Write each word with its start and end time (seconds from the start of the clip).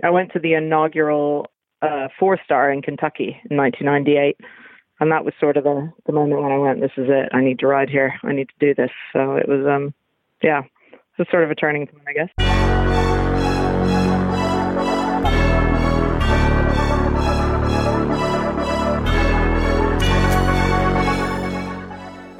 I 0.00 0.10
went 0.10 0.32
to 0.32 0.38
the 0.38 0.54
inaugural 0.54 1.50
uh, 1.82 2.06
four 2.20 2.38
star 2.44 2.70
in 2.70 2.82
Kentucky 2.82 3.36
in 3.50 3.56
1998, 3.56 4.36
and 5.00 5.10
that 5.10 5.24
was 5.24 5.34
sort 5.40 5.56
of 5.56 5.64
the 5.64 5.92
the 6.06 6.12
moment 6.12 6.40
when 6.40 6.52
I 6.52 6.58
went, 6.58 6.80
"This 6.80 6.92
is 6.96 7.06
it. 7.08 7.30
I 7.32 7.40
need 7.40 7.58
to 7.58 7.66
ride 7.66 7.90
here. 7.90 8.14
I 8.22 8.32
need 8.32 8.48
to 8.48 8.54
do 8.60 8.76
this." 8.76 8.92
So 9.12 9.34
it 9.34 9.48
was, 9.48 9.66
um, 9.66 9.92
yeah, 10.40 10.62
it 10.92 11.00
was 11.18 11.26
sort 11.32 11.42
of 11.42 11.50
a 11.50 11.56
turning 11.56 11.88
point, 11.88 12.04
I 12.06 12.12
guess. 12.12 12.28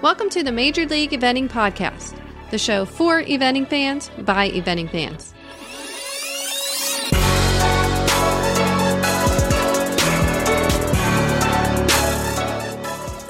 Welcome 0.00 0.30
to 0.30 0.44
the 0.44 0.52
Major 0.52 0.86
League 0.86 1.10
Eventing 1.10 1.48
Podcast, 1.48 2.16
the 2.52 2.58
show 2.58 2.84
for 2.84 3.20
eventing 3.24 3.68
fans 3.68 4.10
by 4.18 4.48
eventing 4.50 4.88
fans. 4.88 5.34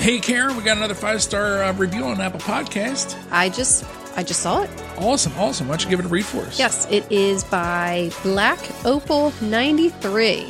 Hey, 0.08 0.20
Karen, 0.20 0.56
we 0.56 0.62
got 0.62 0.78
another 0.78 0.94
five 0.94 1.22
star 1.22 1.62
uh, 1.62 1.74
review 1.74 2.04
on 2.04 2.18
Apple 2.18 2.40
Podcast. 2.40 3.14
I 3.30 3.50
just 3.50 3.84
I 4.16 4.22
just 4.22 4.40
saw 4.40 4.62
it. 4.62 4.70
Awesome, 4.96 5.34
awesome. 5.36 5.68
Why 5.68 5.76
don't 5.76 5.84
you 5.84 5.90
give 5.90 6.00
it 6.00 6.06
a 6.06 6.08
read 6.08 6.24
for 6.24 6.38
us? 6.38 6.58
Yes, 6.58 6.86
it 6.90 7.12
is 7.12 7.44
by 7.44 8.10
Black 8.22 8.58
Opal 8.86 9.34
93. 9.42 10.46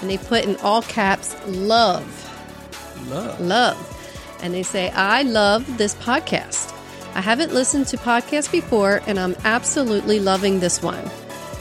And 0.00 0.10
they 0.10 0.18
put 0.18 0.46
in 0.46 0.56
all 0.64 0.82
caps 0.82 1.36
love. 1.46 2.02
Love. 3.08 3.40
Love. 3.40 4.38
And 4.42 4.52
they 4.52 4.64
say, 4.64 4.90
I 4.90 5.22
love 5.22 5.78
this 5.78 5.94
podcast. 5.94 6.76
I 7.14 7.20
haven't 7.20 7.54
listened 7.54 7.86
to 7.86 7.98
podcasts 7.98 8.50
before, 8.50 9.00
and 9.06 9.20
I'm 9.20 9.36
absolutely 9.44 10.18
loving 10.18 10.58
this 10.58 10.82
one. 10.82 11.08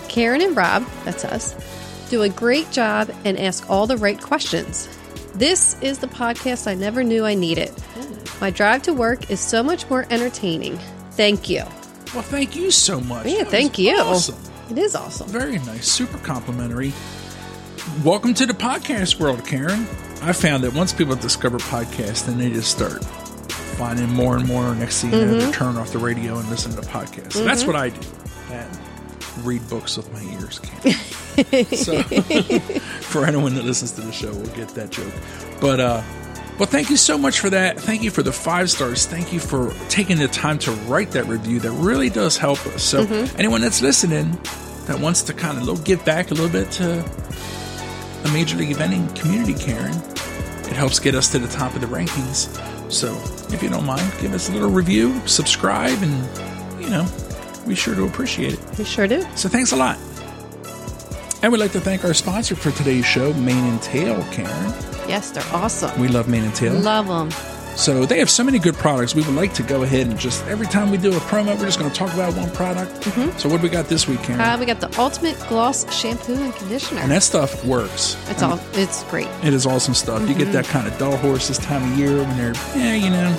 Karen 0.09 0.41
and 0.41 0.57
Rob, 0.57 0.87
that's 1.05 1.23
us, 1.23 1.53
do 2.09 2.23
a 2.23 2.29
great 2.29 2.71
job 2.71 3.11
and 3.25 3.37
ask 3.37 3.69
all 3.69 3.85
the 3.85 3.97
right 3.97 4.19
questions. 4.19 4.89
This 5.37 5.79
is 5.81 5.99
the 5.99 6.07
podcast 6.07 6.67
I 6.67 6.73
never 6.73 7.03
knew 7.03 7.23
I 7.25 7.35
needed. 7.35 7.71
My 8.41 8.49
drive 8.49 8.83
to 8.83 8.93
work 8.93 9.29
is 9.29 9.39
so 9.39 9.61
much 9.61 9.89
more 9.89 10.05
entertaining. 10.09 10.77
Thank 11.11 11.49
you. 11.49 11.63
Well, 12.13 12.23
thank 12.23 12.55
you 12.55 12.71
so 12.71 12.99
much. 12.99 13.27
Yeah, 13.27 13.39
That 13.43 13.47
thank 13.51 13.77
you. 13.77 13.97
Awesome. 13.99 14.35
It 14.71 14.77
is 14.77 14.95
awesome. 14.95 15.27
Very 15.29 15.59
nice. 15.59 15.87
Super 15.87 16.17
complimentary. 16.19 16.91
Welcome 18.03 18.33
to 18.35 18.45
the 18.45 18.53
podcast 18.53 19.19
world, 19.19 19.45
Karen. 19.45 19.81
I 20.21 20.33
found 20.33 20.63
that 20.63 20.73
once 20.73 20.91
people 20.93 21.15
discover 21.15 21.57
podcasts, 21.59 22.25
then 22.25 22.37
they 22.37 22.49
just 22.49 22.71
start 22.71 23.03
finding 23.05 24.09
more 24.09 24.37
and 24.37 24.47
more. 24.47 24.73
Next 24.75 25.01
thing 25.01 25.11
you 25.13 25.17
know, 25.17 25.33
Mm-hmm. 25.33 25.45
they 25.45 25.51
turn 25.51 25.77
off 25.77 25.91
the 25.91 25.99
radio 25.99 26.37
and 26.39 26.49
listen 26.49 26.71
to 26.71 26.81
podcasts. 26.81 27.33
So 27.33 27.43
That's 27.43 27.65
what 27.65 27.75
I 27.75 27.89
do. 27.89 27.99
Read 29.43 29.67
books 29.69 29.97
with 29.97 30.11
my 30.13 30.21
ears. 30.33 30.59
So, 31.75 32.01
for 33.01 33.23
anyone 33.23 33.53
that 33.53 33.63
listens 33.63 33.91
to 33.91 34.01
the 34.01 34.11
show, 34.11 34.33
will 34.33 34.47
get 34.55 34.69
that 34.69 34.89
joke. 34.89 35.13
But, 35.61 35.79
uh, 35.79 36.01
well, 36.57 36.65
thank 36.67 36.89
you 36.89 36.97
so 36.97 37.15
much 37.15 37.39
for 37.39 37.51
that. 37.51 37.79
Thank 37.79 38.01
you 38.01 38.09
for 38.09 38.23
the 38.23 38.31
five 38.31 38.71
stars. 38.71 39.05
Thank 39.05 39.31
you 39.31 39.39
for 39.39 39.71
taking 39.87 40.17
the 40.17 40.27
time 40.27 40.57
to 40.59 40.71
write 40.71 41.11
that 41.11 41.27
review. 41.27 41.59
That 41.59 41.73
really 41.73 42.09
does 42.09 42.37
help 42.37 42.65
us. 42.65 42.81
So, 42.81 43.01
anyone 43.37 43.61
that's 43.61 43.83
listening 43.83 44.31
that 44.87 44.99
wants 44.99 45.21
to 45.23 45.33
kind 45.35 45.59
of 45.59 45.63
little 45.65 45.83
give 45.83 46.03
back 46.03 46.31
a 46.31 46.33
little 46.33 46.49
bit 46.49 46.71
to 46.71 47.01
a 48.25 48.31
Major 48.33 48.57
League 48.57 48.75
Eventing 48.75 49.15
community, 49.15 49.53
Karen, 49.53 49.93
it 49.93 50.73
helps 50.73 50.97
get 50.99 51.13
us 51.13 51.31
to 51.33 51.37
the 51.39 51.47
top 51.49 51.75
of 51.75 51.81
the 51.81 51.87
rankings. 51.87 52.49
So, 52.91 53.13
if 53.53 53.61
you 53.61 53.69
don't 53.69 53.85
mind, 53.85 54.11
give 54.19 54.33
us 54.33 54.49
a 54.49 54.53
little 54.53 54.71
review, 54.71 55.21
subscribe, 55.27 56.01
and 56.01 56.81
you 56.83 56.89
know, 56.89 57.05
we 57.67 57.75
sure 57.75 57.95
to 57.95 58.05
appreciate 58.05 58.53
it. 58.53 58.59
We 58.77 58.85
sure 58.85 59.07
do. 59.07 59.21
So 59.35 59.49
thanks 59.49 59.71
a 59.71 59.75
lot. 59.75 59.97
And 61.43 61.51
we'd 61.51 61.59
like 61.59 61.73
to 61.73 61.79
thank 61.79 62.03
our 62.03 62.13
sponsor 62.13 62.55
for 62.55 62.71
today's 62.71 63.05
show, 63.05 63.31
Mane 63.33 63.63
and 63.65 63.81
Tail, 63.81 64.23
Karen. 64.31 64.73
Yes, 65.07 65.31
they're 65.31 65.43
awesome. 65.53 65.99
We 65.99 66.07
love 66.07 66.27
Mane 66.27 66.43
and 66.45 66.55
Tail. 66.55 66.73
Love 66.73 67.07
them. 67.07 67.29
so 67.77 68.07
they 68.07 68.17
have 68.17 68.29
so 68.29 68.43
many 68.43 68.57
good 68.57 68.73
products. 68.73 69.13
We 69.13 69.21
would 69.21 69.35
like 69.35 69.53
to 69.53 69.63
go 69.63 69.83
ahead 69.83 70.07
and 70.07 70.17
just 70.17 70.43
every 70.47 70.65
time 70.65 70.89
we 70.89 70.97
do 70.97 71.11
a 71.15 71.19
promo, 71.19 71.57
we're 71.59 71.65
just 71.65 71.77
going 71.77 71.91
to 71.91 71.95
talk 71.95 72.11
about 72.15 72.33
one 72.35 72.49
product. 72.51 72.91
Mm-hmm. 73.01 73.37
So 73.37 73.49
what 73.49 73.57
do 73.57 73.63
we 73.63 73.69
got 73.69 73.85
this 73.85 74.07
week, 74.07 74.23
Karen? 74.23 74.41
Uh, 74.41 74.57
we 74.59 74.65
got 74.65 74.81
the 74.81 74.99
Ultimate 74.99 75.37
Gloss 75.47 75.85
Shampoo 75.93 76.33
and 76.33 76.53
Conditioner. 76.55 77.01
and 77.01 77.11
that 77.11 77.21
stuff 77.21 77.63
works. 77.65 78.17
it's 78.29 78.41
I 78.41 78.49
all. 78.49 78.59
It's 78.73 79.03
great. 79.03 79.27
It 79.43 79.53
is 79.53 79.67
awesome 79.67 79.93
stuff. 79.93 80.21
You 80.21 80.29
get 80.29 80.45
mm-hmm. 80.45 80.53
that 80.53 80.65
kind 80.65 80.87
of 80.87 80.97
dull 80.97 81.17
horse 81.17 81.47
this 81.49 81.59
time 81.59 81.83
of 81.91 81.97
year 81.99 82.17
when 82.17 82.35
they're, 82.37 82.55
yeah, 82.75 82.95
you 82.95 83.11
know, 83.11 83.35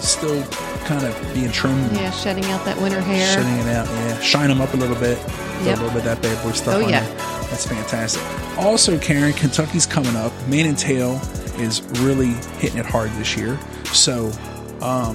still 0.00 0.42
kind 0.84 1.04
of 1.04 1.34
being 1.34 1.50
trimmed, 1.52 1.92
Yeah, 1.92 2.10
shedding 2.10 2.44
out 2.46 2.64
that 2.64 2.80
winter 2.80 3.00
hair. 3.00 3.34
shedding 3.34 3.56
it 3.66 3.74
out. 3.74 3.86
Yeah, 3.86 4.20
shine 4.20 4.48
them 4.48 4.60
up 4.60 4.72
a 4.74 4.76
little 4.76 4.96
bit. 4.96 5.18
Yep. 5.64 5.78
A 5.78 5.82
little 5.82 5.88
bit 5.90 5.98
of 5.98 6.04
that 6.04 6.22
bad 6.22 6.42
boy 6.44 6.52
stuff 6.52 6.74
Oh, 6.76 6.84
on 6.84 6.90
yeah. 6.90 7.00
there. 7.00 7.16
That's 7.50 7.66
fantastic. 7.66 8.22
Also, 8.58 8.98
Karen, 8.98 9.32
Kentucky's 9.32 9.86
coming 9.86 10.14
up. 10.16 10.32
Mane 10.48 10.66
and 10.66 10.78
Tail 10.78 11.20
is 11.58 11.82
really 12.00 12.32
hitting 12.58 12.78
it 12.78 12.86
hard 12.86 13.10
this 13.12 13.36
year. 13.36 13.58
So, 13.92 14.30
um, 14.82 15.14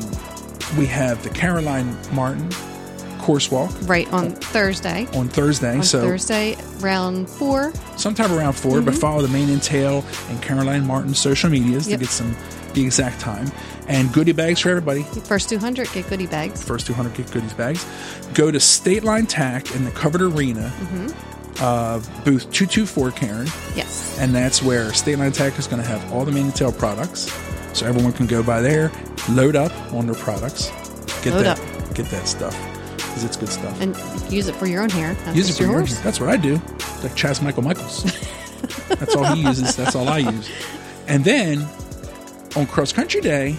we 0.78 0.86
have 0.88 1.22
the 1.24 1.30
Caroline 1.30 1.96
Martin 2.14 2.50
course 3.20 3.52
walk 3.52 3.72
Right 3.84 4.12
on 4.14 4.32
Thursday. 4.32 5.06
on 5.14 5.28
Thursday. 5.28 5.76
On 5.78 5.84
so 5.84 6.02
Thursday, 6.02 6.56
round 6.80 7.30
four. 7.30 7.74
sometime 7.98 8.32
around 8.32 8.54
4 8.54 8.82
but 8.82 8.96
follow 8.96 9.22
the 9.22 9.28
Mane 9.28 9.50
and 9.50 9.62
Tail 9.62 10.04
and 10.30 10.42
Caroline 10.42 10.86
Martin 10.88 11.14
social 11.14 11.50
medias 11.50 11.84
Mm-hmm. 11.84 11.92
Yep. 11.92 12.00
to 12.00 12.06
get 12.06 12.12
some 12.12 12.36
the 12.74 12.84
exact 12.86 13.20
time 13.20 13.52
and 13.90 14.14
goodie 14.14 14.32
bags 14.32 14.62
for 14.62 14.70
everybody. 14.70 15.04
First 15.04 15.50
200 15.50 15.92
get 15.92 16.08
goodie 16.08 16.28
bags. 16.28 16.64
First 16.64 16.88
200 16.88 17.14
get 17.16 17.30
goodies 17.32 17.54
bags. 17.54 17.86
Go 18.34 18.50
to 18.52 18.60
State 18.60 19.04
Line 19.04 19.26
Tack 19.26 19.76
in 19.76 19.84
the 19.84 19.92
covered 19.92 20.22
arena, 20.22 20.72
Mm-hmm. 20.80 21.08
uh, 21.62 21.98
booth 22.24 22.50
224, 22.52 23.12
Karen. 23.12 23.48
Yes. 23.76 24.18
And 24.20 24.34
that's 24.34 24.64
where 24.64 24.94
State 24.94 25.18
Line 25.20 25.32
Tack 25.34 25.60
is 25.60 25.68
going 25.68 25.82
to 25.82 25.88
have 25.88 26.14
all 26.14 26.24
the 26.24 26.40
and 26.40 26.56
Tail 26.56 26.72
products. 26.72 27.32
So 27.74 27.86
everyone 27.86 28.14
can 28.14 28.26
go 28.28 28.42
by 28.42 28.62
there, 28.62 28.92
load 29.30 29.56
up 29.56 29.72
on 29.94 30.06
their 30.08 30.16
products, 30.16 30.70
get 31.24 31.34
Load 31.34 31.46
that, 31.46 31.60
up. 31.60 31.96
get 31.96 32.06
that 32.08 32.28
stuff 32.28 32.58
because 32.98 33.24
it's 33.24 33.38
good 33.38 33.50
stuff. 33.50 33.80
And 33.82 33.96
use 34.32 34.48
it 34.48 34.56
for 34.56 34.66
your 34.66 34.82
own 34.82 34.90
hair. 34.90 35.16
not 35.26 35.36
Use 35.36 35.50
it 35.50 35.54
for 35.58 35.64
your 35.64 35.72
your 35.72 35.80
horse. 35.82 35.94
hair. 35.96 36.04
That's 36.04 36.20
what 36.20 36.30
I 36.30 36.38
do. 36.38 36.54
Like 36.56 37.16
Chaz 37.16 37.42
Michael 37.44 37.64
Michaels. 37.64 38.04
That's 38.88 39.16
all 39.16 39.24
he 39.36 39.42
uses. 39.48 39.76
That's 39.76 39.96
all 39.96 40.08
I 40.10 40.18
use. 40.20 40.50
And 41.08 41.24
then 41.24 41.66
on 42.56 42.66
Cross 42.66 42.94
Country 42.94 43.22
Day, 43.22 43.56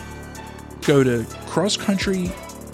go 0.82 1.02
to 1.04 1.24
Cross 1.46 1.78
Country 1.78 2.26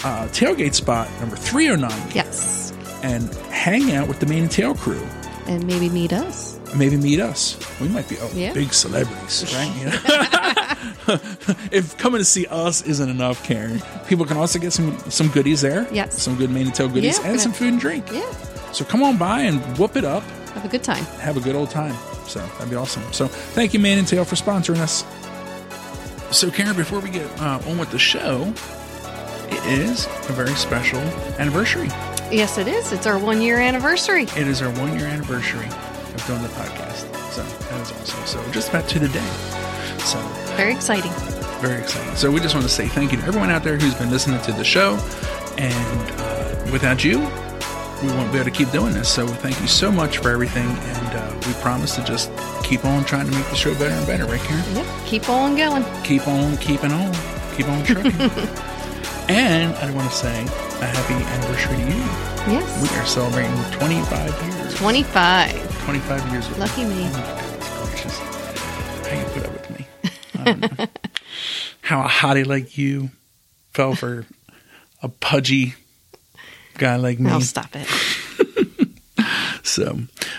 uh, 0.04 0.28
tailgate 0.28 0.74
spot 0.74 1.08
number 1.20 1.36
309 1.36 2.10
Yes. 2.14 2.72
and 3.02 3.32
hang 3.50 3.92
out 3.92 4.08
with 4.08 4.20
the 4.20 4.26
Mane 4.26 4.42
and 4.44 4.50
Tail 4.50 4.74
crew. 4.74 5.04
And 5.46 5.66
maybe 5.66 5.88
meet 5.88 6.12
us. 6.12 6.58
Maybe 6.76 6.96
meet 6.96 7.20
us. 7.20 7.56
We 7.80 7.88
might 7.88 8.08
be 8.08 8.16
oh, 8.20 8.30
Yeah. 8.34 8.52
big 8.52 8.72
celebrities, 8.74 9.54
right? 9.54 9.74
You 9.78 9.84
know? 9.86 11.18
if 11.72 11.96
coming 11.98 12.18
to 12.18 12.24
see 12.24 12.46
us 12.46 12.82
isn't 12.82 13.08
enough, 13.08 13.42
Karen, 13.44 13.80
people 14.08 14.24
can 14.26 14.36
also 14.36 14.58
get 14.58 14.72
some 14.72 14.98
some 15.10 15.28
goodies 15.28 15.60
there. 15.60 15.86
Yes. 15.92 16.20
Some 16.20 16.36
good 16.36 16.50
Mane 16.50 16.66
and 16.66 16.74
Tail 16.74 16.88
goodies 16.88 17.16
Yeah, 17.18 17.24
and 17.24 17.26
gonna- 17.32 17.38
some 17.38 17.52
food 17.52 17.68
and 17.68 17.80
drink. 17.80 18.04
Yeah. 18.12 18.30
So 18.72 18.84
come 18.84 19.02
on 19.02 19.16
by 19.16 19.42
and 19.42 19.60
whoop 19.78 19.96
it 19.96 20.04
up. 20.04 20.22
Have 20.54 20.64
a 20.64 20.68
good 20.68 20.82
time. 20.82 21.04
have 21.20 21.36
a 21.36 21.40
good 21.40 21.54
old 21.54 21.70
time. 21.70 21.94
So 22.26 22.40
that'd 22.40 22.68
be 22.70 22.76
awesome. 22.76 23.04
So 23.12 23.28
thank 23.28 23.72
you, 23.72 23.78
Man 23.80 23.98
and 23.98 24.06
Tail, 24.08 24.24
for 24.24 24.34
sponsoring 24.34 24.78
us. 24.80 25.04
So, 26.30 26.50
Karen, 26.50 26.76
before 26.76 27.00
we 27.00 27.10
get 27.10 27.26
uh, 27.40 27.60
on 27.66 27.78
with 27.78 27.90
the 27.90 27.98
show, 27.98 28.52
it 29.48 29.64
is 29.66 30.06
a 30.28 30.32
very 30.32 30.54
special 30.54 31.00
anniversary. 31.38 31.88
Yes, 32.30 32.58
it 32.58 32.68
is. 32.68 32.92
It's 32.92 33.06
our 33.06 33.18
one 33.18 33.40
year 33.40 33.58
anniversary. 33.58 34.24
It 34.24 34.48
is 34.48 34.60
our 34.60 34.70
one 34.72 34.98
year 34.98 35.06
anniversary 35.06 35.66
of 35.66 36.24
doing 36.26 36.42
the 36.42 36.48
podcast. 36.48 37.06
So 37.32 37.42
that 37.42 37.80
is 37.80 37.92
awesome. 37.92 38.26
So 38.26 38.50
just 38.52 38.68
about 38.68 38.88
to 38.90 38.98
the 38.98 39.08
day. 39.08 39.26
So 40.00 40.18
Very 40.56 40.72
exciting. 40.74 41.12
very 41.60 41.80
exciting. 41.80 42.14
So 42.16 42.30
we 42.30 42.40
just 42.40 42.54
want 42.54 42.66
to 42.66 42.72
say 42.72 42.86
thank 42.88 43.12
you 43.12 43.18
to 43.20 43.24
everyone 43.26 43.50
out 43.50 43.62
there 43.62 43.78
who's 43.78 43.94
been 43.94 44.10
listening 44.10 44.40
to 44.42 44.52
the 44.52 44.64
show. 44.64 44.96
And 45.56 46.20
uh, 46.20 46.70
without 46.72 47.02
you, 47.04 47.20
we 48.02 48.08
won't 48.08 48.30
be 48.30 48.38
able 48.38 48.50
to 48.50 48.56
keep 48.56 48.70
doing 48.70 48.92
this. 48.92 49.08
So 49.08 49.26
thank 49.26 49.60
you 49.60 49.66
so 49.66 49.90
much 49.90 50.18
for 50.18 50.30
everything. 50.30 50.68
And 50.68 51.08
uh, 51.16 51.40
we 51.46 51.52
promise 51.54 51.94
to 51.96 52.04
just 52.04 52.30
keep 52.62 52.84
on 52.84 53.04
trying 53.04 53.26
to 53.26 53.32
make 53.32 53.48
the 53.48 53.56
show 53.56 53.72
better 53.74 53.94
and 53.94 54.06
better, 54.06 54.26
right, 54.26 54.40
Karen? 54.40 54.64
Yep. 54.74 54.86
Keep 55.06 55.28
on 55.28 55.56
going. 55.56 55.84
Keep 56.04 56.28
on 56.28 56.56
keeping 56.58 56.92
on. 56.92 57.14
Keep 57.56 57.68
on 57.68 57.84
trucking. 57.84 58.12
and 59.28 59.74
I 59.76 59.90
want 59.94 60.10
to 60.10 60.16
say 60.16 60.42
a 60.42 60.86
happy 60.86 61.14
anniversary 61.14 61.76
to 61.76 61.82
you. 61.82 62.26
Yes. 62.52 62.82
We 62.82 62.88
are 62.98 63.06
celebrating 63.06 63.54
25 63.78 64.56
years. 64.56 64.74
25. 64.74 65.84
25 65.84 66.32
years 66.32 66.48
with 66.48 66.58
Lucky 66.58 66.84
me. 66.84 67.08
Oh 67.12 67.86
gracious. 67.90 68.18
How 68.18 69.18
you 69.18 69.24
put 69.26 69.46
up 69.46 69.52
with 69.52 69.70
me? 69.70 69.86
I 70.38 70.44
don't 70.44 70.78
know. 70.78 70.86
How 71.80 72.00
a 72.02 72.08
hottie 72.08 72.46
like 72.46 72.76
you 72.76 73.10
fell 73.72 73.94
for 73.94 74.26
a 75.02 75.08
pudgy 75.08 75.74
guy 76.78 76.96
like 76.96 77.18
me. 77.18 77.30
Oh, 77.32 77.40
stop 77.40 77.74
it. 77.74 77.88
So, 79.66 79.98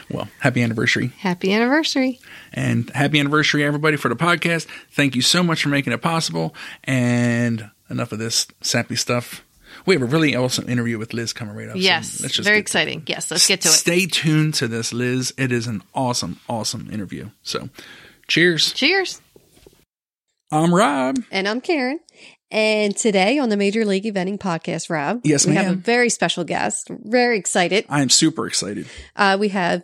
well, 0.09 0.29
happy 0.39 0.63
anniversary. 0.63 1.07
Happy 1.19 1.53
anniversary. 1.53 2.19
And 2.53 2.89
happy 2.91 3.19
anniversary, 3.19 3.63
everybody, 3.63 3.97
for 3.97 4.09
the 4.09 4.15
podcast. 4.15 4.67
Thank 4.91 5.15
you 5.15 5.21
so 5.21 5.43
much 5.43 5.61
for 5.63 5.69
making 5.69 5.93
it 5.93 6.01
possible. 6.01 6.55
And 6.85 7.69
enough 7.89 8.11
of 8.13 8.19
this 8.19 8.47
sappy 8.61 8.95
stuff. 8.95 9.43
We 9.85 9.95
have 9.95 10.01
a 10.01 10.05
really 10.05 10.35
awesome 10.35 10.69
interview 10.69 10.97
with 10.97 11.13
Liz 11.13 11.33
coming 11.33 11.55
right 11.55 11.69
up. 11.69 11.75
Yes, 11.75 12.13
so 12.13 12.23
let's 12.23 12.35
just 12.35 12.47
very 12.47 12.57
exciting. 12.57 13.03
Yes, 13.05 13.29
let's 13.29 13.47
get 13.47 13.61
to 13.61 13.67
it. 13.67 13.73
Stay 13.73 14.05
tuned 14.05 14.53
to 14.55 14.67
this, 14.67 14.91
Liz. 14.91 15.33
It 15.37 15.51
is 15.51 15.67
an 15.67 15.83
awesome, 15.93 16.39
awesome 16.49 16.89
interview. 16.91 17.29
So, 17.43 17.69
cheers. 18.27 18.71
Cheers. 18.73 19.21
I'm 20.51 20.73
Rob. 20.73 21.17
And 21.31 21.47
I'm 21.47 21.61
Karen. 21.61 21.99
And 22.49 22.95
today 22.95 23.39
on 23.39 23.49
the 23.49 23.57
Major 23.57 23.83
League 23.85 24.05
Eventing 24.05 24.39
Podcast, 24.39 24.89
Rob, 24.89 25.21
Yes, 25.23 25.45
we 25.45 25.55
have 25.55 25.71
a 25.71 25.75
very 25.75 26.09
special 26.09 26.43
guest. 26.45 26.87
Very 26.89 27.37
excited. 27.37 27.85
I 27.89 28.01
am 28.01 28.09
super 28.09 28.47
excited. 28.47 28.87
Uh, 29.15 29.37
we 29.39 29.49
have 29.49 29.83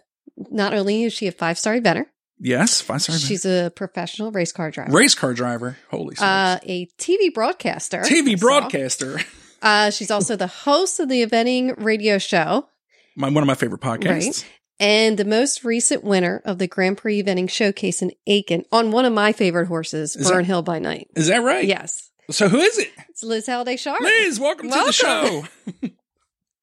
not 0.50 0.74
only 0.74 1.04
is 1.04 1.14
she 1.14 1.28
a 1.28 1.32
five 1.32 1.60
star 1.60 1.78
eventer, 1.80 2.06
Yes, 2.40 2.82
five 2.82 3.02
star. 3.02 3.18
she's 3.18 3.46
a 3.46 3.72
professional 3.76 4.32
race 4.32 4.52
car 4.52 4.72
driver, 4.72 4.92
race 4.92 5.14
car 5.16 5.34
driver. 5.34 5.78
Holy 5.92 6.16
uh, 6.20 6.58
a 6.64 6.88
TV 6.98 7.34
broadcaster, 7.34 8.00
TV 8.02 8.40
broadcaster. 8.40 9.20
Uh, 9.62 9.90
she's 9.90 10.12
also 10.12 10.36
the 10.36 10.46
host 10.48 11.00
of 11.00 11.08
the 11.08 11.26
eventing 11.26 11.74
radio 11.82 12.18
show 12.18 12.68
My, 13.16 13.30
one 13.30 13.42
of 13.44 13.48
my 13.48 13.56
favorite 13.56 13.80
podcasts. 13.80 14.44
and 14.78 15.18
the 15.18 15.24
most 15.24 15.64
recent 15.64 16.04
winner 16.04 16.42
of 16.44 16.58
the 16.58 16.68
Grand 16.68 16.98
Prix 16.98 17.24
Eventing 17.24 17.50
Showcase 17.50 18.02
in 18.02 18.12
Aiken 18.28 18.66
on 18.74 18.92
one 18.92 19.06
of 19.06 19.14
my 19.14 19.32
favorite 19.32 19.68
horses, 19.68 20.18
Is 20.18 20.28
Burn 20.30 20.40
that- 20.40 20.48
Hill 20.48 20.64
by 20.64 20.80
Night. 20.80 21.08
Is 21.16 21.28
that 21.28 21.44
right? 21.44 21.64
Yes. 21.66 22.10
So 22.32 22.48
who 22.50 22.60
is 22.60 22.78
it? 22.78 22.92
It's 23.10 23.24
Liz 23.24 23.48
Halliday 23.48 23.78
Sharp. 23.78 24.00
Liz, 24.02 24.40
welcome, 24.40 24.70
to 24.70 24.84
the 24.86 24.92
show. 24.92 25.46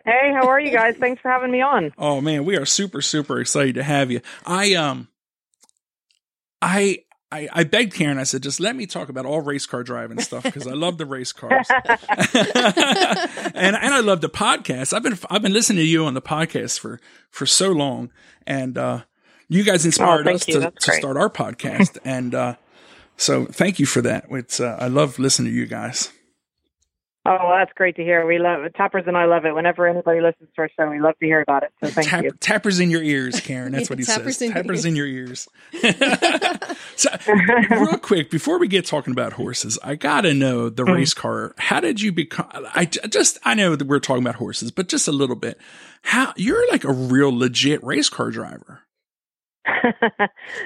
Hey, 0.03 0.33
how 0.33 0.49
are 0.49 0.59
you 0.59 0.71
guys? 0.71 0.97
Thanks 0.97 1.21
for 1.21 1.31
having 1.31 1.51
me 1.51 1.61
on. 1.61 1.93
Oh 1.99 2.23
man, 2.23 2.47
we 2.47 2.57
are 2.57 2.65
super 2.65 3.03
super 3.03 3.39
excited 3.39 3.75
to 3.75 3.83
have 3.83 4.11
you. 4.11 4.23
I 4.47 4.73
um 4.73 5.09
I 6.63 7.01
I, 7.31 7.49
I 7.53 7.65
begged 7.65 7.95
Karen. 7.95 8.19
I 8.19 8.25
said, 8.25 8.43
just 8.43 8.59
let 8.59 8.75
me 8.75 8.87
talk 8.87 9.09
about 9.09 9.25
all 9.25 9.41
race 9.41 9.67
car 9.67 9.85
driving 9.85 10.19
stuff 10.19 10.43
because 10.43 10.67
I 10.67 10.73
love 10.73 10.99
the 10.99 11.07
race 11.07 11.33
cars, 11.33 11.67
and 11.85 13.77
and 13.77 13.95
I 13.95 14.01
love 14.01 14.21
the 14.21 14.31
podcast. 14.31 14.93
I've 14.93 15.03
been 15.03 15.19
I've 15.29 15.43
been 15.43 15.53
listening 15.53 15.85
to 15.85 15.87
you 15.87 16.07
on 16.07 16.15
the 16.15 16.23
podcast 16.23 16.81
for 16.81 16.99
for 17.31 17.47
so 17.47 17.71
long, 17.71 18.11
and 18.47 18.77
uh, 18.77 19.03
you 19.49 19.63
guys 19.63 19.85
inspired 19.85 20.25
thank 20.25 20.37
us 20.37 20.49
you. 20.49 20.61
to, 20.61 20.71
to 20.71 20.93
start 20.93 21.17
our 21.17 21.31
podcast, 21.31 21.99
and 22.05 22.35
uh, 22.35 22.57
so 23.21 23.45
thank 23.47 23.79
you 23.79 23.87
for 23.87 24.01
that. 24.03 24.27
It's 24.31 24.61
uh, 24.61 24.77
I 24.81 24.89
love 24.89 25.19
listening 25.19 25.53
to 25.53 25.57
you 25.59 25.67
guys. 25.67 26.11
Oh, 27.27 27.37
well, 27.39 27.59
that's 27.59 27.73
great 27.77 27.97
to 27.97 28.03
hear. 28.03 28.25
We 28.27 28.39
love 28.39 28.61
Tappers 28.75 29.05
and 29.07 29.15
I 29.15 29.27
love 29.27 29.45
it. 29.45 29.55
Whenever 29.55 29.87
anybody 29.87 30.23
listens 30.23 30.49
to 30.57 30.63
our 30.63 30.71
show, 30.75 30.89
we 30.91 31.01
love 31.01 31.19
to 31.21 31.27
hear 31.27 31.43
about 31.43 31.63
it. 31.65 31.71
So 31.85 31.91
thank 31.91 32.09
Tap- 32.09 32.25
you. 32.25 32.31
Tappers 32.41 32.81
in 32.81 32.91
your 32.91 33.03
ears, 33.03 33.41
Karen. 33.41 33.73
That's 33.73 33.91
what 33.91 33.99
he 33.99 34.05
Tappers 34.07 34.39
says. 34.39 34.43
in 34.49 34.55
your 34.55 34.63
tappers 34.63 34.85
in 34.87 34.97
your 34.97 35.07
ears. 35.07 35.47
so, 36.97 37.11
real 37.71 37.99
quick, 37.99 38.31
before 38.31 38.59
we 38.59 38.69
get 38.69 38.87
talking 38.87 39.13
about 39.13 39.35
horses, 39.35 39.79
I 39.85 39.97
gotta 39.97 40.33
know 40.33 40.71
the 40.71 40.83
Mm-hmm. 40.83 40.95
race 40.95 41.13
car. 41.13 41.55
How 41.59 41.79
did 41.81 42.01
you 42.01 42.11
become? 42.11 42.49
I 42.75 42.87
just 42.87 43.39
I 43.45 43.53
know 43.53 43.77
that 43.77 43.87
we're 43.87 44.01
talking 44.01 44.23
about 44.25 44.37
horses, 44.37 44.71
but 44.71 44.89
just 44.89 45.07
a 45.07 45.13
little 45.13 45.37
bit. 45.37 45.59
How 46.03 46.33
you're 46.37 46.71
like 46.71 46.85
a 46.85 46.93
real 46.93 47.37
legit 47.37 47.85
race 47.85 48.09
car 48.09 48.31
driver. 48.31 48.81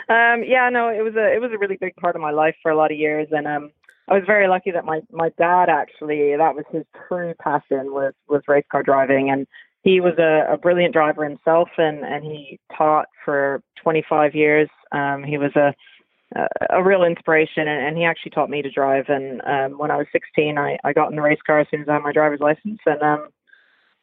um, 0.09 0.45
yeah, 0.45 0.69
no, 0.71 0.89
it 0.89 1.03
was 1.03 1.15
a 1.17 1.35
it 1.35 1.41
was 1.41 1.51
a 1.53 1.59
really 1.59 1.77
big 1.77 1.97
part 1.97 2.17
of 2.17 2.23
my 2.23 2.31
life 2.31 2.55
for 2.63 2.71
a 2.71 2.77
lot 2.77 2.93
of 2.93 2.99
years, 2.99 3.29
and 3.31 3.47
um, 3.47 3.71
I 4.09 4.15
was 4.15 4.23
very 4.27 4.49
lucky 4.49 4.71
that 4.71 4.85
my 4.85 5.01
my 5.11 5.31
dad 5.39 5.69
actually 5.69 6.37
that 6.37 6.55
was 6.55 6.65
his 6.71 6.85
true 7.09 7.35
passion 7.41 7.93
was 7.93 8.13
was 8.29 8.43
race 8.47 8.65
car 8.71 8.83
driving, 8.83 9.31
and 9.31 9.47
he 9.83 10.01
was 10.01 10.15
a, 10.19 10.53
a 10.53 10.57
brilliant 10.57 10.93
driver 10.93 11.25
himself, 11.25 11.69
and 11.77 12.05
and 12.05 12.25
he 12.25 12.59
taught 12.77 13.07
for 13.25 13.63
25 13.83 14.35
years. 14.35 14.69
Um, 14.93 15.25
he 15.25 15.39
was 15.39 15.55
a 15.57 15.75
a, 16.71 16.83
real 16.83 17.05
inspiration, 17.05 17.69
and, 17.69 17.87
and 17.87 17.97
he 17.97 18.05
actually 18.05 18.31
taught 18.31 18.51
me 18.51 18.63
to 18.63 18.71
drive. 18.71 19.05
And 19.09 19.41
um, 19.45 19.79
when 19.79 19.91
I 19.91 19.97
was 19.97 20.07
16, 20.13 20.59
I 20.59 20.79
I 20.85 20.93
got 20.93 21.11
in 21.11 21.17
the 21.17 21.23
race 21.23 21.39
car 21.47 21.61
as 21.61 21.67
soon 21.71 21.83
as 21.83 21.89
I 21.89 21.95
had 21.95 22.03
my 22.03 22.13
driver's 22.13 22.41
license, 22.41 22.81
and 22.87 23.03
um, 23.03 23.29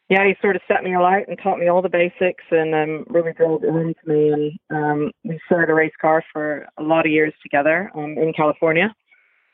yeah, 0.09 0.25
he 0.27 0.35
sort 0.41 0.55
of 0.55 0.61
set 0.67 0.83
me 0.83 0.93
alight 0.93 1.27
and 1.27 1.37
taught 1.41 1.59
me 1.59 1.69
all 1.69 1.81
the 1.81 1.89
basics 1.89 2.43
and 2.51 2.75
um, 2.75 3.05
really 3.07 3.31
drilled 3.33 3.63
it 3.63 3.67
into 3.69 3.95
me. 4.05 4.59
And 4.69 4.83
um, 4.83 5.11
we 5.23 5.39
shared 5.47 5.69
a 5.69 5.73
race 5.73 5.93
car 6.01 6.23
for 6.33 6.67
a 6.77 6.83
lot 6.83 7.05
of 7.05 7.11
years 7.11 7.33
together 7.41 7.89
um, 7.95 8.17
in 8.17 8.33
California. 8.35 8.93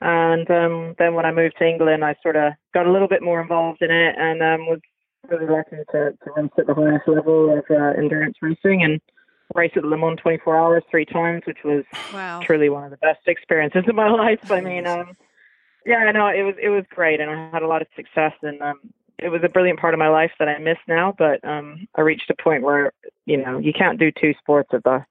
And 0.02 0.50
um, 0.50 0.96
then 0.98 1.14
when 1.14 1.26
I 1.26 1.32
moved 1.32 1.56
to 1.60 1.68
England, 1.68 2.04
I 2.04 2.16
sort 2.24 2.36
of 2.36 2.54
got 2.74 2.88
a 2.88 2.92
little 2.92 3.08
bit 3.08 3.22
more 3.22 3.42
involved 3.42 3.82
in 3.82 3.92
it 3.92 4.16
and 4.18 4.42
um, 4.42 4.66
was 4.68 4.80
really 5.30 5.46
lucky 5.46 5.78
to, 5.92 6.12
to 6.12 6.32
race 6.36 6.50
at 6.58 6.68
the 6.68 6.74
highest 6.74 7.08
level 7.08 7.58
of 7.58 7.66
uh, 7.70 7.98
endurance 7.98 8.38
racing 8.42 8.84
and 8.84 9.00
race 9.56 9.72
at 9.76 9.84
Le 9.84 9.98
Mans 9.98 10.20
24 10.22 10.58
hours 10.58 10.84
three 10.90 11.06
times, 11.06 11.42
which 11.46 11.60
was 11.64 11.84
Wow. 12.14 12.42
truly 12.44 12.70
one 12.70 12.84
of 12.84 12.92
the 12.92 12.98
best 12.98 13.20
experiences 13.28 13.84
of 13.88 13.96
my 13.96 14.10
life. 14.10 14.40
I 14.50 14.62
mean, 14.62 14.88
um, 14.88 15.16
yeah, 15.86 15.98
I 15.98 16.12
know 16.12 16.28
it 16.28 16.44
was 16.44 16.56
it 16.62 16.70
was 16.70 16.84
great, 16.90 17.20
and 17.22 17.32
I 17.32 17.50
had 17.52 17.64
a 17.64 17.68
lot 17.68 17.82
of 17.82 17.88
success, 17.96 18.34
and 18.42 18.62
um, 18.62 18.80
it 19.19 19.30
was 19.30 19.42
a 19.44 19.50
brilliant 19.50 19.80
part 19.80 19.94
of 19.94 20.00
my 20.00 20.10
life 20.10 20.31
that 20.40 20.48
I 20.48 20.58
miss 20.60 20.78
now. 20.88 21.14
But 21.18 21.44
um, 21.44 21.88
I 21.96 22.02
reached 22.02 22.30
a 22.30 22.42
point 22.42 22.64
where 22.64 22.94
you 23.25 23.38
know 23.38 23.58
you 23.58 23.74
can't 23.74 24.00
do 24.00 24.12
two 24.12 24.34
sports 24.40 24.69
at 24.74 24.84
the 24.84 25.06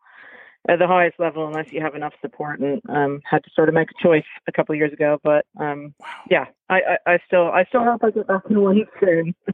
at 0.68 0.78
the 0.78 0.86
highest 0.86 1.20
level 1.20 1.46
unless 1.46 1.72
you 1.72 1.80
have 1.80 1.94
enough 1.94 2.14
support, 2.20 2.60
and 2.60 2.80
um, 2.88 3.20
had 3.28 3.44
to 3.44 3.50
sort 3.54 3.68
of 3.68 3.74
make 3.74 3.88
a 3.90 4.02
choice 4.02 4.24
a 4.48 4.52
couple 4.52 4.72
of 4.72 4.78
years 4.78 4.92
ago. 4.92 5.18
But 5.22 5.46
um, 5.58 5.94
Wow. 6.00 6.06
yeah, 6.30 6.46
I, 6.68 6.76
I, 6.76 7.12
I 7.14 7.18
still 7.26 7.50
I 7.50 7.64
still 7.64 7.84
hope 7.84 8.02
I 8.04 8.10
get 8.10 8.26
back 8.26 8.42
in 8.50 8.60
one 8.60 8.84
soon. 9.00 9.34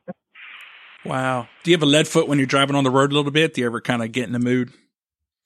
Wow. 1.05 1.49
Do 1.65 1.71
you 1.71 1.77
have 1.77 1.83
a 1.83 1.87
lead 1.87 2.07
foot 2.07 2.29
when 2.29 2.39
you're 2.39 2.47
driving 2.47 2.77
on 2.77 2.85
the 2.85 2.91
road 2.91 3.11
a 3.11 3.15
little 3.15 3.33
bit? 3.33 3.55
Do 3.55 3.61
you 3.61 3.67
ever 3.67 3.81
kind 3.81 4.03
of 4.03 4.13
get 4.13 4.25
in 4.27 4.33
the 4.33 4.39
mood? 4.39 4.71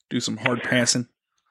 Do 0.09 0.19
some 0.19 0.37
hard 0.37 0.61
passing? 0.61 1.07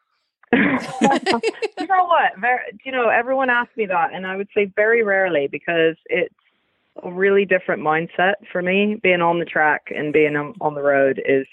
you 0.52 0.60
know 0.62 2.04
what? 2.06 2.38
Very, 2.38 2.60
you 2.84 2.92
know, 2.92 3.08
everyone 3.08 3.50
asks 3.50 3.76
me 3.76 3.86
that, 3.86 4.14
and 4.14 4.26
I 4.26 4.36
would 4.36 4.48
say 4.54 4.70
very 4.76 5.02
rarely 5.02 5.48
because 5.48 5.96
it's 6.06 6.34
a 7.02 7.12
really 7.12 7.44
different 7.44 7.82
mindset 7.82 8.34
for 8.50 8.62
me. 8.62 8.98
Being 9.02 9.22
on 9.22 9.38
the 9.38 9.44
track 9.44 9.92
and 9.94 10.12
being 10.12 10.36
on, 10.36 10.74
the 10.74 10.82
road 10.82 11.22
is 11.24 11.46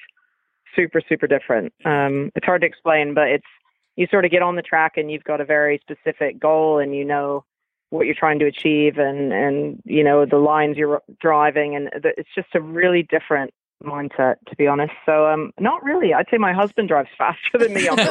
super, 0.76 1.02
super 1.08 1.28
different. 1.28 1.74
Um, 1.86 2.32
it's 2.36 2.46
hard 2.46 2.62
to 2.62 2.68
explain, 2.68 3.14
but 3.14 3.28
it's 3.28 3.46
you 3.96 4.08
sort 4.10 4.26
of 4.26 4.32
get 4.32 4.42
on 4.42 4.56
the 4.56 4.62
track 4.62 4.94
and 4.98 5.12
you've 5.12 5.24
got 5.24 5.42
a 5.42 5.46
very 5.46 5.80
specific 5.82 6.40
goal, 6.40 6.80
and 6.80 6.96
you 6.96 7.06
know 7.06 7.46
what 7.90 8.06
you're 8.06 8.16
trying 8.16 8.40
to 8.40 8.46
achieve, 8.46 8.98
and 8.98 9.32
and 9.32 9.82
you 9.86 10.04
know 10.04 10.26
the 10.26 10.38
lines 10.38 10.78
you're 10.78 11.02
driving, 11.22 11.76
and 11.76 11.90
it's 11.94 12.34
just 12.36 12.56
a 12.56 12.62
really 12.62 13.04
different 13.04 13.54
mindset 13.84 14.36
to 14.50 14.56
be 14.56 14.66
honest 14.68 14.94
so 15.06 15.28
um 15.28 15.52
not 15.60 15.84
really 15.84 16.14
i'd 16.14 16.26
say 16.32 16.38
my 16.38 16.54
husband 16.54 16.88
drives 16.88 17.10
faster 17.18 17.58
than 17.58 17.74
me 17.74 17.88
on 17.88 17.98
the 17.98 18.04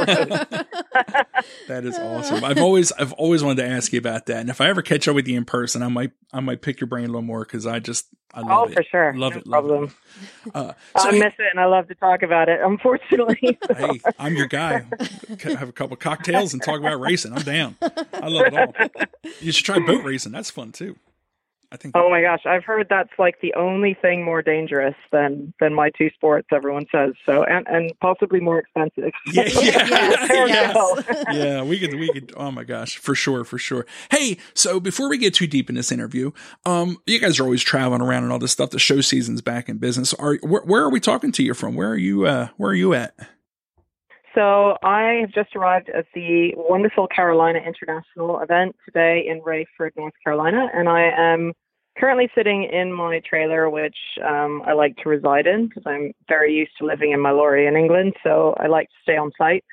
road 0.52 0.66
That 1.68 1.84
is 1.84 1.98
awesome. 1.98 2.44
I've 2.44 2.58
always 2.58 2.92
I've 2.92 3.12
always 3.14 3.42
wanted 3.42 3.62
to 3.62 3.68
ask 3.68 3.92
you 3.92 3.98
about 3.98 4.26
that. 4.26 4.36
And 4.38 4.50
if 4.50 4.60
I 4.60 4.68
ever 4.68 4.80
catch 4.82 5.08
up 5.08 5.14
with 5.14 5.26
you 5.26 5.36
in 5.36 5.44
person, 5.44 5.82
I 5.82 5.88
might 5.88 6.12
I 6.32 6.40
might 6.40 6.60
pick 6.62 6.80
your 6.80 6.86
brain 6.86 7.04
a 7.04 7.08
little 7.08 7.22
more 7.22 7.40
because 7.44 7.66
I 7.66 7.78
just 7.80 8.06
I 8.32 8.40
love 8.40 8.50
Oh, 8.50 8.64
it. 8.64 8.74
for 8.74 8.82
sure. 8.84 9.14
Love 9.16 9.32
no 9.32 9.38
it. 9.38 9.46
Love 9.46 9.64
problem. 9.66 9.94
it. 10.46 10.50
Uh, 10.54 10.72
so 10.98 11.08
I 11.08 11.12
miss 11.12 11.32
it 11.38 11.46
and 11.50 11.58
I 11.58 11.66
love 11.66 11.88
to 11.88 11.94
talk 11.96 12.22
about 12.22 12.48
it. 12.48 12.60
Unfortunately, 12.62 13.58
hey, 13.76 14.00
I'm 14.18 14.34
your 14.36 14.46
guy. 14.46 14.84
Have 15.42 15.68
a 15.68 15.72
couple 15.72 15.96
cocktails 15.96 16.52
and 16.52 16.62
talk 16.62 16.78
about 16.78 17.00
racing. 17.00 17.32
I'm 17.32 17.42
down. 17.42 17.76
I 17.82 18.28
love 18.28 18.46
it 18.46 18.54
all. 18.54 19.22
You 19.40 19.50
should 19.52 19.64
try 19.64 19.78
boat 19.84 20.04
racing. 20.04 20.32
That's 20.32 20.50
fun 20.50 20.72
too. 20.72 20.96
I 21.72 21.76
think. 21.76 21.96
oh 21.96 22.10
my 22.10 22.20
gosh, 22.20 22.42
I've 22.44 22.64
heard 22.64 22.88
that's 22.90 23.12
like 23.18 23.40
the 23.40 23.54
only 23.54 23.94
thing 23.94 24.24
more 24.24 24.42
dangerous 24.42 24.94
than 25.10 25.54
than 25.58 25.74
my 25.74 25.90
two 25.90 26.10
sports. 26.10 26.48
Everyone 26.52 26.86
says 26.92 27.14
so, 27.24 27.44
and 27.44 27.66
and 27.66 27.92
possibly 28.00 28.40
more 28.40 28.58
expensive. 28.58 29.10
Yeah, 29.32 29.48
yeah. 29.48 30.26
Don't 30.28 30.48
Yes. 30.48 31.24
yeah, 31.32 31.62
we 31.62 31.78
could, 31.78 31.94
we 31.94 32.12
could. 32.12 32.32
Oh 32.36 32.50
my 32.50 32.64
gosh, 32.64 32.98
for 32.98 33.14
sure, 33.14 33.44
for 33.44 33.58
sure. 33.58 33.86
Hey, 34.10 34.36
so 34.54 34.80
before 34.80 35.08
we 35.08 35.18
get 35.18 35.34
too 35.34 35.46
deep 35.46 35.68
in 35.68 35.76
this 35.76 35.90
interview, 35.90 36.32
um, 36.64 36.98
you 37.06 37.18
guys 37.18 37.40
are 37.40 37.44
always 37.44 37.62
traveling 37.62 38.02
around 38.02 38.24
and 38.24 38.32
all 38.32 38.38
this 38.38 38.52
stuff. 38.52 38.70
The 38.70 38.78
show 38.78 39.00
season's 39.00 39.40
back 39.40 39.68
in 39.68 39.78
business. 39.78 40.12
Are 40.14 40.36
where, 40.42 40.62
where 40.62 40.82
are 40.82 40.90
we 40.90 41.00
talking 41.00 41.32
to 41.32 41.42
you 41.42 41.54
from? 41.54 41.74
Where 41.74 41.88
are 41.88 41.96
you? 41.96 42.26
Uh, 42.26 42.48
where 42.56 42.70
are 42.70 42.74
you 42.74 42.94
at? 42.94 43.14
So 44.34 44.76
I 44.82 45.18
have 45.20 45.30
just 45.32 45.54
arrived 45.54 45.90
at 45.90 46.06
the 46.14 46.52
wonderful 46.56 47.06
Carolina 47.06 47.58
International 47.58 48.40
event 48.40 48.74
today 48.84 49.24
in 49.28 49.40
Raeford, 49.42 49.90
North 49.96 50.14
Carolina, 50.24 50.68
and 50.72 50.88
I 50.88 51.10
am 51.16 51.52
currently 51.98 52.30
sitting 52.34 52.64
in 52.64 52.92
my 52.92 53.20
trailer, 53.28 53.68
which 53.68 53.96
um, 54.26 54.62
I 54.66 54.72
like 54.72 54.96
to 55.02 55.08
reside 55.10 55.46
in 55.46 55.68
because 55.68 55.82
I'm 55.84 56.12
very 56.28 56.54
used 56.54 56.72
to 56.78 56.86
living 56.86 57.12
in 57.12 57.20
my 57.20 57.30
lorry 57.30 57.66
in 57.66 57.76
England. 57.76 58.14
So 58.24 58.54
I 58.58 58.68
like 58.68 58.88
to 58.88 58.94
stay 59.02 59.16
on 59.18 59.32
site. 59.36 59.64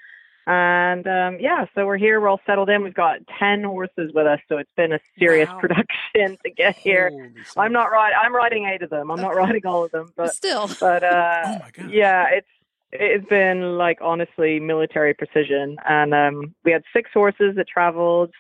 And 0.46 1.06
um, 1.08 1.38
yeah, 1.40 1.66
so 1.76 1.86
we're 1.86 1.98
here. 1.98 2.20
We're 2.20 2.28
all 2.28 2.42
settled 2.46 2.70
in. 2.70 2.84
We've 2.84 2.94
got 2.94 3.20
ten 3.38 3.64
horses 3.64 4.12
with 4.16 4.26
us, 4.26 4.40
so 4.50 4.58
it's 4.58 4.72
been 4.76 4.92
a 4.94 5.00
serious 5.18 5.48
Wow. 5.48 5.60
production 5.62 6.38
to 6.44 6.52
get 6.52 6.76
here. 6.84 7.10
Holy 7.12 7.44
I'm 7.56 7.72
not 7.72 7.86
riding. 7.92 8.18
I'm 8.20 8.36
riding 8.36 8.66
eight 8.66 8.82
of 8.82 8.90
them. 8.90 9.12
I'm 9.12 9.22
not 9.22 9.36
riding 9.36 9.66
all 9.66 9.86
of 9.86 9.92
them, 9.92 10.12
but 10.18 10.34
Still. 10.34 10.68
but 10.80 11.04
uh, 11.04 11.44
Oh 11.46 11.60
my 11.60 11.72
yeah, 11.92 12.26
it's 12.34 12.48
it's 12.92 13.28
been 13.28 13.78
like 13.78 14.00
honestly 14.02 14.60
military 14.60 15.14
precision, 15.14 15.78
and 15.88 16.14
um, 16.14 16.56
we 16.64 16.72
had 16.72 16.84
six 16.94 17.12
horses 17.14 17.56
that 17.56 17.68
traveled 17.68 18.32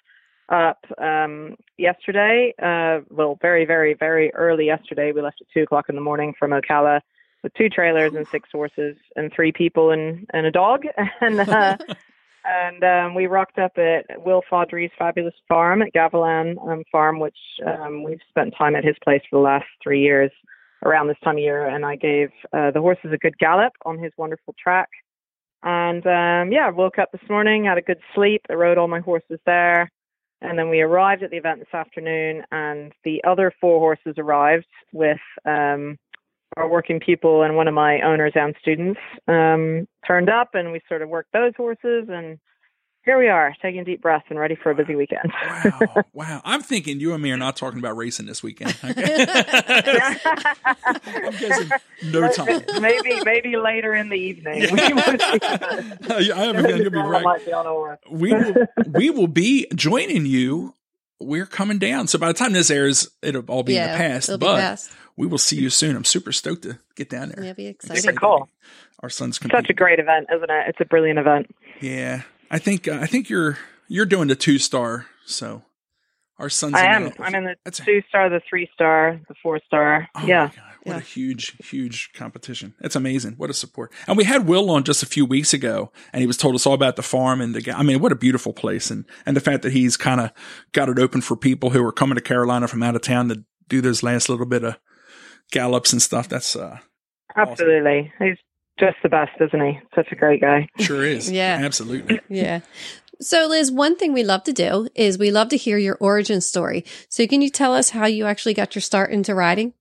up 0.50 0.84
um, 0.98 1.56
yesterday. 1.78 2.54
Uh, 2.62 3.02
well, 3.10 3.38
very 3.42 3.66
very 3.66 3.94
very 3.94 4.34
early 4.34 4.66
yesterday. 4.66 5.12
We 5.12 5.22
left 5.22 5.42
at 5.42 5.48
two 5.54 5.64
o'clock 5.64 5.86
in 5.90 5.96
the 5.96 6.02
morning 6.02 6.34
from 6.38 6.52
Ocala 6.52 7.02
with 7.44 7.54
two 7.54 7.70
trailers 7.70 8.14
and 8.14 8.28
six 8.28 8.50
horses 8.52 8.98
and 9.16 9.32
three 9.32 9.52
people 9.52 9.92
and 9.92 10.28
and 10.34 10.46
a 10.46 10.52
dog, 10.52 10.84
and 11.22 11.40
uh, 11.40 11.78
and 12.46 12.84
um, 12.84 13.16
we 13.16 13.28
rocked 13.28 13.60
up 13.60 13.78
at 13.78 14.26
Will 14.26 14.42
Faudree's 14.50 14.92
fabulous 14.98 15.36
farm 15.48 15.82
at 15.82 15.94
Gavilan 15.94 16.58
um, 16.68 16.84
Farm, 16.92 17.20
which 17.20 17.38
um, 17.66 18.04
we've 18.04 18.22
spent 18.30 18.56
time 18.58 18.76
at 18.76 18.84
his 18.84 18.96
place 19.04 19.22
for 19.30 19.38
the 19.38 19.44
last 19.44 19.68
three 19.84 20.02
years 20.02 20.32
around 20.84 21.08
this 21.08 21.18
time 21.24 21.36
of 21.36 21.42
year. 21.42 21.68
And 21.68 21.86
I 21.86 21.96
gave 21.96 22.30
uh, 22.54 22.72
the 22.72 22.82
horses 22.82 23.12
a 23.14 23.18
good 23.18 23.38
gallop 23.38 23.74
on 23.86 23.98
his 23.98 24.12
wonderful 24.18 24.56
track. 24.62 24.90
And 25.64 26.06
um, 26.08 26.52
yeah, 26.52 26.70
woke 26.70 27.00
up 27.00 27.12
this 27.12 27.30
morning, 27.30 27.66
had 27.66 27.78
a 27.78 27.82
good 27.82 28.00
sleep. 28.16 28.42
I 28.50 28.54
rode 28.54 28.78
all 28.78 28.88
my 28.88 29.02
horses 29.02 29.40
there. 29.46 29.92
And 30.42 30.58
then 30.58 30.70
we 30.70 30.80
arrived 30.82 31.22
at 31.22 31.32
the 31.32 31.38
event 31.38 31.60
this 31.60 31.74
afternoon, 31.74 32.44
and 32.52 32.94
the 33.04 33.22
other 33.28 33.52
four 33.60 33.80
horses 33.80 34.16
arrived 34.18 34.68
with 34.94 35.20
um, 35.46 35.98
our 36.56 36.70
working 36.70 37.02
pupil 37.02 37.44
and 37.44 37.58
one 37.58 37.68
of 37.68 37.74
my 37.74 38.00
owners 38.02 38.32
and 38.36 38.56
students 38.62 39.00
um, 39.28 39.86
turned 40.08 40.30
up, 40.30 40.52
and 40.54 40.72
we 40.72 40.80
sort 40.88 41.02
of 41.02 41.10
worked 41.10 41.34
those 41.34 41.52
horses. 41.58 42.08
And 42.10 42.40
here 43.06 43.18
we 43.18 43.28
are, 43.28 43.56
taking 43.62 43.84
deep 43.84 44.02
breaths 44.02 44.26
and 44.30 44.38
ready 44.38 44.56
for 44.56 44.72
a 44.72 44.76
busy 44.76 44.96
weekend. 44.96 45.32
wow, 45.64 46.04
wow! 46.14 46.42
I'm 46.44 46.62
thinking 46.62 47.00
you 47.00 47.14
and 47.14 47.24
me 47.24 47.32
are 47.32 47.38
not 47.38 47.56
talking 47.56 47.80
about 47.80 47.96
racing 47.96 48.26
this 48.26 48.44
weekend. 48.44 48.78
I'm 48.84 48.94
guessing 51.32 51.70
no 52.06 52.32
time. 52.32 52.62
maybe, 52.82 53.22
maybe 53.24 53.58
later 53.58 53.94
in 53.94 54.10
the 54.10 54.18
evening. 54.18 54.62
Yeah. 54.62 54.70
I 54.78 56.24
have 56.24 56.56
a 56.58 56.64
feeling 56.64 56.82
you'll 56.82 56.92
be 56.92 56.98
right. 56.98 58.00
We 58.12 58.34
will, 58.34 58.68
we 58.88 59.10
will 59.10 59.28
be 59.28 59.68
joining 59.74 60.26
you. 60.26 60.76
We're 61.22 61.46
coming 61.46 61.80
down. 61.80 62.08
So 62.08 62.18
by 62.18 62.28
the 62.28 62.34
time 62.34 62.54
this 62.54 62.72
airs, 62.72 63.10
it'll 63.22 63.44
all 63.50 63.64
be 63.64 63.74
yeah, 63.74 63.88
in 63.88 63.92
the 63.92 63.98
past. 63.98 64.30
it'll 64.30 64.38
be 64.38 64.46
but 64.46 64.60
past. 64.60 64.92
we 65.18 65.28
will 65.28 65.38
see 65.38 65.58
you 65.58 65.70
soon. 65.70 65.98
I'm 65.98 66.06
super 66.06 66.32
stoked 66.32 66.64
to 66.64 66.80
get 66.96 67.10
down 67.10 67.30
there. 67.30 67.44
Yeah, 67.44 67.54
be 67.54 67.76
Super 67.82 67.94
exciting. 67.96 68.16
cool. 68.16 68.48
Our 69.02 69.10
son's 69.10 69.38
Such 69.38 69.70
a 69.70 69.74
great 69.74 70.00
event, 70.00 70.28
isn't 70.34 70.50
it? 70.50 70.66
It's 70.70 70.80
a 70.80 70.86
brilliant 70.86 71.20
event. 71.20 71.54
Yeah, 71.82 72.22
I 72.50 72.60
think 72.60 72.88
uh, 72.88 73.00
I 73.02 73.06
think 73.06 73.30
you're 73.30 73.58
you're 73.88 74.06
doing 74.06 74.28
the 74.28 74.36
two 74.36 74.58
star. 74.60 75.06
So 75.26 75.64
our 76.38 76.50
son's. 76.50 76.76
I 76.76 76.86
in 76.86 76.92
am. 76.92 77.04
the- 77.10 77.24
I'm 77.24 77.36
in 77.36 77.44
the 77.46 77.56
That's 77.66 77.80
two 77.80 78.02
star, 78.10 78.30
the 78.30 78.42
three 78.50 78.70
star, 78.74 79.20
the 79.28 79.36
four 79.42 79.60
star. 79.68 80.08
Oh 80.16 80.26
yeah. 80.26 80.46
my 80.46 80.56
God. 80.56 80.64
What 80.84 80.94
Yeah. 80.94 80.98
a 81.00 81.02
huge, 81.02 81.58
huge 81.70 82.12
competition. 82.14 82.74
It's 82.80 82.96
amazing. 82.96 83.34
What 83.34 83.50
a 83.50 83.54
support. 83.54 83.92
And 84.08 84.16
we 84.18 84.24
had 84.24 84.48
Will 84.48 84.72
on 84.72 84.86
just 84.86 85.04
a 85.04 85.06
few 85.06 85.26
weeks 85.26 85.54
ago 85.54 85.92
and 86.14 86.22
he 86.22 86.28
was 86.28 86.38
told 86.38 86.56
us 86.56 86.66
all 86.66 86.74
about 86.74 86.96
the 86.96 87.02
farm 87.04 87.42
and 87.42 87.54
the. 87.54 87.74
I 87.78 87.84
mean, 87.84 88.00
what 88.00 88.14
a 88.14 88.16
beautiful 88.16 88.54
place. 88.54 88.90
And, 88.90 89.04
and 89.26 89.36
the 89.36 89.42
fact 89.42 89.64
that 89.64 89.74
he's 89.74 89.98
kind 89.98 90.22
of 90.22 90.32
got 90.72 90.88
it 90.88 90.98
open 90.98 91.20
for 91.20 91.36
people 91.36 91.72
who 91.72 91.86
are 91.86 91.92
coming 91.92 92.16
to 92.16 92.22
Carolina 92.22 92.68
from 92.70 92.82
out 92.82 92.96
of 92.96 93.02
town 93.02 93.28
to 93.28 93.44
do 93.68 93.82
those 93.82 94.04
last 94.04 94.30
little 94.30 94.46
bit 94.46 94.64
of 94.64 94.78
gallops 95.52 95.92
and 95.92 96.02
stuff. 96.02 96.30
That's, 96.30 96.56
uh, 96.56 96.78
Absolutely. 97.36 98.12
He's 98.18 98.38
just 98.80 98.98
the 99.04 99.10
best, 99.10 99.32
isn't 99.40 99.62
he? 99.62 99.80
Such 99.96 100.12
a 100.12 100.16
great 100.16 100.42
guy. 100.42 100.68
sure 100.80 101.04
is. 101.04 101.32
Yeah. 101.32 101.60
Absolutely. 101.62 102.20
Yeah. 102.30 102.62
So, 103.22 103.48
Liz, 103.48 103.70
one 103.70 103.98
thing 103.98 104.14
we 104.14 104.24
love 104.24 104.44
to 104.44 104.54
do 104.54 104.88
is 104.96 105.18
we 105.18 105.30
love 105.30 105.50
to 105.50 105.58
hear 105.58 105.78
your 105.78 105.98
origin 106.00 106.40
story. 106.40 106.86
So, 107.10 107.28
can 107.28 107.42
you 107.42 107.50
tell 107.50 107.74
us 107.74 107.90
how 107.90 108.06
you 108.06 108.26
actually 108.26 108.54
got 108.54 108.76
your 108.76 108.82
start 108.82 109.12
into 109.12 109.36
riding? 109.36 109.74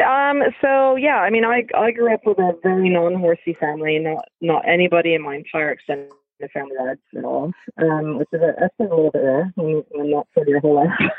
Um, 0.00 0.42
so 0.60 0.96
yeah, 0.96 1.16
I 1.16 1.30
mean, 1.30 1.44
I 1.44 1.64
I 1.76 1.90
grew 1.90 2.12
up 2.14 2.20
with 2.24 2.38
a 2.38 2.52
very 2.62 2.88
non-horsey 2.88 3.56
family. 3.58 3.98
Not 3.98 4.24
not 4.40 4.66
anybody 4.66 5.14
in 5.14 5.22
my 5.22 5.36
entire 5.36 5.72
extended 5.72 6.10
family 6.52 6.76
rides 6.78 7.00
at 7.16 7.24
all. 7.24 7.52
Um, 7.76 8.18
which 8.18 8.28
is 8.32 8.40
a, 8.40 8.54
that's 8.58 8.74
been 8.78 8.86
a 8.86 8.94
little 8.94 9.10
bit 9.10 9.22
rare 9.22 9.52
when, 9.56 9.82
when 9.90 10.10
not 10.10 10.28
for 10.32 10.46
your 10.48 10.60
whole 10.60 10.76
life. 10.76 11.12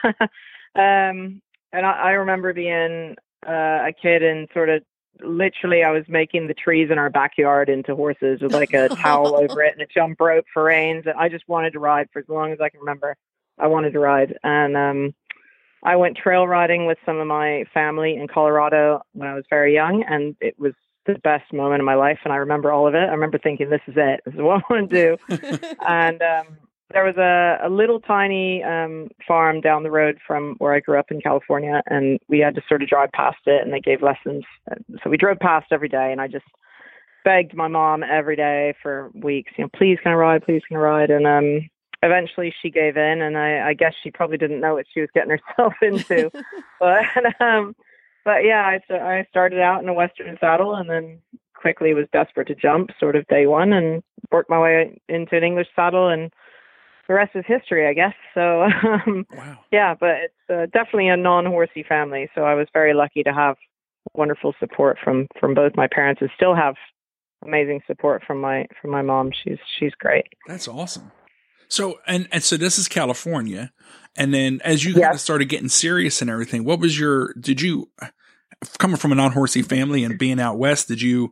um, 0.75 1.41
and 1.73 1.85
I, 1.85 1.91
I 1.91 2.11
remember 2.11 2.53
being 2.53 3.15
uh, 3.47 3.87
a 3.87 3.93
kid 4.01 4.23
and 4.23 4.47
sort 4.53 4.69
of 4.69 4.83
literally 5.19 5.83
I 5.83 5.91
was 5.91 6.03
making 6.07 6.47
the 6.47 6.53
trees 6.53 6.89
in 6.91 6.97
our 6.97 7.09
backyard 7.09 7.69
into 7.69 7.95
horses 7.95 8.41
with 8.41 8.53
like 8.53 8.73
a 8.73 8.89
towel 8.89 9.35
over 9.41 9.61
it 9.63 9.73
and 9.73 9.81
a 9.81 9.87
jump 9.87 10.19
rope 10.19 10.45
for 10.53 10.63
reins. 10.63 11.03
And 11.05 11.15
I 11.17 11.29
just 11.29 11.47
wanted 11.47 11.73
to 11.73 11.79
ride 11.79 12.09
for 12.11 12.19
as 12.19 12.29
long 12.29 12.51
as 12.51 12.61
I 12.61 12.69
can 12.69 12.79
remember. 12.79 13.15
I 13.59 13.67
wanted 13.67 13.93
to 13.93 13.99
ride, 13.99 14.39
and 14.43 14.75
um, 14.75 15.13
I 15.83 15.95
went 15.95 16.17
trail 16.17 16.47
riding 16.47 16.87
with 16.87 16.97
some 17.05 17.19
of 17.19 17.27
my 17.27 17.65
family 17.73 18.15
in 18.15 18.27
Colorado 18.27 19.01
when 19.13 19.27
I 19.27 19.35
was 19.35 19.43
very 19.49 19.73
young, 19.73 20.03
and 20.03 20.35
it 20.41 20.57
was 20.57 20.73
the 21.05 21.15
best 21.19 21.51
moment 21.53 21.81
of 21.81 21.85
my 21.85 21.95
life. 21.95 22.19
And 22.23 22.33
I 22.33 22.37
remember 22.37 22.71
all 22.71 22.87
of 22.87 22.95
it. 22.95 23.09
I 23.09 23.11
remember 23.11 23.37
thinking, 23.37 23.69
"This 23.69 23.81
is 23.87 23.95
it. 23.97 24.21
This 24.25 24.33
is 24.33 24.41
what 24.41 24.63
I 24.63 24.73
want 24.73 24.89
to 24.89 25.17
do." 25.27 25.67
and 25.87 26.21
um, 26.23 26.57
there 26.93 27.05
was 27.05 27.17
a, 27.17 27.65
a 27.65 27.69
little 27.69 27.99
tiny 27.99 28.63
um, 28.63 29.09
farm 29.27 29.61
down 29.61 29.83
the 29.83 29.91
road 29.91 30.17
from 30.25 30.55
where 30.59 30.73
I 30.73 30.79
grew 30.79 30.99
up 30.99 31.11
in 31.11 31.21
California, 31.21 31.81
and 31.87 32.19
we 32.27 32.39
had 32.39 32.55
to 32.55 32.61
sort 32.67 32.81
of 32.81 32.89
drive 32.89 33.11
past 33.13 33.39
it, 33.45 33.61
and 33.63 33.73
they 33.73 33.79
gave 33.79 34.01
lessons. 34.01 34.43
So 35.03 35.09
we 35.09 35.17
drove 35.17 35.39
past 35.39 35.67
every 35.71 35.89
day, 35.89 36.11
and 36.11 36.21
I 36.21 36.27
just 36.27 36.45
begged 37.23 37.55
my 37.55 37.67
mom 37.67 38.03
every 38.03 38.35
day 38.35 38.73
for 38.81 39.11
weeks, 39.13 39.51
you 39.57 39.63
know, 39.63 39.69
please 39.75 39.97
can 40.01 40.11
I 40.11 40.15
ride, 40.15 40.43
please 40.43 40.61
can 40.67 40.77
I 40.77 40.79
ride, 40.79 41.09
and 41.09 41.27
um, 41.27 41.69
eventually 42.03 42.53
she 42.61 42.69
gave 42.69 42.97
in, 42.97 43.21
and 43.21 43.37
I, 43.37 43.69
I 43.69 43.73
guess 43.73 43.93
she 44.03 44.11
probably 44.11 44.37
didn't 44.37 44.61
know 44.61 44.75
what 44.75 44.85
she 44.93 45.01
was 45.01 45.09
getting 45.13 45.37
herself 45.37 45.73
into, 45.81 46.31
but 46.79 47.05
um, 47.39 47.75
but 48.23 48.43
yeah, 48.43 48.77
I, 48.89 48.93
I 48.93 49.25
started 49.29 49.59
out 49.59 49.81
in 49.81 49.89
a 49.89 49.93
Western 49.93 50.37
saddle, 50.39 50.75
and 50.75 50.89
then 50.89 51.19
quickly 51.55 51.93
was 51.93 52.07
desperate 52.11 52.47
to 52.47 52.55
jump, 52.55 52.89
sort 52.99 53.15
of 53.15 53.27
day 53.27 53.45
one, 53.45 53.73
and 53.73 54.03
worked 54.31 54.49
my 54.49 54.59
way 54.59 54.99
into 55.09 55.35
an 55.35 55.43
English 55.43 55.67
saddle, 55.75 56.09
and 56.09 56.31
the 57.11 57.15
rest 57.15 57.35
is 57.35 57.43
history, 57.45 57.87
I 57.87 57.93
guess. 57.93 58.13
So 58.33 58.63
um, 58.83 59.25
Wow. 59.35 59.59
yeah, 59.71 59.93
but 59.99 60.15
it's 60.23 60.49
uh, 60.49 60.65
definitely 60.71 61.09
a 61.09 61.17
non-horsey 61.17 61.83
family, 61.83 62.29
so 62.33 62.43
I 62.43 62.55
was 62.55 62.67
very 62.71 62.93
lucky 62.93 63.23
to 63.23 63.33
have 63.33 63.57
wonderful 64.13 64.53
support 64.59 64.97
from 65.03 65.27
from 65.39 65.53
both 65.53 65.73
my 65.75 65.87
parents, 65.87 66.21
and 66.21 66.29
still 66.35 66.55
have 66.55 66.75
amazing 67.45 67.81
support 67.85 68.23
from 68.25 68.39
my 68.39 68.65
from 68.81 68.91
my 68.91 69.01
mom. 69.01 69.31
She's 69.43 69.59
she's 69.77 69.93
great. 69.99 70.25
That's 70.47 70.69
awesome. 70.69 71.11
So, 71.67 71.99
and, 72.05 72.27
and 72.33 72.43
so 72.43 72.57
this 72.57 72.77
is 72.77 72.89
California. 72.89 73.71
And 74.17 74.33
then 74.33 74.59
as 74.65 74.83
you 74.83 74.93
kind 74.93 75.13
of 75.13 75.21
started 75.21 75.47
getting 75.47 75.69
serious 75.69 76.21
and 76.21 76.29
everything, 76.29 76.65
what 76.65 76.81
was 76.81 76.99
your, 76.99 77.33
did 77.39 77.61
you, 77.61 77.89
coming 78.77 78.97
from 78.97 79.13
a 79.13 79.15
non-horsey 79.15 79.61
family 79.61 80.03
and 80.03 80.19
being 80.19 80.37
out 80.37 80.57
West, 80.57 80.89
did 80.89 81.01
you, 81.01 81.31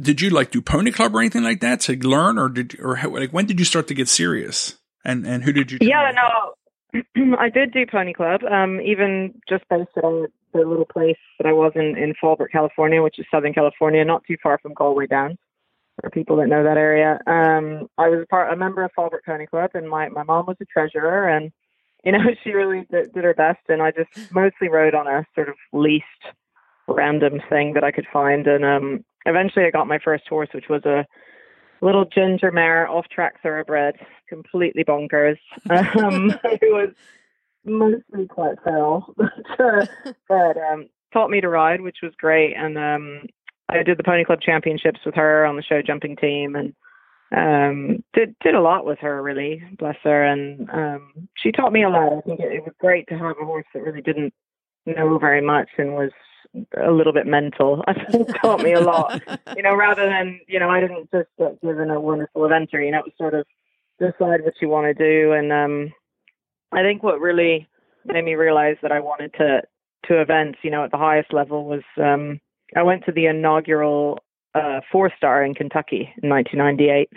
did 0.00 0.20
you 0.20 0.30
like 0.30 0.50
do 0.50 0.60
pony 0.60 0.90
club 0.90 1.14
or 1.14 1.20
anything 1.20 1.44
like 1.44 1.60
that 1.60 1.80
to 1.80 1.96
learn 1.96 2.38
or 2.38 2.48
did, 2.48 2.76
or 2.80 2.96
how, 2.96 3.10
like 3.10 3.32
when 3.32 3.46
did 3.46 3.58
you 3.58 3.64
start 3.64 3.88
to 3.88 3.94
get 3.94 4.08
serious? 4.08 4.78
And, 5.04 5.26
and 5.26 5.44
who 5.44 5.52
did 5.52 5.70
you? 5.70 5.78
Yeah, 5.80 6.10
no, 6.12 6.54
I 7.38 7.48
did 7.48 7.72
do 7.72 7.86
pony 7.86 8.12
club. 8.12 8.42
Um, 8.44 8.80
even 8.80 9.40
just 9.48 9.64
based 9.68 9.90
at 9.96 10.04
a, 10.04 10.26
the 10.52 10.60
little 10.60 10.86
place 10.86 11.18
that 11.38 11.46
I 11.46 11.52
was 11.52 11.72
in 11.74 11.96
in 11.96 12.14
Fallbrook, 12.22 12.50
California, 12.50 13.02
which 13.02 13.18
is 13.18 13.26
Southern 13.30 13.52
California, 13.52 14.04
not 14.04 14.24
too 14.26 14.36
far 14.42 14.58
from 14.58 14.74
Galway 14.74 15.06
Downs. 15.06 15.38
For 16.00 16.10
people 16.10 16.36
that 16.36 16.46
know 16.46 16.62
that 16.62 16.76
area, 16.76 17.18
um, 17.26 17.88
I 17.98 18.08
was 18.08 18.20
a 18.22 18.26
part, 18.26 18.52
a 18.52 18.56
member 18.56 18.84
of 18.84 18.92
Fallbrook 18.96 19.24
Pony 19.26 19.46
Club, 19.46 19.70
and 19.74 19.88
my 19.88 20.08
my 20.08 20.22
mom 20.22 20.46
was 20.46 20.56
a 20.60 20.64
treasurer, 20.64 21.28
and 21.28 21.50
you 22.04 22.12
know 22.12 22.18
she 22.44 22.50
really 22.50 22.86
did, 22.90 23.12
did 23.12 23.24
her 23.24 23.34
best, 23.34 23.60
and 23.68 23.82
I 23.82 23.90
just 23.90 24.32
mostly 24.32 24.68
rode 24.68 24.94
on 24.94 25.06
a 25.06 25.26
sort 25.34 25.48
of 25.48 25.56
least 25.72 26.04
random 26.86 27.40
thing 27.50 27.74
that 27.74 27.84
I 27.84 27.90
could 27.90 28.06
find, 28.12 28.46
and 28.46 28.64
um, 28.64 29.04
eventually 29.28 29.66
I 29.66 29.70
got 29.70 29.86
my 29.86 29.98
first 29.98 30.26
horse, 30.28 30.48
which 30.52 30.68
was 30.68 30.84
a 30.84 31.06
little 31.80 32.04
ginger 32.04 32.50
mare 32.50 32.88
off 32.88 33.08
track 33.08 33.42
thoroughbred, 33.42 33.96
completely 34.28 34.84
bonkers. 34.84 35.38
Um, 35.70 36.30
who 36.60 36.72
was 36.72 36.90
mostly 37.64 38.26
quite 38.26 38.56
feral, 38.62 39.14
but, 39.16 39.60
uh, 39.60 39.86
but 40.28 40.56
um, 40.56 40.88
taught 41.12 41.30
me 41.30 41.40
to 41.40 41.48
ride, 41.48 41.80
which 41.80 41.98
was 42.02 42.12
great. 42.18 42.54
And 42.56 42.78
um, 42.78 43.26
I 43.68 43.82
did 43.82 43.98
the 43.98 44.04
Pony 44.04 44.24
Club 44.24 44.40
Championships 44.40 45.00
with 45.04 45.14
her 45.14 45.44
on 45.44 45.56
the 45.56 45.62
show 45.62 45.82
jumping 45.82 46.16
team, 46.16 46.56
and 46.56 46.74
um, 47.36 48.02
did 48.14 48.34
did 48.42 48.54
a 48.54 48.60
lot 48.60 48.84
with 48.84 48.98
her. 49.00 49.22
Really, 49.22 49.62
bless 49.78 49.96
her. 50.04 50.24
And 50.24 50.68
um, 50.70 51.28
she 51.36 51.52
taught 51.52 51.72
me 51.72 51.84
a 51.84 51.90
lot. 51.90 52.18
I 52.18 52.20
think 52.22 52.40
it, 52.40 52.52
it 52.52 52.64
was 52.64 52.74
great 52.80 53.08
to 53.08 53.18
have 53.18 53.36
a 53.40 53.44
horse 53.44 53.66
that 53.74 53.82
really 53.82 54.02
didn't 54.02 54.32
know 54.86 55.18
very 55.18 55.42
much 55.42 55.68
and 55.76 55.94
was 55.94 56.12
a 56.76 56.90
little 56.90 57.12
bit 57.12 57.26
mental. 57.26 57.84
I 57.88 57.94
think 58.04 58.28
taught 58.40 58.62
me 58.62 58.72
a 58.72 58.80
lot 58.80 59.20
you 59.56 59.62
know, 59.62 59.74
rather 59.74 60.06
than, 60.06 60.40
you 60.46 60.58
know, 60.58 60.70
I 60.70 60.80
didn't 60.80 61.10
just 61.10 61.28
get 61.38 61.60
given 61.60 61.90
a 61.90 62.00
wonderful 62.00 62.44
adventure, 62.44 62.80
you 62.82 62.90
know, 62.90 63.00
it 63.00 63.06
was 63.06 63.14
sort 63.18 63.34
of 63.34 63.46
decide 63.98 64.44
what 64.44 64.54
you 64.60 64.68
want 64.68 64.86
to 64.86 64.94
do. 64.94 65.32
And 65.32 65.52
um, 65.52 65.92
I 66.72 66.82
think 66.82 67.02
what 67.02 67.20
really 67.20 67.68
made 68.04 68.24
me 68.24 68.34
realize 68.34 68.76
that 68.82 68.92
I 68.92 69.00
wanted 69.00 69.32
to, 69.34 69.62
to 70.06 70.20
events, 70.20 70.60
you 70.62 70.70
know, 70.70 70.84
at 70.84 70.90
the 70.90 70.96
highest 70.96 71.32
level 71.32 71.64
was 71.64 71.82
um, 72.00 72.40
I 72.76 72.82
went 72.82 73.04
to 73.06 73.12
the 73.12 73.26
inaugural 73.26 74.20
uh, 74.54 74.80
four 74.90 75.10
star 75.16 75.44
in 75.44 75.54
Kentucky 75.54 76.12
in 76.22 76.28
1998. 76.28 77.10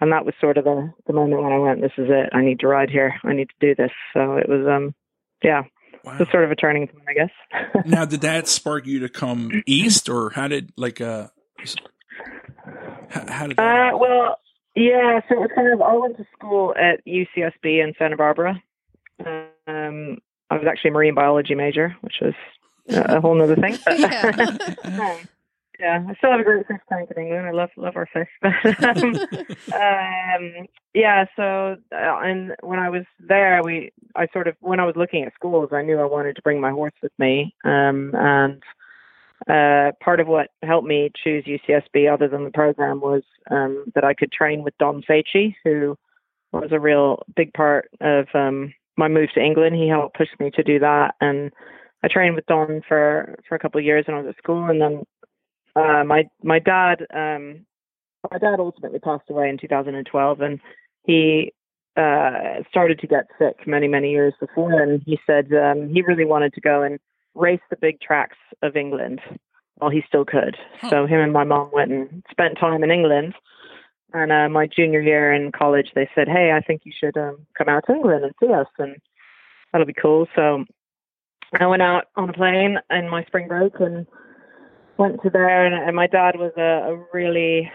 And 0.00 0.12
that 0.12 0.26
was 0.26 0.34
sort 0.40 0.58
of 0.58 0.64
the, 0.64 0.92
the 1.06 1.14
moment 1.14 1.42
when 1.42 1.52
I 1.52 1.58
went, 1.58 1.80
this 1.80 1.92
is 1.96 2.08
it. 2.10 2.28
I 2.34 2.42
need 2.42 2.60
to 2.60 2.66
ride 2.66 2.90
here. 2.90 3.14
I 3.24 3.32
need 3.32 3.48
to 3.48 3.66
do 3.66 3.74
this. 3.74 3.92
So 4.12 4.36
it 4.36 4.48
was, 4.48 4.66
um, 4.68 4.94
yeah, 5.42 5.62
Wow. 6.06 6.14
it 6.14 6.18
was 6.20 6.28
sort 6.30 6.44
of 6.44 6.52
a 6.52 6.56
turning 6.56 6.86
point, 6.86 7.04
I 7.08 7.14
guess. 7.14 7.84
now, 7.84 8.04
did 8.04 8.20
that 8.20 8.46
spark 8.46 8.86
you 8.86 9.00
to 9.00 9.08
come 9.08 9.62
east 9.66 10.08
or 10.08 10.30
how 10.30 10.46
did 10.46 10.72
like, 10.76 11.00
uh, 11.00 11.28
how, 13.10 13.26
how 13.28 13.46
did 13.48 13.56
that? 13.56 13.94
Uh, 13.94 13.98
well, 13.98 14.38
yeah. 14.76 15.20
So 15.28 15.34
it 15.34 15.40
was 15.40 15.50
kind 15.54 15.72
of. 15.72 15.82
I 15.82 15.94
went 15.94 16.16
to 16.18 16.26
school 16.36 16.74
at 16.76 17.04
UCSB 17.06 17.82
in 17.82 17.94
Santa 17.98 18.16
Barbara. 18.16 18.62
Um, 19.24 20.18
I 20.48 20.56
was 20.56 20.66
actually 20.68 20.90
a 20.90 20.92
marine 20.92 21.14
biology 21.14 21.54
major, 21.54 21.96
which 22.02 22.16
was 22.20 22.34
a 22.88 23.16
a 23.16 23.20
whole 23.20 23.34
nother 23.34 23.56
thing. 23.56 23.76
But, 23.84 23.98
Yeah. 24.84 25.18
yeah, 25.80 26.04
I 26.08 26.14
still 26.14 26.30
have 26.30 26.40
a 26.40 26.44
great 26.44 26.66
fish 26.66 26.78
tank 26.88 27.10
in 27.14 27.22
England. 27.22 27.46
I 27.46 27.50
love 27.52 27.70
love 27.76 27.96
our 27.96 28.08
fish. 28.12 28.28
But 28.42 28.84
um, 28.84 29.16
um, 29.74 30.66
yeah, 30.94 31.26
so 31.36 31.76
uh, 31.92 32.18
and 32.22 32.54
when 32.62 32.78
I 32.78 32.90
was 32.90 33.04
there, 33.20 33.60
we 33.62 33.92
I 34.14 34.26
sort 34.32 34.48
of 34.48 34.56
when 34.60 34.80
I 34.80 34.86
was 34.86 34.96
looking 34.96 35.24
at 35.24 35.34
schools, 35.34 35.70
I 35.72 35.82
knew 35.82 35.98
I 35.98 36.04
wanted 36.04 36.36
to 36.36 36.42
bring 36.42 36.60
my 36.60 36.70
horse 36.70 36.94
with 37.02 37.12
me. 37.18 37.54
Um, 37.64 38.12
and 38.14 38.62
uh, 39.48 39.92
part 40.02 40.20
of 40.20 40.26
what 40.26 40.48
helped 40.62 40.88
me 40.88 41.10
choose 41.22 41.44
UCSB, 41.44 42.12
other 42.12 42.28
than 42.28 42.44
the 42.44 42.50
program, 42.50 43.00
was 43.00 43.22
um, 43.50 43.84
that 43.94 44.04
I 44.04 44.14
could 44.14 44.32
train 44.32 44.62
with 44.62 44.76
Don 44.78 45.02
Faichi, 45.02 45.54
who 45.62 45.96
was 46.52 46.70
a 46.72 46.80
real 46.80 47.22
big 47.34 47.52
part 47.52 47.90
of 48.00 48.26
um, 48.34 48.72
my 48.96 49.08
move 49.08 49.28
to 49.34 49.44
England. 49.44 49.76
He 49.76 49.88
helped 49.88 50.16
push 50.16 50.28
me 50.40 50.50
to 50.52 50.62
do 50.62 50.78
that, 50.78 51.14
and 51.20 51.52
I 52.02 52.08
trained 52.08 52.34
with 52.34 52.46
Don 52.46 52.82
for 52.88 53.36
for 53.48 53.54
a 53.54 53.58
couple 53.58 53.78
of 53.78 53.84
years 53.84 54.06
when 54.06 54.16
I 54.16 54.20
was 54.20 54.28
at 54.30 54.38
school, 54.38 54.64
and 54.64 54.80
then 54.80 55.04
uh, 55.76 56.02
my 56.04 56.24
my 56.42 56.58
dad 56.58 57.06
um, 57.14 57.66
my 58.30 58.38
dad 58.38 58.58
ultimately 58.58 58.98
passed 58.98 59.28
away 59.30 59.48
in 59.48 59.58
2012, 59.58 60.40
and 60.40 60.60
he 61.04 61.52
uh, 61.96 62.62
started 62.68 62.98
to 62.98 63.06
get 63.06 63.26
sick 63.38 63.66
many 63.66 63.86
many 63.86 64.10
years 64.10 64.34
before, 64.40 64.80
and 64.80 65.02
he 65.04 65.18
said 65.26 65.52
um, 65.52 65.88
he 65.88 66.02
really 66.02 66.24
wanted 66.24 66.52
to 66.54 66.60
go 66.60 66.82
and 66.82 66.98
race 67.34 67.60
the 67.70 67.76
big 67.76 68.00
tracks 68.00 68.38
of 68.62 68.76
England 68.76 69.20
while 69.76 69.90
he 69.90 70.02
still 70.08 70.24
could. 70.24 70.56
So 70.88 71.06
him 71.06 71.20
and 71.20 71.32
my 71.32 71.44
mom 71.44 71.70
went 71.72 71.92
and 71.92 72.24
spent 72.30 72.58
time 72.58 72.82
in 72.82 72.90
England. 72.90 73.34
And 74.14 74.32
uh, 74.32 74.48
my 74.48 74.66
junior 74.66 75.00
year 75.00 75.32
in 75.32 75.52
college, 75.52 75.90
they 75.94 76.08
said, 76.14 76.28
"Hey, 76.28 76.52
I 76.52 76.60
think 76.60 76.82
you 76.84 76.92
should 76.98 77.16
um, 77.18 77.46
come 77.58 77.68
out 77.68 77.84
to 77.86 77.92
England 77.94 78.24
and 78.24 78.34
see 78.40 78.52
us, 78.52 78.68
and 78.78 78.96
that'll 79.72 79.86
be 79.86 79.92
cool." 79.92 80.26
So 80.34 80.64
I 81.58 81.66
went 81.66 81.82
out 81.82 82.04
on 82.16 82.30
a 82.30 82.32
plane 82.32 82.78
in 82.90 83.10
my 83.10 83.24
spring 83.24 83.48
break 83.48 83.72
and 83.78 84.06
went 84.98 85.22
to 85.22 85.30
there. 85.30 85.64
And, 85.66 85.74
and 85.74 85.96
my 85.96 86.06
dad 86.06 86.36
was 86.36 86.52
a, 86.56 86.92
a 86.92 87.04
really, 87.12 87.70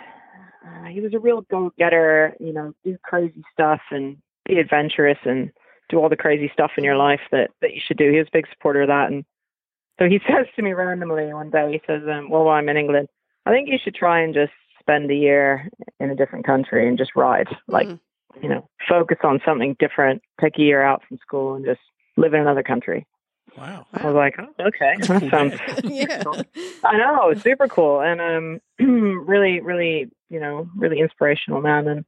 uh, 0.66 0.86
he 0.86 1.02
was 1.02 1.14
a 1.14 1.20
real 1.20 1.42
go-getter. 1.42 2.36
You 2.40 2.54
know, 2.54 2.74
do 2.84 2.98
crazy 3.04 3.44
stuff 3.54 3.82
and 3.92 4.18
be 4.46 4.60
adventurous 4.60 5.18
and 5.26 5.52
do 5.90 5.98
all 5.98 6.10
the 6.10 6.16
crazy 6.16 6.50
stuff 6.54 6.72
in 6.78 6.84
your 6.84 6.96
life 6.96 7.20
that 7.32 7.52
that 7.62 7.74
you 7.74 7.82
should 7.86 7.98
do. 7.98 8.12
He 8.12 8.18
was 8.18 8.28
a 8.28 8.38
big 8.38 8.48
supporter 8.52 8.84
of 8.84 8.88
that. 8.88 9.12
And 9.12 9.26
so 10.00 10.08
he 10.08 10.20
says 10.28 10.48
to 10.56 10.62
me 10.62 10.74
randomly 10.74 11.34
one 11.34 11.50
day, 11.52 11.72
he 11.74 11.82
says, 11.86 12.02
um, 12.10 12.30
"Well, 12.30 12.46
while 12.46 12.58
I'm 12.58 12.70
in 12.70 12.78
England, 12.78 13.10
I 13.46 13.52
think 13.52 13.70
you 13.70 13.78
should 13.84 13.96
try 13.96 14.22
and 14.22 14.34
just 14.34 14.54
spend 14.80 15.12
a 15.12 15.16
year 15.16 15.70
in 16.00 16.10
a 16.10 16.16
different 16.16 16.46
country 16.46 16.88
and 16.88 16.98
just 16.98 17.16
ride, 17.16 17.48
like, 17.68 17.88
Mhm. 17.88 18.00
you 18.42 18.50
know, 18.50 18.68
focus 18.90 19.20
on 19.24 19.40
something 19.46 19.76
different. 19.78 20.24
Take 20.40 20.58
a 20.58 20.62
year 20.64 20.82
out 20.82 21.04
from 21.08 21.18
school 21.18 21.54
and 21.54 21.64
just 21.66 21.82
live 22.18 22.34
in 22.34 22.42
another 22.42 22.64
country." 22.64 23.06
Wow. 23.58 23.86
I 23.94 24.06
was 24.06 24.16
like, 24.16 24.36
oh, 24.40 24.68
"Okay, 24.68 24.96
That's 25.00 25.10
a 25.10 25.20
that 25.20 25.32
sounds." 25.32 25.84
yeah. 25.84 26.24
I 26.84 26.98
know, 26.98 27.30
it's 27.30 27.44
super 27.44 27.68
cool, 27.68 28.02
and 28.02 28.22
um, 28.22 28.62
really, 29.26 29.60
really, 29.60 30.10
you 30.30 30.40
know, 30.40 30.70
really 30.76 31.00
inspirational 31.00 31.62
man. 31.62 31.88
And 31.88 32.06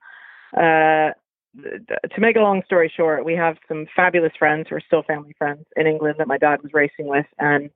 uh, 0.55 1.13
to 1.55 2.21
make 2.21 2.35
a 2.35 2.41
long 2.41 2.63
story 2.65 2.91
short, 2.95 3.25
we 3.25 3.35
have 3.35 3.57
some 3.67 3.85
fabulous 3.95 4.33
friends 4.39 4.67
who 4.69 4.75
are 4.75 4.81
still 4.81 5.03
family 5.03 5.35
friends 5.37 5.65
in 5.75 5.85
England 5.85 6.15
that 6.19 6.27
my 6.27 6.37
dad 6.37 6.61
was 6.63 6.73
racing 6.73 7.07
with, 7.07 7.25
and 7.39 7.69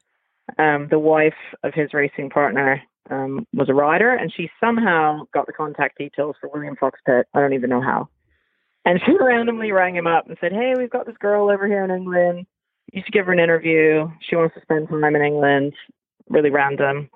um, 0.57 0.88
the 0.89 1.00
wife 1.00 1.33
of 1.63 1.74
his 1.74 1.93
racing 1.93 2.29
partner 2.29 2.81
um, 3.09 3.45
was 3.53 3.69
a 3.69 3.74
rider, 3.74 4.13
and 4.13 4.33
she 4.33 4.50
somehow 4.59 5.24
got 5.33 5.45
the 5.45 5.53
contact 5.53 5.97
details 5.97 6.36
for 6.39 6.50
William 6.50 6.75
Fox 6.75 7.00
Pitt. 7.05 7.27
I 7.33 7.41
don't 7.41 7.53
even 7.53 7.69
know 7.69 7.81
how. 7.81 8.09
And 8.86 9.01
she 9.05 9.15
randomly 9.19 9.71
rang 9.71 9.95
him 9.95 10.07
up 10.07 10.27
and 10.27 10.38
said, 10.39 10.53
"Hey, 10.53 10.74
we've 10.77 10.89
got 10.89 11.05
this 11.05 11.17
girl 11.17 11.50
over 11.50 11.67
here 11.67 11.83
in 11.83 11.91
England. 11.91 12.45
You 12.91 13.01
should 13.03 13.13
give 13.13 13.25
her 13.25 13.34
an 13.34 13.39
interview. 13.39 14.10
She 14.22 14.36
wants 14.36 14.56
to 14.56 14.62
spend 14.62 14.89
time 14.89 15.15
in 15.15 15.22
England." 15.22 15.74
Really 16.29 16.50
random. 16.50 17.10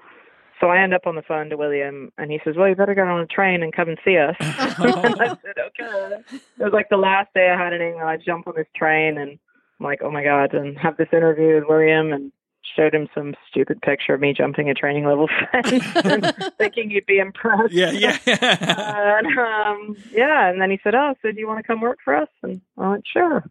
So 0.62 0.68
I 0.68 0.78
end 0.78 0.94
up 0.94 1.08
on 1.08 1.16
the 1.16 1.24
phone 1.24 1.50
to 1.50 1.58
William, 1.58 2.12
and 2.20 2.32
he 2.32 2.40
says, 2.46 2.56
"Well, 2.56 2.70
you 2.70 2.76
better 2.76 2.94
get 2.94 3.08
on 3.08 3.20
a 3.20 3.26
train 3.26 3.64
and 3.64 3.74
come 3.74 3.90
and 3.90 3.98
see 4.06 4.18
us." 4.18 4.36
and 4.40 4.50
I 5.20 5.38
said, 5.42 5.58
"Okay." 5.58 6.16
It 6.32 6.64
was 6.64 6.72
like 6.72 6.88
the 6.90 6.98
last 6.98 7.34
day 7.34 7.50
I 7.50 7.58
had 7.58 7.74
in 7.74 7.82
England. 7.82 8.08
I 8.08 8.18
jump 8.18 8.48
on 8.48 8.54
this 8.56 8.68
train, 8.76 9.18
and 9.18 9.40
I'm 9.80 9.86
like, 9.86 10.02
"Oh 10.04 10.12
my 10.12 10.24
god!" 10.24 10.54
And 10.54 10.78
have 10.78 10.98
this 10.98 11.10
interview 11.12 11.56
with 11.56 11.64
William, 11.68 12.14
and 12.14 12.32
showed 12.76 12.94
him 12.94 13.10
some 13.16 13.34
stupid 13.50 13.82
picture 13.82 14.14
of 14.14 14.22
me 14.22 14.34
jumping 14.34 14.70
a 14.70 14.74
training 14.76 15.06
level 15.06 15.28
fence, 15.52 15.84
and 16.06 16.34
thinking 16.60 16.92
he'd 16.92 17.08
be 17.08 17.18
impressed. 17.18 17.74
yeah, 17.74 17.92
yeah. 17.92 18.18
and 18.28 19.28
um, 19.40 19.98
yeah, 20.12 20.48
and 20.48 20.62
then 20.62 20.70
he 20.70 20.80
said, 20.84 20.94
"Oh, 20.94 21.16
so 21.24 21.32
do 21.32 21.40
you 21.40 21.48
want 21.48 21.58
to 21.60 21.64
come 21.68 21.82
work 21.82 21.98
for 22.06 22.16
us?" 22.16 22.30
And 22.44 22.62
I 22.78 22.90
went, 22.90 23.08
"Sure." 23.12 23.44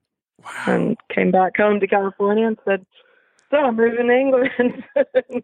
Wow. 0.45 0.75
And 0.75 0.97
came 1.15 1.31
back 1.31 1.57
home 1.57 1.81
to 1.81 1.87
California 1.87 2.47
and 2.47 2.59
said, 2.65 2.85
"So 3.51 3.57
I'm 3.59 3.77
moving 3.77 4.07
to 4.09 4.15
England." 4.15 4.85
the 4.95 5.43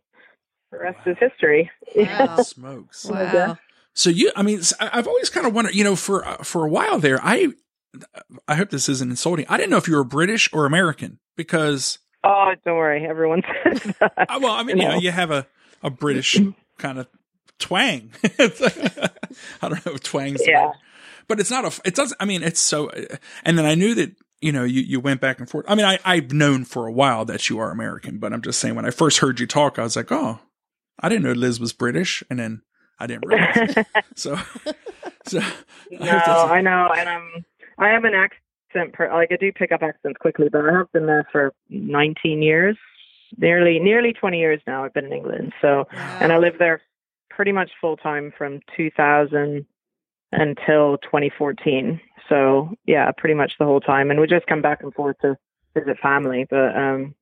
rest 0.79 0.99
is 1.07 1.17
history. 1.19 1.71
Wow. 1.95 2.37
Smokes. 2.43 3.05
Wow. 3.07 3.59
So 3.95 4.11
you, 4.11 4.31
I 4.37 4.43
mean, 4.43 4.61
I- 4.81 4.91
I've 4.95 5.07
always 5.07 5.31
kind 5.31 5.47
of 5.47 5.55
wondered, 5.55 5.75
you 5.75 5.85
know, 5.85 5.97
for 5.97 6.25
uh, 6.27 6.37
for 6.39 6.65
a 6.65 6.69
while 6.69 6.99
there, 6.99 7.19
I, 7.23 7.49
I 8.47 8.55
hope 8.57 8.71
this 8.71 8.89
isn't 8.89 9.09
insulting. 9.11 9.47
I 9.49 9.57
didn't 9.57 9.71
know 9.71 9.79
if 9.79 9.89
you 9.89 9.97
were 9.97 10.05
British 10.05 10.51
or 10.53 10.67
American 10.67 11.19
because, 11.37 11.99
Oh, 12.25 12.53
don't 12.65 12.77
worry, 12.77 13.07
everyone 13.07 13.43
says 13.65 13.95
that. 14.01 14.13
uh, 14.29 14.39
well, 14.43 14.53
I 14.53 14.63
mean, 14.65 14.77
you 14.79 14.85
know, 14.85 14.91
No. 14.93 14.99
you 14.99 15.11
have 15.13 15.31
a 15.31 15.47
a 15.83 15.91
British 15.91 16.39
kind 16.79 16.99
of 16.99 17.07
twang. 17.59 18.11
I 18.25 19.69
don't 19.69 19.87
know 19.87 19.93
if 19.93 20.03
twang's 20.03 20.41
the 20.41 20.51
Yeah. 20.51 20.67
right- 20.67 20.75
but 21.29 21.41
it's 21.41 21.51
not 21.51 21.65
a. 21.65 21.81
It 21.85 21.95
doesn't. 21.97 22.17
I 22.21 22.25
mean, 22.25 22.43
it's 22.45 22.61
so. 22.61 22.89
And 23.45 23.59
then 23.59 23.65
I 23.67 23.75
knew 23.75 23.95
that 23.97 24.13
you 24.47 24.53
know 24.53 24.63
you 24.63 24.81
you 24.81 25.01
went 25.01 25.21
back 25.21 25.41
and 25.41 25.51
forth. 25.51 25.65
I 25.69 25.75
mean, 25.75 25.85
I 25.85 25.99
I've 26.05 26.33
known 26.33 26.65
for 26.65 26.87
a 26.87 26.93
while 26.93 27.25
that 27.25 27.51
you 27.51 27.59
are 27.59 27.73
American, 27.73 28.19
but 28.19 28.33
I'm 28.33 28.43
just 28.43 28.61
saying 28.61 28.77
when 28.77 28.87
I 28.87 28.91
first 28.91 29.19
heard 29.19 29.41
you 29.41 29.47
talk, 29.47 29.77
I 29.77 29.83
was 29.83 29.97
like, 29.97 30.13
oh, 30.13 30.39
I 31.01 31.09
didn't 31.09 31.25
know 31.25 31.33
Liz 31.33 31.59
was 31.59 31.73
British, 31.73 32.23
and 32.31 32.39
then 32.39 32.63
I 33.01 33.09
didn't 33.09 33.27
realize. 33.27 33.75
so, 34.15 34.39
so 35.27 35.41
no, 35.91 36.07
I 36.07 36.59
I 36.59 36.61
know, 36.61 36.93
and 36.97 37.09
I'm 37.09 37.45
I 37.77 37.89
have 37.89 38.05
an 38.05 38.15
accent. 38.15 38.93
Per, 38.93 39.13
like 39.13 39.33
I 39.33 39.37
do 39.37 39.51
pick 39.51 39.73
up 39.73 39.83
accents 39.83 40.19
quickly, 40.21 40.49
but 40.49 40.65
I 40.65 40.73
have 40.79 40.93
been 40.93 41.07
there 41.07 41.27
for 41.33 41.53
19 41.69 42.41
years, 42.41 42.77
nearly 43.39 43.81
nearly 43.81 44.13
20 44.13 44.39
years 44.39 44.61
now. 44.65 44.85
I've 44.85 44.95
been 44.95 45.07
in 45.07 45.13
England, 45.13 45.55
so 45.61 45.89
and 45.91 46.33
I 46.33 46.39
lived 46.39 46.61
there 46.61 46.83
pretty 47.31 47.51
much 47.51 47.73
full 47.81 47.97
time 47.97 48.33
from 48.39 48.61
2000 48.77 49.67
until 50.33 50.99
2014. 50.99 52.01
So 52.29 52.71
yeah, 52.87 53.11
pretty 53.17 53.35
much 53.35 53.53
the 53.59 53.65
whole 53.65 53.81
time, 53.81 54.11
and 54.11 54.21
we 54.21 54.27
just 54.27 54.47
come 54.47 54.63
back 54.63 54.83
and 54.83 54.93
forth 54.93 55.17
to 55.23 55.37
visit 55.75 55.99
family, 56.03 56.47
but 56.49 56.77
um, 56.77 57.15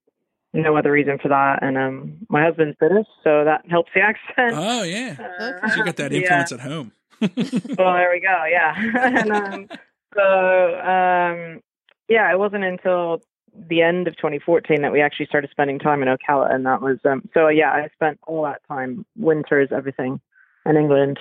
no 0.52 0.76
other 0.76 0.92
reason 0.92 1.18
for 1.20 1.28
that. 1.28 1.62
And 1.62 1.76
um, 1.76 2.18
my 2.28 2.44
husband's 2.44 2.76
British, 2.78 3.06
so 3.22 3.44
that 3.44 3.62
helps 3.68 3.90
the 3.94 4.00
accent. 4.00 4.54
oh 4.54 4.82
yeah, 4.82 5.16
Uh, 5.38 5.68
so 5.68 5.76
you 5.76 5.84
got 5.84 5.96
that 5.96 6.12
yeah. 6.12 6.18
influence 6.18 6.52
at 6.52 6.60
home. 6.60 6.92
well, 7.20 7.94
there 7.94 8.10
we 8.12 8.20
go. 8.20 8.44
Yeah. 8.50 8.74
and, 9.00 9.30
um, 9.30 9.68
so, 10.14 10.80
um, 10.80 11.60
yeah, 12.08 12.30
it 12.32 12.38
wasn't 12.38 12.64
until 12.64 13.20
the 13.68 13.82
end 13.82 14.08
of 14.08 14.16
2014 14.16 14.82
that 14.82 14.92
we 14.92 15.00
actually 15.00 15.26
started 15.26 15.50
spending 15.50 15.78
time 15.78 16.02
in 16.02 16.08
Ocala, 16.08 16.52
and 16.52 16.66
that 16.66 16.80
was 16.80 16.98
um, 17.04 17.28
so. 17.34 17.48
Yeah, 17.48 17.70
I 17.70 17.88
spent 17.94 18.18
all 18.26 18.42
that 18.44 18.62
time, 18.68 19.06
winters, 19.16 19.68
everything, 19.70 20.20
in 20.66 20.76
England. 20.76 21.18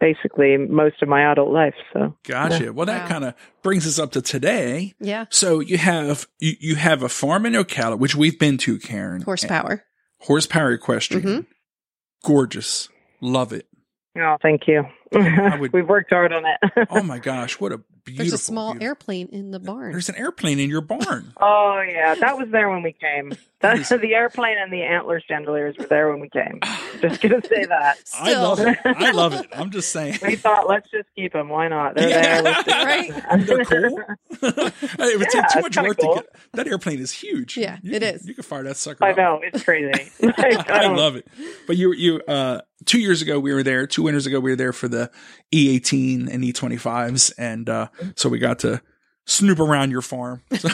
Basically, 0.00 0.56
most 0.56 1.02
of 1.02 1.08
my 1.08 1.30
adult 1.32 1.50
life. 1.50 1.74
So, 1.92 2.16
Gotcha. 2.26 2.72
Well, 2.72 2.86
that 2.86 3.02
Wow. 3.02 3.08
kind 3.08 3.24
of 3.24 3.34
brings 3.62 3.86
us 3.86 3.98
up 3.98 4.12
to 4.12 4.22
today. 4.22 4.94
Yeah. 5.00 5.24
So 5.30 5.58
you 5.60 5.78
have 5.78 6.26
you, 6.38 6.52
you 6.60 6.74
have 6.76 7.02
a 7.02 7.08
farm 7.08 7.44
in 7.44 7.54
Ocala, 7.54 7.98
which 7.98 8.14
we've 8.14 8.38
been 8.38 8.56
to, 8.58 8.78
Karen. 8.78 9.22
Horsepower. 9.22 9.84
Horsepower 10.20 10.72
equestrian. 10.72 11.22
Mhm. 11.26 11.46
Gorgeous. 12.24 12.88
Love 13.20 13.52
it. 13.52 13.66
oh, 14.16 14.36
thank 14.40 14.68
you. 14.68 14.84
would- 15.60 15.72
We've 15.72 15.88
worked 15.88 16.10
hard 16.10 16.32
on 16.32 16.44
it. 16.46 16.86
Oh 16.90 17.02
my 17.02 17.18
gosh, 17.18 17.58
what 17.60 17.72
a 17.72 17.78
beautiful. 18.04 18.16
There's 18.24 18.32
a 18.32 18.38
small 18.38 18.72
beautiful- 18.72 18.86
airplane 18.86 19.28
in 19.32 19.50
the 19.50 19.58
barn. 19.60 19.92
There's 19.92 20.08
an 20.08 20.16
airplane 20.16 20.58
in 20.60 20.68
your 20.70 20.80
barn. 20.80 21.32
oh 21.40 21.80
yeah, 21.86 22.14
that 22.16 22.36
was 22.38 22.48
there 22.50 22.68
when 22.70 22.82
we 22.82 22.92
came. 22.92 23.32
That, 23.60 23.78
the 23.88 24.14
airplane 24.14 24.58
and 24.58 24.70
the 24.70 24.82
antler 24.82 25.20
chandeliers 25.26 25.74
were 25.78 25.86
there 25.86 26.10
when 26.10 26.20
we 26.20 26.28
came. 26.28 26.60
Just 27.00 27.20
gonna 27.22 27.40
say 27.42 27.64
that. 27.64 27.96
I 28.18 28.34
love 28.34 28.60
it. 28.60 28.78
I 28.84 29.10
love 29.12 29.32
it. 29.34 29.46
I'm 29.54 29.70
just 29.70 29.90
saying. 29.90 30.18
We 30.22 30.36
thought, 30.36 30.68
let's 30.68 30.88
just 30.90 31.08
keep 31.16 31.32
them. 31.32 31.48
Why 31.48 31.68
not? 31.68 31.94
They're 31.94 32.08
Yeah. 32.10 32.42
there. 32.62 32.84
Right? 32.84 33.46
They're 33.46 33.64
cool. 33.64 34.00
it 34.42 35.18
would 35.18 35.28
take 35.28 35.48
too 35.48 35.60
much 35.60 35.76
work 35.76 35.98
cool. 35.98 36.14
to 36.16 36.20
get 36.22 36.36
that 36.52 36.66
airplane 36.68 37.00
is 37.00 37.10
huge. 37.12 37.56
Yeah, 37.56 37.78
you 37.82 37.94
it 37.94 38.00
can, 38.02 38.14
is. 38.16 38.26
You 38.28 38.34
can 38.34 38.44
fire 38.44 38.62
that 38.64 38.76
sucker. 38.76 39.04
I 39.04 39.10
up. 39.12 39.16
know 39.16 39.40
it's 39.42 39.62
crazy. 39.64 40.10
Like, 40.20 40.70
I 40.70 40.82
don't- 40.82 40.96
love 40.96 41.16
it. 41.16 41.26
But 41.66 41.76
you, 41.76 41.92
you, 41.94 42.20
uh, 42.28 42.60
two 42.84 43.00
years 43.00 43.22
ago 43.22 43.38
we 43.40 43.52
were 43.54 43.62
there. 43.62 43.86
Two 43.86 44.02
winters 44.02 44.26
ago 44.26 44.40
we 44.40 44.50
were 44.50 44.56
there 44.56 44.72
for 44.72 44.88
the 44.94 45.10
E18 45.52 46.28
and 46.32 46.42
E25s, 46.44 47.32
and 47.38 47.68
uh, 47.68 47.88
so 48.16 48.28
we 48.28 48.38
got 48.38 48.58
to 48.60 48.80
snoop 49.26 49.58
around 49.60 49.90
your 49.90 50.02
farm. 50.02 50.42
And 50.50 50.60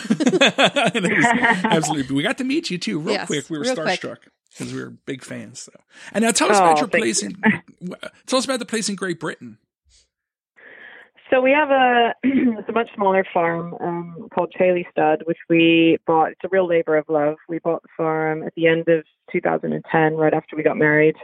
it 1.06 1.16
was 1.16 1.26
absolutely. 1.64 2.16
We 2.16 2.22
got 2.22 2.38
to 2.38 2.44
meet 2.44 2.70
you 2.70 2.78
too, 2.78 2.98
real 2.98 3.12
Yes, 3.14 3.26
quick. 3.26 3.50
We 3.50 3.59
were 3.59 3.64
starstruck 3.64 4.18
because 4.50 4.72
we 4.72 4.83
were 4.83 4.90
big 4.90 5.22
fans. 5.24 5.61
So, 5.62 5.72
and 6.12 6.22
now 6.24 6.30
tell 6.33 6.50
us 6.50 6.59
Oh, 6.59 6.64
about 6.64 6.78
your 6.78 6.88
thank 6.88 7.02
place 7.02 7.22
in. 7.22 7.37
Tell 8.26 8.38
us 8.38 8.44
about 8.44 8.59
the 8.59 8.66
place 8.66 8.88
in 8.88 8.94
Great 8.96 9.18
Britain. 9.20 9.59
So 11.30 11.40
we 11.40 11.52
have 11.52 11.70
a 11.70 12.14
it's 12.24 12.68
a 12.68 12.72
much 12.72 12.88
smaller 12.94 13.24
farm 13.33 13.74
um, 13.80 14.28
called 14.35 14.52
Chaley 14.59 14.85
Stud, 14.90 15.22
which 15.26 15.38
we 15.48 15.98
bought. 16.06 16.33
It's 16.33 16.40
a 16.44 16.48
real 16.50 16.66
labor 16.66 16.96
of 16.96 17.04
love. 17.09 17.37
We 17.48 17.61
bought 17.61 17.83
the 17.83 17.88
farm 17.96 18.42
at 18.42 18.52
the 18.56 18.66
end 18.66 18.88
of 18.88 19.04
2010, 19.33 20.14
right 20.16 20.35
after 20.35 20.56
we 20.56 20.62
got 20.64 20.76
married. 20.76 21.16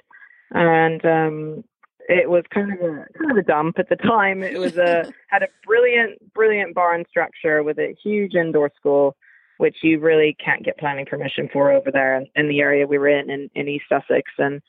and 0.52 1.04
um, 1.04 1.64
it 2.08 2.30
was 2.30 2.44
kind 2.52 2.72
of 2.72 2.78
a 2.80 3.06
kind 3.18 3.30
of 3.30 3.36
a 3.36 3.42
dump 3.42 3.78
at 3.78 3.88
the 3.88 3.96
time. 3.96 4.42
It 4.42 4.58
was 4.58 4.76
a 4.76 5.10
had 5.28 5.42
a 5.42 5.48
brilliant 5.64 6.32
brilliant 6.34 6.74
barn 6.74 7.04
structure 7.08 7.62
with 7.62 7.78
a 7.78 7.96
huge 8.02 8.34
indoor 8.34 8.70
school, 8.76 9.16
which 9.58 9.78
you 9.82 9.98
really 9.98 10.36
can't 10.42 10.64
get 10.64 10.78
planning 10.78 11.06
permission 11.06 11.48
for 11.52 11.72
over 11.72 11.90
there 11.90 12.24
in 12.34 12.48
the 12.48 12.60
area 12.60 12.86
we 12.86 12.98
were 12.98 13.08
in 13.08 13.30
in, 13.30 13.50
in 13.54 13.68
East 13.68 13.86
Sussex, 13.88 14.30
and 14.38 14.62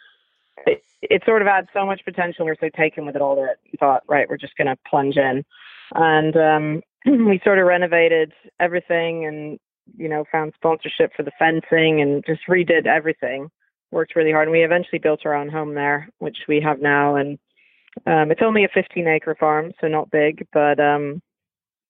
it, 0.65 0.83
it 1.01 1.21
sort 1.25 1.41
of 1.41 1.47
had 1.47 1.67
so 1.73 1.85
much 1.85 2.01
potential. 2.05 2.45
We 2.45 2.51
were 2.51 2.57
so 2.59 2.69
taken 2.75 3.05
with 3.05 3.15
it 3.15 3.21
all 3.21 3.35
that 3.35 3.57
we 3.65 3.77
thought, 3.79 4.03
right, 4.07 4.27
we're 4.27 4.37
just 4.37 4.57
going 4.57 4.67
to 4.67 4.77
plunge 4.89 5.17
in, 5.17 5.45
and 5.93 6.35
um, 6.35 6.81
we 7.27 7.39
sort 7.43 7.59
of 7.59 7.67
renovated 7.67 8.33
everything 8.59 9.25
and 9.25 9.59
you 9.95 10.09
know 10.09 10.25
found 10.31 10.53
sponsorship 10.55 11.11
for 11.15 11.23
the 11.23 11.31
fencing 11.37 12.01
and 12.01 12.23
just 12.25 12.41
redid 12.49 12.87
everything 12.87 13.49
worked 13.97 14.15
really 14.15 14.31
hard 14.31 14.47
and 14.47 14.51
we 14.53 14.63
eventually 14.63 14.99
built 14.99 15.25
our 15.25 15.33
own 15.33 15.49
home 15.49 15.73
there 15.73 16.07
which 16.19 16.37
we 16.47 16.61
have 16.61 16.79
now 16.79 17.15
and 17.15 17.39
um 18.05 18.31
it's 18.31 18.43
only 18.43 18.63
a 18.63 18.69
15 18.73 19.07
acre 19.07 19.35
farm 19.35 19.73
so 19.81 19.87
not 19.87 20.11
big 20.11 20.47
but 20.53 20.79
um 20.79 21.19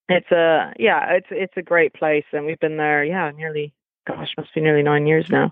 it's 0.07 0.31
a 0.31 0.73
yeah 0.79 1.11
it's 1.11 1.27
it's 1.31 1.57
a 1.57 1.61
great 1.61 1.93
place 1.93 2.23
and 2.31 2.45
we've 2.45 2.59
been 2.59 2.77
there 2.77 3.03
yeah 3.03 3.29
nearly 3.31 3.73
gosh 4.07 4.33
must 4.37 4.55
be 4.55 4.61
nearly 4.61 4.83
nine 4.83 5.05
years 5.05 5.29
now. 5.29 5.51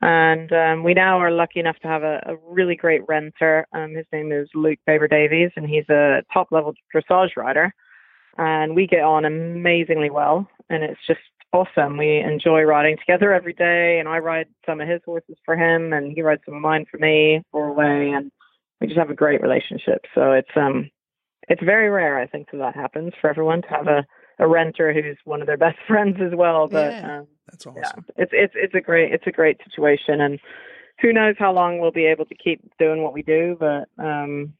And 0.00 0.50
um 0.52 0.84
we 0.84 0.94
now 0.94 1.18
are 1.18 1.30
lucky 1.30 1.60
enough 1.60 1.78
to 1.80 1.88
have 1.88 2.02
a, 2.02 2.22
a 2.26 2.36
really 2.48 2.76
great 2.76 3.02
renter 3.06 3.66
um 3.74 3.94
his 3.94 4.06
name 4.10 4.32
is 4.32 4.48
luke 4.54 4.78
baber 4.86 5.06
davies 5.06 5.50
and 5.54 5.68
he's 5.68 5.88
a 5.90 6.22
top 6.32 6.48
level 6.50 6.72
dressage 6.94 7.36
rider 7.36 7.74
and 8.38 8.74
we 8.74 8.86
get 8.86 9.02
on 9.02 9.26
amazingly 9.26 10.08
well 10.08 10.48
and 10.70 10.82
it's 10.82 11.00
just 11.06 11.20
awesome. 11.54 11.96
We 11.96 12.18
enjoy 12.18 12.62
riding 12.62 12.98
together 12.98 13.32
every 13.32 13.52
day, 13.52 13.98
and 13.98 14.08
I 14.08 14.18
ride 14.18 14.48
some 14.66 14.80
of 14.80 14.88
his 14.88 15.00
horses 15.04 15.36
for 15.44 15.56
him, 15.56 15.92
and 15.92 16.12
he 16.12 16.22
rides 16.22 16.42
some 16.44 16.54
of 16.54 16.60
mine 16.60 16.84
for 16.90 16.98
me 16.98 17.42
for 17.52 17.68
away, 17.68 18.10
and 18.14 18.30
we 18.80 18.88
just 18.88 18.98
have 18.98 19.10
a 19.10 19.14
great 19.14 19.40
relationship. 19.40 20.04
So 20.14 20.32
it's 20.32 20.50
um, 20.56 20.90
it's 21.48 21.62
very 21.62 21.88
rare, 21.88 22.18
I 22.18 22.26
think, 22.26 22.50
that 22.50 22.58
that 22.58 22.74
happens 22.74 23.12
for 23.20 23.30
everyone 23.30 23.62
to 23.62 23.68
have 23.68 23.86
a 23.86 24.04
a 24.40 24.48
renter 24.48 24.92
who's 24.92 25.16
one 25.24 25.40
of 25.40 25.46
their 25.46 25.56
best 25.66 25.78
friends 25.86 26.16
as 26.20 26.36
well. 26.36 26.68
But 26.68 26.92
yeah, 26.92 27.18
um, 27.20 27.28
that's 27.48 27.66
awesome. 27.66 28.04
Yeah, 28.16 28.24
it's 28.24 28.32
it's 28.34 28.54
it's 28.56 28.74
a 28.74 28.80
great 28.80 29.12
it's 29.12 29.26
a 29.26 29.32
great 29.32 29.58
situation, 29.64 30.20
and 30.20 30.40
who 31.00 31.12
knows 31.12 31.36
how 31.38 31.52
long 31.52 31.78
we'll 31.78 31.92
be 31.92 32.06
able 32.06 32.26
to 32.26 32.34
keep 32.34 32.60
doing 32.78 33.02
what 33.02 33.14
we 33.14 33.22
do, 33.22 33.56
but 33.58 33.88
um, 33.98 34.54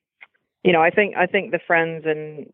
you 0.62 0.72
know, 0.72 0.82
I 0.82 0.90
think 0.90 1.16
I 1.16 1.26
think 1.26 1.50
the 1.50 1.60
friends 1.66 2.04
and 2.06 2.46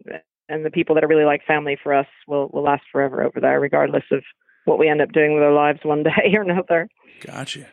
and 0.50 0.64
the 0.64 0.70
people 0.70 0.94
that 0.94 1.04
are 1.04 1.08
really 1.08 1.24
like 1.24 1.46
family 1.46 1.78
for 1.82 1.94
us 1.94 2.06
will 2.26 2.50
will 2.52 2.62
last 2.62 2.82
forever 2.90 3.22
over 3.22 3.40
there, 3.40 3.60
regardless 3.60 4.04
of 4.10 4.22
what 4.64 4.78
we 4.78 4.88
end 4.88 5.00
up 5.00 5.12
doing 5.12 5.34
with 5.34 5.42
our 5.42 5.52
lives 5.52 5.80
one 5.82 6.02
day 6.02 6.34
or 6.34 6.42
another. 6.42 6.88
Gotcha. 7.20 7.68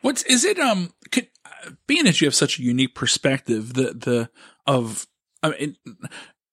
What's 0.00 0.22
is 0.24 0.44
it? 0.44 0.58
Um, 0.58 0.92
could, 1.10 1.28
uh, 1.44 1.70
being 1.86 2.04
that 2.04 2.20
you 2.20 2.26
have 2.26 2.34
such 2.34 2.58
a 2.58 2.62
unique 2.62 2.94
perspective, 2.94 3.74
the 3.74 3.94
the 3.94 4.30
of 4.66 5.06
I 5.42 5.50
mean, 5.50 5.76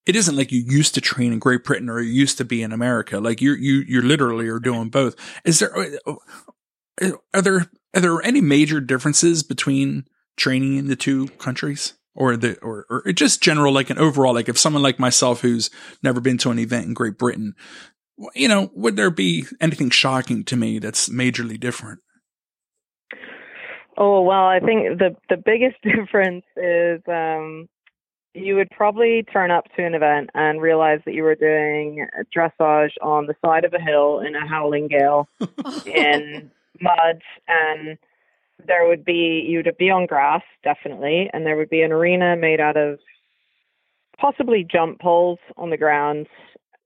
it 0.05 0.15
isn't 0.15 0.35
like 0.35 0.51
you 0.51 0.63
used 0.65 0.95
to 0.95 1.01
train 1.01 1.31
in 1.31 1.39
Great 1.39 1.63
Britain 1.63 1.89
or 1.89 1.99
you 2.01 2.11
used 2.11 2.37
to 2.39 2.45
be 2.45 2.61
in 2.63 2.71
America. 2.71 3.19
Like 3.19 3.41
you 3.41 3.53
you 3.53 3.83
you 3.87 4.01
literally 4.01 4.47
are 4.47 4.59
doing 4.59 4.89
both. 4.89 5.15
Is 5.45 5.59
there 5.59 5.77
uh, 5.77 6.15
uh, 7.01 7.11
are 7.33 7.41
there 7.41 7.65
are 7.95 8.01
there 8.01 8.21
any 8.21 8.41
major 8.41 8.81
differences 8.81 9.43
between 9.43 10.05
training 10.37 10.77
in 10.77 10.87
the 10.87 10.95
two 10.95 11.27
countries? 11.37 11.93
Or 12.19 12.35
the 12.35 12.59
or, 12.59 12.85
or 12.89 13.11
just 13.13 13.41
general 13.41 13.73
like 13.73 13.89
an 13.89 13.97
overall 13.97 14.33
like 14.33 14.49
if 14.49 14.57
someone 14.57 14.83
like 14.83 14.99
myself 14.99 15.41
who's 15.41 15.71
never 16.03 16.19
been 16.19 16.37
to 16.37 16.51
an 16.51 16.59
event 16.59 16.85
in 16.85 16.93
Great 16.93 17.17
Britain, 17.17 17.55
you 18.35 18.47
know, 18.47 18.69
would 18.75 18.97
there 18.97 19.09
be 19.09 19.45
anything 19.61 19.89
shocking 19.89 20.43
to 20.43 20.57
me 20.57 20.77
that's 20.77 21.09
majorly 21.09 21.57
different? 21.57 22.01
Oh 23.97 24.21
well, 24.21 24.45
I 24.45 24.59
think 24.59 24.99
the 24.99 25.15
the 25.29 25.37
biggest 25.37 25.77
difference 25.83 26.45
is 26.57 27.01
um, 27.07 27.67
you 28.33 28.55
would 28.55 28.69
probably 28.69 29.23
turn 29.31 29.49
up 29.49 29.65
to 29.77 29.85
an 29.85 29.95
event 29.95 30.29
and 30.35 30.61
realize 30.61 30.99
that 31.05 31.13
you 31.13 31.23
were 31.23 31.35
doing 31.35 32.05
dressage 32.35 32.91
on 33.01 33.27
the 33.27 33.35
side 33.43 33.63
of 33.63 33.73
a 33.73 33.79
hill 33.79 34.19
in 34.19 34.35
a 34.35 34.45
howling 34.45 34.89
gale 34.89 35.27
in 35.85 36.51
mud 36.81 37.21
and 37.47 37.97
there 38.65 38.87
would 38.87 39.05
be 39.05 39.45
you'd 39.47 39.71
be 39.77 39.89
on 39.89 40.05
grass 40.05 40.43
definitely, 40.63 41.29
and 41.33 41.45
there 41.45 41.55
would 41.55 41.69
be 41.69 41.81
an 41.81 41.91
arena 41.91 42.35
made 42.35 42.59
out 42.59 42.77
of 42.77 42.99
possibly 44.17 44.65
jump 44.69 44.99
poles 44.99 45.39
on 45.57 45.69
the 45.69 45.77
ground 45.77 46.27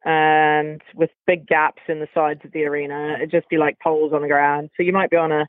and 0.06 0.82
with 0.96 1.10
big 1.26 1.48
gaps 1.48 1.82
in 1.88 2.00
the 2.00 2.08
sides 2.14 2.42
of 2.44 2.52
the 2.52 2.66
arena. 2.66 3.16
It'd 3.16 3.32
just 3.32 3.50
be 3.50 3.58
like 3.58 3.80
poles 3.80 4.14
on 4.14 4.22
the 4.22 4.28
ground. 4.28 4.70
So 4.76 4.84
you 4.84 4.94
might 4.94 5.10
be 5.10 5.18
on 5.18 5.32
a 5.32 5.48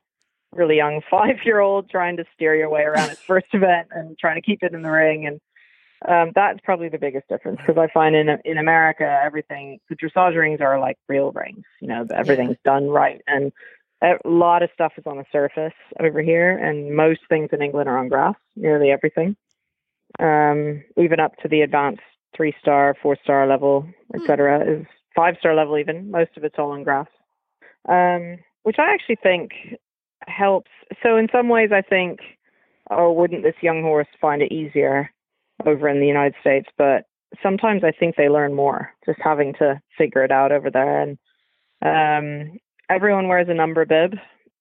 really 0.53 0.77
young 0.77 1.01
five 1.11 1.37
year 1.45 1.61
old 1.61 1.91
trying 1.91 2.17
to 2.17 2.25
steer 2.35 2.55
your 2.55 2.71
way 2.71 2.83
around 2.83 3.11
its 3.11 3.21
first 3.27 3.47
event 3.53 3.89
and 3.91 4.19
trying 4.19 4.37
to 4.37 4.43
keep 4.43 4.63
it 4.63 4.73
in 4.73 4.83
the 4.83 4.91
ring 4.91 5.27
and 5.27 5.41
um, 6.07 6.33
that's 6.35 6.61
probably 6.63 6.91
the 6.91 6.99
biggest 6.99 7.29
difference 7.29 7.59
because 7.59 7.79
I 7.79 7.91
find 7.93 8.15
in 8.15 8.29
in 8.45 8.59
America 8.59 9.21
everything 9.23 9.79
the 9.89 9.97
dressage 9.97 10.37
rings 10.37 10.61
are 10.61 10.79
like 10.79 10.99
real 11.09 11.33
rings, 11.33 11.65
you 11.81 11.89
know, 11.89 12.07
everything's 12.15 12.59
done 12.63 12.89
right, 12.89 13.23
and 13.27 13.53
a 14.05 14.29
lot 14.29 14.63
of 14.63 14.71
stuff 14.75 14.93
is 14.97 15.05
on 15.07 15.17
the 15.17 15.25
surface 15.33 15.73
over 16.01 16.23
here, 16.23 16.57
and 16.57 16.95
most 16.95 17.21
things 17.29 17.51
in 17.53 17.63
England 17.63 17.89
are 17.89 17.99
on 17.99 18.09
grass, 18.09 18.35
nearly 18.57 18.91
everything. 18.91 19.37
Um, 20.19 20.85
even 20.97 21.21
up 21.21 21.37
to 21.39 21.49
the 21.49 21.63
advanced 21.63 22.03
three 22.37 22.55
star, 22.61 22.95
four 23.03 23.17
star 23.23 23.47
level, 23.47 23.87
etc. 24.15 24.63
Hmm. 24.63 24.71
is 24.71 24.87
five 25.15 25.37
star 25.39 25.55
level 25.55 25.79
even. 25.79 26.11
Most 26.11 26.37
of 26.37 26.45
it's 26.45 26.57
all 26.59 26.73
on 26.73 26.85
grass, 26.85 27.09
um, 27.89 28.39
which 28.63 28.77
I 28.79 28.93
actually 28.93 29.19
think 29.23 29.53
helps. 30.27 30.71
So 31.03 31.17
in 31.17 31.29
some 31.33 31.49
ways, 31.49 31.71
I 31.73 31.83
think, 31.83 32.21
oh, 32.91 33.13
wouldn't 33.13 33.43
this 33.43 33.55
young 33.63 33.83
horse 33.83 34.09
find 34.21 34.43
it 34.43 34.53
easier 34.53 35.11
over 35.65 35.89
in 35.89 36.01
the 36.01 36.07
United 36.07 36.35
States? 36.41 36.69
But 36.77 37.05
sometimes 37.43 37.83
I 37.85 37.93
think 37.93 38.17
they 38.17 38.29
learn 38.29 38.55
more 38.55 38.91
just 39.07 39.19
having 39.23 39.55
to 39.55 39.81
figure 39.97 40.25
it 40.25 40.31
out 40.31 40.53
over 40.53 40.71
there. 40.71 41.01
And 41.03 41.19
um, 41.83 42.59
everyone 42.91 43.29
wears 43.29 43.49
a 43.49 43.55
number 43.55 43.85
bib, 43.85 44.15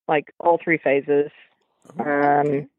like 0.07 0.33
all 0.39 0.59
three 0.63 0.77
phases. 0.77 1.31
Oh, 1.99 2.03
um, 2.03 2.69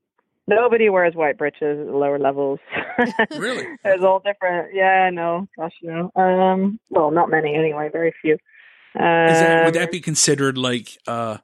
nobody 0.47 0.89
wears 0.89 1.15
white 1.15 1.39
breeches 1.39 1.79
at 1.81 1.87
the 1.87 1.97
lower 1.97 2.19
levels. 2.19 2.61
really? 3.39 3.67
There's 3.85 4.03
all 4.03 4.21
different. 4.21 4.75
Yeah, 4.75 5.11
no, 5.11 5.49
gosh, 5.57 5.75
no. 5.83 6.11
Um, 6.17 6.79
well, 6.91 7.11
not 7.11 7.31
many 7.31 7.55
anyway. 7.55 7.89
Very 7.93 8.15
few. 8.21 8.35
Um, 8.97 9.01
that, 9.01 9.65
would 9.65 9.75
that 9.75 9.85
um, 9.85 9.91
be 9.91 10.01
considered 10.01 10.57
like 10.57 10.99
uh, 11.07 11.39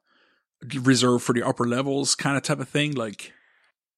reserved 0.83 1.25
for 1.25 1.33
the 1.33 1.43
upper 1.43 1.67
levels, 1.67 2.15
kind 2.15 2.37
of 2.37 2.43
type 2.43 2.61
of 2.61 2.69
thing? 2.69 2.93
Like, 2.93 3.33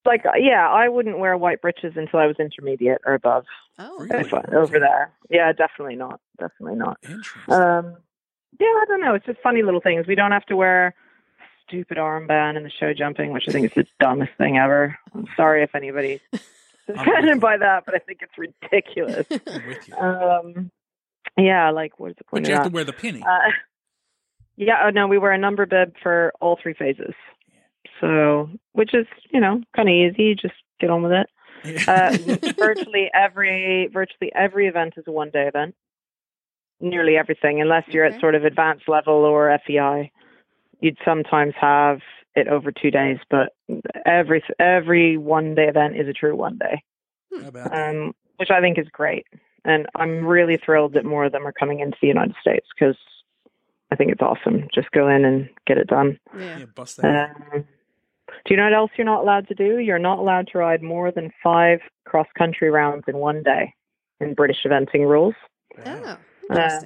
like 0.07 0.25
yeah, 0.39 0.69
I 0.69 0.89
wouldn't 0.89 1.19
wear 1.19 1.37
white 1.37 1.61
breeches 1.61 1.93
until 1.97 2.19
I 2.19 2.27
was 2.27 2.37
intermediate 2.39 3.03
or 3.07 3.15
above. 3.15 3.45
Oh, 3.79 3.99
really? 3.99 4.31
over 4.53 4.79
there. 4.79 5.13
Yeah, 5.31 5.53
definitely 5.53 5.97
not. 5.97 6.21
Definitely 6.39 6.77
not. 6.77 6.99
Interesting. 7.03 7.55
Um, 7.55 7.97
yeah, 8.61 8.67
I 8.67 8.85
don't 8.89 9.01
know. 9.01 9.15
It's 9.15 9.27
just 9.27 9.41
funny 9.43 9.63
little 9.63 9.81
things. 9.81 10.07
We 10.07 10.15
don't 10.15 10.33
have 10.33 10.47
to 10.47 10.57
wear 10.57 10.95
stupid 11.67 11.97
armband 11.97 12.57
in 12.57 12.65
the 12.65 12.71
show 12.71 12.93
jumping, 12.93 13.33
which 13.33 13.45
I 13.49 13.53
think 13.53 13.67
is 13.67 13.73
the 13.75 13.87
dumbest 13.99 14.33
thing 14.37 14.59
ever. 14.59 14.99
I'm 15.15 15.27
sorry 15.37 15.63
if 15.63 15.75
anybody 15.75 16.21
offended 16.89 17.41
by 17.41 17.57
that, 17.59 17.85
but 17.87 17.95
I 17.95 17.99
think 17.99 18.21
it's 18.23 18.39
ridiculous. 18.39 19.27
Um, 19.99 20.71
yeah, 21.39 21.71
like 21.71 21.99
what's 21.99 22.19
the 22.19 22.25
point? 22.25 22.45
But 22.45 22.49
you 22.49 22.55
have 22.55 22.65
that? 22.65 22.71
to 22.71 22.75
wear 22.75 22.85
the 22.85 22.93
penny. 22.93 23.23
Uh, 23.23 23.51
yeah, 24.57 24.83
oh, 24.85 24.91
no, 24.91 25.07
we 25.07 25.17
wear 25.17 25.33
a 25.33 25.39
number 25.39 25.65
bib 25.65 25.95
for 26.03 26.33
all 26.41 26.59
three 26.63 26.75
phases. 26.75 27.15
So, 28.01 28.51
which 28.73 28.93
is 28.93 29.07
you 29.31 29.41
know 29.41 29.63
kind 29.75 29.89
of 29.89 29.95
easy. 29.95 30.35
Just 30.35 30.55
get 30.79 30.91
on 30.91 31.03
with 31.03 31.13
it. 31.13 31.89
uh, 31.89 32.17
virtually 32.59 33.09
every 33.15 33.89
virtually 33.93 34.33
every 34.35 34.67
event 34.67 34.95
is 34.97 35.05
a 35.07 35.13
one 35.13 35.31
day 35.31 35.47
event 35.47 35.75
nearly 36.83 37.17
everything, 37.17 37.61
unless 37.61 37.85
you're 37.89 38.05
okay. 38.05 38.17
at 38.17 38.21
sort 38.21 38.35
of 38.35 38.45
advanced 38.45 38.89
level 38.89 39.15
or 39.15 39.59
FEI. 39.67 40.11
You'd 40.81 40.99
sometimes 41.05 41.55
have 41.61 42.01
it 42.35 42.49
over 42.49 42.73
two 42.73 42.91
days, 42.91 43.19
but 43.31 43.55
every 44.05 44.43
every 44.59 45.17
one 45.17 45.55
day 45.55 45.69
event 45.69 45.97
is 45.97 46.09
a 46.09 46.13
true 46.13 46.35
one 46.35 46.59
day, 46.59 46.83
um, 47.73 48.15
which 48.37 48.51
I 48.51 48.61
think 48.61 48.79
is 48.79 48.89
great. 48.91 49.27
And 49.65 49.87
I'm 49.95 50.27
really 50.27 50.57
thrilled 50.57 50.95
that 50.95 51.05
more 51.05 51.25
of 51.25 51.33
them 51.33 51.47
are 51.47 51.53
coming 51.53 51.81
into 51.81 51.97
the 52.03 52.09
United 52.09 52.35
States 52.41 52.67
because 52.75 52.97
I 53.93 53.97
think 53.97 54.11
it's 54.11 54.23
awesome. 54.23 54.69
Just 54.75 54.91
go 54.91 55.09
in 55.09 55.25
and 55.25 55.49
get 55.67 55.79
it 55.79 55.87
done. 55.87 56.19
Yeah, 56.37 56.59
yeah 56.59 56.65
bust 56.65 56.97
that. 56.97 57.37
Um, 57.53 57.65
do 58.45 58.55
you 58.55 58.57
know 58.57 58.65
what 58.65 58.73
else 58.73 58.91
you're 58.97 59.05
not 59.05 59.21
allowed 59.21 59.47
to 59.49 59.55
do? 59.55 59.79
You're 59.79 59.99
not 59.99 60.19
allowed 60.19 60.49
to 60.49 60.59
ride 60.59 60.83
more 60.83 61.13
than 61.13 61.31
five 61.43 61.81
cross 62.05 62.27
country 62.37 62.71
rounds 62.71 63.05
in 63.07 63.19
one 63.19 63.43
day 63.43 63.75
in 64.21 64.35
British 64.35 64.65
eventing 64.65 65.09
rules. 65.09 65.35
Oh. 65.85 66.17
Uh, 66.51 66.81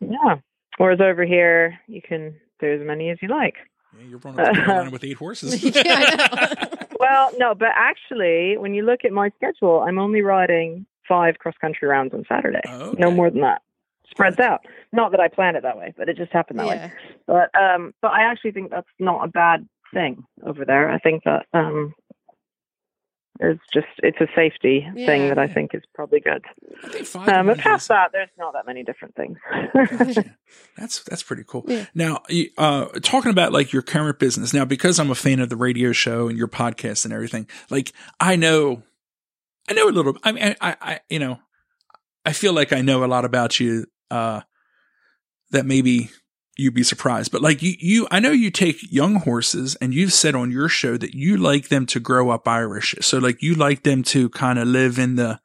yeah. 0.00 0.36
Whereas 0.78 1.00
over 1.00 1.24
here, 1.24 1.78
you 1.86 2.00
can 2.02 2.34
do 2.60 2.72
as 2.72 2.80
many 2.86 3.10
as 3.10 3.18
you 3.20 3.28
like. 3.28 3.56
Yeah, 3.98 4.06
you're 4.06 4.18
running 4.18 4.40
uh, 4.40 4.90
with 4.90 5.04
eight 5.04 5.16
horses. 5.18 5.62
yeah, 5.62 6.64
well, 7.00 7.30
no, 7.36 7.54
but 7.54 7.68
actually, 7.74 8.56
when 8.56 8.74
you 8.74 8.84
look 8.84 9.04
at 9.04 9.12
my 9.12 9.30
schedule, 9.36 9.80
I'm 9.80 9.98
only 9.98 10.22
riding 10.22 10.86
five 11.06 11.38
cross 11.38 11.54
country 11.60 11.88
rounds 11.88 12.14
on 12.14 12.24
Saturday. 12.28 12.62
Oh, 12.66 12.90
okay. 12.90 13.00
No 13.00 13.10
more 13.10 13.30
than 13.30 13.42
that. 13.42 13.62
Spreads 14.10 14.38
out. 14.38 14.60
Not 14.92 15.10
that 15.10 15.20
I 15.20 15.28
planned 15.28 15.56
it 15.56 15.62
that 15.62 15.76
way, 15.76 15.94
but 15.96 16.08
it 16.08 16.16
just 16.16 16.32
happened 16.32 16.58
that 16.60 16.66
yeah. 16.66 16.86
way. 16.86 16.92
But 17.26 17.60
um, 17.60 17.94
but 18.02 18.12
I 18.12 18.22
actually 18.22 18.52
think 18.52 18.70
that's 18.70 18.86
not 18.98 19.24
a 19.24 19.28
bad 19.28 19.66
thing 19.92 20.24
over 20.44 20.64
there. 20.64 20.90
I 20.90 20.98
think 20.98 21.24
that 21.24 21.46
um, 21.54 21.94
it's 23.50 23.62
just 23.72 23.86
it's 23.98 24.18
a 24.20 24.26
safety 24.34 24.86
Yeah. 24.94 25.06
thing 25.06 25.28
that 25.28 25.38
I 25.38 25.46
think 25.48 25.74
is 25.74 25.82
probably 25.94 26.20
good. 26.20 26.44
I. 27.14 27.38
Um, 27.38 27.46
but 27.46 27.58
past 27.58 27.88
that, 27.88 28.10
there's 28.12 28.28
not 28.38 28.52
that 28.54 28.66
many 28.66 28.82
different 28.84 29.14
things. 29.16 29.38
That's 30.76 31.02
that's 31.04 31.22
pretty 31.22 31.44
cool. 31.46 31.64
Yeah. 31.66 31.86
Now, 31.94 32.22
uh, 32.58 32.86
talking 33.02 33.30
about 33.30 33.52
like 33.52 33.72
your 33.72 33.82
current 33.82 34.18
business 34.18 34.52
now, 34.54 34.64
because 34.64 34.98
I'm 34.98 35.10
a 35.10 35.14
fan 35.14 35.40
of 35.40 35.48
the 35.48 35.56
radio 35.56 35.92
show 35.92 36.28
and 36.28 36.36
your 36.38 36.48
podcast 36.48 37.04
and 37.04 37.12
everything. 37.12 37.46
Like, 37.70 37.92
I 38.20 38.36
know, 38.36 38.82
I 39.68 39.74
know 39.74 39.88
a 39.88 39.90
little. 39.90 40.16
I 40.22 40.32
mean, 40.32 40.54
I, 40.60 40.76
I, 40.80 41.00
you 41.08 41.18
know, 41.18 41.38
I 42.24 42.32
feel 42.32 42.52
like 42.52 42.72
I 42.72 42.80
know 42.80 43.04
a 43.04 43.06
lot 43.06 43.24
about 43.24 43.58
you. 43.60 43.86
Uh, 44.10 44.40
that 45.52 45.66
maybe 45.66 46.10
you'd 46.62 46.74
be 46.74 46.82
surprised, 46.82 47.32
but 47.32 47.42
like 47.42 47.62
you, 47.62 47.74
you, 47.78 48.08
I 48.10 48.20
know 48.20 48.30
you 48.30 48.50
take 48.50 48.92
young 48.92 49.16
horses, 49.16 49.76
and 49.76 49.92
you've 49.92 50.12
said 50.12 50.34
on 50.34 50.50
your 50.50 50.68
show 50.68 50.96
that 50.96 51.14
you 51.14 51.36
like 51.36 51.68
them 51.68 51.86
to 51.86 52.00
grow 52.00 52.30
up 52.30 52.48
Irish. 52.48 52.94
So, 53.00 53.18
like, 53.18 53.42
you 53.42 53.54
like 53.54 53.82
them 53.82 54.02
to 54.04 54.28
kind 54.30 54.58
of 54.58 54.68
live 54.68 54.98
in 54.98 55.16
the 55.16 55.40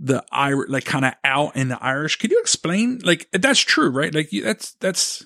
the 0.00 0.24
Irish, 0.32 0.70
like 0.70 0.84
kind 0.84 1.04
of 1.04 1.12
out 1.22 1.54
in 1.56 1.68
the 1.68 1.82
Irish. 1.82 2.16
Could 2.16 2.30
you 2.30 2.40
explain? 2.40 3.00
Like 3.04 3.28
that's 3.32 3.60
true, 3.60 3.90
right? 3.90 4.14
Like 4.14 4.32
you, 4.32 4.42
that's 4.42 4.72
that's 4.80 5.24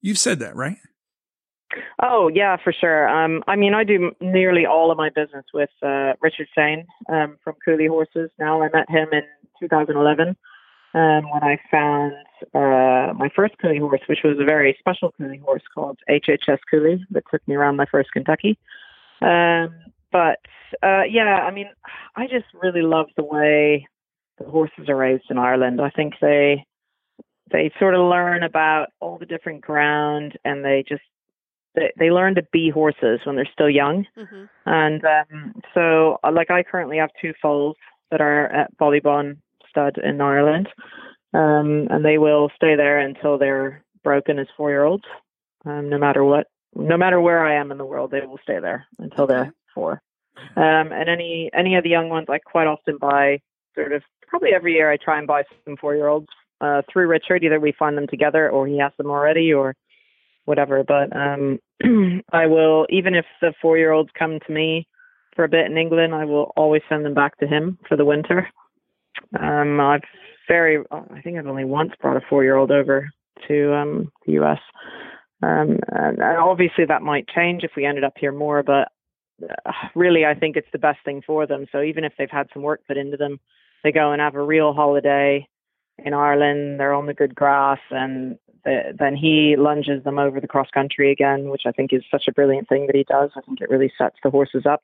you've 0.00 0.18
said 0.18 0.38
that, 0.38 0.54
right? 0.54 0.76
Oh 2.00 2.30
yeah, 2.32 2.56
for 2.62 2.72
sure. 2.72 3.08
Um, 3.08 3.42
I 3.46 3.56
mean, 3.56 3.74
I 3.74 3.84
do 3.84 4.12
nearly 4.20 4.64
all 4.66 4.90
of 4.90 4.96
my 4.96 5.10
business 5.10 5.44
with 5.52 5.70
uh, 5.82 6.12
Richard 6.22 6.46
Sheane 6.56 6.86
um, 7.08 7.38
from 7.42 7.56
Cooley 7.64 7.86
Horses. 7.86 8.30
Now 8.38 8.62
I 8.62 8.68
met 8.72 8.88
him 8.88 9.08
in 9.12 9.22
2011 9.60 10.36
um, 10.94 11.30
when 11.30 11.42
I 11.42 11.58
found 11.70 12.14
uh, 12.54 13.12
my 13.14 13.28
first 13.34 13.54
Cooley 13.60 13.78
horse, 13.78 14.00
which 14.08 14.20
was 14.24 14.38
a 14.40 14.44
very 14.44 14.76
special 14.78 15.12
Cooley 15.18 15.38
horse 15.38 15.62
called 15.74 15.98
HHS 16.08 16.58
Cooley 16.70 17.04
that 17.10 17.24
took 17.30 17.46
me 17.46 17.54
around 17.54 17.76
my 17.76 17.86
first 17.86 18.10
Kentucky. 18.12 18.58
Um, 19.20 19.74
but 20.10 20.38
uh, 20.82 21.02
yeah, 21.08 21.44
I 21.46 21.50
mean, 21.50 21.68
I 22.16 22.26
just 22.26 22.46
really 22.54 22.82
love 22.82 23.06
the 23.16 23.24
way 23.24 23.86
the 24.38 24.44
horses 24.44 24.88
are 24.88 24.96
raised 24.96 25.24
in 25.30 25.38
Ireland. 25.38 25.80
I 25.80 25.90
think 25.90 26.14
they 26.20 26.64
they 27.50 27.70
sort 27.78 27.94
of 27.94 28.08
learn 28.08 28.42
about 28.42 28.88
all 29.00 29.18
the 29.18 29.26
different 29.26 29.62
ground 29.62 30.38
and 30.44 30.64
they 30.64 30.84
just 30.86 31.02
they, 31.74 31.92
they 31.98 32.10
learn 32.10 32.34
to 32.34 32.42
be 32.52 32.70
horses 32.70 33.20
when 33.24 33.36
they're 33.36 33.48
still 33.52 33.70
young. 33.70 34.06
hmm 34.16 34.44
And 34.66 35.02
um, 35.04 35.54
so, 35.74 36.18
uh, 36.24 36.32
like, 36.32 36.50
I 36.50 36.62
currently 36.62 36.98
have 36.98 37.10
two 37.20 37.32
foals 37.40 37.76
that 38.10 38.20
are 38.20 38.46
at 38.46 38.76
Bollybon 38.78 39.38
Stud 39.78 39.98
in 40.02 40.20
Ireland, 40.20 40.68
um, 41.34 41.86
and 41.90 42.04
they 42.04 42.18
will 42.18 42.50
stay 42.56 42.74
there 42.76 42.98
until 42.98 43.38
they're 43.38 43.84
broken 44.02 44.38
as 44.38 44.46
four 44.56 44.70
year 44.70 44.84
olds. 44.84 45.04
Um, 45.64 45.88
no 45.88 45.98
matter 45.98 46.24
what, 46.24 46.46
no 46.74 46.96
matter 46.96 47.20
where 47.20 47.44
I 47.44 47.60
am 47.60 47.70
in 47.70 47.78
the 47.78 47.84
world, 47.84 48.10
they 48.10 48.20
will 48.20 48.38
stay 48.42 48.58
there 48.60 48.86
until 48.98 49.26
they're 49.26 49.52
four. 49.74 50.00
Um, 50.56 50.92
and 50.92 51.08
any 51.08 51.50
any 51.52 51.76
of 51.76 51.84
the 51.84 51.90
young 51.90 52.08
ones, 52.08 52.26
I 52.28 52.38
quite 52.38 52.66
often 52.66 52.98
buy 52.98 53.40
sort 53.74 53.92
of 53.92 54.02
probably 54.26 54.50
every 54.54 54.74
year. 54.74 54.90
I 54.90 54.96
try 54.96 55.18
and 55.18 55.26
buy 55.26 55.42
some 55.64 55.76
four 55.76 55.94
year 55.94 56.08
olds 56.08 56.28
uh, 56.60 56.82
through 56.92 57.08
Richard. 57.08 57.44
Either 57.44 57.60
we 57.60 57.72
find 57.72 57.96
them 57.96 58.06
together, 58.06 58.50
or 58.50 58.66
he 58.66 58.78
has 58.78 58.92
them 58.98 59.10
already, 59.10 59.52
or 59.52 59.74
whatever. 60.44 60.84
But 60.84 61.14
um, 61.14 61.58
I 62.32 62.46
will, 62.46 62.86
even 62.90 63.14
if 63.14 63.26
the 63.40 63.52
four 63.60 63.78
year 63.78 63.92
olds 63.92 64.10
come 64.18 64.38
to 64.46 64.52
me 64.52 64.86
for 65.34 65.44
a 65.44 65.48
bit 65.48 65.66
in 65.66 65.76
England, 65.76 66.14
I 66.14 66.24
will 66.24 66.52
always 66.56 66.82
send 66.88 67.04
them 67.04 67.14
back 67.14 67.36
to 67.38 67.46
him 67.46 67.78
for 67.88 67.96
the 67.96 68.04
winter. 68.04 68.48
Um, 69.38 69.80
I've 69.80 70.02
very, 70.48 70.82
I 70.90 71.20
think 71.22 71.38
I've 71.38 71.46
only 71.46 71.64
once 71.64 71.92
brought 72.00 72.16
a 72.16 72.26
four 72.28 72.42
year 72.42 72.56
old 72.56 72.70
over 72.70 73.08
to 73.46 73.74
um, 73.74 74.12
the 74.26 74.32
US. 74.42 74.58
Um, 75.42 75.78
and, 75.88 76.18
and 76.18 76.38
obviously 76.38 76.84
that 76.86 77.02
might 77.02 77.28
change 77.28 77.62
if 77.62 77.72
we 77.76 77.84
ended 77.84 78.04
up 78.04 78.14
here 78.18 78.32
more, 78.32 78.62
but 78.62 78.88
uh, 79.42 79.72
really 79.94 80.24
I 80.24 80.34
think 80.34 80.56
it's 80.56 80.68
the 80.72 80.78
best 80.78 80.98
thing 81.04 81.22
for 81.24 81.46
them. 81.46 81.66
So 81.70 81.82
even 81.82 82.04
if 82.04 82.12
they've 82.18 82.28
had 82.30 82.48
some 82.52 82.62
work 82.62 82.80
put 82.86 82.96
into 82.96 83.16
them, 83.16 83.38
they 83.84 83.92
go 83.92 84.12
and 84.12 84.20
have 84.20 84.34
a 84.34 84.42
real 84.42 84.72
holiday 84.72 85.46
in 85.98 86.14
Ireland. 86.14 86.80
They're 86.80 86.94
on 86.94 87.06
the 87.06 87.14
good 87.14 87.34
grass, 87.34 87.78
and 87.90 88.36
the, 88.64 88.94
then 88.98 89.16
he 89.16 89.54
lunges 89.56 90.02
them 90.04 90.18
over 90.18 90.40
the 90.40 90.48
cross 90.48 90.68
country 90.72 91.12
again, 91.12 91.50
which 91.50 91.62
I 91.66 91.72
think 91.72 91.92
is 91.92 92.02
such 92.10 92.24
a 92.28 92.32
brilliant 92.32 92.68
thing 92.68 92.86
that 92.86 92.96
he 92.96 93.04
does. 93.04 93.30
I 93.36 93.40
think 93.42 93.60
it 93.60 93.70
really 93.70 93.92
sets 93.96 94.16
the 94.22 94.30
horses 94.30 94.64
up, 94.68 94.82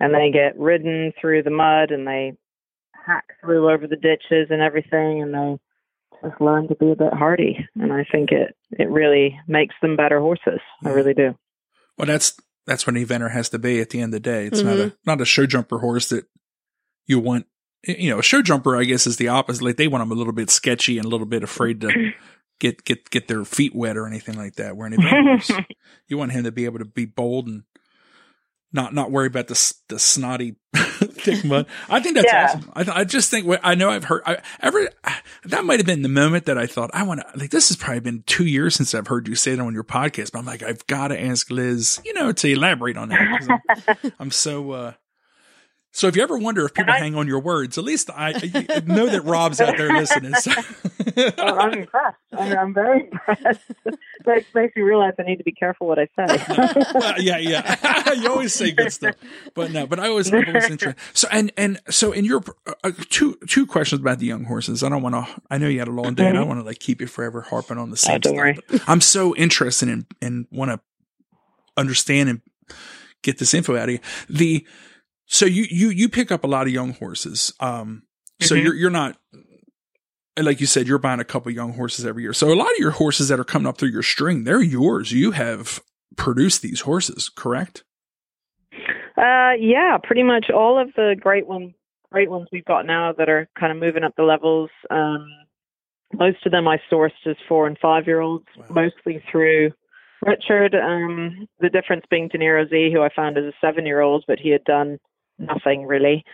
and 0.00 0.14
they 0.14 0.30
get 0.30 0.58
ridden 0.58 1.12
through 1.20 1.42
the 1.42 1.50
mud, 1.50 1.90
and 1.90 2.06
they 2.06 2.34
hack 3.06 3.24
through 3.40 3.70
over 3.70 3.86
the 3.86 3.96
ditches 3.96 4.48
and 4.50 4.62
everything, 4.62 5.22
and 5.22 5.34
they 5.34 5.58
just 6.22 6.40
learn 6.40 6.68
to 6.68 6.74
be 6.74 6.90
a 6.90 6.96
bit 6.96 7.12
hardy. 7.12 7.58
And 7.80 7.92
I 7.92 8.04
think 8.10 8.30
it 8.32 8.56
it 8.70 8.90
really 8.90 9.38
makes 9.46 9.74
them 9.80 9.96
better 9.96 10.20
horses. 10.20 10.60
I 10.82 10.88
mm-hmm. 10.88 10.96
really 10.96 11.14
do. 11.14 11.34
Well, 11.96 12.06
that's 12.06 12.34
that's 12.66 12.86
what 12.86 12.96
an 12.96 13.04
eventer 13.04 13.30
has 13.30 13.48
to 13.50 13.58
be 13.58 13.80
at 13.80 13.90
the 13.90 14.00
end 14.00 14.14
of 14.14 14.22
the 14.22 14.30
day. 14.30 14.46
It's 14.46 14.60
not 14.60 14.76
a 14.76 14.78
mm-hmm. 14.78 14.96
not 15.06 15.20
a 15.20 15.24
show 15.24 15.46
jumper 15.46 15.78
horse 15.78 16.08
that 16.10 16.26
you 17.06 17.18
want. 17.18 17.46
You 17.86 18.10
know, 18.10 18.18
a 18.18 18.24
show 18.24 18.42
jumper, 18.42 18.76
I 18.76 18.84
guess, 18.84 19.06
is 19.06 19.16
the 19.16 19.28
opposite. 19.28 19.62
Like 19.62 19.76
they 19.76 19.88
want 19.88 20.02
them 20.02 20.10
a 20.10 20.14
little 20.14 20.32
bit 20.32 20.50
sketchy 20.50 20.98
and 20.98 21.06
a 21.06 21.08
little 21.08 21.26
bit 21.26 21.44
afraid 21.44 21.80
to 21.82 22.12
get 22.58 22.84
get 22.84 23.08
get 23.10 23.28
their 23.28 23.44
feet 23.44 23.74
wet 23.74 23.96
or 23.96 24.06
anything 24.06 24.36
like 24.36 24.56
that. 24.56 24.76
Where 24.76 24.86
an 24.86 24.94
event 24.94 25.26
horse, 25.26 25.50
you 26.08 26.18
want 26.18 26.32
him 26.32 26.44
to 26.44 26.52
be 26.52 26.64
able 26.64 26.80
to 26.80 26.84
be 26.84 27.06
bold 27.06 27.46
and 27.46 27.62
not 28.72 28.94
not 28.94 29.10
worry 29.10 29.26
about 29.26 29.48
the 29.48 29.74
the 29.88 29.98
snotty 29.98 30.56
thick 30.74 31.44
mud. 31.44 31.66
I 31.88 32.00
think 32.00 32.16
that's 32.16 32.26
Yeah. 32.32 32.44
awesome. 32.46 32.72
I 32.74 32.84
th- 32.84 32.96
I 32.96 33.04
just 33.04 33.30
think 33.30 33.46
I 33.62 33.74
know 33.74 33.90
I've 33.90 34.04
heard 34.04 34.22
I, 34.26 34.38
ever 34.60 34.88
that 35.44 35.64
might 35.64 35.78
have 35.78 35.86
been 35.86 36.02
the 36.02 36.08
moment 36.08 36.44
that 36.46 36.58
I 36.58 36.66
thought 36.66 36.90
I 36.92 37.02
want 37.04 37.20
to 37.20 37.38
like 37.38 37.50
this 37.50 37.68
has 37.68 37.76
probably 37.76 38.00
been 38.00 38.22
two 38.26 38.44
years 38.46 38.74
since 38.74 38.94
I've 38.94 39.06
heard 39.06 39.26
you 39.28 39.34
say 39.34 39.54
that 39.54 39.60
on 39.62 39.74
your 39.74 39.84
podcast. 39.84 40.32
But 40.32 40.40
I'm 40.40 40.44
like 40.46 40.62
I've 40.62 40.86
got 40.86 41.08
to 41.08 41.20
ask 41.20 41.50
Liz, 41.50 42.00
you 42.04 42.12
know, 42.14 42.32
to 42.32 42.48
elaborate 42.48 42.96
on 42.96 43.08
that. 43.08 43.60
I'm, 44.04 44.12
I'm 44.20 44.30
so. 44.30 44.70
uh 44.72 44.92
so 45.98 46.06
if 46.06 46.14
you 46.14 46.22
ever 46.22 46.38
wonder 46.38 46.64
if 46.64 46.74
people 46.74 46.92
I- 46.94 46.98
hang 46.98 47.16
on 47.16 47.26
your 47.26 47.40
words, 47.40 47.76
at 47.76 47.82
least 47.82 48.08
I, 48.10 48.28
I 48.30 48.82
know 48.86 49.06
that 49.08 49.22
Rob's 49.24 49.60
out 49.60 49.76
there 49.76 49.92
listening. 49.92 50.34
So. 50.34 50.52
Oh, 51.38 51.56
I'm 51.58 51.72
impressed. 51.72 52.16
I 52.36 52.48
mean, 52.48 52.58
I'm 52.58 52.74
very 52.74 53.08
impressed. 53.10 53.60
That 54.24 54.44
makes 54.54 54.76
me 54.76 54.82
realize 54.82 55.14
I 55.18 55.22
need 55.22 55.36
to 55.38 55.44
be 55.44 55.52
careful 55.52 55.86
what 55.88 55.98
I 55.98 56.06
say. 56.16 56.44
Uh, 56.94 57.14
yeah, 57.18 57.38
yeah. 57.38 58.12
you 58.12 58.28
always 58.30 58.52
say 58.54 58.70
good 58.72 58.92
stuff, 58.92 59.14
but 59.54 59.70
no. 59.72 59.86
But 59.86 59.98
I 60.00 60.08
always, 60.08 60.30
I'm 60.32 60.46
always 60.46 60.70
interested. 60.70 60.94
So 61.14 61.28
and 61.32 61.50
and 61.56 61.80
so 61.88 62.12
in 62.12 62.24
your 62.24 62.42
uh, 62.84 62.92
two 63.08 63.38
two 63.48 63.66
questions 63.66 64.00
about 64.02 64.18
the 64.18 64.26
young 64.26 64.44
horses. 64.44 64.82
I 64.82 64.88
don't 64.90 65.02
want 65.02 65.14
to. 65.14 65.40
I 65.50 65.56
know 65.58 65.66
you 65.68 65.78
had 65.78 65.88
a 65.88 65.92
long 65.92 66.14
day, 66.14 66.28
and 66.28 66.36
I 66.38 66.42
want 66.42 66.60
to 66.60 66.64
like 66.66 66.78
keep 66.78 67.00
you 67.00 67.06
forever 67.06 67.40
harping 67.40 67.78
on 67.78 67.90
the 67.90 67.96
same 67.96 68.16
Oh, 68.16 68.18
don't 68.18 68.34
stuff. 68.34 68.36
worry. 68.70 68.80
I'm 68.86 69.00
so 69.00 69.34
interested 69.34 69.88
in 69.88 70.06
and 70.20 70.46
want 70.52 70.70
to 70.72 70.80
understand 71.76 72.28
and 72.28 72.40
get 73.22 73.38
this 73.38 73.54
info 73.54 73.76
out 73.76 73.88
of 73.88 73.94
you. 73.94 74.00
The 74.28 74.66
so 75.28 75.46
you 75.46 75.66
you 75.70 75.90
you 75.90 76.08
pick 76.08 76.32
up 76.32 76.42
a 76.42 76.46
lot 76.48 76.66
of 76.66 76.72
young 76.72 76.94
horses. 76.94 77.52
Um, 77.60 78.02
so 78.40 78.54
Mhm. 78.56 78.64
you're 78.64 78.74
you're 78.74 78.90
not. 78.90 79.16
Like 80.40 80.60
you 80.60 80.66
said, 80.66 80.86
you're 80.86 80.98
buying 80.98 81.18
a 81.18 81.24
couple 81.24 81.50
young 81.50 81.72
horses 81.72 82.06
every 82.06 82.22
year. 82.22 82.32
So 82.32 82.52
a 82.52 82.54
lot 82.54 82.70
of 82.70 82.78
your 82.78 82.92
horses 82.92 83.26
that 83.28 83.40
are 83.40 83.44
coming 83.44 83.66
up 83.66 83.76
through 83.76 83.88
your 83.88 84.04
string, 84.04 84.44
they're 84.44 84.60
yours. 84.62 85.10
You 85.10 85.32
have 85.32 85.80
produced 86.16 86.62
these 86.62 86.82
horses, 86.82 87.28
correct? 87.28 87.82
Uh, 89.16 89.52
yeah, 89.58 89.98
pretty 90.02 90.22
much 90.22 90.48
all 90.50 90.78
of 90.78 90.92
the 90.94 91.16
great 91.18 91.48
ones, 91.48 91.72
great 92.12 92.30
ones 92.30 92.46
we've 92.52 92.64
got 92.64 92.86
now 92.86 93.12
that 93.18 93.28
are 93.28 93.48
kind 93.58 93.72
of 93.72 93.78
moving 93.78 94.04
up 94.04 94.14
the 94.16 94.22
levels. 94.22 94.70
Um, 94.90 95.26
most 96.14 96.46
of 96.46 96.52
them 96.52 96.68
I 96.68 96.78
sourced 96.90 97.10
as 97.26 97.36
four 97.48 97.66
and 97.66 97.76
five 97.82 98.06
year 98.06 98.20
olds, 98.20 98.46
Wow. 98.56 98.66
mostly 98.70 99.20
through 99.30 99.72
Richard. 100.24 100.74
Um, 100.76 101.48
the 101.58 101.68
difference 101.68 102.04
being 102.10 102.28
Deniro 102.28 102.68
Z, 102.70 102.92
who 102.92 103.02
I 103.02 103.08
found 103.14 103.36
as 103.38 103.44
a 103.44 103.52
seven 103.60 103.86
year 103.86 104.00
old, 104.00 104.24
but 104.28 104.38
he 104.38 104.50
had 104.50 104.62
done 104.64 104.98
nothing 105.38 105.86
really. 105.86 106.24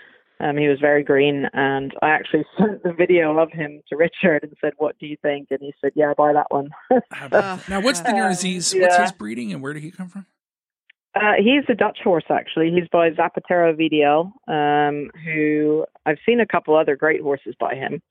Um, 0.41 0.57
he 0.57 0.67
was 0.67 0.81
very 0.81 1.05
green, 1.05 1.47
and 1.53 1.93
I 2.03 2.09
actually 2.09 2.45
sent 2.59 2.83
the 2.83 2.93
video 2.93 3.39
of 3.39 3.53
him 3.53 3.83
to 3.89 3.97
Richard 3.97 4.43
and 4.43 4.53
said, 4.61 4.73
"What 4.79 4.99
do 4.99 5.07
you 5.07 5.17
think?" 5.23 5.49
And 5.51 5.61
he 5.61 5.73
said, 5.81 5.93
"Yeah, 5.95 6.13
buy 6.17 6.33
that 6.33 6.47
one." 6.51 6.71
Uh, 6.91 7.59
now, 7.69 7.81
what's 7.81 8.01
the 8.01 8.11
uh, 8.11 8.13
Neuroz's? 8.13 8.75
What's 8.75 8.97
yeah. 8.97 9.03
his 9.03 9.13
breeding 9.13 9.53
and 9.53 9.63
where 9.63 9.73
did 9.73 9.83
he 9.83 9.91
come 9.91 10.09
from? 10.09 10.27
Uh, 11.15 11.35
he's 11.39 11.65
a 11.69 11.75
Dutch 11.75 11.99
horse, 12.03 12.25
actually. 12.29 12.71
He's 12.71 12.89
by 12.91 13.11
Zapatero 13.11 13.73
VDL, 13.73 14.33
um, 14.49 15.11
who 15.25 15.87
I've 16.05 16.19
seen 16.27 16.41
a 16.41 16.47
couple 16.47 16.77
other 16.77 16.97
great 16.97 17.21
horses 17.21 17.55
by 17.59 17.75
him. 17.75 18.03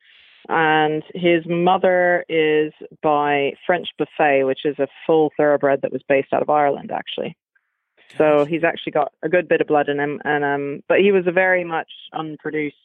And 0.47 1.03
his 1.13 1.43
mother 1.45 2.25
is 2.29 2.71
by 3.01 3.53
French 3.65 3.88
Buffet, 3.97 4.43
which 4.45 4.62
is 4.65 4.77
a 4.79 4.88
full 5.06 5.32
thoroughbred 5.38 5.82
that 5.82 5.91
was 5.91 6.01
based 6.08 6.34
out 6.34 6.41
of 6.41 6.49
Ireland, 6.49 6.91
actually. 6.91 7.36
So 8.17 8.45
he's 8.45 8.63
actually 8.63 8.91
got 8.91 9.11
a 9.23 9.29
good 9.29 9.47
bit 9.47 9.61
of 9.61 9.67
blood 9.67 9.89
in 9.89 9.99
him. 9.99 10.21
And 10.23 10.43
um, 10.43 10.83
but 10.87 10.99
he 10.99 11.11
was 11.11 11.25
a 11.27 11.31
very 11.31 11.63
much 11.63 11.89
unproduced 12.13 12.75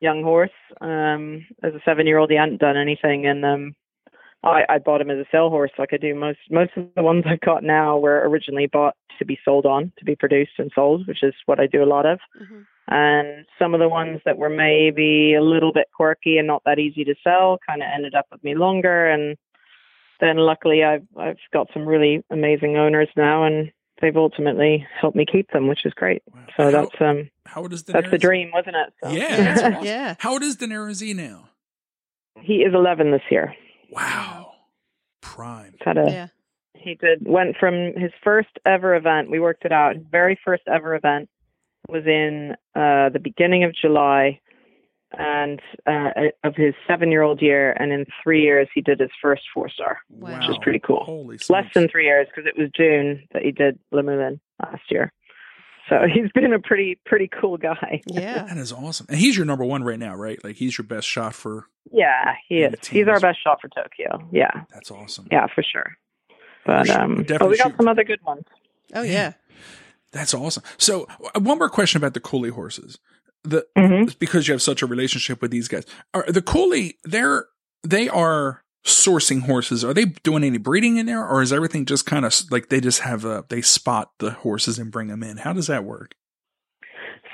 young 0.00 0.22
horse. 0.22 0.50
Um, 0.80 1.46
as 1.62 1.74
a 1.74 1.80
seven-year-old, 1.84 2.30
he 2.30 2.36
hadn't 2.36 2.60
done 2.60 2.76
anything, 2.76 3.26
and 3.26 3.44
um, 3.44 3.74
I, 4.42 4.64
I 4.68 4.78
bought 4.78 5.00
him 5.00 5.10
as 5.10 5.18
a 5.18 5.24
sale 5.30 5.50
horse, 5.50 5.72
like 5.78 5.92
I 5.92 5.96
do 5.96 6.14
most 6.14 6.38
most 6.50 6.72
of 6.76 6.86
the 6.94 7.02
ones 7.02 7.24
I've 7.26 7.40
got 7.40 7.64
now 7.64 7.98
were 7.98 8.28
originally 8.28 8.66
bought 8.66 8.94
to 9.18 9.24
be 9.24 9.38
sold 9.44 9.66
on, 9.66 9.92
to 9.98 10.04
be 10.04 10.14
produced 10.14 10.52
and 10.58 10.70
sold, 10.74 11.06
which 11.08 11.22
is 11.22 11.34
what 11.46 11.58
I 11.58 11.66
do 11.66 11.82
a 11.82 11.86
lot 11.86 12.06
of. 12.06 12.18
mhm. 12.40 12.66
And 12.88 13.46
some 13.58 13.74
of 13.74 13.80
the 13.80 13.88
ones 13.88 14.20
that 14.24 14.38
were 14.38 14.48
maybe 14.50 15.34
a 15.34 15.42
little 15.42 15.72
bit 15.72 15.88
quirky 15.92 16.38
and 16.38 16.46
not 16.46 16.62
that 16.66 16.78
easy 16.78 17.02
to 17.04 17.16
sell 17.24 17.58
kind 17.66 17.82
of 17.82 17.88
ended 17.92 18.14
up 18.14 18.26
with 18.30 18.44
me 18.44 18.54
longer. 18.54 19.08
And 19.10 19.36
then 20.20 20.36
luckily 20.36 20.84
I've 20.84 21.06
I've 21.16 21.38
got 21.52 21.68
some 21.72 21.86
really 21.86 22.22
amazing 22.30 22.76
owners 22.76 23.08
now, 23.16 23.44
and 23.44 23.72
they've 24.00 24.16
ultimately 24.16 24.86
helped 25.00 25.16
me 25.16 25.24
keep 25.30 25.50
them, 25.50 25.68
which 25.68 25.84
is 25.84 25.92
great. 25.94 26.22
Wow. 26.32 26.40
So 26.56 26.62
how, 26.64 26.70
that's 26.70 27.00
um 27.00 27.30
how 27.44 27.62
old 27.62 27.72
is 27.72 27.82
Deniro 27.82 27.86
Z? 27.86 27.92
That's 27.92 28.10
the 28.10 28.18
dream, 28.18 28.50
wasn't 28.52 28.76
it? 28.76 28.92
So. 29.02 29.10
Yeah, 29.10 29.54
awesome. 29.74 29.84
yeah. 29.84 30.14
How 30.18 30.32
old 30.32 30.42
is 30.42 30.56
Deniro 30.56 30.92
Z 30.92 31.12
now? 31.14 31.48
He 32.40 32.56
is 32.56 32.74
11 32.74 33.12
this 33.12 33.22
year. 33.30 33.54
Wow, 33.90 34.52
prime. 35.22 35.74
Had 35.80 35.96
a, 35.96 36.10
yeah. 36.10 36.26
He 36.74 36.94
did 36.94 37.26
went 37.26 37.56
from 37.58 37.92
his 37.96 38.12
first 38.22 38.50
ever 38.64 38.94
event. 38.94 39.30
We 39.30 39.40
worked 39.40 39.64
it 39.64 39.72
out. 39.72 39.96
His 39.96 40.04
very 40.10 40.38
first 40.44 40.62
ever 40.66 40.94
event 40.94 41.28
was 41.88 42.04
in 42.06 42.52
uh, 42.74 43.08
the 43.10 43.20
beginning 43.22 43.64
of 43.64 43.74
July 43.74 44.40
and 45.12 45.60
uh, 45.86 46.10
of 46.44 46.54
his 46.56 46.74
seven-year-old 46.86 47.40
year, 47.40 47.72
and 47.72 47.92
in 47.92 48.06
three 48.22 48.42
years 48.42 48.68
he 48.74 48.80
did 48.80 49.00
his 49.00 49.10
first 49.22 49.42
four-star, 49.54 49.98
wow. 50.10 50.38
which 50.38 50.48
is 50.48 50.56
pretty 50.62 50.80
cool. 50.80 51.04
Holy 51.04 51.38
Less 51.48 51.66
than 51.74 51.88
three 51.88 52.04
years 52.04 52.26
because 52.26 52.48
it 52.48 52.60
was 52.60 52.70
June 52.76 53.26
that 53.32 53.42
he 53.42 53.52
did 53.52 53.78
Lemuelin 53.92 54.40
last 54.62 54.82
year. 54.90 55.12
So 55.88 56.00
he's 56.12 56.30
been 56.32 56.52
a 56.52 56.58
pretty 56.58 56.98
pretty 57.06 57.28
cool 57.28 57.56
guy. 57.56 58.02
Yeah, 58.06 58.44
that 58.44 58.56
is 58.56 58.72
awesome. 58.72 59.06
And 59.08 59.18
he's 59.18 59.36
your 59.36 59.46
number 59.46 59.64
one 59.64 59.84
right 59.84 59.98
now, 59.98 60.14
right? 60.14 60.42
Like 60.42 60.56
he's 60.56 60.76
your 60.76 60.86
best 60.86 61.06
shot 61.06 61.34
for. 61.34 61.66
Yeah, 61.92 62.34
he 62.48 62.62
is. 62.62 62.74
He's 62.88 63.06
our 63.06 63.20
best 63.20 63.42
shot 63.42 63.60
for 63.60 63.68
Tokyo. 63.68 64.28
Yeah, 64.32 64.64
that's 64.72 64.90
awesome. 64.90 65.28
Yeah, 65.30 65.46
for 65.54 65.62
sure. 65.62 65.96
But 66.64 66.90
um, 66.90 67.24
oh, 67.40 67.46
we 67.46 67.56
got 67.56 67.68
shoot. 67.68 67.76
some 67.76 67.88
other 67.88 68.02
good 68.02 68.22
ones. 68.24 68.44
Oh 68.94 69.02
yeah. 69.02 69.34
That's 70.12 70.32
awesome. 70.32 70.62
So, 70.78 71.06
uh, 71.34 71.40
one 71.40 71.58
more 71.58 71.68
question 71.68 71.98
about 71.98 72.14
the 72.14 72.20
Cooley 72.20 72.48
horses 72.48 72.98
the 73.48 73.66
mm-hmm. 73.76 74.10
because 74.18 74.48
you 74.48 74.52
have 74.52 74.62
such 74.62 74.82
a 74.82 74.86
relationship 74.86 75.40
with 75.42 75.50
these 75.50 75.68
guys. 75.68 75.84
Are 76.14 76.24
the 76.28 76.42
Cooley 76.42 76.98
they're 77.04 77.46
they 77.82 78.08
are 78.08 78.62
sourcing 78.86 79.42
horses. 79.42 79.84
Are 79.84 79.92
they 79.92 80.04
doing 80.04 80.44
any 80.44 80.58
breeding 80.58 80.96
in 80.96 81.06
there, 81.06 81.26
or 81.26 81.42
is 81.42 81.52
everything 81.52 81.84
just 81.84 82.06
kind 82.06 82.24
of 82.24 82.34
like 82.50 82.68
they 82.68 82.80
just 82.80 83.00
have 83.00 83.24
a 83.24 83.44
they 83.48 83.60
spot 83.60 84.12
the 84.18 84.30
horses 84.30 84.78
and 84.78 84.90
bring 84.90 85.08
them 85.08 85.22
in? 85.22 85.38
How 85.38 85.52
does 85.52 85.66
that 85.66 85.84
work? 85.84 86.14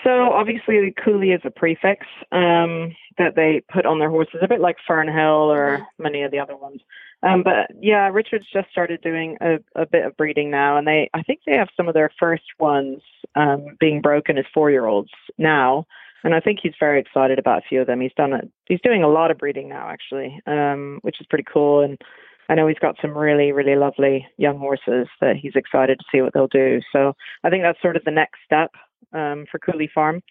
So 0.03 0.33
obviously, 0.33 0.81
the 0.81 0.93
Cooley 1.05 1.31
is 1.31 1.43
a 1.45 1.51
prefix 1.51 2.07
um, 2.33 2.97
that 3.19 3.37
they 3.37 3.63
put 3.73 3.87
on 3.87 3.99
their 4.01 4.11
horses, 4.11 4.41
a 4.43 4.49
bit 4.49 4.61
like 4.61 4.77
Fernhill 4.89 5.49
or 5.49 5.79
mm-hmm. 5.79 6.03
many 6.03 6.23
of 6.23 6.33
the 6.33 6.41
other 6.41 6.57
ones. 6.57 6.81
Um, 7.23 7.45
but 7.45 7.71
yeah, 7.81 8.09
Richard's 8.09 8.51
just 8.53 8.69
started 8.71 9.01
doing 9.01 9.37
a, 9.41 9.59
a, 9.77 9.87
bit 9.87 10.05
of 10.05 10.17
breeding 10.17 10.51
now, 10.51 10.77
and 10.77 10.89
they 10.89 11.09
I 11.15 11.23
think 11.23 11.41
they 11.47 11.57
have 11.57 11.69
some 11.77 11.87
of 11.87 11.95
their 11.95 12.11
first 12.19 12.43
ones 12.59 13.01
um, 13.37 13.77
being 13.79 14.01
broken 14.01 14.39
as 14.39 14.45
four 14.53 14.71
year 14.71 14.87
olds 14.87 15.11
now 15.39 15.87
and 16.25 16.35
I 16.35 16.41
think 16.41 16.61
he's 16.63 16.75
very 16.79 17.01
excited 17.01 17.39
about 17.39 17.59
a 17.59 17.69
few 17.69 17.81
of 17.81 17.87
them. 17.87 18.01
He's 18.01 18.13
done 18.17 18.33
it. 18.33 18.49
He's 18.67 18.81
doing 18.83 19.03
a 19.03 19.09
lot 19.09 19.31
of 19.31 19.39
breeding 19.39 19.69
now, 19.69 19.89
actually, 19.89 20.41
um, 20.47 20.99
which 21.03 21.21
is 21.21 21.27
pretty 21.29 21.45
cool. 21.53 21.81
And 21.81 22.01
I 22.49 22.55
know 22.55 22.67
he's 22.67 22.79
got 22.79 22.97
some 23.01 23.17
really, 23.17 23.53
really 23.53 23.77
lovely 23.77 24.27
young 24.37 24.59
horses 24.59 25.09
that 25.21 25.37
he's 25.37 25.57
excited 25.57 25.99
to 25.99 26.05
see 26.13 26.21
what 26.21 26.33
they'll 26.35 26.49
do. 26.49 26.81
So 26.93 27.15
I 27.45 27.51
think 27.51 27.63
that's 27.63 27.81
sort 27.81 27.97
of 27.97 28.05
the 28.05 28.11
next 28.11 28.39
step 28.45 28.71
um, 29.13 29.47
for 29.51 29.59
Cooley 29.59 29.91
Farm 29.95 30.23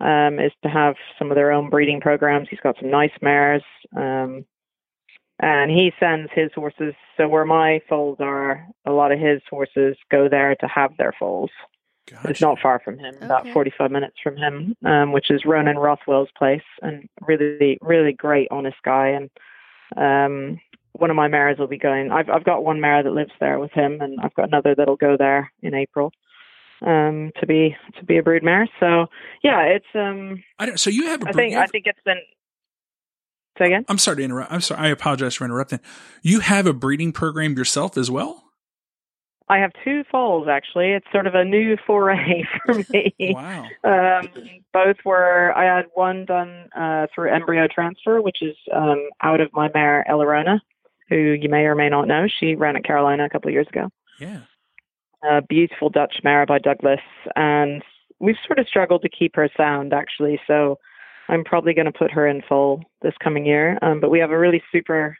um, 0.00 0.38
is 0.38 0.52
to 0.62 0.68
have 0.68 0.94
some 1.18 1.30
of 1.30 1.36
their 1.36 1.52
own 1.52 1.70
breeding 1.70 2.00
programs. 2.00 2.48
He's 2.50 2.60
got 2.60 2.76
some 2.80 2.90
nice 2.90 3.12
mares, 3.20 3.62
um, 3.96 4.44
and 5.40 5.70
he 5.70 5.92
sends 6.00 6.30
his 6.34 6.50
horses. 6.54 6.94
So 7.16 7.28
where 7.28 7.44
my 7.44 7.80
foals 7.88 8.18
are, 8.20 8.66
a 8.86 8.92
lot 8.92 9.12
of 9.12 9.18
his 9.18 9.40
horses 9.48 9.96
go 10.10 10.28
there 10.28 10.54
to 10.56 10.66
have 10.66 10.96
their 10.96 11.14
foals. 11.18 11.50
Gotcha. 12.10 12.28
It's 12.28 12.40
not 12.40 12.58
far 12.60 12.80
from 12.80 12.98
him, 12.98 13.14
okay. 13.16 13.24
about 13.24 13.46
45 13.52 13.90
minutes 13.90 14.16
from 14.22 14.36
him, 14.36 14.76
um, 14.84 15.12
which 15.12 15.30
is 15.30 15.44
Ronan 15.44 15.78
Rothwell's 15.78 16.30
place, 16.36 16.62
and 16.82 17.08
really, 17.20 17.78
really 17.80 18.12
great, 18.12 18.48
honest 18.50 18.78
guy. 18.84 19.08
And 19.08 19.30
um, 19.96 20.60
one 20.92 21.10
of 21.10 21.16
my 21.16 21.28
mares 21.28 21.58
will 21.58 21.66
be 21.66 21.78
going. 21.78 22.10
I've 22.10 22.28
I've 22.28 22.44
got 22.44 22.64
one 22.64 22.80
mare 22.80 23.02
that 23.02 23.12
lives 23.12 23.32
there 23.40 23.58
with 23.58 23.72
him, 23.72 24.00
and 24.00 24.18
I've 24.20 24.34
got 24.34 24.48
another 24.48 24.74
that'll 24.74 24.96
go 24.96 25.16
there 25.16 25.52
in 25.62 25.74
April 25.74 26.12
um, 26.86 27.32
to 27.40 27.46
be 27.46 27.76
to 27.98 28.04
be 28.04 28.18
a 28.18 28.22
brood 28.22 28.42
mare. 28.42 28.68
So 28.78 29.06
yeah, 29.42 29.62
it's 29.62 29.86
um. 29.94 30.42
I 30.58 30.66
don't. 30.66 30.80
So 30.80 30.90
you 30.90 31.06
have. 31.06 31.22
A 31.22 31.28
I 31.28 31.32
think 31.32 31.54
have, 31.54 31.62
I 31.62 31.66
think 31.66 31.86
it's 31.86 32.00
been. 32.04 32.20
Say 33.58 33.66
again. 33.66 33.84
I'm 33.88 33.98
sorry 33.98 34.18
to 34.18 34.22
interrupt. 34.22 34.52
I'm 34.52 34.60
sorry. 34.60 34.80
I 34.80 34.88
apologize 34.88 35.34
for 35.34 35.44
interrupting. 35.44 35.80
You 36.22 36.40
have 36.40 36.66
a 36.66 36.72
breeding 36.72 37.12
program 37.12 37.56
yourself 37.56 37.96
as 37.96 38.10
well. 38.10 38.49
I 39.50 39.58
have 39.58 39.72
two 39.82 40.04
foals 40.10 40.46
actually. 40.48 40.92
It's 40.92 41.06
sort 41.10 41.26
of 41.26 41.34
a 41.34 41.44
new 41.44 41.76
foray 41.84 42.44
for 42.64 42.74
me. 42.90 43.12
Wow. 43.20 43.66
Um, 43.82 44.28
both 44.72 44.96
were 45.04 45.52
I 45.56 45.64
had 45.64 45.86
one 45.94 46.24
done 46.24 46.68
uh, 46.76 47.08
through 47.12 47.32
embryo 47.32 47.66
transfer, 47.66 48.22
which 48.22 48.42
is 48.42 48.56
um, 48.72 49.08
out 49.22 49.40
of 49.40 49.52
my 49.52 49.68
mare 49.74 50.06
Elarona, 50.08 50.60
who 51.08 51.16
you 51.16 51.48
may 51.48 51.64
or 51.64 51.74
may 51.74 51.88
not 51.88 52.06
know. 52.06 52.28
She 52.28 52.54
ran 52.54 52.76
at 52.76 52.84
Carolina 52.84 53.24
a 53.24 53.28
couple 53.28 53.48
of 53.48 53.52
years 53.52 53.66
ago. 53.68 53.88
Yeah. 54.20 54.42
A 55.28 55.42
beautiful 55.42 55.90
Dutch 55.90 56.20
mare 56.22 56.46
by 56.46 56.60
Douglas, 56.60 57.00
and 57.34 57.82
we've 58.20 58.36
sort 58.46 58.60
of 58.60 58.68
struggled 58.68 59.02
to 59.02 59.08
keep 59.08 59.34
her 59.34 59.50
sound 59.56 59.92
actually. 59.92 60.40
So 60.46 60.78
I'm 61.28 61.42
probably 61.42 61.74
going 61.74 61.86
to 61.86 61.92
put 61.92 62.12
her 62.12 62.26
in 62.26 62.42
foal 62.48 62.84
this 63.02 63.14
coming 63.22 63.46
year. 63.46 63.80
Um, 63.82 63.98
but 63.98 64.10
we 64.10 64.20
have 64.20 64.30
a 64.30 64.38
really 64.38 64.62
super 64.70 65.16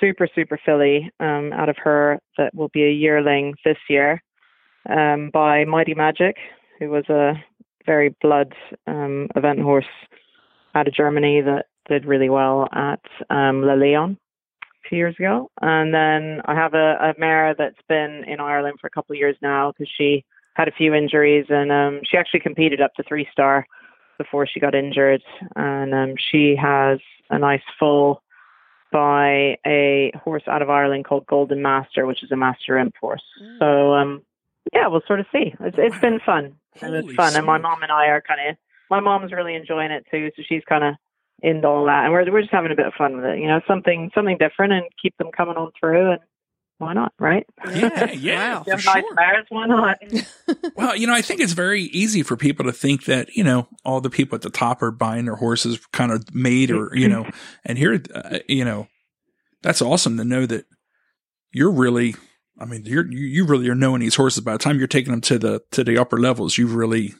super, 0.00 0.28
super 0.34 0.58
filly 0.64 1.10
um, 1.20 1.52
out 1.52 1.68
of 1.68 1.76
her 1.78 2.20
that 2.36 2.54
will 2.54 2.68
be 2.68 2.84
a 2.84 2.90
yearling 2.90 3.54
this 3.64 3.78
year 3.88 4.22
um, 4.88 5.30
by 5.32 5.64
Mighty 5.64 5.94
Magic, 5.94 6.36
who 6.78 6.90
was 6.90 7.08
a 7.08 7.32
very 7.86 8.14
blood 8.20 8.52
um, 8.86 9.28
event 9.34 9.60
horse 9.60 9.86
out 10.74 10.86
of 10.86 10.94
Germany 10.94 11.40
that 11.40 11.66
did 11.88 12.04
really 12.04 12.28
well 12.28 12.68
at 12.72 13.00
um, 13.30 13.62
Le 13.62 13.74
Lion 13.74 14.18
a 14.62 14.88
few 14.88 14.98
years 14.98 15.16
ago. 15.18 15.50
And 15.60 15.92
then 15.92 16.42
I 16.44 16.54
have 16.54 16.74
a, 16.74 16.96
a 17.00 17.14
mare 17.18 17.54
that's 17.56 17.80
been 17.88 18.24
in 18.26 18.40
Ireland 18.40 18.78
for 18.80 18.86
a 18.86 18.90
couple 18.90 19.14
of 19.14 19.18
years 19.18 19.36
now 19.42 19.72
because 19.72 19.90
she 19.96 20.24
had 20.54 20.68
a 20.68 20.72
few 20.72 20.94
injuries 20.94 21.46
and 21.48 21.72
um, 21.72 22.00
she 22.04 22.16
actually 22.16 22.40
competed 22.40 22.80
up 22.80 22.92
to 22.94 23.02
three 23.04 23.26
star 23.32 23.66
before 24.18 24.46
she 24.46 24.60
got 24.60 24.74
injured. 24.74 25.22
And 25.56 25.94
um, 25.94 26.14
she 26.30 26.56
has 26.56 26.98
a 27.30 27.38
nice 27.38 27.62
full 27.78 28.22
by 28.92 29.58
a 29.66 30.12
horse 30.22 30.44
out 30.46 30.62
of 30.62 30.70
Ireland 30.70 31.04
called 31.04 31.26
Golden 31.26 31.62
Master, 31.62 32.06
which 32.06 32.22
is 32.22 32.32
a 32.32 32.36
master 32.36 32.78
imp 32.78 32.94
horse. 33.00 33.22
Mm. 33.42 33.58
So 33.58 33.94
um, 33.94 34.22
yeah, 34.72 34.88
we'll 34.88 35.02
sort 35.06 35.20
of 35.20 35.26
see. 35.32 35.54
It's, 35.60 35.76
it's 35.78 35.98
been 36.00 36.20
fun, 36.24 36.54
and 36.80 36.94
it's 36.94 37.14
fun. 37.14 37.36
And 37.36 37.46
my 37.46 37.58
mom 37.58 37.82
and 37.82 37.92
I 37.92 38.06
are 38.06 38.20
kind 38.20 38.48
of. 38.48 38.56
My 38.90 39.00
mom's 39.00 39.32
really 39.32 39.54
enjoying 39.54 39.90
it 39.90 40.06
too, 40.10 40.30
so 40.34 40.42
she's 40.48 40.62
kind 40.66 40.82
of 40.82 40.94
into 41.42 41.68
all 41.68 41.84
that, 41.86 42.04
and 42.04 42.12
we're 42.12 42.30
we're 42.32 42.40
just 42.40 42.52
having 42.52 42.72
a 42.72 42.76
bit 42.76 42.86
of 42.86 42.94
fun 42.94 43.16
with 43.16 43.24
it. 43.24 43.38
You 43.38 43.48
know, 43.48 43.60
something 43.68 44.10
something 44.14 44.38
different, 44.38 44.72
and 44.72 44.84
keep 45.00 45.16
them 45.18 45.30
coming 45.36 45.56
on 45.56 45.72
through, 45.78 46.12
and 46.12 46.20
why 46.78 46.92
not, 46.92 47.12
right? 47.18 47.46
Yeah, 47.66 48.12
yeah. 48.12 48.58
wow. 48.58 48.64
nice 48.66 49.04
mares, 49.14 49.46
why 49.48 49.66
not? 49.66 49.98
well, 50.76 50.96
you 50.96 51.06
know, 51.06 51.14
I 51.14 51.22
think 51.22 51.40
it's 51.40 51.52
very 51.52 51.82
easy 51.82 52.22
for 52.22 52.36
people 52.36 52.64
to 52.66 52.72
think 52.72 53.04
that, 53.04 53.34
you 53.36 53.44
know, 53.44 53.68
all 53.84 54.00
the 54.00 54.10
people 54.10 54.36
at 54.36 54.42
the 54.42 54.50
top 54.50 54.80
are 54.80 54.92
buying 54.92 55.24
their 55.24 55.36
horses 55.36 55.84
kind 55.92 56.12
of 56.12 56.34
made 56.34 56.70
or, 56.70 56.94
you 56.94 57.08
know, 57.08 57.28
and 57.64 57.76
here, 57.76 58.00
uh, 58.14 58.38
you 58.48 58.64
know, 58.64 58.86
that's 59.62 59.82
awesome 59.82 60.16
to 60.16 60.24
know 60.24 60.46
that 60.46 60.66
you're 61.52 61.72
really, 61.72 62.14
I 62.58 62.64
mean, 62.64 62.84
you're, 62.84 63.10
you, 63.10 63.26
you 63.26 63.44
really 63.44 63.68
are 63.68 63.74
knowing 63.74 64.00
these 64.00 64.14
horses 64.14 64.42
by 64.42 64.52
the 64.52 64.58
time 64.58 64.78
you're 64.78 64.86
taking 64.86 65.10
them 65.10 65.20
to 65.22 65.38
the, 65.38 65.62
to 65.72 65.82
the 65.82 65.98
upper 65.98 66.18
levels, 66.18 66.56
you've 66.56 66.74
really 66.74 67.14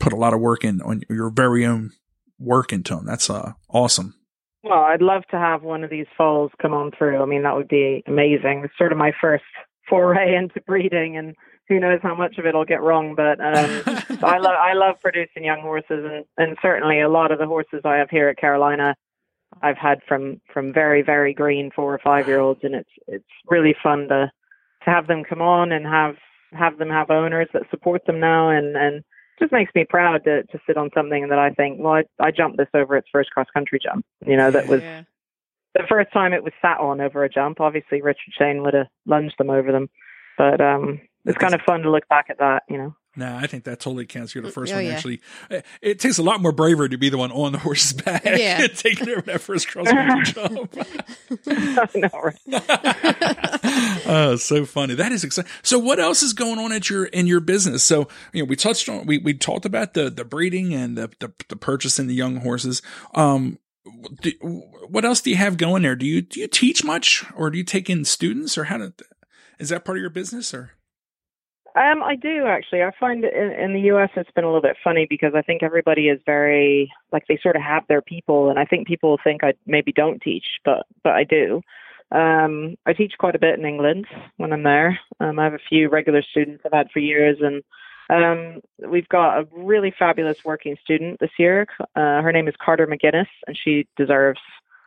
put 0.00 0.12
a 0.12 0.16
lot 0.16 0.34
of 0.34 0.40
work 0.40 0.64
in 0.64 0.82
on 0.82 1.02
your 1.08 1.30
very 1.30 1.64
own 1.64 1.92
work 2.38 2.72
into 2.72 2.96
them. 2.96 3.06
That's 3.06 3.30
uh, 3.30 3.52
awesome. 3.68 4.14
Well, 4.62 4.80
I'd 4.80 5.02
love 5.02 5.22
to 5.30 5.38
have 5.38 5.62
one 5.62 5.84
of 5.84 5.90
these 5.90 6.06
foals 6.16 6.50
come 6.60 6.74
on 6.74 6.90
through. 6.96 7.22
I 7.22 7.26
mean, 7.26 7.42
that 7.42 7.54
would 7.54 7.68
be 7.68 8.02
amazing. 8.06 8.62
It's 8.64 8.76
sort 8.76 8.92
of 8.92 8.98
my 8.98 9.12
first 9.20 9.44
foray 9.88 10.34
into 10.36 10.60
breeding, 10.62 11.16
and 11.16 11.34
who 11.68 11.78
knows 11.78 12.00
how 12.02 12.14
much 12.14 12.38
of 12.38 12.46
it 12.46 12.54
will 12.54 12.64
get 12.64 12.82
wrong. 12.82 13.14
But 13.14 13.40
um, 13.40 13.82
I 14.24 14.38
love 14.38 14.56
I 14.58 14.72
love 14.74 14.96
producing 15.00 15.44
young 15.44 15.60
horses, 15.60 16.04
and 16.04 16.24
and 16.36 16.58
certainly 16.60 17.00
a 17.00 17.08
lot 17.08 17.30
of 17.30 17.38
the 17.38 17.46
horses 17.46 17.82
I 17.84 17.96
have 17.96 18.10
here 18.10 18.28
at 18.28 18.38
Carolina, 18.38 18.96
I've 19.62 19.78
had 19.78 20.00
from 20.08 20.40
from 20.52 20.72
very 20.72 21.02
very 21.02 21.32
green 21.32 21.70
four 21.74 21.94
or 21.94 22.00
five 22.02 22.26
year 22.26 22.40
olds, 22.40 22.60
and 22.64 22.74
it's 22.74 22.90
it's 23.06 23.24
really 23.48 23.76
fun 23.80 24.08
to 24.08 24.30
to 24.84 24.90
have 24.90 25.06
them 25.06 25.22
come 25.24 25.40
on 25.40 25.70
and 25.70 25.86
have 25.86 26.16
have 26.52 26.78
them 26.78 26.90
have 26.90 27.10
owners 27.10 27.48
that 27.52 27.70
support 27.70 28.04
them 28.06 28.18
now, 28.18 28.50
and 28.50 28.76
and 28.76 29.04
just 29.38 29.52
makes 29.52 29.74
me 29.74 29.84
proud 29.88 30.24
to 30.24 30.42
to 30.44 30.60
sit 30.66 30.76
on 30.76 30.90
something 30.94 31.22
and 31.22 31.32
that 31.32 31.38
I 31.38 31.50
think, 31.50 31.78
well, 31.80 31.94
I, 31.94 32.04
I 32.20 32.30
jumped 32.30 32.56
this 32.56 32.68
over 32.74 32.96
its 32.96 33.08
first 33.12 33.30
cross 33.30 33.46
country 33.52 33.78
jump. 33.82 34.04
You 34.26 34.36
know, 34.36 34.50
that 34.50 34.68
was 34.68 34.82
yeah. 34.82 35.02
the 35.74 35.84
first 35.88 36.12
time 36.12 36.32
it 36.32 36.44
was 36.44 36.52
sat 36.60 36.78
on 36.78 37.00
over 37.00 37.24
a 37.24 37.28
jump. 37.28 37.60
Obviously, 37.60 38.02
Richard 38.02 38.32
Sheane 38.38 38.62
would 38.62 38.74
have 38.74 38.88
lunged 39.06 39.36
them 39.38 39.50
over 39.50 39.72
them, 39.72 39.88
but 40.36 40.60
um, 40.60 41.00
it's 41.28 41.38
kind 41.38 41.54
of 41.54 41.60
fun 41.62 41.82
to 41.82 41.90
look 41.90 42.08
back 42.08 42.26
at 42.30 42.38
that. 42.38 42.64
You 42.68 42.78
know. 42.78 42.96
No, 43.18 43.36
I 43.36 43.48
think 43.48 43.64
that 43.64 43.80
totally 43.80 44.06
counts. 44.06 44.32
You're 44.32 44.44
the 44.44 44.50
mm, 44.50 44.54
first 44.54 44.72
oh, 44.72 44.76
one. 44.76 44.86
Yeah. 44.86 44.92
Actually, 44.92 45.20
it 45.82 45.98
takes 45.98 46.18
a 46.18 46.22
lot 46.22 46.40
more 46.40 46.52
bravery 46.52 46.88
to 46.90 46.96
be 46.96 47.08
the 47.08 47.18
one 47.18 47.32
on 47.32 47.50
the 47.50 47.58
horse's 47.58 47.92
back, 47.92 48.24
yeah. 48.24 48.64
taking 48.74 49.08
over 49.08 49.22
that 49.22 49.40
first 49.40 49.66
cross 49.66 49.88
country 49.88 50.32
jump. 50.34 50.72
I 51.48 51.88
know, 51.96 52.08
right? 52.22 54.02
oh, 54.06 54.36
so 54.36 54.64
funny. 54.64 54.94
That 54.94 55.10
is 55.10 55.24
exciting. 55.24 55.50
So, 55.62 55.80
what 55.80 55.98
else 55.98 56.22
is 56.22 56.32
going 56.32 56.60
on 56.60 56.70
at 56.70 56.88
your 56.88 57.06
in 57.06 57.26
your 57.26 57.40
business? 57.40 57.82
So, 57.82 58.06
you 58.32 58.44
know, 58.44 58.48
we 58.48 58.54
touched 58.54 58.88
on 58.88 59.04
we 59.04 59.18
we 59.18 59.34
talked 59.34 59.64
about 59.64 59.94
the 59.94 60.10
the 60.10 60.24
breeding 60.24 60.72
and 60.72 60.96
the 60.96 61.10
the, 61.18 61.32
the 61.48 61.56
purchasing 61.56 62.06
the 62.06 62.14
young 62.14 62.36
horses. 62.36 62.82
Um, 63.14 63.58
do, 64.22 64.30
what 64.88 65.04
else 65.04 65.20
do 65.20 65.30
you 65.30 65.36
have 65.36 65.56
going 65.56 65.82
there? 65.82 65.96
Do 65.96 66.06
you 66.06 66.22
do 66.22 66.38
you 66.38 66.46
teach 66.46 66.84
much, 66.84 67.24
or 67.34 67.50
do 67.50 67.58
you 67.58 67.64
take 67.64 67.90
in 67.90 68.04
students, 68.04 68.56
or 68.56 68.64
how? 68.64 68.78
Do, 68.78 68.92
is 69.58 69.70
that 69.70 69.84
part 69.84 69.98
of 69.98 70.02
your 70.02 70.10
business, 70.10 70.54
or? 70.54 70.77
Um, 71.78 72.02
I 72.02 72.16
do 72.16 72.46
actually. 72.46 72.82
I 72.82 72.90
find 72.98 73.24
in, 73.24 73.52
in 73.52 73.72
the 73.72 73.82
U.S. 73.82 74.10
it's 74.16 74.30
been 74.32 74.42
a 74.42 74.48
little 74.48 74.62
bit 74.62 74.76
funny 74.82 75.06
because 75.08 75.32
I 75.36 75.42
think 75.42 75.62
everybody 75.62 76.08
is 76.08 76.20
very 76.26 76.90
like 77.12 77.26
they 77.28 77.38
sort 77.40 77.54
of 77.54 77.62
have 77.62 77.84
their 77.88 78.02
people, 78.02 78.50
and 78.50 78.58
I 78.58 78.64
think 78.64 78.88
people 78.88 79.18
think 79.22 79.44
I 79.44 79.54
maybe 79.64 79.92
don't 79.92 80.20
teach, 80.20 80.46
but 80.64 80.86
but 81.04 81.12
I 81.12 81.22
do. 81.22 81.62
Um, 82.10 82.76
I 82.86 82.94
teach 82.94 83.12
quite 83.18 83.36
a 83.36 83.38
bit 83.38 83.58
in 83.58 83.64
England 83.66 84.06
when 84.38 84.52
I'm 84.52 84.64
there. 84.64 84.98
Um, 85.20 85.38
I 85.38 85.44
have 85.44 85.54
a 85.54 85.68
few 85.68 85.88
regular 85.88 86.22
students 86.22 86.62
I've 86.66 86.72
had 86.72 86.90
for 86.90 86.98
years, 86.98 87.38
and 87.40 87.62
um, 88.10 88.60
we've 88.90 89.08
got 89.08 89.38
a 89.38 89.46
really 89.52 89.94
fabulous 89.96 90.38
working 90.44 90.76
student 90.82 91.20
this 91.20 91.30
year. 91.38 91.66
Uh, 91.94 92.22
her 92.22 92.32
name 92.32 92.48
is 92.48 92.54
Carter 92.60 92.88
McGuinness, 92.88 93.28
and 93.46 93.56
she 93.56 93.86
deserves 93.96 94.40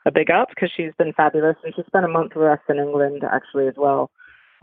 a 0.05 0.11
big 0.11 0.29
up 0.29 0.49
because 0.49 0.71
she's 0.75 0.93
been 0.97 1.13
fabulous. 1.13 1.55
And 1.63 1.73
she 1.73 1.83
spent 1.87 2.05
a 2.05 2.09
month 2.09 2.35
with 2.35 2.47
us 2.47 2.59
in 2.67 2.79
England 2.79 3.23
actually 3.23 3.67
as 3.67 3.75
well. 3.77 4.09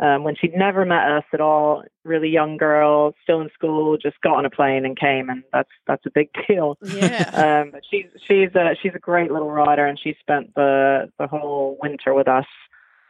Um, 0.01 0.23
when 0.23 0.37
she'd 0.37 0.55
never 0.55 0.85
met 0.85 1.11
us 1.11 1.25
at 1.33 1.41
all, 1.41 1.83
really 2.05 2.29
young 2.29 2.57
girl, 2.57 3.15
still 3.23 3.41
in 3.41 3.51
school, 3.53 3.97
just 3.97 4.21
got 4.21 4.37
on 4.37 4.47
a 4.47 4.51
plane 4.51 4.85
and 4.85 4.97
came, 4.97 5.29
and 5.29 5.43
that's 5.53 5.71
that's 5.89 6.07
a 6.07 6.11
big 6.11 6.31
deal. 6.49 6.79
Yeah. 6.83 7.63
Um, 7.65 7.71
but 7.73 7.83
she's 7.91 8.07
she's 8.27 8.55
a 8.55 8.77
she's 8.81 8.93
a 8.95 9.01
great 9.01 9.33
little 9.33 9.51
rider, 9.51 9.85
and 9.87 9.99
she 9.99 10.15
spent 10.21 10.55
the 10.55 11.11
the 11.19 11.27
whole 11.27 11.77
winter 11.83 12.15
with 12.15 12.29
us, 12.29 12.47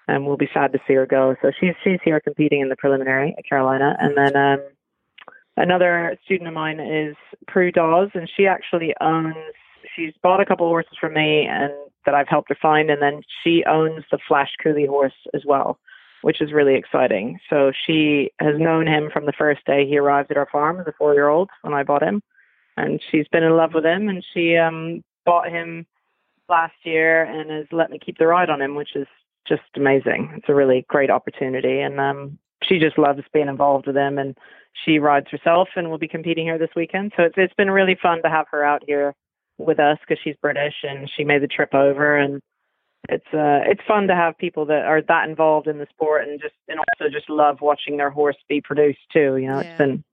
and 0.06 0.26
we'll 0.26 0.38
be 0.38 0.48
sad 0.54 0.72
to 0.72 0.78
see 0.88 0.94
her 0.94 1.06
go. 1.06 1.36
So 1.42 1.50
she's 1.60 1.74
she's 1.84 1.98
here 2.02 2.20
competing 2.20 2.62
in 2.62 2.70
the 2.70 2.76
preliminary 2.76 3.34
at 3.36 3.46
Carolina, 3.46 3.94
and 4.00 4.16
then 4.16 4.34
um, 4.34 4.60
another 5.58 6.16
student 6.24 6.48
of 6.48 6.54
mine 6.54 6.80
is 6.80 7.16
Prue 7.46 7.70
Dawes, 7.70 8.08
and 8.14 8.30
she 8.34 8.46
actually 8.46 8.94
owns. 9.02 9.36
She's 9.94 10.14
bought 10.22 10.40
a 10.40 10.46
couple 10.46 10.66
of 10.66 10.70
horses 10.70 10.96
from 10.98 11.12
me, 11.12 11.46
and 11.46 11.72
that 12.06 12.14
I've 12.14 12.28
helped 12.28 12.48
her 12.48 12.56
find, 12.60 12.90
and 12.90 13.02
then 13.02 13.20
she 13.44 13.62
owns 13.66 14.04
the 14.10 14.18
Flash 14.26 14.50
Cooley 14.62 14.86
horse 14.86 15.12
as 15.34 15.42
well, 15.44 15.78
which 16.22 16.40
is 16.40 16.52
really 16.52 16.74
exciting. 16.74 17.38
So 17.48 17.72
she 17.86 18.30
has 18.40 18.58
known 18.58 18.86
him 18.86 19.10
from 19.12 19.26
the 19.26 19.32
first 19.32 19.64
day 19.64 19.86
he 19.86 19.98
arrived 19.98 20.30
at 20.30 20.36
our 20.36 20.48
farm 20.50 20.80
as 20.80 20.86
a 20.86 20.92
four-year-old 20.92 21.50
when 21.62 21.74
I 21.74 21.82
bought 21.82 22.02
him, 22.02 22.22
and 22.76 23.00
she's 23.10 23.28
been 23.28 23.44
in 23.44 23.56
love 23.56 23.74
with 23.74 23.84
him, 23.84 24.08
and 24.08 24.24
she 24.34 24.56
um 24.56 25.02
bought 25.24 25.48
him 25.48 25.86
last 26.48 26.74
year 26.84 27.24
and 27.24 27.50
has 27.50 27.66
let 27.72 27.90
me 27.90 27.98
keep 27.98 28.18
the 28.18 28.26
ride 28.26 28.50
on 28.50 28.62
him, 28.62 28.74
which 28.74 28.96
is 28.96 29.06
just 29.46 29.62
amazing. 29.76 30.32
It's 30.36 30.48
a 30.48 30.54
really 30.54 30.84
great 30.88 31.10
opportunity, 31.10 31.80
and 31.80 32.00
um 32.00 32.38
she 32.62 32.78
just 32.78 32.98
loves 32.98 33.22
being 33.32 33.48
involved 33.48 33.86
with 33.86 33.96
him 33.96 34.18
and 34.18 34.36
she 34.84 34.98
rides 34.98 35.28
herself 35.30 35.68
and 35.76 35.90
will 35.90 35.98
be 35.98 36.08
competing 36.08 36.46
here 36.46 36.58
this 36.58 36.74
weekend. 36.76 37.12
So 37.16 37.24
it's 37.24 37.34
it's 37.36 37.54
been 37.54 37.70
really 37.70 37.96
fun 38.00 38.22
to 38.22 38.28
have 38.28 38.46
her 38.50 38.64
out 38.64 38.82
here 38.86 39.14
with 39.58 39.80
us 39.80 39.98
because 40.00 40.20
she's 40.22 40.36
British 40.40 40.74
and 40.82 41.10
she 41.16 41.24
made 41.24 41.42
the 41.42 41.48
trip 41.48 41.74
over 41.74 42.16
and 42.16 42.40
it's 43.08 43.26
uh 43.32 43.60
it's 43.70 43.80
fun 43.86 44.06
to 44.08 44.14
have 44.14 44.36
people 44.38 44.66
that 44.66 44.84
are 44.84 45.00
that 45.02 45.28
involved 45.28 45.66
in 45.66 45.78
the 45.78 45.86
sport 45.90 46.26
and 46.28 46.40
just 46.40 46.54
and 46.68 46.78
also 46.78 47.10
just 47.10 47.30
love 47.30 47.58
watching 47.60 47.96
their 47.96 48.10
horse 48.10 48.36
be 48.48 48.60
produced 48.60 48.98
too. 49.12 49.36
You 49.36 49.48
know, 49.48 49.60
Yeah. 49.60 49.68
it's 49.70 49.78
been 49.78 50.04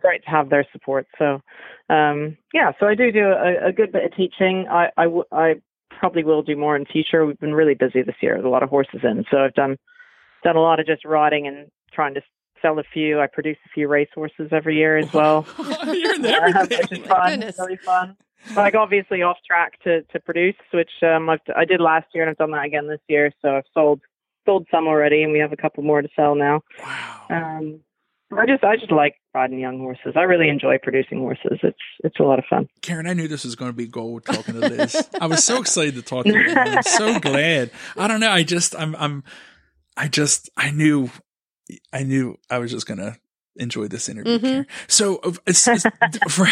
great 0.00 0.22
to 0.24 0.30
have 0.30 0.50
their 0.50 0.66
support. 0.72 1.06
So 1.18 1.40
um 1.88 2.36
yeah, 2.52 2.72
so 2.78 2.86
I 2.86 2.94
do 2.94 3.10
do 3.10 3.26
a, 3.28 3.68
a 3.68 3.72
good 3.72 3.92
bit 3.92 4.04
of 4.04 4.14
teaching. 4.14 4.66
I 4.70 4.90
I, 4.96 5.04
w- 5.04 5.24
I 5.32 5.54
probably 5.90 6.24
will 6.24 6.42
do 6.42 6.56
more 6.56 6.76
in 6.76 6.84
future. 6.84 7.24
We've 7.24 7.38
been 7.40 7.54
really 7.54 7.74
busy 7.74 8.02
this 8.02 8.16
year 8.20 8.36
with 8.36 8.44
a 8.44 8.48
lot 8.50 8.62
of 8.62 8.68
horses 8.68 9.00
in, 9.02 9.24
so 9.30 9.38
I've 9.38 9.54
done 9.54 9.76
done 10.42 10.56
a 10.56 10.60
lot 10.60 10.80
of 10.80 10.86
just 10.86 11.04
riding 11.04 11.46
and 11.46 11.68
trying 11.92 12.14
to 12.14 12.20
sell 12.60 12.78
a 12.78 12.82
few. 12.92 13.20
I 13.20 13.26
produce 13.26 13.56
a 13.64 13.68
few 13.70 13.88
race 13.88 14.08
horses 14.14 14.48
every 14.52 14.76
year 14.76 14.96
as 14.98 15.12
well. 15.12 15.46
You're 15.86 16.14
in 16.16 16.24
everything. 16.26 16.78
which 16.90 17.00
is 17.00 17.06
fun. 17.06 17.30
Goodness. 17.30 17.56
Really 17.58 17.76
fun. 17.76 18.16
Like 18.54 18.74
obviously 18.74 19.22
off 19.22 19.38
track 19.46 19.82
to 19.84 20.02
to 20.02 20.20
produce, 20.20 20.56
which 20.72 20.90
um 21.02 21.30
I've, 21.30 21.40
I 21.56 21.64
did 21.64 21.80
last 21.80 22.06
year 22.14 22.24
and 22.24 22.30
I've 22.30 22.36
done 22.36 22.50
that 22.52 22.64
again 22.64 22.88
this 22.88 23.00
year. 23.08 23.32
So 23.42 23.56
I've 23.56 23.64
sold 23.72 24.00
sold 24.44 24.66
some 24.70 24.86
already, 24.86 25.22
and 25.22 25.32
we 25.32 25.38
have 25.38 25.52
a 25.52 25.56
couple 25.56 25.82
more 25.82 26.02
to 26.02 26.08
sell 26.14 26.34
now. 26.34 26.60
Wow. 26.82 27.26
Um, 27.30 27.80
I 28.36 28.46
just 28.46 28.64
I 28.64 28.76
just 28.76 28.90
like 28.90 29.16
riding 29.34 29.60
young 29.60 29.78
horses. 29.78 30.14
I 30.16 30.22
really 30.22 30.48
enjoy 30.48 30.78
producing 30.82 31.18
horses. 31.18 31.58
It's 31.62 31.78
it's 32.02 32.18
a 32.18 32.22
lot 32.22 32.38
of 32.38 32.44
fun. 32.48 32.68
Karen, 32.82 33.06
I 33.06 33.12
knew 33.12 33.28
this 33.28 33.44
was 33.44 33.54
going 33.54 33.70
to 33.70 33.76
be 33.76 33.86
gold 33.86 34.24
talking 34.24 34.54
to 34.54 34.60
this. 34.60 35.08
I 35.20 35.26
was 35.26 35.44
so 35.44 35.60
excited 35.60 35.94
to 35.94 36.02
talk 36.02 36.24
to 36.24 36.32
you. 36.32 36.54
I'm 36.54 36.82
so 36.82 37.18
glad. 37.20 37.70
I 37.96 38.08
don't 38.08 38.20
know. 38.20 38.30
I 38.30 38.42
just, 38.42 38.74
I'm, 38.76 38.96
I'm, 38.96 39.24
I 39.96 40.08
just, 40.08 40.50
I 40.56 40.70
knew, 40.70 41.10
I 41.92 42.02
knew 42.02 42.36
I 42.50 42.58
was 42.58 42.72
just 42.72 42.86
going 42.86 42.98
to 42.98 43.16
enjoy 43.56 43.88
this 43.88 44.08
interview. 44.08 44.38
Mhm. 44.38 44.42
Karen. 44.42 44.66
So, 44.88 45.20
it's, 45.46 45.66
it's, 45.68 45.84
for, 46.30 46.46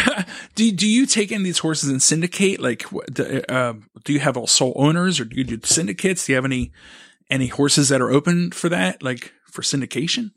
do, 0.55 0.71
do 0.71 0.87
you 0.87 1.05
take 1.05 1.31
in 1.31 1.43
these 1.43 1.59
horses 1.59 1.89
and 1.89 2.01
syndicate? 2.01 2.59
Like, 2.59 2.83
what- 2.83 3.13
do, 3.13 3.41
uh, 3.49 3.73
do 4.03 4.13
you 4.13 4.19
have 4.19 4.37
all 4.37 4.47
sole 4.47 4.73
owners 4.75 5.19
or 5.19 5.25
do 5.25 5.35
you 5.35 5.43
do 5.43 5.59
syndicates? 5.63 6.25
Do 6.25 6.31
you 6.31 6.35
have 6.37 6.45
any, 6.45 6.71
any 7.29 7.47
horses 7.47 7.89
that 7.89 8.01
are 8.01 8.11
open 8.11 8.51
for 8.51 8.69
that? 8.69 9.01
Like 9.03 9.33
for 9.51 9.61
syndication? 9.61 10.31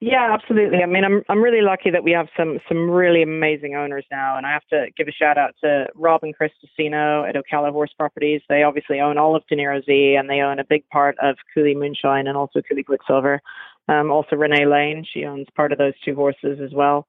Yeah, 0.00 0.32
absolutely. 0.32 0.78
I 0.80 0.86
mean, 0.86 1.02
I'm 1.04 1.24
I'm 1.28 1.42
really 1.42 1.60
lucky 1.60 1.90
that 1.90 2.04
we 2.04 2.12
have 2.12 2.28
some 2.36 2.60
some 2.68 2.88
really 2.88 3.20
amazing 3.20 3.74
owners 3.74 4.06
now, 4.12 4.36
and 4.36 4.46
I 4.46 4.52
have 4.52 4.62
to 4.70 4.86
give 4.96 5.08
a 5.08 5.10
shout 5.10 5.36
out 5.36 5.56
to 5.64 5.86
Rob 5.96 6.20
and 6.22 6.36
Chris 6.36 6.52
Desino 6.64 7.28
at 7.28 7.34
Ocala 7.34 7.72
Horse 7.72 7.92
Properties. 7.98 8.40
They 8.48 8.62
obviously 8.62 9.00
own 9.00 9.18
all 9.18 9.34
of 9.34 9.42
Deniro 9.50 9.84
Z, 9.84 10.14
and 10.16 10.30
they 10.30 10.38
own 10.40 10.60
a 10.60 10.64
big 10.64 10.88
part 10.90 11.16
of 11.20 11.34
Cooley 11.52 11.74
Moonshine 11.74 12.28
and 12.28 12.36
also 12.36 12.60
Cooley 12.62 12.84
Quicksilver. 12.84 13.42
Um, 13.88 14.10
also 14.10 14.36
Renee 14.36 14.66
Lane, 14.66 15.04
she 15.10 15.24
owns 15.24 15.46
part 15.56 15.72
of 15.72 15.78
those 15.78 15.94
two 16.04 16.14
horses 16.14 16.60
as 16.62 16.72
well, 16.72 17.06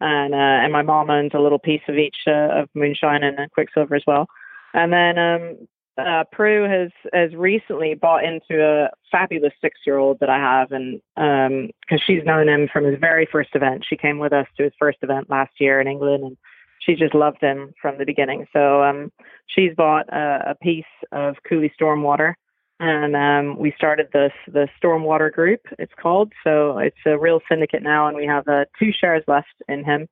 and 0.00 0.34
uh, 0.34 0.64
and 0.64 0.72
my 0.72 0.82
mom 0.82 1.10
owns 1.10 1.32
a 1.34 1.40
little 1.40 1.58
piece 1.58 1.82
of 1.88 1.96
each 1.96 2.16
uh, 2.26 2.60
of 2.60 2.68
Moonshine 2.74 3.22
and 3.22 3.38
uh, 3.38 3.46
Quicksilver 3.52 3.94
as 3.94 4.04
well. 4.06 4.26
And 4.74 4.92
then 4.92 5.18
um, 5.18 5.68
uh, 5.98 6.24
Prue 6.32 6.68
has 6.68 6.90
has 7.12 7.34
recently 7.34 7.94
bought 7.94 8.24
into 8.24 8.64
a 8.64 8.88
fabulous 9.10 9.52
six 9.60 9.80
year 9.86 9.98
old 9.98 10.18
that 10.20 10.30
I 10.30 10.38
have, 10.38 10.72
and 10.72 11.00
because 11.14 12.02
she's 12.06 12.24
known 12.24 12.48
him 12.48 12.68
from 12.72 12.84
his 12.84 12.98
very 12.98 13.28
first 13.30 13.50
event, 13.54 13.84
she 13.88 13.96
came 13.96 14.18
with 14.18 14.32
us 14.32 14.46
to 14.56 14.64
his 14.64 14.72
first 14.78 14.98
event 15.02 15.28
last 15.28 15.52
year 15.60 15.80
in 15.80 15.86
England, 15.86 16.24
and 16.24 16.36
she 16.80 16.94
just 16.94 17.14
loved 17.14 17.40
him 17.40 17.72
from 17.80 17.98
the 17.98 18.06
beginning. 18.06 18.46
So 18.52 18.82
um, 18.82 19.12
she's 19.46 19.74
bought 19.76 20.08
a, 20.08 20.50
a 20.50 20.54
piece 20.54 20.84
of 21.12 21.36
Cooley 21.48 21.72
Stormwater, 21.78 22.34
and 22.82 23.14
um, 23.14 23.58
we 23.58 23.72
started 23.76 24.08
this 24.12 24.32
the 24.48 24.66
Stormwater 24.82 25.30
Group. 25.32 25.60
It's 25.78 25.92
called. 26.00 26.32
So 26.42 26.78
it's 26.78 26.96
a 27.06 27.16
real 27.16 27.40
syndicate 27.48 27.82
now, 27.82 28.08
and 28.08 28.16
we 28.16 28.26
have 28.26 28.46
uh, 28.48 28.64
two 28.76 28.90
shares 28.92 29.22
left 29.28 29.54
in 29.68 29.84
him. 29.84 30.08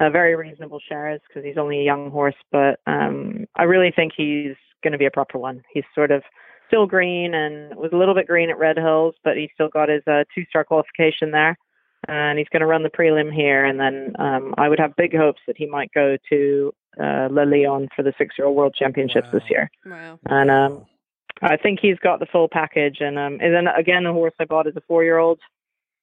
Uh, 0.00 0.10
very 0.10 0.34
reasonable 0.34 0.80
shares 0.88 1.20
because 1.28 1.44
he's 1.44 1.56
only 1.58 1.78
a 1.80 1.84
young 1.84 2.10
horse, 2.10 2.34
but 2.52 2.80
um, 2.86 3.46
I 3.56 3.64
really 3.64 3.92
think 3.94 4.12
he's 4.16 4.54
going 4.82 4.92
to 4.92 4.98
be 4.98 5.06
a 5.06 5.10
proper 5.12 5.38
one. 5.38 5.62
He's 5.72 5.84
sort 5.94 6.10
of 6.10 6.22
still 6.66 6.86
green 6.86 7.34
and 7.34 7.74
was 7.76 7.90
a 7.92 7.96
little 7.96 8.14
bit 8.14 8.26
green 8.26 8.50
at 8.50 8.58
Red 8.58 8.76
Hills, 8.76 9.14
but 9.24 9.36
he's 9.36 9.50
still 9.54 9.68
got 9.68 9.88
his 9.88 10.02
uh, 10.06 10.24
two 10.34 10.44
star 10.50 10.64
qualification 10.64 11.30
there. 11.30 11.56
And 12.08 12.38
he's 12.38 12.48
going 12.52 12.60
to 12.60 12.66
run 12.66 12.84
the 12.84 12.90
prelim 12.90 13.32
here. 13.32 13.64
And 13.64 13.78
then 13.78 14.14
um, 14.20 14.54
I 14.56 14.68
would 14.68 14.78
have 14.78 14.94
big 14.96 15.16
hopes 15.16 15.40
that 15.46 15.56
he 15.56 15.66
might 15.66 15.90
go 15.92 16.16
to 16.30 16.72
uh, 17.00 17.28
Le 17.30 17.44
Lion 17.44 17.88
for 17.94 18.02
the 18.02 18.12
six 18.18 18.36
year 18.38 18.46
old 18.46 18.56
world 18.56 18.74
championships 18.78 19.26
Wow. 19.32 19.38
this 19.38 19.50
year. 19.50 19.70
Wow. 19.84 20.18
And 20.26 20.50
um, 20.50 20.86
I 21.42 21.56
think 21.56 21.78
he's 21.80 21.98
got 21.98 22.20
the 22.20 22.26
full 22.26 22.48
package. 22.48 22.98
And, 23.00 23.18
um, 23.18 23.38
and 23.40 23.54
then 23.54 23.68
again, 23.68 24.04
the 24.04 24.12
horse 24.12 24.34
I 24.38 24.44
bought 24.44 24.66
is 24.66 24.76
a 24.76 24.82
four 24.88 25.04
year 25.04 25.18
old 25.18 25.40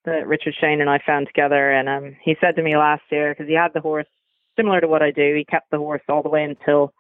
that 0.06 0.28
Richard 0.28 0.56
Sheane 0.62 0.82
and 0.82 0.90
I 0.90 1.00
found 1.06 1.28
together. 1.28 1.72
And 1.72 1.90
um, 1.90 2.16
he 2.24 2.36
said 2.40 2.56
to 2.56 2.64
me 2.64 2.78
last 2.78 3.04
year, 3.12 3.34
because 3.34 3.48
he 3.48 3.56
had 3.56 3.74
the 3.74 3.82
horse 3.82 4.08
similar 4.56 4.82
to 4.82 4.88
what 4.88 5.02
I 5.02 5.12
do, 5.12 5.36
he 5.36 5.46
kept 5.46 5.72
the 5.72 5.78
horse 5.78 6.02
all 6.08 6.24
the 6.24 6.30
way 6.30 6.44
until 6.44 6.94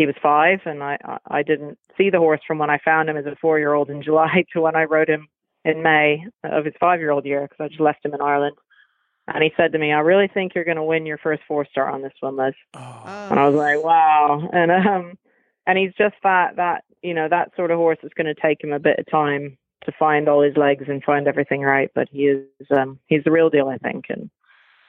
he 0.00 0.06
was 0.06 0.14
five, 0.22 0.60
and 0.64 0.82
I 0.82 0.96
I 1.04 1.18
I 1.28 1.42
didn't 1.42 1.78
see 1.98 2.08
the 2.08 2.18
horse 2.18 2.40
from 2.46 2.58
when 2.58 2.70
I 2.70 2.78
found 2.78 3.10
him 3.10 3.18
as 3.18 3.26
a 3.26 3.36
four 3.40 3.58
year 3.58 3.74
old 3.74 3.90
in 3.90 4.02
July 4.08 4.44
to 4.52 4.60
when 4.60 4.74
I 4.76 4.84
rode 4.84 5.10
him 5.10 5.28
in 5.64 5.82
May 5.82 6.24
of 6.42 6.64
his 6.64 6.74
five 6.80 7.00
year 7.00 7.10
old 7.10 7.26
year 7.26 7.42
because 7.42 7.62
I 7.62 7.68
just 7.68 7.80
left 7.80 8.04
him 8.04 8.14
in 8.14 8.22
Ireland. 8.22 8.56
And 9.28 9.44
he 9.44 9.52
said 9.56 9.72
to 9.72 9.78
me, 9.78 9.92
"I 9.92 10.00
really 10.00 10.28
think 10.28 10.54
you're 10.54 10.64
going 10.64 10.78
to 10.78 10.82
win 10.82 11.06
your 11.06 11.18
first 11.18 11.42
four 11.46 11.66
star 11.66 11.90
on 11.90 12.02
this 12.02 12.14
one, 12.20 12.36
Liz." 12.36 12.54
Oh, 12.74 13.02
And 13.30 13.38
I 13.38 13.46
was 13.46 13.54
like, 13.54 13.84
"Wow!" 13.84 14.48
And 14.52 14.70
um, 14.70 15.18
and 15.66 15.78
he's 15.78 15.92
just 15.98 16.16
that 16.22 16.56
that 16.56 16.84
you 17.02 17.14
know 17.14 17.28
that 17.28 17.50
sort 17.56 17.70
of 17.70 17.78
horse 17.78 17.98
is 18.02 18.12
going 18.16 18.32
to 18.32 18.40
take 18.40 18.62
him 18.62 18.72
a 18.72 18.78
bit 18.78 18.98
of 18.98 19.10
time 19.10 19.56
to 19.84 19.92
find 19.98 20.28
all 20.28 20.42
his 20.42 20.56
legs 20.56 20.84
and 20.88 21.02
find 21.02 21.26
everything 21.26 21.62
right, 21.62 21.90
but 21.94 22.08
he 22.10 22.24
is 22.24 22.46
um 22.70 22.98
he's 23.06 23.24
the 23.24 23.30
real 23.30 23.50
deal, 23.50 23.68
I 23.68 23.78
think, 23.78 24.06
and 24.08 24.30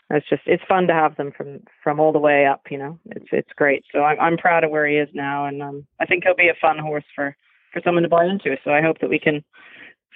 it's 0.10 0.28
just 0.30 0.44
it's 0.46 0.64
fun 0.68 0.88
to 0.88 0.94
have 0.94 1.16
them 1.16 1.32
from 1.36 1.62
from 1.84 2.00
all 2.00 2.12
the 2.12 2.20
way 2.20 2.46
up. 2.46 2.62
You 2.70 2.78
know, 2.78 3.00
it's 3.12 3.28
it's 3.32 3.54
great. 3.56 3.84
So 3.92 4.04
I'm 4.04 4.20
I'm 4.20 4.38
proud 4.38 4.64
of 4.64 4.72
where 4.72 4.88
he 4.88 4.98
is 4.98 5.10
now, 5.14 5.46
and 5.46 5.62
um, 5.62 5.88
I 6.00 6.06
think 6.06 6.24
he'll 6.24 6.36
be 6.36 6.50
a 6.50 6.62
fun 6.62 6.78
horse 6.78 7.06
for 7.16 7.36
for 7.74 7.82
someone 7.84 8.04
to 8.04 8.10
buy 8.10 8.26
into. 8.26 8.56
So 8.64 8.72
I 8.72 8.82
hope 8.82 9.00
that 9.00 9.10
we 9.10 9.20
can 9.20 9.44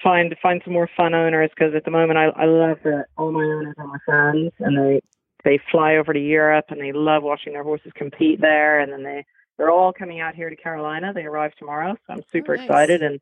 find 0.03 0.35
find 0.41 0.61
some 0.65 0.73
more 0.73 0.89
fun 0.97 1.13
owners 1.13 1.51
because 1.55 1.73
at 1.75 1.85
the 1.85 1.91
moment 1.91 2.19
I 2.19 2.25
I 2.25 2.45
love 2.45 2.77
that 2.83 3.05
all 3.17 3.31
my 3.31 3.43
owners 3.43 3.75
are 3.77 3.87
my 3.87 3.97
fans, 4.05 4.51
and 4.59 4.77
they 4.77 5.01
they 5.43 5.59
fly 5.71 5.95
over 5.95 6.11
to 6.11 6.19
Europe 6.19 6.65
and 6.69 6.81
they 6.81 6.91
love 6.91 7.23
watching 7.23 7.53
their 7.53 7.63
horses 7.63 7.91
compete 7.95 8.41
there, 8.41 8.79
and 8.79 8.91
then 8.91 9.03
they 9.03 9.25
they're 9.57 9.71
all 9.71 9.93
coming 9.93 10.19
out 10.19 10.35
here 10.35 10.49
to 10.49 10.55
Carolina. 10.55 11.11
They 11.13 11.23
arrive 11.25 11.51
tomorrow, 11.57 11.95
so 12.07 12.13
I'm 12.13 12.23
super 12.31 12.53
Oh, 12.53 12.57
nice. 12.57 12.65
excited 12.65 13.01
and. 13.03 13.19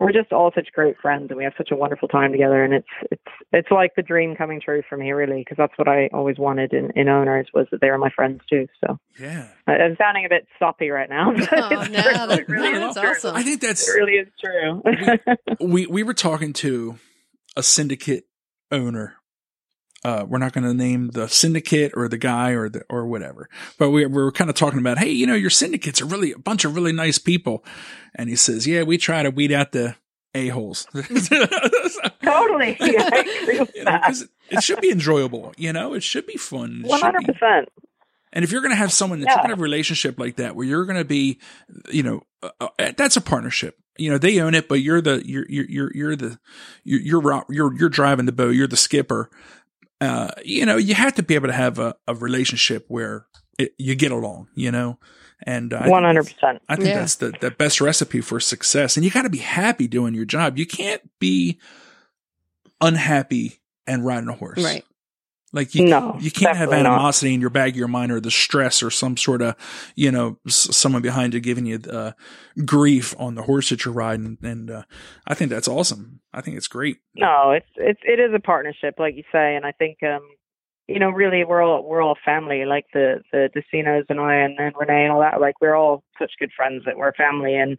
We're 0.00 0.10
just 0.10 0.32
all 0.32 0.50
such 0.56 0.72
great 0.74 0.96
friends, 1.00 1.28
and 1.30 1.38
we 1.38 1.44
have 1.44 1.52
such 1.56 1.70
a 1.70 1.76
wonderful 1.76 2.08
time 2.08 2.32
together. 2.32 2.64
And 2.64 2.74
it's 2.74 2.86
it's 3.12 3.22
it's 3.52 3.70
like 3.70 3.92
the 3.94 4.02
dream 4.02 4.34
coming 4.34 4.60
true 4.60 4.82
for 4.88 4.98
me, 4.98 5.12
really, 5.12 5.38
because 5.42 5.56
that's 5.56 5.72
what 5.78 5.86
I 5.86 6.10
always 6.12 6.36
wanted 6.36 6.72
in, 6.72 6.90
in 6.96 7.08
owners 7.08 7.46
was 7.54 7.68
that 7.70 7.80
they 7.80 7.88
were 7.92 7.96
my 7.96 8.10
friends 8.10 8.40
too. 8.50 8.66
So 8.84 8.98
yeah. 9.20 9.46
I- 9.68 9.74
I'm 9.76 9.96
sounding 9.96 10.26
a 10.26 10.28
bit 10.28 10.48
soppy 10.58 10.90
right 10.90 11.08
now. 11.08 11.32
but 11.38 11.48
Oh, 11.52 11.80
it's 11.80 11.90
no, 11.92 12.02
true. 12.02 12.12
that- 12.12 12.38
It 12.40 12.48
really 12.48 12.72
that's 12.72 12.96
is 12.96 13.00
true. 13.02 13.10
awesome. 13.12 13.36
I 13.36 13.42
think 13.44 13.60
that's 13.60 13.88
It 13.88 13.92
really 13.92 14.14
is 14.14 14.28
true. 14.44 14.82
we 15.60 15.86
we 15.86 16.02
were 16.02 16.12
talking 16.12 16.52
to 16.54 16.96
a 17.56 17.62
syndicate 17.62 18.24
owner 18.72 19.14
uh, 20.04 20.24
we're 20.28 20.38
not 20.38 20.52
going 20.52 20.64
to 20.64 20.74
name 20.74 21.08
the 21.08 21.26
syndicate 21.28 21.92
or 21.96 22.08
the 22.08 22.18
guy 22.18 22.50
or 22.50 22.68
the, 22.68 22.82
or 22.90 23.06
whatever, 23.06 23.48
but 23.78 23.90
we, 23.90 24.04
we 24.06 24.22
were 24.22 24.32
kind 24.32 24.50
of 24.50 24.56
talking 24.56 24.78
about, 24.78 24.98
Hey, 24.98 25.10
you 25.10 25.26
know, 25.26 25.34
your 25.34 25.50
syndicates 25.50 26.00
are 26.02 26.06
really 26.06 26.32
a 26.32 26.38
bunch 26.38 26.64
of 26.64 26.74
really 26.74 26.92
nice 26.92 27.18
people. 27.18 27.64
And 28.14 28.28
he 28.28 28.36
says, 28.36 28.66
yeah, 28.66 28.82
we 28.82 28.98
try 28.98 29.22
to 29.22 29.30
weed 29.30 29.50
out 29.52 29.72
the 29.72 29.96
a-holes. 30.34 30.86
totally. 32.22 32.76
Yeah, 32.80 33.08
I 33.12 33.40
agree 33.42 33.58
with 33.60 33.74
You 33.74 33.84
know, 33.84 34.00
it 34.50 34.62
should 34.62 34.80
be 34.80 34.90
enjoyable, 34.90 35.52
you 35.56 35.72
know, 35.72 35.94
it 35.94 36.02
should 36.02 36.26
be 36.26 36.36
fun. 36.36 36.82
One 36.84 37.00
hundred 37.00 37.24
percent. 37.24 37.68
And 38.32 38.44
if 38.44 38.50
you're 38.50 38.62
going 38.62 38.72
to 38.72 38.76
have 38.76 38.92
someone, 38.92 39.20
if 39.20 39.26
Yeah. 39.26 39.30
you're 39.32 39.36
going 39.38 39.48
to 39.50 39.52
have 39.52 39.60
a 39.60 39.62
relationship 39.62 40.18
like 40.18 40.36
that, 40.36 40.56
where 40.56 40.66
you're 40.66 40.86
going 40.86 40.98
to 40.98 41.04
be, 41.04 41.38
you 41.90 42.02
know, 42.02 42.22
uh, 42.42 42.50
uh, 42.78 42.92
that's 42.96 43.16
a 43.16 43.20
partnership. 43.20 43.76
You 43.96 44.10
know, 44.10 44.18
they 44.18 44.40
own 44.40 44.54
it, 44.56 44.68
but 44.68 44.80
you're 44.80 45.00
the 45.00 45.22
you're 45.24 45.46
you're 45.48 45.66
you're, 45.68 45.92
you're 45.94 46.16
the 46.16 46.38
you're, 46.82 47.00
you're 47.22 47.44
you're 47.48 47.76
you're 47.78 47.88
driving 47.88 48.26
the 48.26 48.32
boat. 48.32 48.56
You're 48.56 48.66
the 48.66 48.76
skipper. 48.76 49.30
Uh, 50.04 50.30
you 50.44 50.66
know, 50.66 50.76
you 50.76 50.94
have 50.94 51.14
to 51.14 51.22
be 51.22 51.34
able 51.34 51.48
to 51.48 51.52
have 51.54 51.78
a, 51.78 51.94
a 52.06 52.14
relationship 52.14 52.84
where 52.88 53.26
it, 53.58 53.74
you 53.78 53.94
get 53.94 54.12
along. 54.12 54.48
You 54.54 54.70
know, 54.70 54.98
and 55.42 55.72
uh, 55.72 55.76
I 55.76 55.80
think 55.82 55.92
One 55.92 56.02
hundred 56.04 56.24
that's- 56.26 56.34
percent. 56.34 56.62
I 56.68 56.76
think 56.76 56.88
Yeah. 56.88 56.98
that's 57.00 57.16
the, 57.16 57.32
the 57.40 57.50
best 57.50 57.80
recipe 57.80 58.20
for 58.20 58.40
success. 58.40 58.96
And 58.96 59.04
you 59.04 59.10
got 59.10 59.22
to 59.22 59.30
be 59.30 59.38
happy 59.38 59.88
doing 59.88 60.14
your 60.14 60.24
job. 60.26 60.58
You 60.58 60.66
can't 60.66 61.02
be 61.18 61.58
unhappy 62.80 63.60
and 63.86 64.04
riding 64.04 64.28
a 64.28 64.34
horse. 64.34 64.62
Right. 64.62 64.84
Like 65.54 65.74
you, 65.74 65.86
No, 65.86 66.16
you 66.20 66.30
can't 66.32 66.56
have 66.56 66.68
definitely 66.68 66.82
not. 66.82 66.94
animosity 66.96 67.32
in 67.32 67.40
your 67.40 67.48
bag 67.50 67.70
of 67.74 67.76
your 67.76 67.88
mind 67.88 68.10
or 68.12 68.20
the 68.20 68.30
stress 68.30 68.82
or 68.82 68.90
some 68.90 69.16
sort 69.16 69.40
of, 69.40 69.54
you 69.94 70.10
know, 70.10 70.36
s- 70.46 70.76
someone 70.76 71.00
behind 71.00 71.32
you 71.32 71.40
giving 71.40 71.64
you 71.64 71.78
uh, 71.88 72.12
grief 72.66 73.14
on 73.18 73.36
the 73.36 73.42
horse 73.42 73.70
that 73.70 73.84
you're 73.84 73.94
riding. 73.94 74.36
And 74.42 74.70
uh, 74.70 74.82
I 75.26 75.34
think 75.34 75.50
that's 75.50 75.68
awesome. 75.68 76.20
I 76.32 76.40
think 76.40 76.56
it's 76.56 76.68
great. 76.68 76.98
No, 77.14 77.52
it's 77.52 77.68
it's 77.76 78.00
it 78.04 78.18
is 78.18 78.32
a 78.34 78.40
partnership, 78.40 78.94
like 78.98 79.14
you 79.14 79.22
say, 79.32 79.54
and 79.54 79.64
I 79.64 79.72
think 79.72 79.98
um, 80.02 80.28
you 80.88 80.98
know, 80.98 81.10
really 81.10 81.44
we're 81.44 81.62
all 81.62 81.82
we're 81.88 82.02
all 82.02 82.16
family, 82.24 82.64
like 82.64 82.86
the 82.92 83.22
the 83.32 83.48
Desinos 83.56 84.04
and 84.08 84.20
I 84.20 84.34
and, 84.34 84.58
and 84.58 84.74
Renee 84.78 85.04
and 85.04 85.12
all 85.12 85.20
that. 85.20 85.40
Like 85.40 85.54
we're 85.60 85.76
all 85.76 86.02
such 86.18 86.32
good 86.40 86.50
friends 86.56 86.82
that 86.84 86.96
we're 86.96 87.12
family, 87.14 87.54
and 87.54 87.78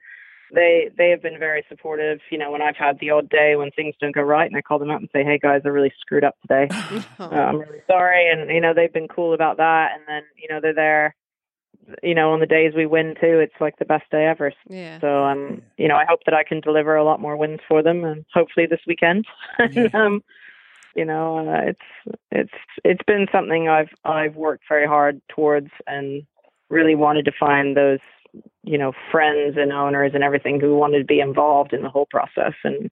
they 0.54 0.90
they 0.98 1.10
have 1.10 1.22
been 1.22 1.40
very 1.40 1.66
supportive. 1.70 2.20
You 2.32 2.38
know, 2.38 2.52
when 2.52 2.62
I've 2.62 2.76
had 2.76 3.00
the 3.00 3.10
odd 3.10 3.30
day 3.30 3.56
when 3.56 3.72
things 3.72 3.96
don't 4.00 4.14
go 4.16 4.22
right, 4.22 4.48
and 4.48 4.56
I 4.58 4.62
call 4.62 4.80
them 4.80 4.92
up 4.92 5.00
and 5.00 5.10
say, 5.12 5.24
"Hey 5.24 5.38
guys, 5.38 5.62
I 5.66 5.70
really 5.70 5.94
screwed 6.00 6.24
up 6.24 6.36
today. 6.42 6.68
Oh, 6.72 7.06
Uh, 7.20 7.26
I'm 7.26 7.60
really 7.60 7.82
sorry," 7.88 8.30
and 8.30 8.50
you 8.50 8.62
know 8.62 8.74
they've 8.74 8.94
been 8.94 9.08
cool 9.08 9.34
about 9.34 9.58
that. 9.58 9.92
And 9.96 10.04
then 10.08 10.24
you 10.42 10.48
know 10.50 10.60
they're 10.62 10.74
there. 10.74 11.16
You 12.02 12.16
know, 12.16 12.32
on 12.32 12.40
the 12.40 12.48
days 12.48 12.74
we 12.76 12.86
win 12.88 13.16
too, 13.22 13.40
it's 13.40 13.60
like 13.60 13.78
the 13.78 13.86
best 13.86 14.10
day 14.10 14.26
ever. 14.26 14.52
yeah. 14.68 15.00
So 15.00 15.24
um, 15.26 15.62
you 15.78 15.88
know, 15.88 15.96
I 15.96 16.06
hope 16.06 16.22
that 16.26 16.34
I 16.34 16.44
can 16.44 16.60
deliver 16.60 16.96
a 16.96 17.04
lot 17.04 17.22
more 17.22 17.38
wins 17.38 17.60
for 17.68 17.84
them, 17.84 18.04
and 18.04 18.26
hopefully 18.34 18.66
this 18.66 18.82
weekend. 18.88 19.26
Yeah. 19.72 19.90
um, 19.94 20.24
you 20.96 21.04
know, 21.06 21.40
uh, 21.40 21.62
it's 21.72 22.18
it's 22.32 22.54
it's 22.84 23.04
been 23.06 23.28
something 23.32 23.68
I've 23.68 23.90
I've 24.06 24.36
worked 24.36 24.64
very 24.70 24.88
hard 24.88 25.22
towards, 25.28 25.70
and 25.88 26.24
really 26.70 26.96
wanted 26.96 27.26
to 27.26 27.32
find 27.38 27.76
those 27.76 28.00
you 28.66 28.78
know 28.78 28.94
friends 29.12 29.56
and 29.58 29.72
owners 29.72 30.12
and 30.14 30.24
everything 30.24 30.60
who 30.60 30.76
wanted 30.76 31.00
to 31.00 31.06
be 31.06 31.20
involved 31.20 31.74
in 31.74 31.84
the 31.84 31.90
whole 31.90 32.08
process. 32.08 32.54
And 32.64 32.90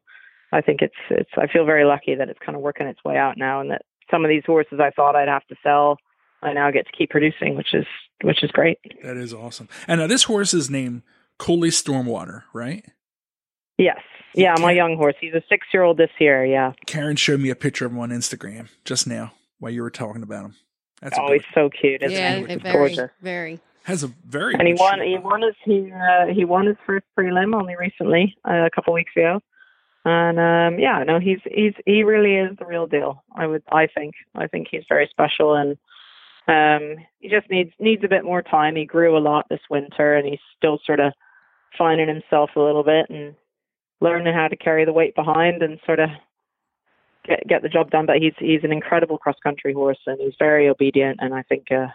I 0.51 0.61
think 0.61 0.82
it's 0.82 0.95
it's 1.09 1.32
I 1.38 1.47
feel 1.47 1.65
very 1.65 1.86
lucky 1.86 2.15
that 2.15 2.30
it's 2.30 2.39
kind 2.45 2.55
of 2.55 2.61
working 2.61 2.88
its 2.88 3.03
way 3.03 3.17
out 3.17 3.38
now, 3.38 3.59
and 3.59 3.71
that 3.71 3.84
some 4.09 4.24
of 4.24 4.30
these 4.30 4.43
horses 4.45 4.80
I 4.80 4.91
thought 4.91 5.15
I'd 5.15 5.28
have 5.28 5.45
to 5.47 5.55
sell, 5.63 5.97
I 6.41 6.53
now 6.53 6.71
get 6.71 6.86
to 6.86 6.91
keep 6.97 7.09
producing, 7.09 7.55
which 7.55 7.74
is 7.74 7.86
which 8.21 8.43
is 8.43 8.51
great. 8.51 8.78
That 9.03 9.17
is 9.17 9.34
awesome. 9.34 9.67
And 9.88 9.99
now 9.99 10.07
this 10.07 10.24
horse 10.24 10.53
is 10.53 10.69
named 10.69 11.01
Cooley 11.38 11.69
Stormwater, 11.69 12.43
right? 12.53 12.86
Yes. 13.78 13.99
Yeah, 14.36 14.55
my 14.59 14.71
young 14.71 14.95
horse. 14.97 15.15
He's 15.19 15.34
a 15.34 15.43
six 15.47 15.67
year 15.74 15.84
old 15.84 15.97
this 15.97 16.09
year. 16.19 16.45
Yeah. 16.45 16.74
Karen 16.88 17.15
showed 17.15 17.39
me 17.39 17.49
a 17.49 17.55
picture 17.55 17.86
of 17.86 17.91
him 17.91 17.99
on 17.99 18.09
Instagram 18.09 18.69
just 18.84 19.05
now 19.05 19.34
while 19.59 19.71
you 19.71 19.82
were 19.82 19.91
talking 19.91 20.24
about 20.24 20.45
him. 20.45 20.55
That's 21.01 21.17
a 21.17 21.21
oh, 21.21 21.34
he's 21.34 21.43
so 21.53 21.69
cute. 21.69 22.01
Isn't 22.01 22.17
yeah, 22.17 22.36
he? 22.38 22.53
it 22.53 22.63
very, 22.63 22.74
gorgeous. 22.74 23.09
very. 23.21 23.59
Has 23.84 24.04
a 24.04 24.08
very 24.26 24.56
And 24.56 24.68
he 24.68 24.74
won. 24.74 25.00
shape. 25.00 25.08
He 25.08 25.18
won 25.18 25.42
his 25.42 25.56
he 25.64 25.92
uh, 25.92 26.28
he 26.34 26.46
won 26.46 26.66
his 26.66 26.78
first 26.86 27.06
prelim 27.18 27.54
only 27.56 27.76
recently, 27.76 28.36
uh, 28.48 28.66
a 28.66 28.70
couple 28.70 28.94
weeks 28.94 29.12
ago. 29.16 29.40
And 30.06 30.40
um, 30.40 30.80
yeah, 30.80 31.04
no, 31.04 31.20
he's 31.20 31.40
he's 31.46 31.74
he 31.86 32.04
really 32.04 32.36
is 32.36 32.58
the 32.58 32.66
real 32.66 32.88
deal. 32.88 33.24
I 33.36 33.48
would 33.48 33.64
I 33.72 33.88
think 33.88 34.16
I 34.36 34.48
think 34.48 34.68
he's 34.70 34.84
very 34.90 35.08
special, 35.10 35.56
and 35.56 35.78
um, 36.48 36.98
he 37.20 37.30
just 37.30 37.50
needs 37.50 37.72
needs 37.80 38.04
a 38.04 38.10
bit 38.10 38.26
more 38.26 38.42
time. 38.42 38.76
He 38.76 38.86
grew 38.86 39.18
a 39.18 39.20
lot 39.20 39.48
this 39.50 39.62
winter, 39.70 40.16
and 40.16 40.28
he's 40.28 40.40
still 40.58 40.80
sort 40.86 41.00
of 41.00 41.14
finding 41.78 42.08
himself 42.08 42.52
a 42.56 42.60
little 42.60 42.84
bit 42.84 43.10
and 43.10 43.36
learning 44.02 44.34
how 44.34 44.48
to 44.48 44.56
carry 44.56 44.84
the 44.86 44.94
weight 44.94 45.16
behind 45.16 45.64
and 45.64 45.80
sort 45.86 46.00
of 46.00 46.10
get 47.26 47.48
get 47.48 47.62
the 47.62 47.70
job 47.70 47.90
done. 47.92 48.06
But 48.06 48.18
he's 48.18 48.36
he's 48.40 48.64
an 48.64 48.74
incredible 48.74 49.18
cross 49.18 49.38
country 49.42 49.74
horse, 49.74 50.00
and 50.06 50.20
he's 50.20 50.36
very 50.40 50.70
obedient, 50.70 51.20
and 51.22 51.34
I 51.34 51.44
think. 51.44 51.72
Uh, 51.72 51.88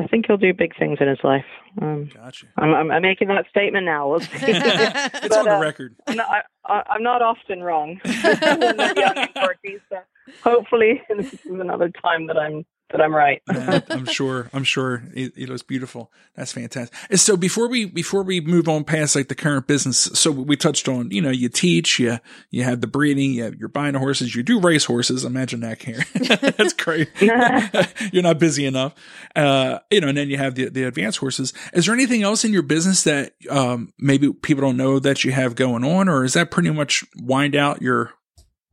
I 0.00 0.06
think 0.06 0.26
he'll 0.26 0.36
do 0.36 0.54
big 0.54 0.76
things 0.78 0.98
in 1.00 1.08
his 1.08 1.18
life. 1.24 1.44
Um, 1.80 2.10
Gotcha. 2.14 2.46
I'm, 2.56 2.72
I'm, 2.74 2.90
I'm 2.90 3.02
making 3.02 3.28
that 3.28 3.46
statement 3.50 3.84
now. 3.84 4.08
We'll. 4.08 4.20
It's 4.32 5.28
But, 5.28 5.38
on 5.38 5.44
the 5.44 5.56
uh, 5.56 5.60
record. 5.60 5.96
I'm, 6.06 6.16
not, 6.16 6.28
I, 6.30 6.42
I, 6.72 6.82
I'm 6.90 7.02
not 7.02 7.22
often 7.22 7.62
wrong 7.62 8.00
when 8.04 8.76
they're 8.76 8.98
young 8.98 9.16
and 9.16 9.34
quirky. 9.34 9.78
So 9.88 9.98
hopefully, 10.42 11.02
this 11.16 11.34
is 11.34 11.40
another 11.46 11.90
time 11.90 12.26
that 12.28 12.38
I'm 12.38 12.64
that 12.90 13.00
I'm 13.00 13.14
right. 13.14 13.42
Yeah, 13.58 13.80
I'm 13.90 14.06
sure. 14.06 14.48
I'm 14.52 14.64
sure 14.64 15.02
it, 15.14 15.32
it 15.36 15.48
was 15.50 15.62
beautiful. 15.62 16.12
That's 16.36 16.52
fantastic. 16.52 16.96
And 17.10 17.18
so 17.18 17.36
before 17.36 17.68
we 17.68 17.84
before 17.84 18.22
we 18.22 18.40
move 18.40 18.68
on 18.68 18.84
past 18.84 19.16
like 19.16 19.28
the 19.28 19.34
current 19.34 19.66
business, 19.66 19.98
so 19.98 20.30
we 20.30 20.56
touched 20.56 20.88
on 20.88 21.10
you 21.10 21.20
know 21.20 21.30
you 21.30 21.48
teach, 21.48 21.98
you 21.98 22.18
you 22.50 22.62
have 22.62 22.80
the 22.80 22.86
breeding, 22.86 23.32
you 23.32 23.42
have, 23.44 23.54
you're 23.56 23.68
buying 23.68 23.94
horses, 23.94 24.34
you 24.34 24.42
do 24.42 24.60
race 24.60 24.84
horses. 24.84 25.24
Imagine 25.24 25.60
that, 25.60 25.80
Karen. 25.80 26.04
That's 26.56 26.72
great. 26.72 27.08
you're 27.20 28.22
not 28.22 28.38
busy 28.38 28.64
enough, 28.64 28.94
uh, 29.34 29.80
you 29.90 30.00
know. 30.00 30.08
And 30.08 30.16
then 30.16 30.30
you 30.30 30.38
have 30.38 30.54
the 30.54 30.68
the 30.68 30.84
advanced 30.84 31.18
horses. 31.18 31.52
Is 31.72 31.86
there 31.86 31.94
anything 31.94 32.22
else 32.22 32.44
in 32.44 32.52
your 32.52 32.62
business 32.62 33.02
that 33.02 33.34
um, 33.50 33.92
maybe 33.98 34.32
people 34.32 34.62
don't 34.62 34.76
know 34.76 34.98
that 34.98 35.24
you 35.24 35.32
have 35.32 35.56
going 35.56 35.84
on, 35.84 36.08
or 36.08 36.24
is 36.24 36.34
that 36.34 36.50
pretty 36.50 36.70
much 36.70 37.04
wind 37.16 37.56
out 37.56 37.82
your 37.82 38.12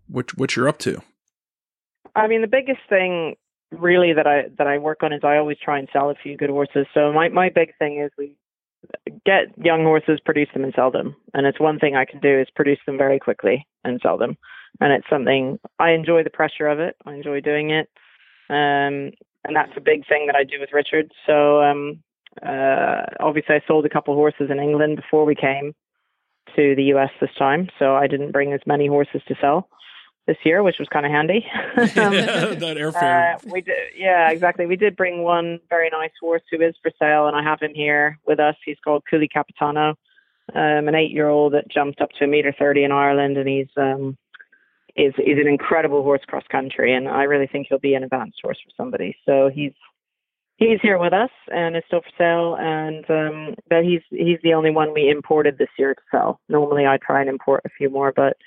what 0.07 0.37
what 0.37 0.55
you're 0.55 0.69
up 0.69 0.77
to? 0.79 1.01
I 2.15 2.27
mean, 2.27 2.41
the 2.41 2.47
biggest 2.47 2.79
thing 2.87 3.35
really 3.71 4.13
that 4.13 4.27
I 4.27 4.43
that 4.57 4.67
I 4.67 4.77
work 4.77 5.03
on 5.03 5.13
is 5.13 5.21
I 5.23 5.37
always 5.37 5.57
try 5.63 5.79
and 5.79 5.87
sell 5.91 6.09
a 6.09 6.15
few 6.15 6.37
good 6.37 6.49
horses. 6.49 6.87
So 6.93 7.11
my 7.11 7.29
my 7.29 7.49
big 7.49 7.77
thing 7.77 8.01
is 8.01 8.11
we 8.17 8.35
get 9.25 9.47
young 9.57 9.83
horses, 9.83 10.19
produce 10.23 10.49
them, 10.53 10.63
and 10.63 10.73
sell 10.75 10.91
them. 10.91 11.15
And 11.33 11.45
it's 11.45 11.59
one 11.59 11.79
thing 11.79 11.95
I 11.95 12.05
can 12.05 12.19
do 12.19 12.39
is 12.39 12.47
produce 12.55 12.79
them 12.85 12.97
very 12.97 13.19
quickly 13.19 13.65
and 13.83 13.99
sell 14.01 14.17
them. 14.17 14.37
And 14.79 14.91
it's 14.91 15.09
something 15.09 15.59
I 15.79 15.91
enjoy 15.91 16.23
the 16.23 16.29
pressure 16.29 16.67
of 16.67 16.79
it. 16.79 16.95
I 17.05 17.13
enjoy 17.13 17.41
doing 17.41 17.71
it. 17.71 17.89
Um, 18.49 19.11
and 19.43 19.55
that's 19.55 19.71
a 19.77 19.81
big 19.81 20.07
thing 20.07 20.27
that 20.27 20.35
I 20.35 20.43
do 20.43 20.59
with 20.59 20.69
Richard. 20.73 21.11
So 21.25 21.61
um, 21.61 22.03
uh, 22.45 23.03
obviously, 23.19 23.55
I 23.55 23.61
sold 23.67 23.85
a 23.85 23.89
couple 23.89 24.13
horses 24.15 24.49
in 24.49 24.59
England 24.59 24.97
before 24.97 25.25
we 25.25 25.35
came 25.35 25.73
to 26.55 26.75
the 26.75 26.83
US 26.95 27.09
this 27.21 27.29
time. 27.37 27.69
So 27.79 27.95
I 27.95 28.07
didn't 28.07 28.31
bring 28.31 28.53
as 28.53 28.61
many 28.65 28.87
horses 28.87 29.21
to 29.27 29.35
sell 29.39 29.69
this 30.27 30.37
year, 30.43 30.63
which 30.63 30.77
was 30.79 30.87
kind 30.89 31.05
of 31.05 31.11
handy. 31.11 31.45
Um, 31.77 32.13
that 32.13 32.77
airfare. 32.77 33.35
uh, 33.35 33.39
we 33.51 33.61
did, 33.61 33.75
yeah, 33.95 34.29
exactly. 34.29 34.65
We 34.65 34.75
did 34.75 34.95
bring 34.95 35.23
one 35.23 35.59
very 35.69 35.89
nice 35.89 36.11
horse 36.19 36.41
who 36.51 36.61
is 36.61 36.75
for 36.81 36.91
sale, 36.99 37.27
and 37.27 37.35
I 37.35 37.43
have 37.43 37.59
him 37.59 37.73
here 37.73 38.19
with 38.25 38.39
us. 38.39 38.55
He's 38.65 38.77
called 38.83 39.03
Cooley 39.09 39.27
Capitano, 39.27 39.95
um, 40.53 40.87
an 40.87 40.95
eight-year-old 40.95 41.53
that 41.53 41.69
jumped 41.69 42.01
up 42.01 42.09
to 42.17 42.25
a 42.25 42.27
meter 42.27 42.53
thirty 42.57 42.83
in 42.83 42.91
Ireland, 42.91 43.37
and 43.37 43.47
he's 43.47 43.67
um, 43.77 44.17
is 44.95 45.13
is 45.17 45.37
an 45.39 45.47
incredible 45.47 46.03
horse 46.03 46.21
cross 46.27 46.43
country, 46.51 46.93
and 46.93 47.07
I 47.07 47.23
really 47.23 47.47
think 47.47 47.67
he'll 47.69 47.79
be 47.79 47.95
an 47.95 48.03
advanced 48.03 48.39
horse 48.41 48.57
for 48.63 48.71
somebody. 48.75 49.15
So 49.25 49.49
he's 49.53 49.73
he's 50.57 50.79
here 50.81 50.97
with 50.97 51.13
us 51.13 51.31
and 51.51 51.75
is 51.75 51.83
still 51.87 52.01
for 52.01 52.11
sale, 52.17 52.55
and 52.59 53.05
um, 53.09 53.55
but 53.69 53.83
he's 53.83 54.01
he's 54.09 54.39
the 54.43 54.53
only 54.53 54.71
one 54.71 54.93
we 54.93 55.09
imported 55.09 55.57
this 55.57 55.69
year 55.77 55.93
to 55.93 56.01
sell. 56.11 56.39
Normally, 56.49 56.85
I 56.85 56.97
try 56.97 57.21
and 57.21 57.29
import 57.29 57.61
a 57.65 57.69
few 57.77 57.89
more, 57.89 58.13
but 58.15 58.37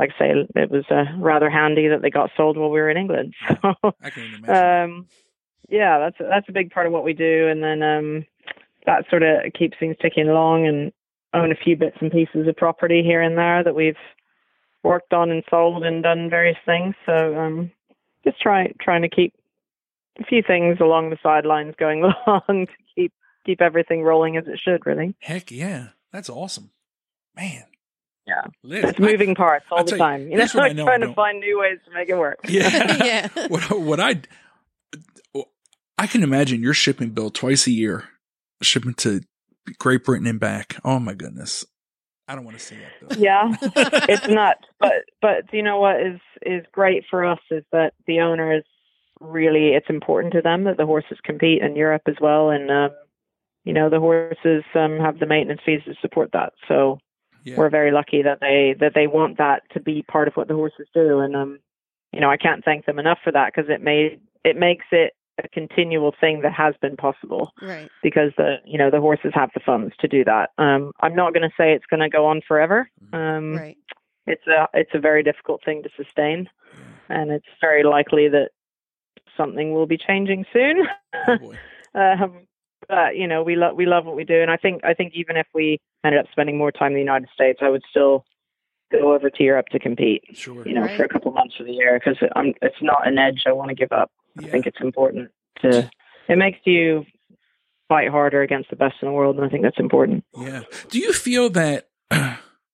like 0.00 0.12
I 0.16 0.18
say, 0.18 0.46
it 0.56 0.70
was 0.70 0.84
uh, 0.90 1.04
rather 1.18 1.50
handy 1.50 1.88
that 1.88 2.00
they 2.00 2.08
got 2.08 2.30
sold 2.34 2.56
while 2.56 2.70
we 2.70 2.80
were 2.80 2.90
in 2.90 2.96
England. 2.96 3.34
So, 3.62 3.74
I 4.02 4.08
can 4.08 4.34
imagine. 4.34 4.92
um, 4.94 5.06
yeah, 5.68 5.98
that's 5.98 6.16
that's 6.18 6.48
a 6.48 6.52
big 6.52 6.70
part 6.70 6.86
of 6.86 6.92
what 6.92 7.04
we 7.04 7.12
do, 7.12 7.48
and 7.48 7.62
then 7.62 7.82
um, 7.82 8.26
that 8.86 9.04
sort 9.10 9.22
of 9.22 9.52
keeps 9.52 9.76
things 9.78 9.96
ticking 10.00 10.28
along, 10.28 10.66
and 10.66 10.92
own 11.34 11.52
a 11.52 11.54
few 11.54 11.76
bits 11.76 11.98
and 12.00 12.10
pieces 12.10 12.48
of 12.48 12.56
property 12.56 13.02
here 13.02 13.20
and 13.20 13.36
there 13.36 13.62
that 13.62 13.74
we've 13.74 13.94
worked 14.82 15.12
on 15.12 15.30
and 15.30 15.44
sold 15.50 15.84
and 15.84 16.02
done 16.02 16.30
various 16.30 16.56
things. 16.64 16.94
So 17.04 17.36
um, 17.36 17.70
just 18.24 18.40
try 18.40 18.72
trying 18.80 19.02
to 19.02 19.10
keep 19.10 19.34
a 20.18 20.24
few 20.24 20.42
things 20.42 20.78
along 20.80 21.10
the 21.10 21.18
sidelines 21.22 21.74
going 21.78 22.02
along 22.26 22.66
to 22.66 22.72
keep 22.94 23.12
keep 23.44 23.60
everything 23.60 24.02
rolling 24.02 24.38
as 24.38 24.44
it 24.46 24.58
should. 24.58 24.86
Really, 24.86 25.14
Heck 25.20 25.50
yeah, 25.50 25.88
that's 26.10 26.30
awesome, 26.30 26.70
man. 27.36 27.64
Yeah. 28.30 28.42
Liz, 28.62 28.84
it's 28.84 28.98
moving 28.98 29.34
parts 29.34 29.66
all 29.70 29.78
I'll 29.78 29.84
the 29.84 29.90
tell 29.90 29.98
you, 29.98 30.04
time. 30.04 30.30
You 30.30 30.36
know, 30.36 30.44
what 30.44 30.54
I 30.54 30.58
like 30.58 30.76
know 30.76 30.84
trying 30.84 31.00
to 31.00 31.14
find 31.14 31.40
new 31.40 31.60
ways 31.60 31.78
to 31.84 31.92
make 31.92 32.08
it 32.08 32.16
work. 32.16 32.38
Yeah, 32.44 32.68
Yeah. 33.04 33.28
What 33.48 33.80
what 33.80 33.98
I 33.98 34.20
I 35.98 36.06
can 36.06 36.22
imagine 36.22 36.62
your 36.62 36.74
shipping 36.74 37.10
bill 37.10 37.30
twice 37.30 37.66
a 37.66 37.72
year, 37.72 38.04
shipping 38.62 38.94
to 38.94 39.20
Great 39.78 40.04
Britain 40.04 40.26
and 40.26 40.40
back. 40.40 40.76
Oh 40.84 40.98
my 40.98 41.12
goodness, 41.12 41.64
I 42.28 42.36
don't 42.36 42.44
want 42.44 42.56
to 42.56 42.64
see 42.64 42.76
that 42.76 42.92
though. 43.00 43.20
Yeah, 43.20 43.54
it's 44.08 44.28
nuts. 44.28 44.64
But 44.78 44.92
but 45.20 45.52
you 45.52 45.62
know 45.62 45.80
what 45.80 46.00
is 46.00 46.20
is 46.40 46.64
great 46.72 47.04
for 47.10 47.24
us 47.24 47.40
is 47.50 47.64
that 47.72 47.94
the 48.06 48.20
owner 48.20 48.56
is 48.56 48.64
really 49.20 49.74
it's 49.74 49.90
important 49.90 50.32
to 50.34 50.40
them 50.40 50.64
that 50.64 50.76
the 50.76 50.86
horses 50.86 51.18
compete 51.22 51.62
in 51.62 51.76
Europe 51.76 52.02
as 52.06 52.16
well, 52.20 52.50
and 52.50 52.70
um, 52.70 52.90
you 53.64 53.72
know 53.72 53.90
the 53.90 54.00
horses 54.00 54.64
um, 54.74 54.98
have 55.00 55.18
the 55.18 55.26
maintenance 55.26 55.60
fees 55.66 55.82
to 55.84 55.94
support 56.00 56.30
that. 56.32 56.52
So 56.68 56.98
Yeah. 57.44 57.56
we're 57.56 57.70
very 57.70 57.90
lucky 57.90 58.22
that 58.22 58.40
they 58.40 58.74
that 58.80 58.92
they 58.94 59.06
want 59.06 59.38
that 59.38 59.62
to 59.72 59.80
be 59.80 60.02
part 60.02 60.28
of 60.28 60.34
what 60.34 60.48
the 60.48 60.54
horses 60.54 60.86
do, 60.94 61.20
and 61.20 61.34
um, 61.36 61.58
you 62.12 62.20
know 62.20 62.30
I 62.30 62.36
can't 62.36 62.64
thank 62.64 62.86
them 62.86 62.98
enough 62.98 63.18
for 63.24 63.32
that 63.32 63.52
because 63.54 63.70
it 63.70 63.80
made 63.82 64.20
it 64.44 64.56
makes 64.56 64.86
it 64.92 65.14
a 65.42 65.48
continual 65.48 66.14
thing 66.20 66.42
that 66.42 66.52
has 66.52 66.74
been 66.82 66.96
possible 66.96 67.52
Right. 67.62 67.90
because 68.02 68.32
the 68.36 68.56
you 68.66 68.76
know 68.78 68.90
the 68.90 69.00
horses 69.00 69.32
have 69.34 69.50
the 69.54 69.60
funds 69.60 69.94
to 70.00 70.08
do 70.08 70.24
that. 70.24 70.50
Um, 70.58 70.92
I'm 71.00 71.14
not 71.14 71.32
going 71.32 71.48
to 71.48 71.54
say 71.56 71.72
it's 71.72 71.86
going 71.86 72.00
to 72.00 72.10
go 72.10 72.26
on 72.26 72.42
forever. 72.46 72.88
Um, 73.12 73.56
Right. 73.56 73.76
It's 74.26 74.46
a 74.46 74.68
it's 74.74 74.90
a 74.94 74.98
very 75.00 75.22
difficult 75.22 75.64
thing 75.64 75.82
to 75.82 75.88
sustain, 75.96 76.48
and 77.08 77.30
it's 77.30 77.46
very 77.60 77.82
likely 77.84 78.28
that 78.28 78.50
something 79.36 79.72
will 79.72 79.86
be 79.86 79.96
changing 79.96 80.44
soon. 80.52 80.86
Oh, 81.26 81.38
boy. 81.38 81.58
um, 81.94 82.46
but 82.88 83.16
you 83.16 83.26
know 83.26 83.42
we 83.42 83.56
love 83.56 83.76
we 83.76 83.86
love 83.86 84.04
what 84.06 84.16
we 84.16 84.24
do, 84.24 84.40
and 84.40 84.50
I 84.50 84.56
think 84.56 84.84
I 84.84 84.94
think 84.94 85.12
even 85.14 85.36
if 85.36 85.46
we 85.54 85.78
ended 86.04 86.20
up 86.20 86.26
spending 86.32 86.56
more 86.58 86.72
time 86.72 86.88
in 86.88 86.94
the 86.94 87.00
United 87.00 87.28
States, 87.34 87.60
I 87.62 87.68
would 87.68 87.82
still 87.90 88.24
go 88.92 89.14
over 89.14 89.30
to 89.30 89.42
Europe 89.42 89.66
to 89.68 89.78
compete. 89.78 90.24
Sure. 90.32 90.66
You 90.66 90.74
know, 90.74 90.82
Right. 90.82 90.96
for 90.96 91.04
a 91.04 91.08
couple 91.08 91.30
months 91.32 91.54
of 91.60 91.66
the 91.66 91.72
year 91.72 91.98
because 91.98 92.18
it's 92.62 92.82
not 92.82 93.06
an 93.06 93.18
edge 93.18 93.44
I 93.46 93.52
want 93.52 93.68
to 93.68 93.74
give 93.74 93.92
up. 93.92 94.10
I 94.38 94.42
think 94.48 94.66
it's 94.66 94.80
important 94.80 95.30
to. 95.62 95.88
It 96.28 96.38
makes 96.38 96.58
you 96.64 97.04
fight 97.88 98.08
harder 98.08 98.42
against 98.42 98.70
the 98.70 98.76
best 98.76 98.94
in 99.02 99.08
the 99.08 99.12
world, 99.12 99.36
and 99.36 99.44
I 99.44 99.48
think 99.48 99.62
that's 99.62 99.78
important. 99.80 100.24
Yeah. 100.36 100.62
Do 100.90 100.98
you 101.00 101.12
feel 101.12 101.50
that, 101.50 101.88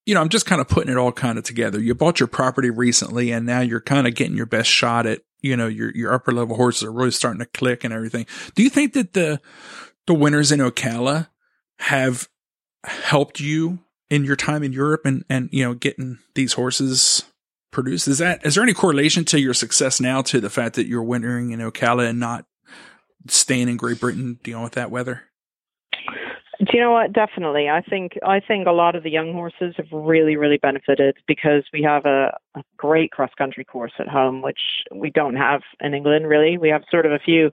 you 0.07 0.15
know, 0.15 0.21
I'm 0.21 0.29
just 0.29 0.45
kind 0.47 0.61
of 0.61 0.69
putting 0.69 0.93
it 0.93 0.99
all 0.99 1.11
kind 1.13 1.39
of 1.39 1.45
together. 1.45 1.81
You 1.81 1.95
bought 1.95 2.21
your 2.21 2.27
property 2.27 2.69
recently 2.71 3.31
and 3.33 3.47
now 3.47 3.61
you're 3.61 3.81
kind 3.81 4.07
of 4.07 4.15
getting 4.15 4.37
your 4.37 4.45
best 4.47 4.69
shot 4.71 5.07
at, 5.07 5.21
you 5.41 5.57
know, 5.57 5.67
your, 5.69 5.91
your 5.97 6.13
upper 6.13 6.33
level 6.33 6.57
horses 6.57 6.83
are 6.85 6.93
really 6.93 7.11
starting 7.13 7.39
to 7.41 7.47
click 7.47 7.83
and 7.83 7.95
everything. 7.95 8.27
Do 8.55 8.63
you 8.63 8.69
think 8.69 8.93
that 8.93 9.15
the, 9.15 9.41
the 10.07 10.15
winners 10.15 10.53
in 10.53 10.61
Ocala 10.61 11.29
have 11.79 12.29
helped 12.85 13.41
you 13.41 13.81
in 14.09 14.25
your 14.25 14.37
time 14.37 14.63
in 14.63 14.73
Europe 14.73 15.03
and, 15.05 15.25
and, 15.29 15.49
you 15.53 15.65
know, 15.65 15.75
getting 15.75 16.19
these 16.35 16.55
horses 16.55 17.25
produced? 17.73 18.09
Is 18.09 18.19
that, 18.19 18.45
is 18.47 18.55
there 18.55 18.65
any 18.65 18.75
correlation 18.75 19.25
to 19.27 19.41
your 19.41 19.55
success 19.55 20.01
now 20.01 20.23
to 20.23 20.41
the 20.41 20.51
fact 20.51 20.77
that 20.77 20.87
you're 20.87 21.03
wintering 21.03 21.51
in 21.51 21.61
Ocala 21.61 22.09
and 22.09 22.21
not 22.21 22.47
staying 23.29 23.69
in 23.69 23.77
Great 23.77 24.01
Britain 24.01 24.39
dealing 24.43 24.63
with 24.63 24.75
that 24.75 24.91
weather? 24.91 25.23
Do 26.59 26.67
you 26.73 26.81
know 26.81 26.93
what? 26.93 27.13
Definitely. 27.13 27.69
I 27.69 27.83
think 27.83 28.13
I 28.27 28.41
think 28.41 28.67
a 28.67 28.73
lot 28.73 28.97
of 28.97 29.03
the 29.03 29.11
young 29.11 29.35
horses 29.35 29.75
have 29.77 29.87
really, 29.93 30.37
really 30.37 30.57
benefited 30.57 31.17
because 31.29 31.65
we 31.71 31.83
have 31.83 32.07
a, 32.07 32.35
a 32.55 32.63
great 32.79 33.11
cross 33.11 33.31
country 33.37 33.63
course 33.63 33.93
at 33.99 34.09
home, 34.09 34.41
which 34.41 34.61
we 34.91 35.11
don't 35.11 35.37
have 35.37 35.61
in 35.81 35.93
England. 35.93 36.27
Really, 36.27 36.57
we 36.57 36.71
have 36.71 36.83
sort 36.91 37.05
of 37.05 37.13
a 37.13 37.19
few 37.19 37.51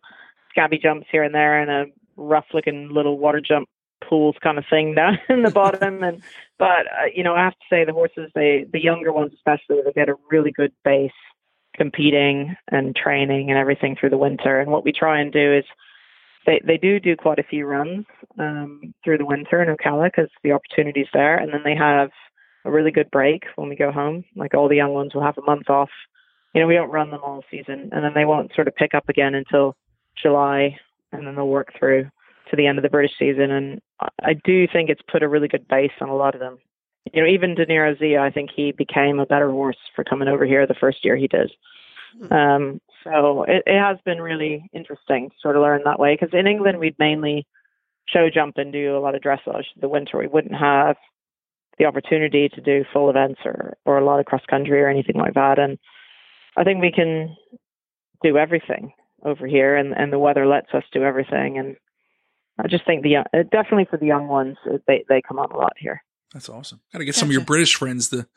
scabby 0.50 0.80
jumps 0.82 1.08
here 1.12 1.24
and 1.24 1.36
there, 1.36 1.62
and 1.62 1.70
a 1.70 1.94
rough 2.16 2.46
looking 2.54 2.90
little 2.94 3.18
water 3.18 3.42
jump 3.42 3.70
pools 4.08 4.36
kind 4.42 4.58
of 4.58 4.66
thing 4.70 4.96
down 4.96 5.20
in 5.30 5.44
the 5.44 5.52
bottom. 5.52 6.04
And 6.04 6.22
but 6.58 6.88
uh, 6.88 7.06
you 7.14 7.24
know, 7.24 7.36
I 7.36 7.44
have 7.44 7.54
to 7.54 7.66
say 7.70 7.86
the 7.86 7.94
horses, 7.94 8.32
they 8.36 8.66
the 8.72 8.82
younger 8.82 9.12
ones 9.12 9.34
especially, 9.34 9.82
they 9.84 9.92
get 9.94 10.10
a 10.10 10.16
really 10.30 10.52
good 10.52 10.74
base 10.84 11.12
competing 11.76 12.56
and 12.72 12.96
training 12.96 13.50
and 13.50 13.58
everything 13.58 13.96
through 13.96 14.12
the 14.12 14.18
winter. 14.18 14.60
And 14.60 14.72
what 14.72 14.86
we 14.86 14.92
try 14.92 15.20
and 15.20 15.32
do 15.32 15.54
is 15.54 15.66
they 16.46 16.62
they 16.66 16.78
do 16.78 17.00
do 17.00 17.16
quite 17.16 17.40
a 17.40 17.44
few 17.44 17.66
runs 17.66 18.06
um, 18.38 18.94
through 19.04 19.18
the 19.18 19.26
winter 19.26 19.62
in 19.62 19.76
Ocala 19.76 20.08
because 20.08 20.30
the 20.44 20.52
opportunity's 20.52 21.08
there, 21.14 21.38
and 21.38 21.54
then 21.54 21.62
they 21.64 21.76
have 21.76 22.10
a 22.66 22.72
really 22.72 22.92
good 22.92 23.12
break 23.12 23.44
when 23.56 23.70
we 23.70 23.76
go 23.76 23.92
home. 23.92 24.24
Like 24.36 24.54
all 24.54 24.70
the 24.70 24.76
young 24.76 24.94
ones 24.94 25.14
will 25.14 25.24
have 25.24 25.38
a 25.38 25.46
month 25.46 25.70
off. 25.70 25.90
You 26.54 26.62
know, 26.62 26.68
we 26.68 26.76
don't 26.76 26.92
run 26.92 27.10
them 27.10 27.22
all 27.24 27.44
season, 27.50 27.90
and 27.92 28.04
then 28.04 28.14
they 28.14 28.26
won't 28.26 28.54
sort 28.54 28.68
of 28.68 28.76
pick 28.76 28.94
up 28.94 29.10
again 29.10 29.34
until 29.34 29.76
July, 30.22 30.78
and 31.14 31.26
then 31.26 31.36
they'll 31.36 31.48
work 31.48 31.74
through 31.78 32.10
to 32.50 32.56
the 32.56 32.68
end 32.68 32.78
of 32.78 32.84
the 32.84 32.90
British 32.90 33.18
season. 33.18 33.52
And 33.52 33.82
I- 34.22 34.34
do 34.34 34.68
think 34.68 34.90
it's 34.90 35.02
put 35.04 35.24
a 35.24 35.28
really 35.28 35.48
good 35.48 35.68
base 35.68 35.92
on 36.02 36.10
a 36.10 36.16
lot 36.16 36.36
of 36.36 36.40
them. 36.40 36.60
You 37.14 37.22
know, 37.22 37.28
even 37.28 37.56
Deniro 37.56 37.98
Z, 37.98 38.18
I 38.18 38.30
think 38.30 38.50
he 38.52 38.72
became 38.72 39.20
a 39.20 39.26
better 39.26 39.52
horse 39.52 39.78
for 39.96 40.04
coming 40.04 40.28
over 40.28 40.46
here 40.46 40.66
the 40.66 40.74
first 40.74 41.04
year 41.04 41.16
he 41.16 41.28
did. 41.28 41.52
Um, 42.32 42.80
so 43.04 43.44
it, 43.44 43.64
it 43.66 43.80
has 43.80 43.98
been 44.06 44.22
really 44.22 44.70
interesting 44.74 45.30
to 45.30 45.36
sort 45.42 45.56
of 45.56 45.62
learn 45.62 45.82
that 45.86 46.00
way 46.00 46.14
because 46.14 46.34
in 46.38 46.48
England 46.48 46.80
we'd 46.80 46.98
mainly 47.00 47.46
show 48.08 48.30
jump 48.30 48.58
and 48.58 48.72
do 48.72 48.96
a 48.96 49.00
lot 49.00 49.16
of 49.16 49.22
dressage. 49.22 49.66
The 49.80 49.90
winter 49.90 50.18
we 50.18 50.28
wouldn't 50.28 50.56
have 50.56 50.96
the 51.80 51.86
opportunity 51.86 52.50
to 52.50 52.62
do 52.62 52.86
full 52.94 53.10
events 53.10 53.42
or 53.46 53.76
or 53.86 53.98
a 53.98 54.06
lot 54.06 54.20
of 54.20 54.26
cross 54.26 54.46
country 54.48 54.82
or 54.82 54.90
anything 54.90 55.16
like 55.16 55.34
that. 55.34 55.60
And 55.60 55.78
I 56.56 56.64
think 56.64 56.82
we 56.82 56.92
can 56.92 57.36
do 58.22 58.38
everything 58.38 58.94
over 59.26 59.48
here, 59.48 59.76
and 59.76 59.94
and 59.96 60.12
the 60.12 60.20
weather 60.20 60.46
lets 60.46 60.74
us 60.74 60.84
do 60.92 61.04
everything. 61.04 61.58
And 61.58 61.76
I 62.60 62.68
just 62.68 62.86
think 62.86 63.04
the 63.04 63.10
young, 63.10 63.26
uh, 63.34 63.44
definitely 63.52 63.86
for 63.90 63.98
the 63.98 64.06
young 64.06 64.28
ones, 64.28 64.58
uh, 64.70 64.78
they 64.88 65.04
they 65.10 65.22
come 65.22 65.40
on 65.40 65.52
a 65.52 65.58
lot 65.58 65.74
here. 65.78 66.04
That's 66.34 66.50
awesome. 66.50 66.82
Got 66.92 67.00
to 67.00 67.06
get 67.06 67.16
some 67.16 67.30
of 67.30 67.34
your 67.34 67.46
British 67.46 67.76
friends 67.76 68.10
to 68.10 68.28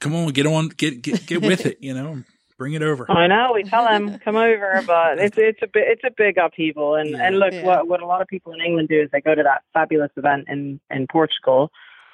come 0.00 0.14
on, 0.14 0.28
get 0.32 0.46
on, 0.46 0.68
get 0.68 1.02
get 1.02 1.26
get 1.26 1.42
with 1.42 1.66
it. 1.66 1.78
You 1.80 1.94
know, 1.94 2.22
bring 2.58 2.74
it 2.74 2.82
over. 2.82 3.10
I 3.10 3.26
know 3.26 3.52
we 3.54 3.64
tell 3.64 3.84
them 3.84 4.18
come 4.24 4.36
over, 4.36 4.82
but 4.86 5.18
it's 5.18 5.36
it's 5.38 5.60
a 5.62 5.66
bit 5.66 5.84
it's 5.88 6.04
a 6.04 6.10
big 6.16 6.38
upheaval. 6.38 6.96
And 6.96 7.10
Yeah. 7.10 7.26
and 7.26 7.38
look, 7.38 7.52
Yeah. 7.52 7.64
what 7.64 7.88
what 7.88 8.02
a 8.02 8.06
lot 8.06 8.20
of 8.22 8.28
people 8.28 8.52
in 8.52 8.60
England 8.60 8.88
do 8.88 9.00
is 9.00 9.10
they 9.12 9.20
go 9.20 9.34
to 9.34 9.42
that 9.42 9.62
fabulous 9.72 10.10
event 10.16 10.46
in 10.48 10.80
in 10.90 11.06
Portugal, 11.10 11.70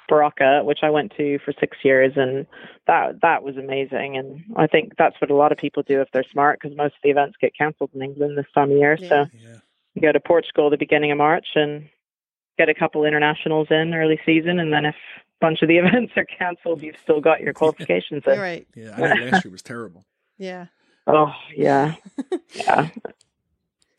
Barroca, 0.07 0.61
which 0.63 0.79
I 0.83 0.89
went 0.89 1.13
to 1.17 1.39
for 1.39 1.53
six 1.59 1.77
years, 1.83 2.13
and 2.15 2.45
that 2.87 3.21
that 3.21 3.43
was 3.43 3.57
amazing. 3.57 4.17
And 4.17 4.43
I 4.55 4.67
think 4.67 4.93
that's 4.97 5.19
what 5.21 5.29
a 5.31 5.35
lot 5.35 5.51
of 5.51 5.57
people 5.57 5.83
do 5.83 6.01
if 6.01 6.07
they're 6.11 6.23
smart, 6.31 6.59
because 6.61 6.75
most 6.77 6.95
of 6.95 7.01
the 7.03 7.09
events 7.09 7.37
get 7.39 7.55
cancelled 7.57 7.91
in 7.93 8.01
England 8.01 8.37
this 8.37 8.45
time 8.53 8.71
of 8.71 8.77
year. 8.77 8.97
Yeah. 8.99 9.09
So 9.09 9.25
Yeah. 9.33 9.57
you 9.95 10.01
go 10.01 10.11
to 10.11 10.19
Portugal 10.19 10.67
at 10.67 10.71
the 10.71 10.77
beginning 10.77 11.11
of 11.11 11.17
March 11.17 11.47
and 11.55 11.89
get 12.57 12.69
a 12.69 12.73
couple 12.73 13.03
internationals 13.05 13.67
in 13.69 13.93
early 13.93 14.19
season, 14.25 14.59
and 14.59 14.73
then 14.73 14.85
if 14.85 14.95
a 14.95 15.21
bunch 15.41 15.61
of 15.61 15.67
the 15.67 15.77
events 15.83 16.13
are 16.15 16.25
cancelled, 16.25 16.81
you've 16.81 16.97
still 17.03 17.21
got 17.21 17.41
your 17.41 17.53
qualifications 17.61 18.23
in. 18.25 18.39
Right. 18.39 18.67
Yeah. 18.75 18.95
I 18.95 19.13
know 19.15 19.25
last 19.25 19.45
year 19.45 19.51
was 19.51 19.61
terrible. 19.61 20.05
Yeah. 20.39 20.67
Oh 21.07 21.33
yeah, 21.55 21.95
yeah. 22.53 22.89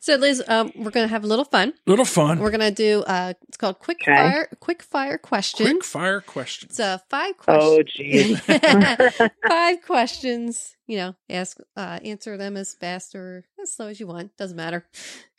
So, 0.01 0.15
Liz, 0.15 0.41
um, 0.47 0.71
we're 0.75 0.91
going 0.91 1.05
to 1.05 1.09
have 1.09 1.25
a 1.25 1.27
little 1.27 1.43
fun. 1.43 1.73
Little 1.85 2.05
fun. 2.05 2.39
We're 2.39 2.51
going 2.51 2.61
to 2.61 2.71
do 2.71 3.03
uh, 3.03 3.33
it's 3.47 3.57
called 3.57 3.79
quick 3.79 3.97
Okay. 4.01 4.15
fire 4.15 4.49
quick 4.61 4.81
fire 4.81 5.17
questions. 5.17 5.69
Quick 5.69 5.83
fire 5.83 6.21
questions. 6.21 6.71
It's 6.71 6.79
uh, 6.79 6.99
five 7.09 7.33
Oh 7.47 7.83
questions. 7.83 8.41
Oh, 8.47 8.57
geez. 8.57 9.29
five 9.47 9.81
questions. 9.85 10.75
You 10.87 10.97
know, 10.97 11.15
ask 11.29 11.57
uh, 11.75 11.99
answer 12.03 12.37
them 12.37 12.55
as 12.55 12.73
fast 12.75 13.13
or 13.13 13.43
as 13.61 13.73
slow 13.73 13.87
as 13.87 13.99
you 13.99 14.07
want. 14.07 14.35
Doesn't 14.37 14.55
matter. 14.57 14.87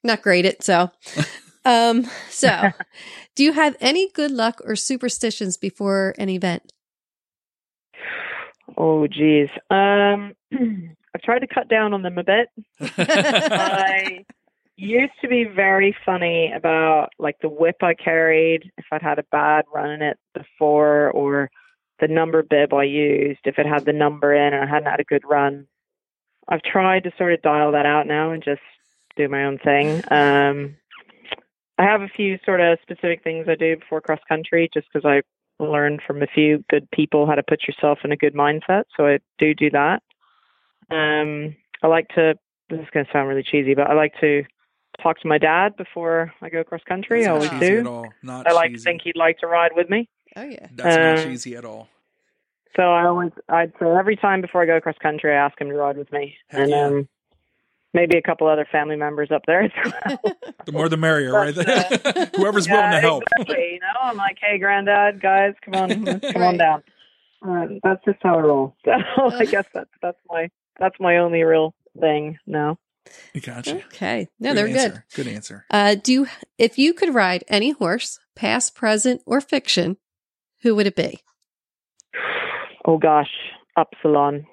Not 0.04 0.22
great 0.22 0.44
at 0.46 0.62
so. 0.62 0.90
Um. 1.62 2.08
So, 2.30 2.70
do 3.36 3.44
you 3.44 3.52
have 3.52 3.76
any 3.82 4.08
good 4.10 4.30
luck 4.30 4.62
or 4.64 4.76
superstitions 4.76 5.58
before 5.58 6.14
an 6.16 6.30
event? 6.30 6.72
Oh, 8.78 9.06
geez. 9.06 9.50
Um, 9.68 10.32
I've 11.14 11.20
tried 11.22 11.40
to 11.40 11.46
cut 11.46 11.68
down 11.68 11.92
on 11.92 12.00
them 12.02 12.16
a 12.16 12.24
bit. 12.24 12.48
I 12.80 14.24
used 14.80 15.12
to 15.20 15.28
be 15.28 15.44
very 15.44 15.94
funny 16.04 16.52
about 16.52 17.10
like 17.18 17.36
the 17.40 17.48
whip 17.48 17.82
I 17.82 17.94
carried, 17.94 18.70
if 18.78 18.86
I'd 18.90 19.02
had 19.02 19.18
a 19.18 19.24
bad 19.30 19.64
run 19.72 19.90
in 19.90 20.02
it 20.02 20.18
before, 20.34 21.10
or 21.10 21.50
the 22.00 22.08
number 22.08 22.42
bib 22.42 22.72
I 22.72 22.84
used, 22.84 23.40
if 23.44 23.58
it 23.58 23.66
had 23.66 23.84
the 23.84 23.92
number 23.92 24.34
in 24.34 24.54
and 24.54 24.64
I 24.64 24.66
hadn't 24.66 24.90
had 24.90 25.00
a 25.00 25.04
good 25.04 25.22
run. 25.24 25.66
I've 26.48 26.62
tried 26.62 27.04
to 27.04 27.12
sort 27.16 27.34
of 27.34 27.42
dial 27.42 27.72
that 27.72 27.86
out 27.86 28.06
now 28.06 28.32
and 28.32 28.42
just 28.42 28.62
do 29.16 29.28
my 29.28 29.44
own 29.44 29.58
thing. 29.58 30.02
Um, 30.10 30.76
I 31.78 31.84
have 31.84 32.02
a 32.02 32.08
few 32.08 32.38
sort 32.44 32.60
of 32.60 32.78
specific 32.82 33.22
things 33.22 33.46
I 33.48 33.54
do 33.54 33.76
before 33.76 34.00
cross 34.00 34.20
country 34.28 34.68
just 34.72 34.86
because 34.92 35.06
I 35.06 35.22
learned 35.62 36.00
from 36.06 36.22
a 36.22 36.26
few 36.26 36.64
good 36.70 36.90
people 36.90 37.26
how 37.26 37.34
to 37.34 37.42
put 37.42 37.68
yourself 37.68 38.00
in 38.02 38.12
a 38.12 38.16
good 38.16 38.34
mindset. 38.34 38.84
So 38.96 39.06
I 39.06 39.18
do 39.38 39.54
do 39.54 39.70
that. 39.70 40.02
Um, 40.90 41.54
I 41.82 41.86
like 41.86 42.08
to, 42.14 42.34
this 42.68 42.80
is 42.80 42.90
going 42.92 43.06
to 43.06 43.12
sound 43.12 43.28
really 43.28 43.42
cheesy, 43.42 43.74
but 43.74 43.86
I 43.86 43.94
like 43.94 44.14
to 44.20 44.44
talk 45.00 45.20
to 45.20 45.28
my 45.28 45.38
dad 45.38 45.76
before 45.76 46.32
I 46.42 46.48
go 46.48 46.62
cross 46.64 46.82
country. 46.86 47.26
I 47.26 47.30
always 47.30 47.50
not 47.52 47.62
at 47.62 47.68
do. 47.82 47.88
all. 47.88 48.08
Not 48.22 48.46
I 48.46 48.52
like 48.52 48.72
to 48.72 48.78
think 48.78 49.02
he'd 49.02 49.16
like 49.16 49.38
to 49.38 49.46
ride 49.46 49.72
with 49.74 49.88
me. 49.90 50.08
Oh 50.36 50.42
yeah. 50.44 50.66
That's 50.72 50.96
not 50.96 51.18
Uh, 51.18 51.24
cheesy 51.30 51.56
at 51.56 51.64
all. 51.64 51.88
So 52.76 52.82
I 52.82 53.04
always, 53.06 53.32
I'd 53.48 53.72
say 53.80 53.86
every 53.86 54.16
time 54.16 54.40
before 54.40 54.62
I 54.62 54.66
go 54.66 54.80
cross 54.80 54.94
country, 55.02 55.32
I 55.32 55.44
ask 55.44 55.60
him 55.60 55.68
to 55.68 55.74
ride 55.74 55.96
with 55.96 56.12
me. 56.12 56.36
Heck 56.48 56.60
and 56.60 56.70
yeah. 56.70 56.84
um, 56.86 57.08
maybe 57.92 58.16
a 58.16 58.22
couple 58.22 58.46
other 58.46 58.66
family 58.70 58.94
members 58.96 59.30
up 59.32 59.42
there 59.46 59.62
as 59.64 59.70
well. 60.06 60.18
The 60.66 60.72
more 60.72 60.88
the 60.88 60.96
merrier, 60.96 61.32
right? 61.32 61.54
But, 61.54 61.66
Whoever's 62.36 62.68
willing 62.68 62.90
to 62.92 63.00
help. 63.00 63.24
Exactly, 63.38 63.72
you 63.72 63.80
know, 63.80 63.86
I'm 64.02 64.16
like, 64.16 64.36
hey, 64.40 64.58
granddad, 64.58 65.20
guys, 65.20 65.54
come 65.64 65.74
on, 65.74 65.88
come 66.04 66.20
Right. 66.22 66.36
on 66.36 66.56
down. 66.58 66.82
Um, 67.42 67.80
that's 67.82 68.04
just 68.04 68.18
how 68.22 68.36
I 68.38 68.42
roll. 68.42 68.76
So 68.84 68.92
I 68.92 69.46
guess 69.46 69.64
that's 69.74 69.90
that's 70.02 70.18
my 70.28 70.50
that's 70.78 70.94
my 71.00 71.16
only 71.16 71.42
real 71.42 71.74
thing 71.98 72.38
now. 72.46 72.78
You 73.34 73.40
gotcha. 73.40 73.76
Okay. 73.86 74.28
No, 74.38 74.54
they're 74.54 74.66
good. 74.68 74.76
answer. 74.76 75.04
Good 75.14 75.26
answer. 75.28 75.64
Uh, 75.70 75.94
do 75.94 76.12
you, 76.12 76.26
if 76.58 76.78
you 76.78 76.92
could 76.94 77.14
ride 77.14 77.44
any 77.48 77.70
horse, 77.70 78.18
past, 78.36 78.74
present, 78.74 79.22
or 79.26 79.40
fiction, 79.40 79.96
who 80.62 80.74
would 80.74 80.86
it 80.86 80.96
be? 80.96 81.20
Oh 82.86 82.98
gosh, 82.98 83.30
Upsilon. 83.76 84.46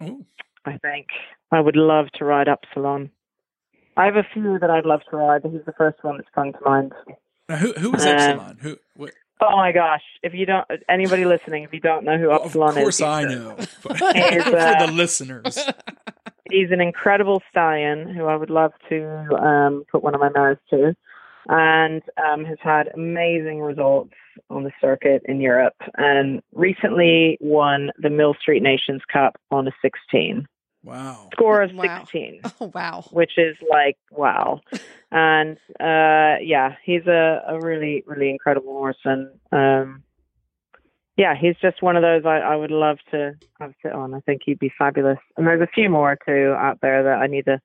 Oh, 0.00 0.24
I 0.64 0.78
think 0.78 1.06
I 1.50 1.60
would 1.60 1.76
love 1.76 2.06
to 2.18 2.24
ride 2.24 2.48
Upsilon. 2.48 3.10
I 3.96 4.06
have 4.06 4.16
a 4.16 4.26
few 4.32 4.58
that 4.58 4.70
I'd 4.70 4.86
love 4.86 5.00
to 5.10 5.16
ride, 5.16 5.42
but 5.42 5.52
he's 5.52 5.64
the 5.66 5.72
first 5.72 6.02
one 6.02 6.16
that's 6.16 6.28
come 6.34 6.52
to 6.52 6.58
mind. 6.64 6.92
Now, 7.48 7.56
who 7.56 7.72
who 7.72 7.94
is 7.94 8.04
Uh, 8.04 8.08
Epsilon? 8.08 8.58
Who? 8.60 8.76
What? 8.96 9.12
Oh 9.40 9.56
my 9.56 9.72
gosh! 9.72 10.02
If 10.22 10.34
you 10.34 10.46
don't, 10.46 10.64
anybody 10.88 11.24
listening, 11.24 11.64
if 11.64 11.72
you 11.72 11.80
don't 11.80 12.04
know 12.04 12.16
who 12.16 12.28
Well, 12.28 12.44
Upsilon 12.44 12.70
of 12.70 12.74
course 12.76 12.96
is, 13.00 13.02
I 13.02 13.24
know. 13.24 13.56
But 13.82 13.96
He's, 14.16 14.44
for 14.44 14.56
uh, 14.56 14.86
the 14.86 14.92
listeners, 14.92 15.58
He's 16.52 16.70
an 16.70 16.80
incredible 16.80 17.42
stallion 17.50 18.14
who 18.14 18.26
I 18.26 18.36
would 18.36 18.50
love 18.50 18.72
to 18.90 19.34
um, 19.36 19.84
put 19.90 20.02
one 20.02 20.14
of 20.14 20.20
my 20.20 20.28
mares 20.28 20.58
to, 20.70 20.94
and 21.48 22.02
um, 22.22 22.44
has 22.44 22.58
had 22.60 22.88
amazing 22.94 23.60
results 23.60 24.12
on 24.50 24.64
the 24.64 24.70
circuit 24.80 25.22
in 25.24 25.40
Europe, 25.40 25.76
and 25.96 26.42
recently 26.52 27.38
won 27.40 27.90
the 27.98 28.10
Millstreet 28.10 28.62
Nations 28.62 29.02
Cup 29.12 29.36
on 29.50 29.66
a 29.66 29.72
16 29.82 30.46
wow. 30.84 31.28
score 31.32 31.62
of 31.62 31.72
Wow. 31.72 32.00
16. 32.00 32.40
Oh, 32.60 32.70
wow. 32.74 33.04
which 33.12 33.32
is 33.38 33.56
like 33.70 33.96
wow. 34.10 34.60
And 35.14 35.58
uh 35.78 36.40
yeah, 36.42 36.76
he's 36.84 37.06
a, 37.06 37.42
a 37.46 37.60
really, 37.60 38.02
really 38.06 38.30
incredible 38.30 38.72
horse 38.72 38.96
and 39.04 39.28
um 39.52 40.02
yeah, 41.16 41.34
he's 41.38 41.56
just 41.60 41.82
one 41.82 41.96
of 41.96 42.02
those 42.02 42.22
I, 42.24 42.38
I 42.38 42.56
would 42.56 42.70
love 42.70 42.98
to 43.10 43.34
have 43.60 43.74
sit 43.82 43.92
on. 43.92 44.14
I 44.14 44.20
think 44.20 44.42
he'd 44.44 44.58
be 44.58 44.72
fabulous. 44.78 45.18
And 45.36 45.46
there's 45.46 45.60
a 45.60 45.66
few 45.74 45.90
more 45.90 46.18
too 46.26 46.54
out 46.56 46.78
there 46.80 47.02
that 47.04 47.18
I 47.18 47.26
need 47.26 47.44
to 47.46 47.60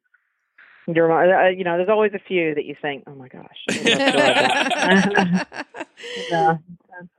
remind- 0.88 1.32
uh, 1.32 1.48
you 1.48 1.64
know, 1.64 1.78
there's 1.78 1.89
always 1.89 2.14
a 2.14 2.20
few 2.20 2.56
that 2.56 2.66
you 2.66 2.76
think, 2.82 3.04
oh 3.08 3.16
my 3.16 3.28
gosh, 3.28 3.58
I'd 3.70 3.76
love 3.78 3.86
to 3.86 4.18
ride 4.18 5.16
that. 5.16 5.68
yeah, 6.32 6.58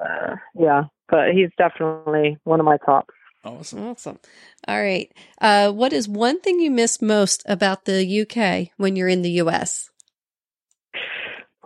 uh, 0.01 0.37
yeah, 0.59 0.85
but 1.09 1.33
he's 1.33 1.51
definitely 1.57 2.39
one 2.45 2.61
of 2.61 2.67
my 2.67 2.77
tops. 2.79 3.15
Awesome. 3.45 3.89
awesome. 3.89 4.19
All 4.67 4.81
right. 4.81 5.11
Uh, 5.41 5.71
what 5.71 5.93
is 5.93 6.09
one 6.09 6.41
thing 6.41 6.61
you 6.61 6.71
miss 6.71 7.01
most 7.01 7.43
about 7.47 7.85
the 7.85 8.21
UK 8.23 8.73
when 8.77 8.97
you're 8.97 9.09
in 9.09 9.23
the 9.23 9.31
US? 9.43 9.91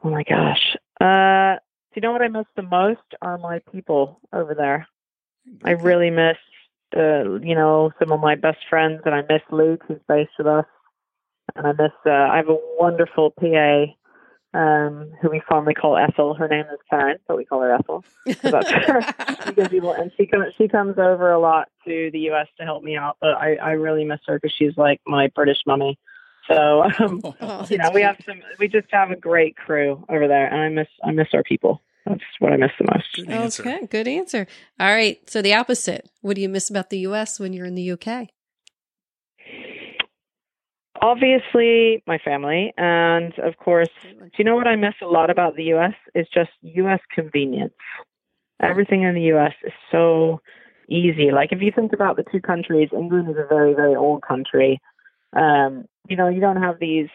Oh 0.04 0.10
my 0.10 0.22
gosh. 0.22 0.76
Uh, 1.00 1.56
do 1.56 1.71
you 1.94 2.02
know 2.02 2.12
what 2.12 2.22
I 2.22 2.28
miss 2.28 2.46
the 2.56 2.62
most 2.62 3.00
are 3.20 3.38
my 3.38 3.60
people 3.70 4.20
over 4.32 4.54
there. 4.54 4.86
I 5.64 5.72
really 5.72 6.10
miss, 6.10 6.36
uh, 6.96 7.40
you 7.40 7.54
know, 7.54 7.92
some 7.98 8.12
of 8.12 8.20
my 8.20 8.34
best 8.34 8.58
friends, 8.70 9.02
and 9.04 9.14
I 9.14 9.22
miss 9.22 9.42
Luke, 9.50 9.82
who's 9.86 10.00
based 10.08 10.30
with 10.38 10.46
us, 10.46 10.66
and 11.56 11.66
I 11.66 11.72
miss. 11.72 11.92
Uh, 12.06 12.10
I 12.10 12.36
have 12.36 12.48
a 12.48 12.58
wonderful 12.78 13.32
PA, 13.32 13.84
um, 14.54 15.12
who 15.20 15.30
we 15.30 15.42
fondly 15.48 15.74
call 15.74 15.96
Ethel. 15.96 16.34
Her 16.34 16.48
name 16.48 16.66
is 16.72 16.78
Karen, 16.88 17.18
but 17.26 17.36
we 17.36 17.44
call 17.44 17.60
her 17.62 17.74
Ethel. 17.74 18.04
That's 18.42 18.70
her. 18.70 19.00
She 19.44 19.68
people, 19.68 19.92
and 19.92 20.12
she 20.16 20.26
comes. 20.26 20.54
She 20.56 20.68
comes 20.68 20.98
over 20.98 21.32
a 21.32 21.38
lot 21.38 21.68
to 21.84 22.10
the 22.12 22.20
U.S. 22.20 22.46
to 22.58 22.64
help 22.64 22.84
me 22.84 22.96
out, 22.96 23.16
but 23.20 23.34
I, 23.34 23.56
I 23.56 23.70
really 23.72 24.04
miss 24.04 24.20
her 24.26 24.38
because 24.38 24.54
she's 24.56 24.76
like 24.76 25.00
my 25.06 25.28
British 25.34 25.58
mummy. 25.66 25.98
So, 26.48 26.82
um, 26.82 27.20
Oh, 27.40 27.66
you 27.70 27.78
know, 27.78 27.90
we 27.94 28.02
have 28.02 28.16
some. 28.26 28.40
We 28.58 28.68
just 28.68 28.88
have 28.90 29.10
a 29.10 29.16
great 29.16 29.56
crew 29.56 30.04
over 30.08 30.26
there, 30.28 30.46
and 30.46 30.60
I 30.60 30.68
miss. 30.68 30.88
I 31.04 31.12
miss 31.12 31.28
our 31.34 31.42
people. 31.42 31.82
That's 32.06 32.22
what 32.40 32.52
I 32.52 32.56
miss 32.56 32.72
the 32.78 32.86
most. 32.92 33.14
Good 33.14 33.30
answer. 33.30 33.62
Okay, 33.62 33.86
good 33.86 34.08
answer. 34.08 34.46
All 34.80 34.92
right. 34.92 35.18
So 35.30 35.40
the 35.40 35.54
opposite. 35.54 36.08
What 36.20 36.34
do 36.36 36.42
you 36.42 36.48
miss 36.48 36.68
about 36.68 36.90
the 36.90 36.98
US 37.00 37.38
when 37.38 37.52
you're 37.52 37.66
in 37.66 37.76
the 37.76 37.92
UK? 37.92 38.28
Obviously, 41.00 42.02
my 42.06 42.18
family, 42.18 42.72
and 42.76 43.36
of 43.40 43.56
course, 43.56 43.88
do 44.04 44.30
you 44.38 44.44
know 44.44 44.54
what 44.54 44.68
I 44.68 44.76
miss 44.76 44.94
a 45.02 45.06
lot 45.06 45.30
about 45.30 45.56
the 45.56 45.64
U.S. 45.64 45.94
is 46.14 46.28
just 46.32 46.50
U.S. 46.62 47.00
convenience. 47.12 47.74
Everything 48.62 49.02
in 49.02 49.14
the 49.14 49.22
U.S. 49.22 49.52
is 49.64 49.72
so 49.90 50.40
easy. 50.88 51.32
Like 51.32 51.50
if 51.50 51.60
you 51.60 51.72
think 51.74 51.92
about 51.92 52.16
the 52.16 52.24
two 52.30 52.40
countries, 52.40 52.90
England 52.92 53.28
is 53.30 53.36
a 53.36 53.46
very, 53.48 53.74
very 53.74 53.96
old 53.96 54.22
country. 54.22 54.80
Um, 55.34 55.86
you 56.08 56.16
know, 56.16 56.28
you 56.28 56.40
don't 56.40 56.62
have 56.62 56.78
these 56.78 57.08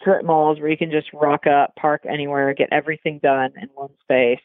strip 0.00 0.24
malls 0.24 0.60
where 0.60 0.68
you 0.70 0.76
can 0.76 0.90
just 0.90 1.08
rock 1.12 1.46
up, 1.46 1.74
park 1.76 2.02
anywhere, 2.08 2.54
get 2.54 2.68
everything 2.72 3.18
done 3.22 3.52
in 3.60 3.68
one 3.74 3.90
space, 4.02 4.44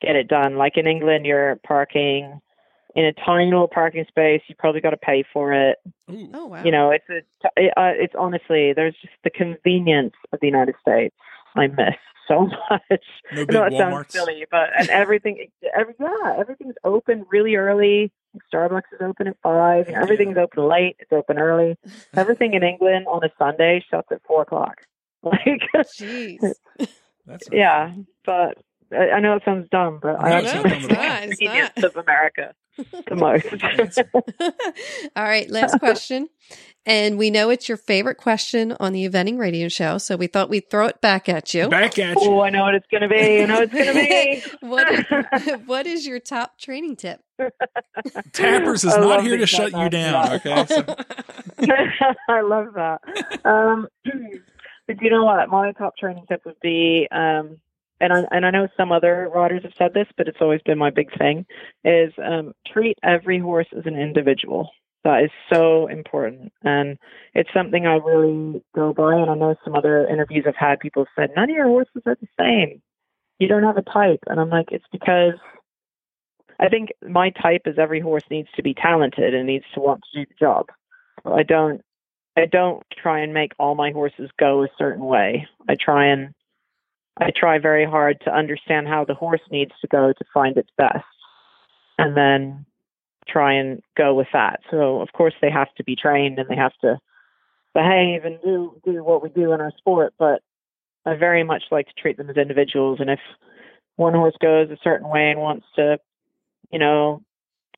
get 0.00 0.16
it 0.16 0.28
done. 0.28 0.56
Like 0.56 0.76
in 0.76 0.86
England, 0.86 1.26
you're 1.26 1.56
parking 1.66 2.40
in 2.94 3.04
a 3.04 3.12
tiny 3.12 3.46
little 3.46 3.68
parking 3.68 4.04
space. 4.08 4.42
You 4.48 4.54
probably 4.58 4.80
got 4.80 4.90
to 4.90 4.96
pay 4.96 5.24
for 5.32 5.52
it 5.52 5.78
Ooh. 6.10 6.30
Oh, 6.32 6.46
wow. 6.46 6.64
you 6.64 6.70
know 6.70 6.90
it's 6.90 7.04
a 7.08 7.66
uh, 7.78 7.92
it's 7.94 8.14
honestly 8.18 8.72
there's 8.74 8.94
just 9.00 9.14
the 9.24 9.30
convenience 9.30 10.14
of 10.32 10.40
the 10.40 10.46
united 10.46 10.74
states 10.80 11.14
i 11.56 11.66
miss 11.66 11.94
so 12.28 12.46
much 12.70 13.04
No 13.32 13.42
i 13.42 13.44
big 13.44 13.50
know 13.52 13.64
it 13.64 13.72
sounds 13.78 14.06
silly 14.08 14.46
but 14.50 14.70
and 14.78 14.88
everything 14.88 15.48
every 15.76 15.94
yeah 16.00 16.36
everything's 16.38 16.76
open 16.84 17.26
really 17.30 17.56
early 17.56 18.10
starbucks 18.52 18.82
is 18.92 19.00
open 19.00 19.26
at 19.28 19.36
five 19.42 19.86
and 19.88 19.96
everything's 19.96 20.36
open 20.36 20.68
late 20.68 20.96
it's 20.98 21.12
open 21.12 21.38
early 21.38 21.76
everything 22.16 22.54
in 22.54 22.62
england 22.62 23.06
on 23.08 23.22
a 23.24 23.28
sunday 23.38 23.82
shuts 23.90 24.08
at 24.12 24.20
four 24.26 24.42
o'clock 24.42 24.76
like 25.22 25.60
Jeez. 25.98 26.38
That's 27.26 27.48
yeah 27.52 27.92
but 28.24 28.58
I, 28.92 29.10
I 29.16 29.20
know 29.20 29.34
it 29.36 29.42
sounds 29.44 29.68
dumb 29.70 29.98
but 30.02 30.20
i 30.22 30.30
No, 30.30 30.40
No, 30.40 30.48
actually 30.48 30.70
it's 30.76 30.84
it's 30.84 30.92
not. 30.92 30.98
not. 30.98 31.22
the 31.22 31.28
It's 31.30 31.76
not. 31.76 31.84
of 31.84 31.96
america 31.96 32.54
the 33.08 33.16
most 33.16 33.44
All 35.16 35.24
right, 35.24 35.50
last 35.50 35.80
question. 35.80 36.28
And 36.86 37.18
we 37.18 37.28
know 37.28 37.50
it's 37.50 37.68
your 37.68 37.76
favorite 37.76 38.18
question 38.18 38.76
on 38.78 38.92
the 38.92 39.04
eventing 39.08 39.36
radio 39.36 39.66
show, 39.68 39.98
so 39.98 40.16
we 40.16 40.28
thought 40.28 40.48
we'd 40.48 40.70
throw 40.70 40.86
it 40.86 41.00
back 41.00 41.28
at 41.28 41.52
you. 41.54 41.68
Back 41.68 41.98
at 41.98 42.14
you. 42.20 42.30
oh 42.30 42.40
i 42.40 42.50
know 42.50 42.62
what 42.62 42.76
it's 42.76 42.86
gonna 42.92 43.08
be 43.08 43.42
i 43.42 43.46
know 43.46 43.62
it's 43.62 43.72
gonna 43.74 43.94
be 43.94 44.42
what, 44.60 45.66
what 45.66 45.86
is 45.88 46.06
your 46.06 46.20
top 46.20 46.56
training 46.58 46.94
tip? 46.94 47.20
Tappers 48.32 48.84
is 48.84 48.94
I 48.94 49.00
not 49.00 49.22
here 49.22 49.36
to 49.36 49.38
these 49.38 49.48
shut 49.48 49.72
you 49.72 49.88
down. 49.88 50.32
Okay. 50.34 50.66
So, 51.58 51.74
I 52.28 52.40
love 52.42 52.74
that. 52.74 53.00
Um, 53.44 53.88
but 54.86 55.02
you 55.02 55.10
know 55.10 55.24
what? 55.24 55.48
My 55.48 55.72
top 55.72 55.96
training 55.96 56.24
tip 56.28 56.42
would 56.44 56.60
be, 56.60 57.08
um, 57.10 57.58
and 58.00 58.12
I 58.12 58.22
and 58.30 58.46
I 58.46 58.50
know 58.50 58.68
some 58.76 58.92
other 58.92 59.28
riders 59.34 59.62
have 59.64 59.72
said 59.76 59.92
this, 59.92 60.06
but 60.16 60.28
it's 60.28 60.38
always 60.40 60.60
been 60.62 60.78
my 60.78 60.90
big 60.90 61.08
thing, 61.18 61.46
is 61.84 62.12
um, 62.24 62.52
treat 62.72 62.96
every 63.02 63.40
horse 63.40 63.66
as 63.76 63.86
an 63.86 63.98
individual. 63.98 64.70
That 65.02 65.24
is 65.24 65.30
so 65.52 65.88
important, 65.88 66.52
and 66.62 66.96
it's 67.34 67.50
something 67.52 67.86
I 67.86 67.96
really 67.96 68.62
go 68.72 68.92
by. 68.92 69.14
And 69.14 69.30
I 69.30 69.34
know 69.34 69.56
some 69.64 69.74
other 69.74 70.06
interviews 70.06 70.44
I've 70.46 70.54
had, 70.54 70.78
people 70.78 71.04
have 71.06 71.12
said 71.20 71.34
none 71.34 71.50
of 71.50 71.56
your 71.56 71.66
horses 71.66 72.02
are 72.06 72.16
the 72.20 72.28
same. 72.38 72.80
You 73.40 73.48
don't 73.48 73.64
have 73.64 73.78
a 73.78 73.82
type, 73.82 74.20
and 74.28 74.38
I'm 74.38 74.50
like, 74.50 74.68
it's 74.70 74.86
because 74.92 75.34
I 76.60 76.68
think 76.68 76.90
my 77.06 77.30
type 77.30 77.62
is 77.66 77.78
every 77.78 78.00
horse 78.00 78.24
needs 78.30 78.48
to 78.56 78.62
be 78.62 78.74
talented 78.74 79.34
and 79.34 79.46
needs 79.46 79.64
to 79.74 79.80
want 79.80 80.02
to 80.02 80.20
do 80.20 80.26
the 80.26 80.34
job. 80.38 80.66
I 81.24 81.42
don't 81.42 81.82
I 82.36 82.46
don't 82.46 82.84
try 82.96 83.20
and 83.20 83.34
make 83.34 83.52
all 83.58 83.74
my 83.74 83.90
horses 83.90 84.30
go 84.38 84.62
a 84.62 84.68
certain 84.78 85.04
way. 85.04 85.46
I 85.68 85.74
try 85.74 86.06
and 86.06 86.34
I 87.20 87.30
try 87.34 87.58
very 87.58 87.84
hard 87.84 88.20
to 88.24 88.34
understand 88.34 88.86
how 88.86 89.04
the 89.04 89.14
horse 89.14 89.40
needs 89.50 89.72
to 89.80 89.88
go 89.88 90.12
to 90.12 90.24
find 90.32 90.56
its 90.56 90.70
best. 90.76 91.04
And 91.98 92.16
then 92.16 92.64
try 93.28 93.54
and 93.54 93.82
go 93.96 94.14
with 94.14 94.28
that. 94.32 94.60
So 94.70 95.00
of 95.00 95.12
course 95.12 95.34
they 95.40 95.50
have 95.50 95.72
to 95.76 95.84
be 95.84 95.96
trained 95.96 96.38
and 96.38 96.48
they 96.48 96.56
have 96.56 96.76
to 96.82 96.98
behave 97.74 98.24
and 98.24 98.40
do 98.42 98.80
do 98.84 99.04
what 99.04 99.22
we 99.22 99.28
do 99.28 99.52
in 99.52 99.60
our 99.60 99.72
sport, 99.76 100.14
but 100.18 100.42
I 101.04 101.14
very 101.14 101.44
much 101.44 101.64
like 101.70 101.86
to 101.86 101.92
treat 102.00 102.16
them 102.16 102.30
as 102.30 102.36
individuals 102.36 102.98
and 103.00 103.10
if 103.10 103.20
one 103.96 104.14
horse 104.14 104.36
goes 104.40 104.70
a 104.70 104.78
certain 104.82 105.08
way 105.08 105.30
and 105.30 105.40
wants 105.40 105.66
to, 105.74 105.98
you 106.70 106.78
know, 106.78 107.22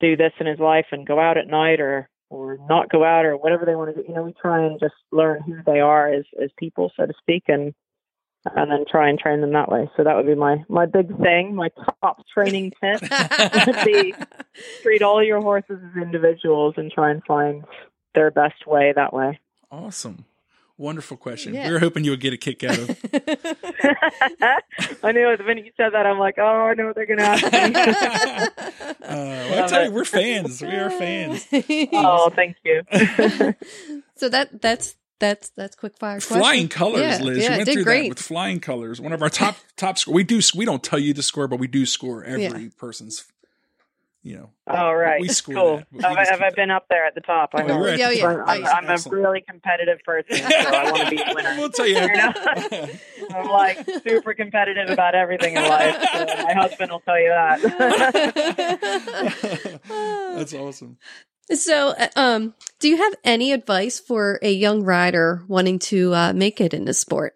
do 0.00 0.16
this 0.16 0.32
in 0.40 0.46
his 0.46 0.58
life 0.58 0.86
and 0.92 1.06
go 1.06 1.18
out 1.20 1.38
at 1.38 1.46
night 1.46 1.80
or 1.80 2.08
or 2.30 2.58
not 2.68 2.88
go 2.88 3.04
out 3.04 3.24
or 3.24 3.36
whatever 3.36 3.66
they 3.66 3.74
want 3.74 3.94
to 3.94 4.02
do. 4.02 4.08
You 4.08 4.14
know, 4.14 4.22
we 4.22 4.32
try 4.40 4.64
and 4.64 4.78
just 4.78 4.94
learn 5.10 5.42
who 5.42 5.58
they 5.66 5.80
are 5.80 6.12
as 6.12 6.24
as 6.42 6.50
people, 6.58 6.92
so 6.96 7.06
to 7.06 7.12
speak, 7.20 7.44
and 7.48 7.74
and 8.44 8.70
then 8.70 8.84
try 8.90 9.08
and 9.10 9.18
train 9.18 9.40
them 9.40 9.52
that 9.52 9.70
way. 9.70 9.90
So 9.96 10.04
that 10.04 10.16
would 10.16 10.26
be 10.26 10.34
my 10.34 10.64
my 10.68 10.86
big 10.86 11.08
thing. 11.20 11.54
My 11.54 11.70
top 12.00 12.24
training 12.32 12.72
tip: 12.80 13.02
would 13.66 13.84
be 13.84 14.14
treat 14.82 15.02
all 15.02 15.22
your 15.22 15.40
horses 15.40 15.80
as 15.90 16.02
individuals 16.02 16.74
and 16.76 16.90
try 16.90 17.10
and 17.10 17.22
find 17.24 17.64
their 18.14 18.30
best 18.30 18.66
way 18.66 18.92
that 18.94 19.12
way. 19.12 19.38
awesome. 19.70 20.24
Wonderful 20.80 21.18
question. 21.18 21.52
Yeah. 21.52 21.66
We 21.66 21.74
were 21.74 21.78
hoping 21.78 22.04
you 22.04 22.10
would 22.12 22.20
get 22.20 22.32
a 22.32 22.38
kick 22.38 22.64
out 22.64 22.78
of. 22.78 22.88
I 25.02 25.12
knew 25.12 25.36
the 25.36 25.44
minute 25.46 25.66
you 25.66 25.72
said 25.76 25.90
that, 25.92 26.06
I'm 26.06 26.18
like, 26.18 26.36
oh, 26.38 26.42
I 26.42 26.72
know 26.72 26.86
what 26.86 26.94
they're 26.94 27.04
gonna 27.04 27.22
ask 27.22 27.44
me. 27.52 28.76
Uh, 29.10 29.16
well, 29.50 29.64
I 29.64 29.66
tell 29.66 29.84
you, 29.84 29.90
we're 29.90 30.04
fans. 30.04 30.62
We 30.62 30.68
are 30.68 30.88
fans. 30.90 31.46
oh, 31.92 32.30
thank 32.30 32.56
you. 32.64 32.82
so 34.14 34.28
that 34.28 34.62
that's 34.62 34.94
that's 35.18 35.48
that's 35.50 35.74
quick 35.74 35.98
fire. 35.98 36.16
question. 36.18 36.38
Flying 36.38 36.68
colors, 36.68 37.00
Yeah, 37.02 37.18
Liz. 37.22 37.38
yeah, 37.38 37.44
you 37.44 37.56
went 37.58 37.64
did 37.66 37.72
through 37.74 37.84
great. 37.84 38.02
that 38.04 38.08
with 38.10 38.18
flying 38.20 38.60
colors. 38.60 39.00
One 39.00 39.12
of 39.12 39.20
our 39.20 39.28
top 39.30 39.56
top 39.76 39.98
score. 39.98 40.14
We 40.14 40.22
do. 40.22 40.40
We 40.54 40.64
don't 40.64 40.82
tell 40.82 40.98
you 40.98 41.12
the 41.12 41.22
score, 41.22 41.48
but 41.48 41.58
we 41.58 41.66
do 41.66 41.84
score 41.86 42.22
every 42.24 42.42
Yeah. 42.44 42.68
person's. 42.78 43.24
You 44.22 44.36
know, 44.36 44.50
All 44.66 44.94
right, 44.94 45.18
We 45.20 45.28
score 45.28 45.54
cool. 45.54 45.76
that, 45.78 45.86
we 45.90 46.02
Have, 46.02 46.12
I, 46.18 46.26
have 46.26 46.40
I 46.42 46.50
been 46.54 46.70
up 46.70 46.84
there 46.90 47.06
at 47.06 47.14
the 47.14 47.22
top? 47.22 47.50
I 47.54 47.62
Oh, 47.62 47.66
know. 47.66 47.78
you're 47.78 47.88
at 47.88 47.98
Yeah, 47.98 48.10
the 48.10 48.16
yeah. 48.16 48.36
top. 48.36 48.48
I'm, 48.48 48.66
I'm, 48.66 48.86
I'm 48.90 48.98
a 49.06 49.10
really 49.10 49.40
competitive 49.48 50.00
person, 50.04 50.36
so 50.36 50.68
I 50.68 50.90
want 50.90 51.04
to 51.04 51.08
be 51.08 51.22
a 51.22 51.24
winner. 51.34 51.54
we'll 51.58 51.70
tell 51.70 51.86
you. 51.86 51.96
I'm 53.34 53.48
like 53.48 53.78
super 54.04 54.34
competitive 54.34 54.90
about 54.90 55.14
everything 55.14 55.54
in 55.54 55.62
life. 55.66 55.96
So 56.12 56.18
my 56.42 56.52
husband 56.54 56.90
will 56.90 57.00
tell 57.00 57.18
you 57.18 57.30
that. 57.30 57.60
That's 60.36 60.52
awesome. 60.52 60.98
So, 61.52 61.88
uh, 61.98 62.08
um, 62.14 62.54
do 62.78 62.88
you 62.88 62.98
have 62.98 63.14
any 63.24 63.52
advice 63.52 63.98
for 63.98 64.38
a 64.42 64.52
young 64.52 64.82
rider 64.84 65.42
wanting 65.48 65.78
to 65.80 66.14
uh, 66.14 66.32
make 66.34 66.60
it 66.60 66.74
in 66.74 66.84
the 66.84 66.92
sport? 66.94 67.34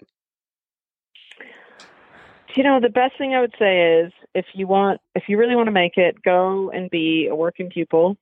You 2.57 2.63
know, 2.63 2.79
the 2.81 2.89
best 2.91 3.19
thing 3.19 3.35
I 3.35 3.41
would 3.41 3.55
say 3.59 4.01
is 4.03 4.13
if 4.35 4.47
you 4.55 4.67
want, 4.67 5.01
if 5.15 5.25
you 5.29 5.39
really 5.39 5.57
want 5.57 5.69
to 5.69 5.73
make 5.73 5.97
it, 5.97 6.23
go 6.23 6.71
and 6.71 6.91
be 6.91 7.29
a 7.31 7.35
working 7.35 7.71
pupil. 7.71 8.17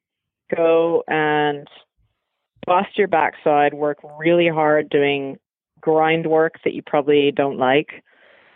Go 0.55 1.03
and 1.09 1.67
bust 2.67 2.97
your 2.97 3.09
backside, 3.09 3.75
work 3.75 3.99
really 4.19 4.49
hard 4.49 4.91
doing 4.91 5.39
grind 5.81 6.27
work 6.27 6.55
that 6.65 6.75
you 6.75 6.83
probably 6.83 7.33
don't 7.33 7.59
like. 7.59 8.05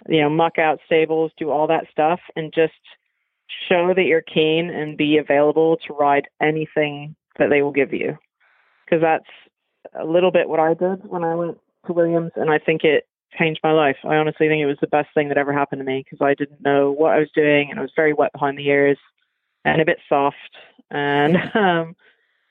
You 0.08 0.20
know, 0.20 0.30
muck 0.30 0.58
out 0.58 0.78
stables, 0.86 1.32
do 1.36 1.50
all 1.50 1.66
that 1.66 1.86
stuff, 1.90 2.20
and 2.36 2.52
just 2.54 2.74
show 3.68 3.92
that 3.94 4.04
you're 4.04 4.22
keen 4.22 4.70
and 4.70 4.96
be 4.96 5.16
available 5.16 5.78
to 5.86 5.94
ride 5.94 6.28
anything 6.40 7.16
that 7.38 7.50
they 7.50 7.62
will 7.62 7.72
give 7.72 7.92
you. 7.92 8.16
Because 8.84 9.02
that's 9.02 9.24
a 9.98 10.04
little 10.04 10.30
bit 10.30 10.48
what 10.48 10.60
I 10.60 10.74
did 10.74 11.08
when 11.08 11.24
I 11.24 11.34
went 11.34 11.58
to 11.86 11.92
William's, 11.92 12.32
and 12.36 12.50
I 12.50 12.58
think 12.58 12.84
it 12.84 13.06
changed 13.38 13.60
my 13.62 13.72
life. 13.72 13.96
I 14.04 14.16
honestly 14.16 14.48
think 14.48 14.60
it 14.60 14.66
was 14.66 14.78
the 14.80 14.86
best 14.86 15.08
thing 15.14 15.28
that 15.28 15.38
ever 15.38 15.52
happened 15.52 15.80
to 15.80 15.84
me 15.84 16.04
because 16.04 16.24
I 16.24 16.34
didn't 16.34 16.62
know 16.62 16.90
what 16.90 17.12
I 17.12 17.18
was 17.18 17.30
doing, 17.34 17.70
and 17.70 17.78
I 17.78 17.82
was 17.82 17.92
very 17.94 18.12
wet 18.12 18.32
behind 18.32 18.58
the 18.58 18.68
ears 18.68 18.98
and 19.64 19.80
a 19.80 19.86
bit 19.86 19.98
soft. 20.08 20.36
And 20.90 21.36
um, 21.54 21.96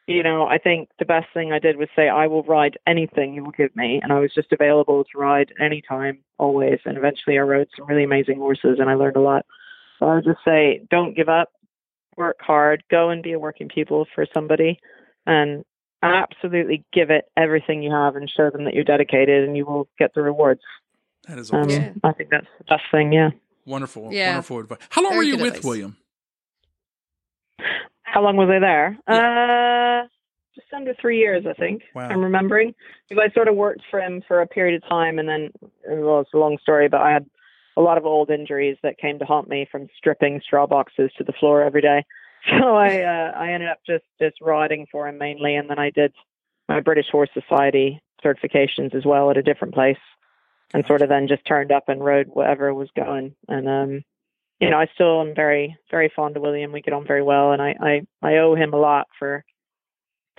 you 0.07 0.21
know, 0.21 0.45
I 0.45 0.57
think 0.57 0.89
the 0.99 1.05
best 1.05 1.27
thing 1.33 1.51
I 1.51 1.59
did 1.59 1.77
was 1.77 1.89
say, 1.95 2.09
I 2.09 2.27
will 2.27 2.43
ride 2.43 2.77
anything 2.85 3.33
you 3.33 3.43
will 3.43 3.51
give 3.51 3.75
me. 3.75 3.99
And 4.03 4.13
I 4.13 4.19
was 4.19 4.33
just 4.33 4.51
available 4.51 5.03
to 5.03 5.17
ride 5.17 5.51
anytime, 5.59 6.19
always. 6.37 6.79
And 6.85 6.97
eventually 6.97 7.37
I 7.39 7.41
rode 7.41 7.69
some 7.75 7.87
really 7.87 8.03
amazing 8.03 8.37
horses 8.37 8.77
and 8.79 8.89
I 8.89 8.93
learned 8.93 9.15
a 9.15 9.21
lot. 9.21 9.45
So 9.97 10.05
I 10.05 10.15
would 10.15 10.25
just 10.25 10.43
say, 10.45 10.85
don't 10.91 11.15
give 11.15 11.29
up, 11.29 11.49
work 12.17 12.37
hard, 12.39 12.83
go 12.91 13.09
and 13.09 13.23
be 13.23 13.31
a 13.31 13.39
working 13.39 13.67
pupil 13.67 14.05
for 14.13 14.27
somebody 14.31 14.79
and 15.25 15.65
absolutely 16.03 16.83
give 16.93 17.09
it 17.09 17.25
everything 17.37 17.81
you 17.83 17.91
have 17.91 18.15
and 18.15 18.29
show 18.29 18.49
them 18.49 18.65
that 18.65 18.73
you're 18.73 18.83
dedicated 18.83 19.47
and 19.47 19.57
you 19.57 19.65
will 19.65 19.87
get 19.97 20.13
the 20.13 20.21
rewards. 20.21 20.61
That 21.27 21.39
is 21.39 21.51
Um, 21.51 21.61
awesome. 21.61 21.81
Yeah. 21.81 21.91
I 22.03 22.11
think 22.13 22.29
that's 22.29 22.47
the 22.57 22.63
best 22.65 22.83
thing, 22.91 23.11
yeah. 23.11 23.29
Wonderful, 23.65 24.13
Yeah. 24.13 24.29
wonderful 24.33 24.59
advice. 24.59 24.79
How 24.89 25.01
long 25.01 25.13
Very 25.13 25.17
were 25.17 25.23
you 25.31 25.37
with 25.37 25.47
advice. 25.55 25.63
William? 25.63 25.97
How 28.03 28.21
long 28.21 28.37
was 28.37 28.49
I 28.49 28.59
there? 28.59 28.97
Uh, 29.07 30.07
just 30.53 30.67
under 30.73 30.93
three 31.01 31.17
years, 31.19 31.45
I 31.49 31.53
think. 31.53 31.81
Wow. 31.93 32.07
I'm 32.09 32.21
remembering 32.23 32.73
because 33.09 33.21
I 33.29 33.33
sort 33.33 33.47
of 33.47 33.55
worked 33.55 33.81
for 33.89 33.99
him 33.99 34.21
for 34.27 34.41
a 34.41 34.47
period 34.47 34.81
of 34.81 34.87
time, 34.89 35.19
and 35.19 35.27
then 35.27 35.51
well, 35.87 36.21
it's 36.21 36.33
a 36.33 36.37
long 36.37 36.57
story, 36.61 36.87
but 36.87 37.01
I 37.01 37.11
had 37.11 37.25
a 37.77 37.81
lot 37.81 37.97
of 37.97 38.05
old 38.05 38.29
injuries 38.29 38.77
that 38.83 38.97
came 38.97 39.19
to 39.19 39.25
haunt 39.25 39.49
me 39.49 39.67
from 39.69 39.89
stripping 39.97 40.39
straw 40.45 40.65
boxes 40.65 41.11
to 41.17 41.23
the 41.25 41.33
floor 41.33 41.61
every 41.61 41.81
day. 41.81 42.05
So 42.59 42.75
I 42.75 43.01
uh, 43.01 43.31
I 43.35 43.51
ended 43.51 43.69
up 43.69 43.79
just 43.85 44.03
just 44.21 44.39
riding 44.41 44.85
for 44.91 45.07
him 45.07 45.17
mainly, 45.17 45.55
and 45.55 45.69
then 45.69 45.79
I 45.79 45.89
did 45.89 46.13
my 46.69 46.79
British 46.79 47.07
Horse 47.11 47.29
Society 47.33 48.01
certifications 48.23 48.93
as 48.95 49.05
well 49.05 49.31
at 49.31 49.37
a 49.37 49.43
different 49.43 49.73
place, 49.73 49.97
and 50.73 50.85
sort 50.85 51.01
of 51.01 51.09
then 51.09 51.27
just 51.27 51.45
turned 51.45 51.71
up 51.71 51.89
and 51.89 52.03
rode 52.03 52.27
whatever 52.27 52.73
was 52.73 52.89
going. 52.95 53.35
And 53.47 53.67
um, 53.67 54.03
you 54.59 54.69
know, 54.69 54.77
I 54.77 54.87
still 54.93 55.21
am 55.21 55.33
very 55.35 55.75
very 55.89 56.11
fond 56.15 56.37
of 56.37 56.43
William. 56.43 56.71
We 56.71 56.81
get 56.81 56.93
on 56.93 57.07
very 57.07 57.23
well, 57.23 57.51
and 57.51 57.61
I 57.61 57.75
I, 57.81 58.01
I 58.21 58.37
owe 58.37 58.55
him 58.55 58.73
a 58.73 58.79
lot 58.79 59.07
for 59.17 59.43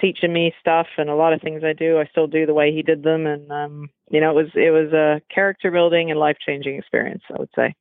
teaching 0.01 0.33
me 0.33 0.53
stuff 0.61 0.87
and 0.99 1.09
a 1.09 1.15
lot 1.15 1.33
of 1.33 1.41
things 1.41 1.65
I 1.65 1.73
do. 1.73 1.99
I 1.99 2.05
still 2.07 2.27
do 2.27 2.47
the 2.47 2.55
way 2.55 2.73
he 2.73 2.83
did 2.83 3.03
them, 3.03 3.27
and 3.27 3.51
um, 3.51 3.91
you 4.11 4.21
know, 4.21 4.31
it 4.31 4.45
was 4.45 4.53
it 4.55 4.71
was 4.71 4.93
a 4.93 5.21
character 5.35 5.73
building 5.73 6.11
and 6.11 6.21
life 6.21 6.37
changing 6.45 6.77
experience. 6.77 7.23
I 7.31 7.41
would 7.41 7.51
say 7.57 7.75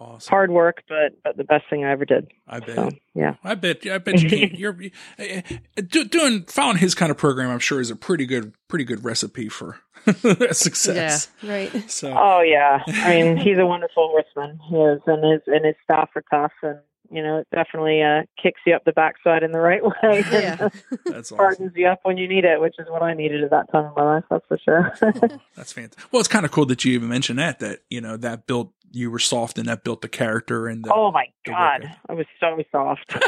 Awesome. 0.00 0.30
hard 0.30 0.50
work, 0.50 0.82
but 0.88 1.12
but 1.22 1.36
the 1.36 1.44
best 1.44 1.64
thing 1.68 1.84
I 1.84 1.90
ever 1.90 2.06
did. 2.06 2.32
I 2.48 2.60
bet. 2.60 2.74
So 2.74 2.90
yeah. 3.14 3.34
I 3.44 3.54
bet. 3.54 3.86
I 3.86 3.98
bet 3.98 4.22
you 4.22 4.30
can. 4.30 4.56
You're 4.58 4.74
uh, 5.18 5.42
doing 5.82 6.44
following 6.44 6.78
his 6.78 6.94
kind 6.94 7.10
of 7.10 7.18
program. 7.18 7.50
I'm 7.50 7.58
sure 7.58 7.80
is 7.80 7.90
a 7.90 7.96
pretty 7.96 8.24
good, 8.24 8.54
pretty 8.66 8.86
good 8.86 9.04
recipe 9.04 9.50
for 9.50 9.78
success. 10.52 11.28
Yeah, 11.42 11.52
right. 11.52 11.90
So 11.90 12.14
Oh 12.16 12.40
yeah, 12.40 12.82
I 12.86 13.20
mean 13.20 13.36
he's 13.36 13.58
a 13.58 13.66
wonderful 13.66 14.08
horseman. 14.08 14.58
He 14.70 14.76
is, 14.76 15.02
and 15.06 15.32
his 15.32 15.42
and 15.46 15.66
his 15.66 15.74
staff 15.84 16.08
are 16.16 16.24
tough, 16.30 16.52
and 16.62 16.78
you 17.10 17.22
know 17.22 17.40
it 17.40 17.48
definitely 17.54 18.00
uh, 18.02 18.22
kicks 18.42 18.62
you 18.66 18.74
up 18.74 18.86
the 18.86 18.92
backside 18.92 19.42
in 19.42 19.52
the 19.52 19.60
right 19.60 19.84
way. 19.84 20.24
Yeah. 20.32 20.70
that's 21.04 21.30
awesome. 21.30 21.36
Hardens 21.36 21.72
you 21.76 21.88
up 21.88 22.00
when 22.04 22.16
you 22.16 22.26
need 22.26 22.46
it, 22.46 22.58
which 22.58 22.76
is 22.78 22.86
what 22.88 23.02
I 23.02 23.12
needed 23.12 23.44
at 23.44 23.50
that 23.50 23.70
time 23.70 23.84
in 23.84 23.92
my 23.96 24.14
life. 24.14 24.24
That's 24.30 24.46
for 24.48 24.58
sure. 24.58 24.94
Oh, 25.02 25.38
that's 25.56 25.74
fantastic. 25.74 26.10
Well, 26.10 26.20
it's 26.20 26.28
kind 26.28 26.46
of 26.46 26.52
cool 26.52 26.64
that 26.66 26.86
you 26.86 26.94
even 26.94 27.08
mentioned 27.08 27.38
that. 27.38 27.58
That 27.58 27.80
you 27.90 28.00
know 28.00 28.16
that 28.16 28.46
built 28.46 28.72
you 28.90 29.10
were 29.10 29.18
soft 29.18 29.58
and 29.58 29.68
that 29.68 29.84
built 29.84 30.00
the 30.02 30.08
character 30.08 30.66
and 30.66 30.84
the, 30.84 30.92
oh 30.92 31.10
my 31.12 31.26
god, 31.46 31.90
I 32.08 32.12
was 32.14 32.26
so 32.40 32.58
soft. 32.72 33.04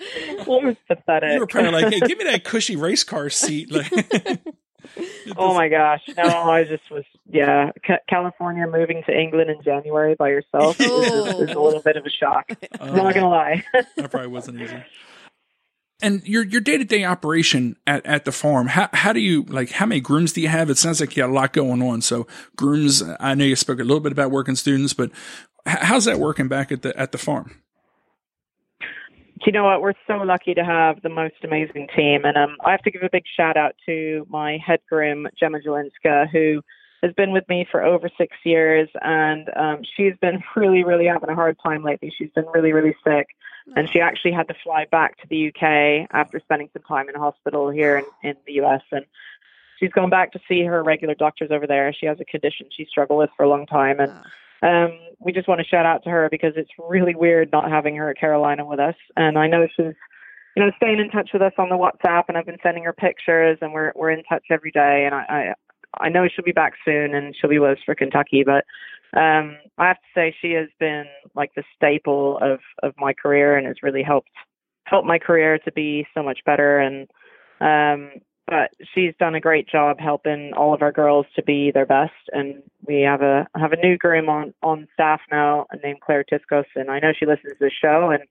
it 0.00 0.46
was 0.46 0.76
pathetic. 0.88 1.32
you 1.32 1.40
were 1.40 1.46
probably 1.46 1.70
like, 1.70 1.92
"Hey, 1.92 2.00
give 2.00 2.18
me 2.18 2.24
that 2.24 2.44
cushy 2.44 2.76
race 2.76 3.04
car 3.04 3.30
seat." 3.30 3.70
Like, 3.72 3.90
Oh 5.36 5.54
my 5.54 5.68
gosh, 5.68 6.02
no, 6.16 6.22
I 6.24 6.64
just 6.64 6.88
was, 6.90 7.04
yeah. 7.28 7.70
Ca- 7.86 7.98
California 8.08 8.66
moving 8.66 9.02
to 9.06 9.18
England 9.18 9.50
in 9.50 9.60
January 9.62 10.14
by 10.14 10.28
yourself 10.28 10.78
is, 10.78 10.86
is, 10.86 11.34
is 11.40 11.50
a 11.56 11.58
little 11.58 11.80
bit 11.82 11.96
of 11.96 12.04
a 12.04 12.10
shock. 12.10 12.50
I'm 12.80 12.90
Uh, 12.90 12.96
not 13.02 13.14
gonna 13.14 13.30
lie. 13.30 13.64
that 13.96 14.10
probably 14.10 14.28
wasn't 14.28 14.60
easy. 14.60 14.76
And 16.02 16.26
your 16.26 16.44
your 16.44 16.60
day 16.60 16.76
to 16.76 16.84
day 16.84 17.04
operation 17.04 17.76
at, 17.86 18.04
at 18.04 18.24
the 18.24 18.32
farm, 18.32 18.66
how 18.66 18.88
how 18.92 19.12
do 19.12 19.20
you 19.20 19.44
like? 19.44 19.70
How 19.70 19.86
many 19.86 20.00
grooms 20.00 20.32
do 20.32 20.40
you 20.40 20.48
have? 20.48 20.68
It 20.68 20.76
sounds 20.76 21.00
like 21.00 21.16
you 21.16 21.22
got 21.22 21.30
a 21.30 21.32
lot 21.32 21.52
going 21.52 21.82
on. 21.82 22.02
So 22.02 22.26
grooms, 22.56 23.02
I 23.20 23.34
know 23.34 23.44
you 23.44 23.56
spoke 23.56 23.78
a 23.78 23.84
little 23.84 24.00
bit 24.00 24.12
about 24.12 24.30
working 24.30 24.56
students, 24.56 24.92
but 24.92 25.10
how's 25.66 26.04
that 26.06 26.18
working 26.18 26.48
back 26.48 26.72
at 26.72 26.82
the 26.82 26.98
at 26.98 27.12
the 27.12 27.18
farm? 27.18 27.62
you 29.46 29.52
know 29.52 29.64
what? 29.64 29.82
We're 29.82 29.94
so 30.06 30.14
lucky 30.14 30.54
to 30.54 30.64
have 30.64 31.02
the 31.02 31.08
most 31.08 31.34
amazing 31.42 31.88
team, 31.94 32.24
and 32.24 32.36
um, 32.36 32.56
I 32.64 32.70
have 32.70 32.82
to 32.82 32.90
give 32.90 33.02
a 33.02 33.10
big 33.10 33.24
shout 33.36 33.56
out 33.56 33.74
to 33.86 34.26
my 34.28 34.58
head 34.64 34.80
groom 34.88 35.26
Gemma 35.38 35.58
Jelinska, 35.58 36.30
who 36.30 36.62
has 37.02 37.12
been 37.14 37.32
with 37.32 37.46
me 37.48 37.66
for 37.70 37.82
over 37.82 38.08
six 38.16 38.36
years, 38.44 38.88
and 39.02 39.50
um, 39.56 39.82
she's 39.96 40.14
been 40.20 40.42
really, 40.56 40.84
really 40.84 41.06
having 41.06 41.28
a 41.28 41.34
hard 41.34 41.56
time 41.62 41.82
lately. 41.82 42.12
She's 42.16 42.30
been 42.34 42.46
really, 42.54 42.72
really 42.72 42.96
sick, 43.04 43.26
and 43.76 43.90
she 43.90 44.00
actually 44.00 44.32
had 44.32 44.48
to 44.48 44.54
fly 44.62 44.86
back 44.90 45.16
to 45.18 45.26
the 45.28 45.48
UK 45.48 46.08
after 46.12 46.38
spending 46.40 46.68
some 46.72 46.82
time 46.82 47.08
in 47.08 47.16
a 47.16 47.18
hospital 47.18 47.70
here 47.70 47.98
in, 47.98 48.30
in 48.30 48.36
the 48.46 48.64
US, 48.64 48.82
and 48.92 49.04
she's 49.78 49.90
gone 49.90 50.10
back 50.10 50.32
to 50.32 50.40
see 50.48 50.64
her 50.64 50.82
regular 50.82 51.14
doctors 51.14 51.50
over 51.50 51.66
there. 51.66 51.92
She 51.92 52.06
has 52.06 52.18
a 52.20 52.24
condition 52.24 52.66
she 52.70 52.84
struggled 52.84 53.18
with 53.18 53.30
for 53.36 53.44
a 53.44 53.48
long 53.48 53.66
time, 53.66 54.00
and 54.00 54.12
um, 54.62 54.98
we 55.18 55.32
just 55.32 55.48
want 55.48 55.60
to 55.60 55.66
shout 55.66 55.86
out 55.86 56.04
to 56.04 56.10
her 56.10 56.28
because 56.30 56.54
it's 56.56 56.70
really 56.78 57.14
weird 57.14 57.52
not 57.52 57.70
having 57.70 57.96
her 57.96 58.10
at 58.10 58.18
Carolina 58.18 58.64
with 58.64 58.80
us. 58.80 58.96
And 59.16 59.38
I 59.38 59.46
know 59.46 59.66
she's, 59.76 59.94
you 60.56 60.62
know, 60.62 60.70
staying 60.76 61.00
in 61.00 61.10
touch 61.10 61.30
with 61.32 61.42
us 61.42 61.52
on 61.58 61.68
the 61.68 61.76
WhatsApp, 61.76 62.24
and 62.28 62.36
I've 62.36 62.46
been 62.46 62.58
sending 62.62 62.84
her 62.84 62.92
pictures, 62.92 63.58
and 63.60 63.72
we're 63.72 63.92
we're 63.94 64.10
in 64.10 64.22
touch 64.24 64.44
every 64.50 64.70
day. 64.70 65.04
And 65.04 65.14
I 65.14 65.54
I, 65.98 66.08
know 66.08 66.28
she'll 66.28 66.44
be 66.44 66.52
back 66.52 66.74
soon, 66.84 67.14
and 67.14 67.34
she'll 67.34 67.50
be 67.50 67.58
with 67.58 67.78
us 67.78 67.84
for 67.84 67.94
Kentucky. 67.94 68.44
But 68.44 68.64
um, 69.18 69.56
I 69.78 69.88
have 69.88 69.96
to 69.96 70.08
say 70.14 70.34
she 70.40 70.52
has 70.52 70.68
been 70.78 71.04
like 71.34 71.50
the 71.54 71.64
staple 71.74 72.38
of 72.40 72.60
of 72.82 72.94
my 72.98 73.12
career, 73.12 73.56
and 73.56 73.66
has 73.66 73.82
really 73.82 74.02
helped 74.02 74.30
helped 74.86 75.06
my 75.06 75.18
career 75.18 75.58
to 75.58 75.72
be 75.72 76.06
so 76.14 76.22
much 76.22 76.40
better. 76.44 76.78
And 76.78 77.08
um, 77.60 78.20
but 78.46 78.70
she's 78.94 79.14
done 79.18 79.34
a 79.34 79.40
great 79.40 79.68
job 79.68 79.98
helping 79.98 80.52
all 80.54 80.74
of 80.74 80.82
our 80.82 80.92
girls 80.92 81.26
to 81.36 81.42
be 81.42 81.70
their 81.70 81.86
best 81.86 82.12
and 82.32 82.62
we 82.86 83.00
have 83.00 83.22
a 83.22 83.46
have 83.56 83.72
a 83.72 83.80
new 83.80 83.96
groom 83.96 84.28
on 84.28 84.52
on 84.62 84.86
staff 84.92 85.20
now 85.30 85.66
named 85.82 86.00
Claire 86.00 86.24
Tiscos 86.24 86.64
and 86.76 86.90
I 86.90 86.98
know 86.98 87.12
she 87.18 87.26
listens 87.26 87.54
to 87.54 87.58
the 87.60 87.70
show 87.70 88.10
and 88.10 88.22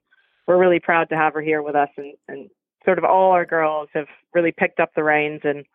we're 0.47 0.59
really 0.59 0.79
proud 0.79 1.09
to 1.09 1.15
have 1.15 1.33
her 1.33 1.41
here 1.41 1.61
with 1.61 1.75
us 1.75 1.89
and 1.97 2.13
and 2.27 2.49
sort 2.85 2.97
of 2.97 3.05
all 3.05 3.31
our 3.31 3.45
girls 3.45 3.89
have 3.93 4.07
really 4.33 4.51
picked 4.51 4.79
up 4.79 4.91
the 4.95 5.03
reins 5.03 5.41
and 5.43 5.65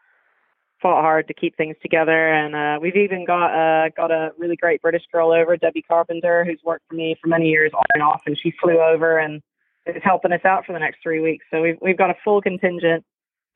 fought 0.80 1.02
hard 1.02 1.26
to 1.28 1.34
keep 1.34 1.56
things 1.56 1.76
together 1.82 2.32
and 2.32 2.54
uh 2.54 2.78
we've 2.80 2.96
even 2.96 3.24
got 3.24 3.50
uh 3.52 3.88
got 3.96 4.10
a 4.10 4.30
really 4.38 4.56
great 4.56 4.80
British 4.82 5.02
girl 5.12 5.32
over 5.32 5.56
Debbie 5.56 5.82
Carpenter 5.82 6.44
who's 6.44 6.60
worked 6.64 6.84
for 6.88 6.94
me 6.94 7.16
for 7.20 7.28
many 7.28 7.46
years 7.48 7.72
on 7.74 7.84
and 7.94 8.02
off 8.02 8.22
and 8.26 8.38
she 8.38 8.52
flew 8.62 8.80
over 8.80 9.18
and 9.18 9.42
is 9.86 10.02
helping 10.02 10.32
us 10.32 10.44
out 10.44 10.64
for 10.66 10.72
the 10.72 10.78
next 10.78 11.02
3 11.02 11.20
weeks 11.20 11.44
so 11.50 11.62
we've 11.62 11.78
we've 11.80 11.98
got 11.98 12.10
a 12.10 12.16
full 12.24 12.40
contingent 12.40 13.04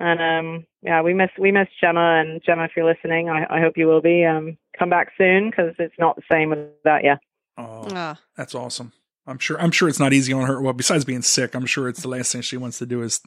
and 0.01 0.21
um, 0.21 0.67
yeah, 0.83 1.01
we 1.01 1.15
miss 1.15 1.31
we 1.39 1.53
miss 1.53 1.69
Gemma 1.81 2.21
and 2.21 2.43
Gemma. 2.45 2.65
If 2.65 2.73
you're 2.75 2.85
listening, 2.93 3.29
I, 3.29 3.47
I 3.49 3.61
hope 3.61 3.75
you 3.77 3.87
will 3.87 4.01
be. 4.01 4.25
Um, 4.25 4.59
come 4.77 4.91
back 4.91 5.13
soon 5.17 5.49
because 5.49 5.75
it's 5.79 5.95
not 5.97 6.17
the 6.17 6.23
same 6.29 6.51
without 6.51 7.05
you. 7.05 7.15
Oh, 7.57 7.87
Ah, 7.93 8.19
that's 8.37 8.53
awesome. 8.53 8.93
I'm 9.29 9.39
sure. 9.39 9.61
I'm 9.61 9.71
sure 9.71 9.89
it's 9.89 10.01
not 10.01 10.13
easy 10.13 10.33
on 10.33 10.49
her. 10.49 10.61
Well, 10.61 10.73
besides 10.73 11.05
being 11.05 11.23
sick, 11.23 11.55
I'm 11.55 11.67
sure 11.67 11.89
it's 11.89 12.03
the 12.03 12.09
last 12.09 12.33
thing 12.33 12.41
she 12.41 12.57
wants 12.57 12.79
to 12.79 12.87
do 12.87 13.01
is. 13.03 13.21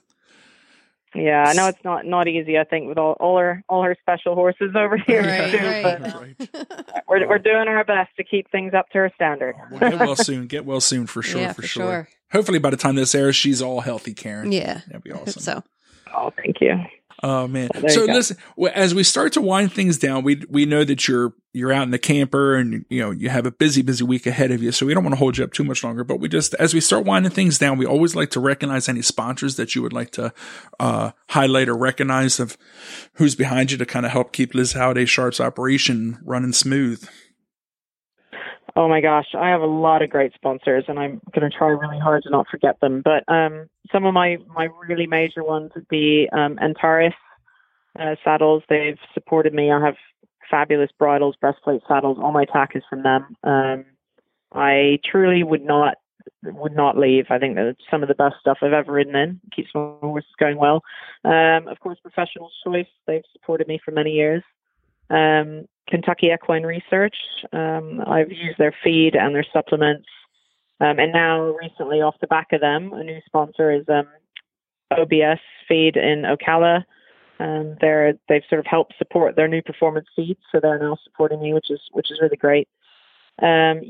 Yeah, 1.15 1.45
I 1.47 1.53
know 1.53 1.67
it's 1.67 1.83
not 1.83 2.05
not 2.05 2.27
easy. 2.27 2.57
I 2.57 2.63
think 2.65 2.87
with 2.87 2.97
all 2.97 3.13
all 3.19 3.37
her 3.39 3.63
all 3.69 3.83
her 3.83 3.95
special 4.01 4.35
horses 4.35 4.75
over 4.75 4.97
here 4.97 5.21
Right, 5.23 5.51
too, 5.59 5.65
right. 5.65 5.83
but 5.83 6.67
Right. 6.81 7.03
we're 7.07 7.27
we're 7.27 7.39
doing 7.39 7.67
our 7.67 7.83
best 7.85 8.09
to 8.17 8.23
keep 8.23 8.49
things 8.51 8.73
up 8.73 8.89
to 8.89 8.97
her 8.99 9.11
standard. 9.15 9.55
Well, 9.71 9.79
get 9.91 9.99
well 9.99 10.15
soon. 10.15 10.47
Get 10.47 10.65
well 10.65 10.81
soon 10.81 11.07
for 11.07 11.21
sure. 11.21 11.41
yeah, 11.41 11.53
for, 11.53 11.61
for 11.61 11.67
sure. 11.67 11.83
sure. 11.85 12.09
Hopefully, 12.31 12.59
by 12.59 12.69
the 12.69 12.77
time 12.77 12.95
this 12.95 13.15
airs, 13.15 13.35
she's 13.35 13.61
all 13.61 13.79
healthy, 13.81 14.13
Karen. 14.13 14.51
Yeah. 14.51 14.81
that'd 14.87 15.03
be 15.03 15.11
I 15.11 15.17
hope 15.17 15.27
awesome. 15.27 15.41
So 15.41 15.63
Oh, 16.15 16.31
thank 16.37 16.61
you. 16.61 16.75
Oh 17.27 17.47
man! 17.47 17.69
So 17.89 18.05
listen, 18.05 18.37
as 18.71 18.93
we 18.93 19.01
start 19.01 19.33
to 19.33 19.41
wind 19.41 19.73
things 19.73 19.97
down, 19.97 20.23
we 20.23 20.43
we 20.47 20.67
know 20.67 20.83
that 20.83 21.07
you're 21.07 21.33
you're 21.53 21.73
out 21.73 21.81
in 21.81 21.89
the 21.89 21.97
camper 21.97 22.53
and 22.53 22.85
you 22.87 23.01
know 23.01 23.09
you 23.09 23.29
have 23.29 23.47
a 23.47 23.51
busy 23.51 23.81
busy 23.81 24.03
week 24.03 24.27
ahead 24.27 24.51
of 24.51 24.61
you, 24.61 24.71
so 24.71 24.85
we 24.85 24.93
don't 24.93 25.03
want 25.03 25.13
to 25.13 25.17
hold 25.17 25.39
you 25.39 25.43
up 25.43 25.51
too 25.51 25.63
much 25.63 25.83
longer. 25.83 26.03
But 26.03 26.19
we 26.19 26.29
just 26.29 26.53
as 26.53 26.75
we 26.75 26.81
start 26.81 27.03
winding 27.03 27.31
things 27.31 27.57
down, 27.57 27.79
we 27.79 27.85
always 27.87 28.15
like 28.15 28.29
to 28.31 28.39
recognize 28.39 28.87
any 28.87 29.01
sponsors 29.01 29.55
that 29.55 29.73
you 29.73 29.81
would 29.81 29.91
like 29.91 30.11
to 30.11 30.31
uh, 30.79 31.13
highlight 31.29 31.67
or 31.67 31.75
recognize 31.75 32.39
of 32.39 32.59
who's 33.13 33.33
behind 33.33 33.71
you 33.71 33.79
to 33.79 33.87
kind 33.87 34.05
of 34.05 34.11
help 34.11 34.31
keep 34.31 34.53
Liz 34.53 34.73
Halliday 34.73 35.05
Sharp's 35.05 35.39
operation 35.39 36.19
running 36.23 36.53
smooth. 36.53 37.09
Oh 38.77 38.89
my 38.89 38.99
gosh, 38.99 39.27
I 39.37 39.49
have 39.49 39.61
a 39.61 39.65
lot 39.65 40.01
of 40.01 40.09
great 40.09 40.33
sponsors, 40.33 40.83
and 40.89 40.99
I'm 40.99 41.21
going 41.33 41.49
to 41.49 41.57
try 41.57 41.69
really 41.69 41.99
hard 41.99 42.23
to 42.23 42.29
not 42.29 42.47
forget 42.51 42.77
them. 42.81 43.01
But 43.01 43.23
um, 43.33 43.69
some 43.91 44.05
of 44.05 44.13
my 44.13 44.37
my 44.53 44.67
really 44.87 45.07
major 45.07 45.43
ones 45.43 45.71
would 45.75 45.87
be 45.87 46.27
um, 46.33 46.59
Antares 46.61 47.13
uh, 47.97 48.15
saddles. 48.23 48.63
They've 48.67 48.99
supported 49.13 49.53
me. 49.53 49.71
I 49.71 49.83
have 49.83 49.95
fabulous 50.51 50.89
bridles, 50.99 51.35
breastplate 51.39 51.81
saddles. 51.87 52.17
All 52.21 52.33
my 52.33 52.45
tack 52.45 52.71
is 52.75 52.83
from 52.89 53.03
them. 53.03 53.35
Um, 53.43 53.85
I 54.53 54.99
truly 55.09 55.43
would 55.43 55.63
not 55.63 55.95
would 56.43 56.75
not 56.75 56.97
leave. 56.97 57.25
I 57.29 57.39
think 57.39 57.55
that 57.55 57.75
some 57.89 58.03
of 58.03 58.09
the 58.09 58.15
best 58.15 58.35
stuff 58.41 58.57
I've 58.61 58.73
ever 58.73 58.91
ridden 58.91 59.15
in. 59.15 59.39
Keeps 59.55 59.69
my 59.73 59.93
horses 60.01 60.29
going 60.39 60.57
well. 60.57 60.81
Um, 61.23 61.67
of 61.67 61.79
course, 61.79 61.97
Professional 62.01 62.51
Choice. 62.65 62.87
They've 63.07 63.23
supported 63.33 63.67
me 63.67 63.79
for 63.83 63.91
many 63.91 64.11
years. 64.11 64.43
Um, 65.09 65.65
Kentucky 65.87 66.31
Equine 66.33 66.63
Research. 66.63 67.15
Um, 67.53 68.01
I've 68.07 68.31
used 68.31 68.57
their 68.57 68.75
feed 68.83 69.15
and 69.15 69.35
their 69.35 69.45
supplements. 69.53 70.07
Um, 70.81 70.99
and 70.99 71.13
now, 71.13 71.55
recently, 71.61 72.01
off 72.01 72.15
the 72.19 72.27
back 72.27 72.47
of 72.51 72.61
them, 72.61 72.91
a 72.93 73.03
new 73.03 73.19
sponsor 73.25 73.71
is 73.71 73.85
um, 73.87 74.07
OBS 74.91 75.39
Feed 75.67 75.95
in 75.95 76.23
Ocala. 76.23 76.83
Um, 77.39 77.75
they're 77.81 78.13
they've 78.29 78.43
sort 78.49 78.59
of 78.59 78.65
helped 78.65 78.93
support 78.97 79.35
their 79.35 79.47
new 79.47 79.61
performance 79.61 80.07
feed, 80.15 80.37
so 80.51 80.59
they're 80.59 80.79
now 80.79 80.97
supporting 81.03 81.41
me, 81.41 81.53
which 81.53 81.69
is 81.69 81.81
which 81.91 82.11
is 82.11 82.19
really 82.21 82.37
great. 82.37 82.67
Um, 83.41 83.81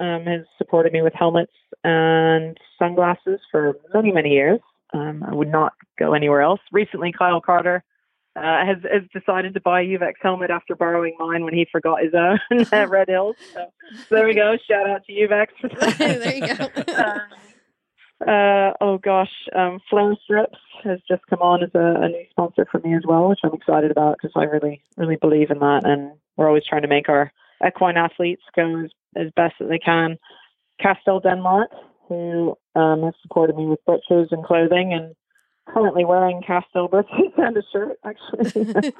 um, 0.00 0.24
has 0.24 0.42
supported 0.56 0.92
me 0.92 1.02
with 1.02 1.14
helmets 1.14 1.52
and 1.82 2.56
sunglasses 2.78 3.40
for 3.50 3.74
many 3.92 4.12
many 4.12 4.30
years. 4.30 4.60
Um, 4.92 5.24
I 5.28 5.34
would 5.34 5.50
not 5.50 5.72
go 5.98 6.14
anywhere 6.14 6.42
else. 6.42 6.60
Recently, 6.72 7.12
Kyle 7.12 7.40
Carter 7.40 7.82
uh, 8.36 8.66
has, 8.66 8.78
has 8.90 9.02
decided 9.12 9.54
to 9.54 9.60
buy 9.60 9.80
a 9.80 9.84
Uvex 9.84 10.14
helmet 10.20 10.50
after 10.50 10.74
borrowing 10.74 11.14
mine 11.18 11.44
when 11.44 11.54
he 11.54 11.66
forgot 11.70 12.02
his 12.02 12.14
own 12.14 12.38
at 12.72 12.88
Red 12.90 13.08
Hills. 13.08 13.36
So, 13.52 13.66
so, 14.08 14.14
there 14.14 14.26
we 14.26 14.34
go. 14.34 14.56
Shout 14.68 14.88
out 14.88 15.04
to 15.06 15.12
Uvex. 15.12 15.98
there 15.98 16.34
you 16.34 16.56
go. 16.56 16.92
uh, 16.92 18.28
uh, 18.30 18.72
oh 18.80 18.98
gosh, 18.98 19.30
um, 19.54 19.78
Flair 19.88 20.16
Strips 20.24 20.58
has 20.82 20.98
just 21.08 21.22
come 21.30 21.40
on 21.40 21.62
as 21.62 21.70
a, 21.74 22.02
a, 22.02 22.08
new 22.08 22.24
sponsor 22.30 22.66
for 22.70 22.80
me 22.80 22.94
as 22.94 23.02
well, 23.06 23.28
which 23.28 23.40
I'm 23.44 23.54
excited 23.54 23.90
about 23.90 24.18
because 24.20 24.32
I 24.36 24.44
really, 24.44 24.82
really 24.96 25.16
believe 25.16 25.50
in 25.50 25.60
that, 25.60 25.82
and 25.84 26.12
we're 26.36 26.48
always 26.48 26.66
trying 26.68 26.82
to 26.82 26.88
make 26.88 27.08
our 27.08 27.32
equine 27.64 27.96
athletes 27.96 28.42
go 28.56 28.84
as, 28.84 28.90
as 29.16 29.30
best 29.36 29.54
as 29.60 29.68
they 29.68 29.78
can. 29.78 30.18
Kastel 30.82 31.22
Denmark, 31.22 31.70
who 32.08 32.58
um, 32.74 33.02
has 33.04 33.14
supported 33.22 33.56
me 33.56 33.66
with 33.66 33.84
breeches 33.84 34.28
and 34.32 34.44
clothing, 34.44 34.92
and 34.92 35.14
currently 35.68 36.04
wearing 36.04 36.42
Kastel 36.42 36.88
birthday 36.90 37.32
and 37.36 37.56
a 37.56 37.62
shirt 37.72 37.98
actually. 38.04 38.92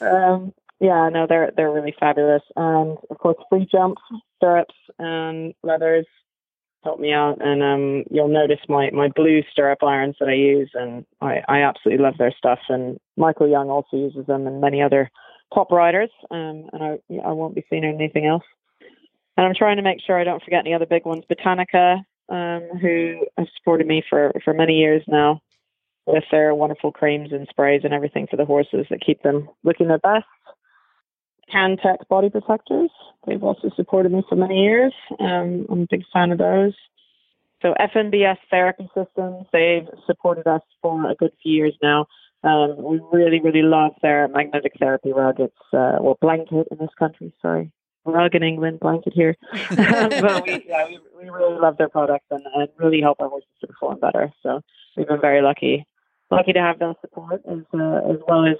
um, 0.00 0.52
yeah, 0.80 1.08
no, 1.12 1.26
they're 1.28 1.52
they're 1.56 1.70
really 1.70 1.94
fabulous, 1.98 2.42
and 2.56 2.98
of 3.08 3.18
course, 3.18 3.36
free 3.48 3.68
jumps, 3.70 4.02
stirrups 4.36 4.74
and 4.98 5.54
leathers 5.62 6.06
help 6.82 6.98
me 6.98 7.12
out. 7.12 7.36
And 7.40 7.62
um, 7.62 8.04
you'll 8.10 8.26
notice 8.26 8.58
my 8.68 8.90
my 8.90 9.08
blue 9.14 9.42
stirrup 9.52 9.82
irons 9.84 10.16
that 10.18 10.28
I 10.28 10.34
use, 10.34 10.70
and 10.74 11.06
I 11.20 11.42
I 11.48 11.60
absolutely 11.60 12.02
love 12.02 12.18
their 12.18 12.34
stuff. 12.36 12.58
And 12.68 12.98
Michael 13.16 13.48
Jung 13.48 13.70
also 13.70 13.96
uses 13.96 14.26
them, 14.26 14.48
and 14.48 14.60
many 14.60 14.82
other 14.82 15.08
top 15.54 15.70
riders. 15.70 16.10
Um, 16.32 16.68
and 16.72 16.82
I 16.82 16.98
I 17.24 17.30
won't 17.30 17.54
be 17.54 17.64
seeing 17.70 17.84
anything 17.84 18.26
else. 18.26 18.44
And 19.36 19.46
I'm 19.46 19.54
trying 19.54 19.76
to 19.76 19.82
make 19.82 20.00
sure 20.04 20.18
I 20.18 20.24
don't 20.24 20.42
forget 20.42 20.60
any 20.66 20.74
other 20.74 20.86
big 20.86 21.06
ones. 21.06 21.24
Botanica, 21.30 21.98
um, 22.28 22.68
who 22.80 23.24
have 23.38 23.46
supported 23.56 23.86
me 23.86 24.02
for 24.10 24.32
for 24.44 24.52
many 24.52 24.74
years 24.74 25.04
now 25.06 25.40
with 26.06 26.24
their 26.30 26.54
wonderful 26.54 26.92
creams 26.92 27.32
and 27.32 27.46
sprays 27.48 27.82
and 27.84 27.94
everything 27.94 28.26
for 28.28 28.36
the 28.36 28.44
horses 28.44 28.86
that 28.90 29.04
keep 29.04 29.22
them 29.22 29.48
looking 29.62 29.88
their 29.88 29.98
best. 29.98 30.26
Cantech 31.52 32.08
body 32.08 32.30
protectors. 32.30 32.90
They've 33.26 33.42
also 33.42 33.70
supported 33.76 34.12
me 34.12 34.22
for 34.28 34.36
many 34.36 34.62
years. 34.62 34.92
Um, 35.20 35.66
I'm 35.70 35.82
a 35.82 35.86
big 35.90 36.04
fan 36.12 36.32
of 36.32 36.38
those. 36.38 36.74
So 37.60 37.74
FMBS 37.78 38.38
therapy 38.50 38.88
systems, 38.94 39.46
they've 39.52 39.86
supported 40.06 40.46
us 40.48 40.62
for 40.80 41.10
a 41.10 41.14
good 41.14 41.30
few 41.42 41.52
years 41.52 41.76
now. 41.82 42.06
Um, 42.42 42.74
we 42.78 43.00
really, 43.12 43.40
really 43.40 43.62
love 43.62 43.92
their 44.02 44.26
magnetic 44.26 44.72
therapy 44.80 45.12
rug. 45.12 45.38
It's, 45.38 45.54
uh, 45.72 45.98
well, 46.00 46.18
blanket 46.20 46.66
in 46.72 46.78
this 46.78 46.90
country, 46.98 47.32
sorry. 47.40 47.70
Rug 48.04 48.34
in 48.34 48.42
England, 48.42 48.80
blanket 48.80 49.12
here. 49.12 49.36
but 49.70 50.44
we, 50.44 50.64
yeah, 50.66 50.88
we, 50.88 50.98
we 51.16 51.30
really 51.30 51.60
love 51.60 51.76
their 51.76 51.88
products 51.88 52.26
and, 52.32 52.44
and 52.52 52.68
really 52.78 53.00
help 53.00 53.20
our 53.20 53.28
horses 53.28 53.48
to 53.60 53.68
perform 53.68 54.00
better. 54.00 54.32
So 54.42 54.60
we've 54.96 55.06
been 55.06 55.20
very 55.20 55.40
lucky 55.40 55.86
lucky 56.32 56.52
to 56.52 56.60
have 56.60 56.78
that 56.78 56.96
support 57.00 57.42
as 57.46 57.58
uh, 57.74 58.10
as 58.10 58.18
well 58.26 58.46
as 58.46 58.56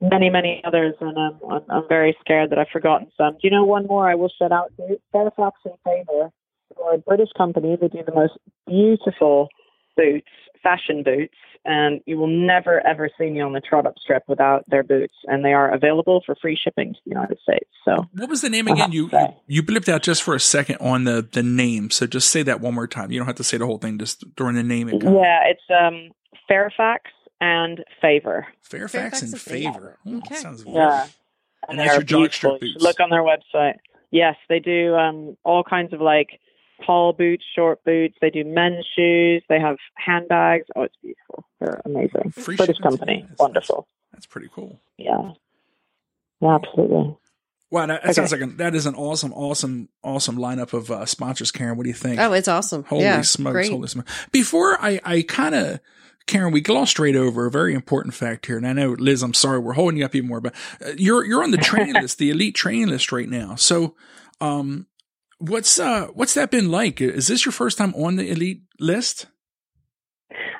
many 0.00 0.30
many 0.30 0.62
others, 0.64 0.94
and 1.00 1.16
um, 1.16 1.40
I'm 1.50 1.62
I'm 1.70 1.88
very 1.88 2.16
scared 2.20 2.50
that 2.50 2.58
I've 2.58 2.68
forgotten 2.72 3.08
some. 3.16 3.34
Do 3.34 3.40
you 3.42 3.50
know 3.50 3.64
one 3.64 3.86
more 3.86 4.08
I 4.08 4.14
will 4.14 4.30
shout 4.38 4.52
out 4.52 4.72
to? 4.76 4.98
Fairfax 5.12 5.58
and 5.64 5.74
Favor, 5.84 6.30
are 6.82 6.94
a 6.94 6.98
British 6.98 7.30
company. 7.36 7.76
They 7.80 7.88
do 7.88 8.02
the 8.04 8.14
most 8.14 8.34
beautiful 8.66 9.48
boots, 9.96 10.28
fashion 10.62 11.02
boots, 11.02 11.34
and 11.64 12.00
you 12.06 12.16
will 12.16 12.28
never 12.28 12.84
ever 12.86 13.10
see 13.18 13.30
me 13.30 13.40
on 13.40 13.52
the 13.52 13.60
trot 13.60 13.86
up 13.86 13.94
strip 13.98 14.24
without 14.28 14.64
their 14.68 14.82
boots. 14.82 15.14
And 15.24 15.44
they 15.44 15.52
are 15.52 15.72
available 15.72 16.22
for 16.24 16.36
free 16.40 16.58
shipping 16.62 16.94
to 16.94 17.00
the 17.04 17.10
United 17.10 17.38
States. 17.42 17.70
So, 17.84 18.06
what 18.12 18.28
was 18.28 18.40
the 18.42 18.50
name 18.50 18.68
again? 18.68 18.92
You, 18.92 19.08
you 19.12 19.28
you 19.46 19.62
blipped 19.62 19.88
out 19.88 20.02
just 20.02 20.22
for 20.22 20.34
a 20.34 20.40
second 20.40 20.76
on 20.80 21.04
the 21.04 21.26
the 21.30 21.42
name. 21.42 21.90
So 21.90 22.06
just 22.06 22.30
say 22.30 22.42
that 22.42 22.60
one 22.60 22.74
more 22.74 22.86
time. 22.86 23.10
You 23.10 23.18
don't 23.18 23.26
have 23.26 23.36
to 23.36 23.44
say 23.44 23.56
the 23.56 23.66
whole 23.66 23.78
thing. 23.78 23.98
Just 23.98 24.24
during 24.36 24.56
the 24.56 24.62
name. 24.62 24.88
Yeah, 24.88 25.40
it's 25.46 25.62
um 25.70 26.10
Fairfax 26.48 27.10
and 27.40 27.84
Favor. 28.00 28.46
Fairfax, 28.62 29.20
Fairfax 29.20 29.22
and 29.22 29.40
Favor. 29.40 29.98
Oh, 30.06 30.18
okay. 30.18 30.36
Sounds 30.36 30.64
yeah. 30.66 31.06
And, 31.68 31.78
and 31.80 31.88
that's 31.88 32.10
your 32.10 32.28
jockstrap 32.28 32.60
boots. 32.60 32.82
Look 32.82 33.00
on 33.00 33.10
their 33.10 33.22
website. 33.22 33.76
Yes, 34.10 34.36
they 34.48 34.60
do 34.60 34.94
um, 34.94 35.36
all 35.44 35.64
kinds 35.64 35.92
of 35.92 36.00
like 36.00 36.40
tall 36.84 37.12
boots, 37.12 37.44
short 37.54 37.82
boots. 37.84 38.16
They 38.20 38.30
do 38.30 38.44
men's 38.44 38.86
shoes. 38.96 39.42
They 39.48 39.58
have 39.60 39.76
handbags. 39.96 40.66
Oh, 40.76 40.82
it's 40.82 40.96
beautiful. 41.02 41.44
They're 41.60 41.80
amazing. 41.84 42.30
Free 42.32 42.56
British 42.56 42.78
company. 42.78 43.24
That's, 43.28 43.38
Wonderful. 43.38 43.88
That's, 44.12 44.24
that's, 44.24 44.26
pretty 44.26 44.48
cool. 44.52 44.80
Yeah. 44.96 45.32
Yeah, 46.40 46.54
absolutely. 46.54 47.16
Wow, 47.70 47.86
that, 47.86 48.02
that 48.02 48.04
okay. 48.04 48.12
sounds 48.12 48.32
like 48.32 48.42
a, 48.42 48.46
that 48.46 48.74
is 48.74 48.86
an 48.86 48.94
awesome, 48.94 49.32
awesome, 49.32 49.88
awesome 50.02 50.36
lineup 50.36 50.72
of 50.72 50.90
uh, 50.90 51.04
sponsors. 51.04 51.50
Karen, 51.50 51.76
what 51.76 51.82
do 51.82 51.88
you 51.88 51.94
think? 51.94 52.20
Oh, 52.20 52.32
it's 52.32 52.46
awesome. 52.46 52.84
Holy 52.84 53.02
yeah, 53.02 53.22
smokes! 53.22 53.52
Great. 53.52 53.70
Holy 53.70 53.88
smokes! 53.88 54.12
Before 54.30 54.80
I, 54.80 55.00
I 55.04 55.22
kind 55.22 55.54
of 55.54 55.80
Karen, 56.26 56.52
we 56.52 56.60
glossed 56.60 56.98
right 56.98 57.14
over 57.14 57.46
a 57.46 57.50
very 57.50 57.74
important 57.74 58.14
fact 58.14 58.46
here, 58.46 58.56
and 58.56 58.66
I 58.66 58.72
know 58.72 58.90
Liz, 58.98 59.22
I'm 59.22 59.34
sorry 59.34 59.60
we're 59.60 59.74
holding 59.74 59.98
you 59.98 60.04
up 60.04 60.14
even 60.14 60.28
more, 60.28 60.40
but 60.40 60.54
uh, 60.84 60.92
you're 60.96 61.24
you're 61.24 61.44
on 61.44 61.52
the 61.52 61.56
training 61.56 61.94
list, 62.00 62.18
the 62.18 62.30
elite 62.30 62.54
training 62.54 62.88
list 62.88 63.12
right 63.12 63.28
now. 63.28 63.54
So, 63.54 63.94
um, 64.40 64.86
what's 65.38 65.78
uh 65.78 66.08
what's 66.14 66.34
that 66.34 66.50
been 66.50 66.70
like? 66.70 67.00
Is 67.00 67.28
this 67.28 67.44
your 67.44 67.52
first 67.52 67.78
time 67.78 67.94
on 67.94 68.16
the 68.16 68.30
elite 68.30 68.62
list? 68.80 69.26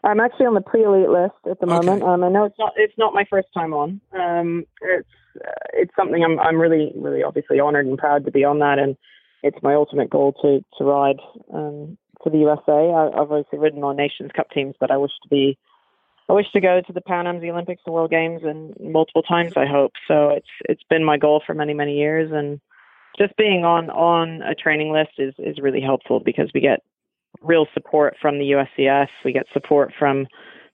I'm 0.04 0.20
actually 0.20 0.46
on 0.46 0.54
the 0.54 0.60
pre-elite 0.60 1.08
list 1.08 1.34
at 1.50 1.58
the 1.58 1.66
moment. 1.66 2.02
Okay. 2.02 2.12
Um, 2.12 2.22
I 2.22 2.28
know 2.28 2.44
it's 2.44 2.58
not 2.58 2.72
it's 2.76 2.96
not 2.96 3.12
my 3.12 3.24
first 3.28 3.48
time 3.52 3.74
on. 3.74 4.00
Um, 4.12 4.64
it's 4.80 5.08
uh, 5.44 5.50
it's 5.72 5.92
something 5.96 6.22
I'm 6.22 6.38
I'm 6.38 6.56
really 6.56 6.92
really 6.94 7.24
obviously 7.24 7.58
honored 7.58 7.86
and 7.86 7.98
proud 7.98 8.24
to 8.26 8.30
be 8.30 8.44
on 8.44 8.60
that, 8.60 8.78
and 8.78 8.96
it's 9.42 9.58
my 9.62 9.74
ultimate 9.74 10.10
goal 10.10 10.32
to 10.42 10.64
to 10.78 10.84
ride 10.84 11.18
um, 11.52 11.98
for 12.22 12.30
the 12.30 12.38
USA. 12.38 12.72
I, 12.72 13.04
have 13.04 13.30
obviously 13.30 13.58
ridden 13.58 13.84
on 13.84 13.96
Nations 13.96 14.30
Cup 14.34 14.50
teams, 14.50 14.74
but 14.78 14.90
I 14.90 14.96
wish 14.96 15.12
to 15.22 15.28
be, 15.28 15.58
I 16.28 16.32
wish 16.32 16.50
to 16.52 16.60
go 16.60 16.80
to 16.86 16.92
the 16.92 17.00
Pan 17.00 17.26
Am's, 17.26 17.42
the 17.42 17.50
Olympics, 17.50 17.82
the 17.84 17.92
World 17.92 18.10
Games, 18.10 18.42
and 18.44 18.74
multiple 18.80 19.22
times. 19.22 19.52
I 19.56 19.66
hope 19.66 19.92
so. 20.08 20.30
It's 20.30 20.48
it's 20.68 20.82
been 20.90 21.04
my 21.04 21.16
goal 21.18 21.42
for 21.46 21.54
many 21.54 21.74
many 21.74 21.96
years, 21.96 22.30
and 22.32 22.60
just 23.18 23.36
being 23.36 23.64
on 23.64 23.90
on 23.90 24.42
a 24.42 24.54
training 24.54 24.92
list 24.92 25.12
is 25.18 25.34
is 25.38 25.58
really 25.58 25.80
helpful 25.80 26.20
because 26.20 26.50
we 26.54 26.60
get 26.60 26.80
real 27.42 27.66
support 27.74 28.16
from 28.20 28.38
the 28.38 28.52
USCS. 28.52 29.08
We 29.24 29.32
get 29.32 29.46
support 29.52 29.92
from 29.98 30.26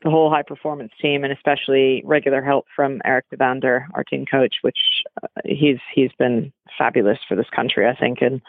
the 0.03 0.11
whole 0.11 0.31
high 0.31 0.43
performance 0.43 0.93
team, 1.01 1.25
and 1.25 1.33
especially 1.33 2.03
regular 2.05 2.43
help 2.43 2.67
from 2.75 3.01
Erik 3.05 3.27
Duvander, 3.33 3.85
our 3.95 4.05
team 4.05 4.27
coach, 4.27 4.57
which 4.63 4.79
uh, 5.23 5.29
he's 5.45 5.79
he's 5.95 6.13
been 6.19 6.53
fabulous 6.77 7.19
for 7.29 7.37
this 7.37 7.51
country, 7.55 7.87
I 7.87 7.95
think, 7.95 8.21
and 8.21 8.41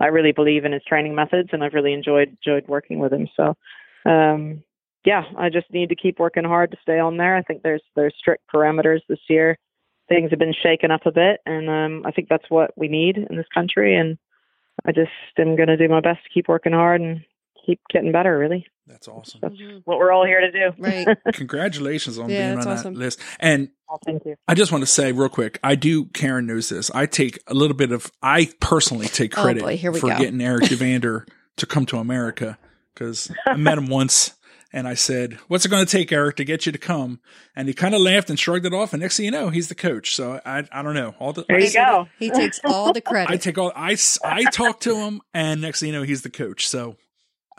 I 0.00 0.06
really 0.06 0.32
believe 0.32 0.64
in 0.64 0.72
his 0.72 0.84
training 0.84 1.14
methods, 1.14 1.50
and 1.52 1.62
I've 1.62 1.74
really 1.74 1.92
enjoyed 1.92 2.36
enjoyed 2.44 2.68
working 2.68 2.98
with 2.98 3.12
him. 3.12 3.28
So, 3.36 3.56
um, 4.06 4.62
yeah, 5.04 5.24
I 5.36 5.48
just 5.48 5.72
need 5.72 5.88
to 5.88 5.96
keep 5.96 6.18
working 6.18 6.44
hard 6.44 6.70
to 6.70 6.76
stay 6.82 6.98
on 6.98 7.16
there. 7.16 7.36
I 7.36 7.42
think 7.42 7.62
there's 7.62 7.82
there's 7.96 8.14
strict 8.18 8.44
parameters 8.52 9.00
this 9.08 9.20
year. 9.28 9.58
Things 10.08 10.30
have 10.30 10.38
been 10.38 10.54
shaken 10.62 10.90
up 10.90 11.06
a 11.06 11.12
bit, 11.12 11.40
and 11.46 11.68
um, 11.68 12.02
I 12.06 12.10
think 12.12 12.28
that's 12.28 12.48
what 12.48 12.70
we 12.76 12.88
need 12.88 13.18
in 13.18 13.36
this 13.36 13.46
country. 13.52 13.96
And 13.96 14.18
I 14.84 14.92
just 14.92 15.10
am 15.38 15.56
going 15.56 15.68
to 15.68 15.76
do 15.76 15.88
my 15.88 16.00
best 16.00 16.22
to 16.24 16.30
keep 16.32 16.48
working 16.48 16.72
hard 16.72 17.00
and 17.00 17.24
keep 17.68 17.80
getting 17.90 18.12
better. 18.12 18.36
Really. 18.38 18.66
That's 18.86 19.06
awesome. 19.06 19.40
That's 19.42 19.54
mm-hmm. 19.54 19.78
what 19.84 19.98
we're 19.98 20.10
all 20.12 20.24
here 20.24 20.40
to 20.40 20.50
do. 20.50 20.70
Right. 20.78 21.06
Congratulations 21.34 22.18
on 22.18 22.30
Yeah, 22.30 22.54
being 22.54 22.66
on 22.66 22.72
awesome. 22.72 22.94
that 22.94 22.98
list. 22.98 23.20
And 23.38 23.68
Oh, 23.90 23.98
thank 24.04 24.24
you. 24.26 24.34
I 24.46 24.54
just 24.54 24.70
want 24.70 24.82
to 24.82 24.86
say 24.86 25.12
real 25.12 25.28
quick, 25.30 25.58
I 25.62 25.74
do. 25.74 26.06
Karen 26.06 26.46
knows 26.46 26.68
this. 26.68 26.90
I 26.94 27.06
take 27.06 27.38
a 27.46 27.54
little 27.54 27.76
bit 27.76 27.90
of. 27.92 28.10
I 28.22 28.50
personally 28.60 29.06
take 29.06 29.36
Oh, 29.38 29.42
credit 29.42 29.62
boy, 29.62 29.76
here 29.76 29.92
we 29.92 30.00
for 30.00 30.10
go. 30.10 30.18
getting 30.18 30.40
Eric 30.40 30.70
Evander 30.72 31.26
to 31.56 31.66
come 31.66 31.86
to 31.86 31.98
America 31.98 32.58
because 32.94 33.30
I 33.46 33.56
met 33.56 33.78
him 33.78 33.86
once. 33.86 34.32
And 34.70 34.86
I 34.86 34.92
said, 34.92 35.38
"What's 35.48 35.64
it 35.64 35.70
going 35.70 35.86
to 35.86 35.90
take, 35.90 36.12
Eric, 36.12 36.36
to 36.36 36.44
get 36.44 36.66
you 36.66 36.72
to 36.72 36.78
come?" 36.78 37.20
And 37.56 37.66
he 37.68 37.72
kind 37.72 37.94
of 37.94 38.02
laughed 38.02 38.28
and 38.28 38.38
shrugged 38.38 38.66
it 38.66 38.74
off. 38.74 38.92
And 38.92 39.00
next 39.00 39.16
thing 39.16 39.24
you 39.24 39.30
know, 39.30 39.48
he's 39.48 39.68
the 39.68 39.74
coach. 39.74 40.14
So 40.14 40.38
I, 40.44 40.68
I 40.70 40.82
don't 40.82 40.92
know. 40.92 41.14
All 41.18 41.32
the 41.32 41.46
There 41.48 41.56
I 41.56 41.60
you 41.60 41.68
said- 41.68 41.86
go. 41.86 42.08
He 42.18 42.28
takes 42.30 42.60
all 42.64 42.92
the 42.92 43.00
credit. 43.00 43.32
I 43.32 43.38
take 43.38 43.56
all. 43.56 43.72
I, 43.74 43.96
I 44.22 44.44
talk 44.50 44.80
to 44.80 44.94
him, 44.94 45.22
and 45.32 45.62
next 45.62 45.80
thing 45.80 45.86
you 45.86 45.94
know, 45.94 46.02
he's 46.02 46.20
the 46.20 46.28
coach. 46.28 46.68
So 46.68 46.96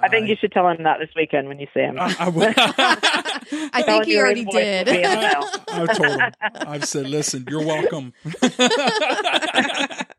I 0.01 0.09
think 0.09 0.27
you 0.29 0.35
should 0.39 0.51
tell 0.51 0.67
him 0.69 0.83
that 0.83 0.99
this 0.99 1.09
weekend 1.15 1.47
when 1.47 1.59
you 1.59 1.67
see 1.73 1.81
him. 1.81 1.97
I, 1.99 2.15
I 2.19 2.29
will. 2.29 2.53
I 2.57 3.81
think 3.83 4.03
him 4.05 4.09
he 4.09 4.17
already 4.17 4.45
did. 4.45 4.85
be 4.87 4.95
in 4.97 5.01
the 5.01 5.15
mail. 5.15 5.43
I've 5.67 5.97
told 5.97 6.19
him. 6.19 6.31
I've 6.41 6.85
said, 6.85 7.07
"Listen, 7.09 7.45
you're 7.49 7.65
welcome." 7.65 8.13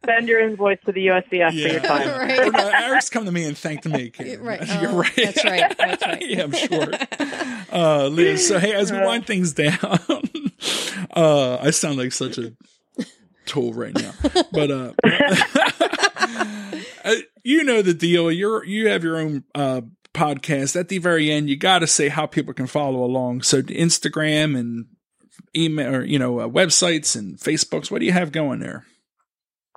Send 0.07 0.29
your 0.29 0.41
invoice 0.41 0.79
to 0.87 0.93
the 0.93 1.07
USCS 1.07 1.51
for 1.51 1.69
your 1.69 1.81
time. 1.81 2.09
Right. 2.09 2.53
No, 2.53 2.69
Eric's 2.69 3.11
come 3.11 3.25
to 3.27 3.33
me 3.33 3.45
and 3.45 3.57
thanked 3.57 3.87
me. 3.87 4.11
Karen. 4.11 4.43
Right. 4.43 4.67
You're 4.81 4.91
Oh, 4.91 4.97
right. 4.99 5.13
that's 5.17 5.45
right. 5.45 5.77
That's 5.79 6.07
right. 6.07 6.23
yeah, 6.29 6.43
I'm 6.43 6.53
sure. 6.53 6.89
Uh, 7.73 8.09
Liz, 8.09 8.47
so 8.49 8.59
hey, 8.59 8.73
as 8.75 8.91
we 8.91 8.99
wind 8.99 9.27
things 9.27 9.53
down, 9.53 9.79
uh, 11.15 11.59
I 11.61 11.71
sound 11.71 11.99
like 11.99 12.13
such 12.13 12.39
a 12.39 12.53
tool 13.47 13.73
right 13.73 13.95
now, 13.95 14.13
but 14.53 14.71
uh, 14.71 14.93
uh, 17.11 17.21
you 17.45 17.65
know 17.65 17.83
the 17.83 17.95
deal. 17.95 18.31
You're 18.31 18.65
you 18.65 18.89
have 18.89 19.05
your 19.05 19.17
own 19.17 19.45
uh 19.55 19.83
podcast. 20.15 20.79
At 20.79 20.89
the 20.89 20.99
very 20.99 21.31
end, 21.31 21.49
you 21.49 21.57
got 21.57 21.81
to 21.81 21.87
say 21.87 22.09
how 22.09 22.27
people 22.27 22.55
can 22.55 22.67
follow 22.67 23.05
along. 23.05 23.43
So 23.43 23.63
Instagram 23.63 24.59
and 24.59 24.87
email, 25.57 25.95
or 25.95 26.05
you 26.05 26.19
know, 26.19 26.41
uh, 26.41 26.49
websites 26.49 27.17
and 27.17 27.39
Facebooks. 27.39 27.91
What 27.91 28.01
do 28.01 28.07
you 28.07 28.13
have 28.13 28.33
going 28.33 28.61
there? 28.61 28.85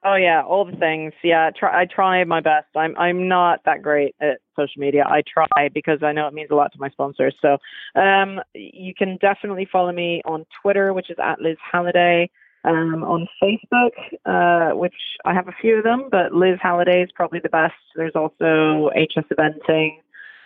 Oh 0.05 0.15
yeah, 0.15 0.41
all 0.43 0.65
the 0.65 0.75
things. 0.75 1.13
Yeah, 1.23 1.49
try, 1.57 1.81
I 1.81 1.85
try 1.85 2.23
my 2.25 2.41
best. 2.41 2.67
I'm 2.75 2.95
I'm 2.97 3.29
not 3.29 3.61
that 3.65 3.81
great 3.81 4.15
at 4.19 4.39
social 4.55 4.81
media. 4.81 5.05
I 5.07 5.21
try 5.21 5.69
because 5.73 6.03
I 6.03 6.11
know 6.11 6.27
it 6.27 6.33
means 6.33 6.51
a 6.51 6.55
lot 6.55 6.73
to 6.73 6.79
my 6.79 6.89
sponsors. 6.89 7.35
So, 7.41 7.57
um, 7.99 8.41
you 8.53 8.93
can 8.93 9.17
definitely 9.21 9.67
follow 9.71 9.93
me 9.93 10.21
on 10.25 10.45
Twitter, 10.61 10.93
which 10.93 11.09
is 11.09 11.17
at 11.23 11.39
Liz 11.39 11.57
Halliday. 11.71 12.29
Um, 12.65 13.03
on 13.03 13.27
Facebook, 13.43 13.91
uh, 14.25 14.73
which 14.73 14.95
I 15.25 15.33
have 15.33 15.49
a 15.49 15.55
few 15.59 15.79
of 15.79 15.83
them, 15.83 16.07
but 16.09 16.33
Liz 16.33 16.59
Halliday 16.61 17.03
is 17.03 17.09
probably 17.13 17.39
the 17.39 17.49
best. 17.49 17.73
There's 17.93 18.15
also 18.15 18.89
HS 18.95 19.27
Eventing 19.33 19.97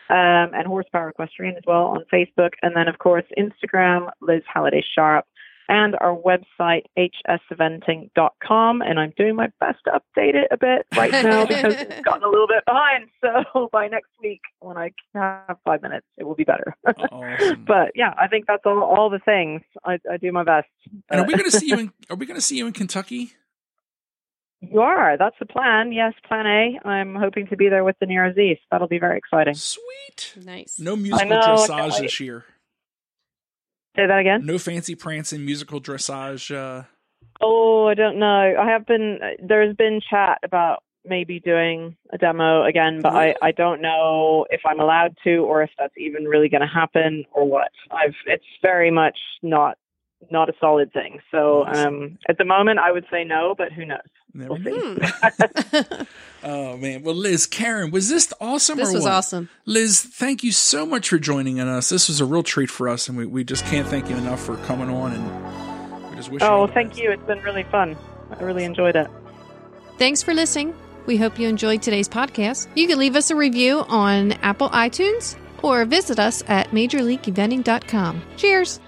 um, 0.09 0.51
and 0.55 0.65
Horsepower 0.65 1.09
Equestrian 1.09 1.55
as 1.57 1.63
well 1.68 1.86
on 1.86 2.05
Facebook, 2.11 2.53
and 2.63 2.76
then 2.76 2.88
of 2.88 2.97
course 2.97 3.26
Instagram, 3.38 4.09
Liz 4.20 4.41
Halliday 4.51 4.84
Sharp 4.95 5.26
and 5.70 5.95
our 5.99 6.15
website 6.15 6.84
hseventing.com 6.97 8.82
and 8.82 8.99
i'm 8.99 9.13
doing 9.18 9.36
my 9.36 9.47
best 9.59 9.80
to 9.86 9.91
update 9.91 10.36
it 10.36 10.47
a 10.51 10.57
bit 10.57 10.86
right 10.95 11.11
now 11.11 11.45
because 11.45 11.74
it's 11.76 12.01
gotten 12.01 12.24
a 12.24 12.30
little 12.30 12.47
bit 12.47 12.63
behind 12.65 13.07
so 13.53 13.70
by 13.72 13.88
next 13.88 14.09
week 14.22 14.41
when 14.59 14.78
i 14.78 14.91
have 15.13 15.57
five 15.65 15.82
minutes 15.82 16.05
it 16.18 16.24
will 16.24 16.36
be 16.36 16.43
better 16.43 16.76
Awesome. 17.11 17.65
but 17.65 17.91
yeah 17.95 18.13
i 18.18 18.28
think 18.28 18.45
that's 18.47 18.63
all 18.65 18.82
all 18.84 19.09
the 19.09 19.20
things 19.20 19.61
i, 19.86 19.99
I 20.11 20.18
do 20.18 20.32
my 20.32 20.43
best 20.43 20.68
and 21.09 21.22
are 21.22 21.26
we 21.26 21.34
going 21.34 21.49
to 21.49 21.57
see 21.57 21.68
you 21.68 21.80
in? 21.80 21.91
Are 22.09 22.15
we 22.15 22.26
going 22.26 22.36
to 22.36 22.41
see 22.41 22.57
you 22.57 22.68
in 22.68 22.74
Kentucky? 22.74 23.32
you 24.61 24.80
are 24.82 25.18
that's 25.18 25.36
the 25.39 25.45
plan 25.45 25.91
yes 25.91 26.13
plan 26.28 26.47
a 26.47 26.80
i'm 26.88 27.13
hoping 27.15 27.45
to 27.47 27.55
be 27.55 27.70
there 27.70 27.84
with 27.84 27.95
Deniro 28.01 28.34
Z. 28.34 28.55
so 28.55 28.65
that'll 28.72 28.88
be 28.88 28.97
very 28.99 29.18
exciting 29.18 29.53
Sweet. 29.53 30.34
Nice. 30.43 30.80
No 30.80 30.95
musical 30.95 31.30
know, 31.30 31.39
I 31.39 31.68
can't 31.68 31.72
dressage 31.93 31.99
this 32.01 32.20
year. 32.20 32.43
Say 33.97 34.07
that 34.07 34.19
again 34.19 34.45
No 34.45 34.57
fancy 34.57 34.95
prancing 34.95 35.45
musical 35.45 35.81
dressage. 35.81 36.55
Uh, 36.55 36.83
Oh, 37.39 37.87
I 37.87 37.93
don't 37.93 38.17
know. 38.17 38.55
I 38.59 38.67
have 38.69 38.85
been 38.85 39.19
there's 39.43 39.75
been 39.75 40.01
chat 40.09 40.39
about 40.43 40.83
maybe 41.05 41.39
doing 41.39 41.95
a 42.11 42.17
demo 42.17 42.63
again, 42.63 43.01
but 43.01 43.15
I 43.15 43.35
I 43.41 43.51
don't 43.51 43.81
know 43.81 44.45
if 44.49 44.61
I'm 44.65 44.79
allowed 44.79 45.15
to 45.23 45.37
or 45.37 45.61
if 45.61 45.69
that's 45.77 45.93
even 45.97 46.25
really 46.25 46.49
going 46.49 46.61
to 46.61 46.67
happen 46.67 47.25
or 47.33 47.45
what. 47.45 47.71
I've 47.91 48.15
it's 48.25 48.45
very 48.61 48.91
much 48.91 49.17
not 49.43 49.77
not 50.32 50.49
a 50.49 50.53
solid 50.59 50.91
thing. 50.93 51.20
So 51.32 51.65
um 51.65 52.18
at 52.28 52.38
the 52.38 52.45
moment 52.45 52.80
I 52.80 52.91
would 52.91 53.05
say 53.11 53.24
no, 53.24 53.53
but 53.57 53.72
who 53.72 53.86
knows. 53.86 53.99
never 54.34 54.53
We'll 54.53 54.59
know. 54.59 54.95
see. 54.95 55.78
Hmm. 55.78 56.01
Oh 56.43 56.78
man. 56.78 57.01
Well, 57.03 57.15
Liz, 57.15 57.47
Karen, 57.47 57.89
was 57.89 58.09
this 58.09 58.32
awesome? 58.39 58.78
this 58.78 58.91
or 58.91 58.93
was 58.93 59.03
what? 59.03 59.11
awesome. 59.11 59.49
Liz, 59.65 60.01
thank 60.01 60.43
you 60.43 60.51
so 60.51 60.86
much 60.86 61.09
for 61.09 61.18
joining 61.18 61.59
us. 61.59 61.89
This 61.89 62.07
was 62.07 62.20
a 62.22 62.26
real 62.26 62.43
treat 62.43 62.70
for 62.70 62.88
us, 62.88 63.09
and 63.09 63.18
we, 63.18 63.26
we 63.26 63.43
just 63.43 63.65
can't 63.65 63.88
thank 63.88 64.07
you 64.07 64.15
enough 64.15 64.41
for 64.45 64.55
coming 64.57 64.89
on. 64.89 65.13
And 65.13 66.09
we 66.11 66.15
just 66.15 66.30
wish. 66.32 66.43
Oh, 66.43 66.68
the 66.68 66.74
thank 66.74 66.89
best. 66.91 67.01
you. 67.01 67.11
It's 67.11 67.24
been 67.24 67.41
really 67.41 67.63
fun. 67.63 67.97
I 68.30 68.41
really 68.43 68.63
enjoyed 68.65 68.95
it. 68.95 69.09
Thanks 69.97 70.22
for 70.22 70.34
listening. 70.36 70.76
We 71.07 71.18
hope 71.18 71.39
you 71.39 71.47
enjoyed 71.49 71.82
today's 71.82 72.07
podcast. 72.07 72.68
You 72.76 72.88
can 72.88 72.99
leave 72.99 73.15
us 73.15 73.32
a 73.32 73.36
review 73.36 73.80
on 73.88 74.34
Apple 74.34 74.70
iTunes 74.70 75.36
or 75.63 75.84
visit 75.86 76.20
us 76.20 76.43
at 76.47 76.70
majorleagueeventing.com. 76.70 78.22
Cheers. 78.38 78.80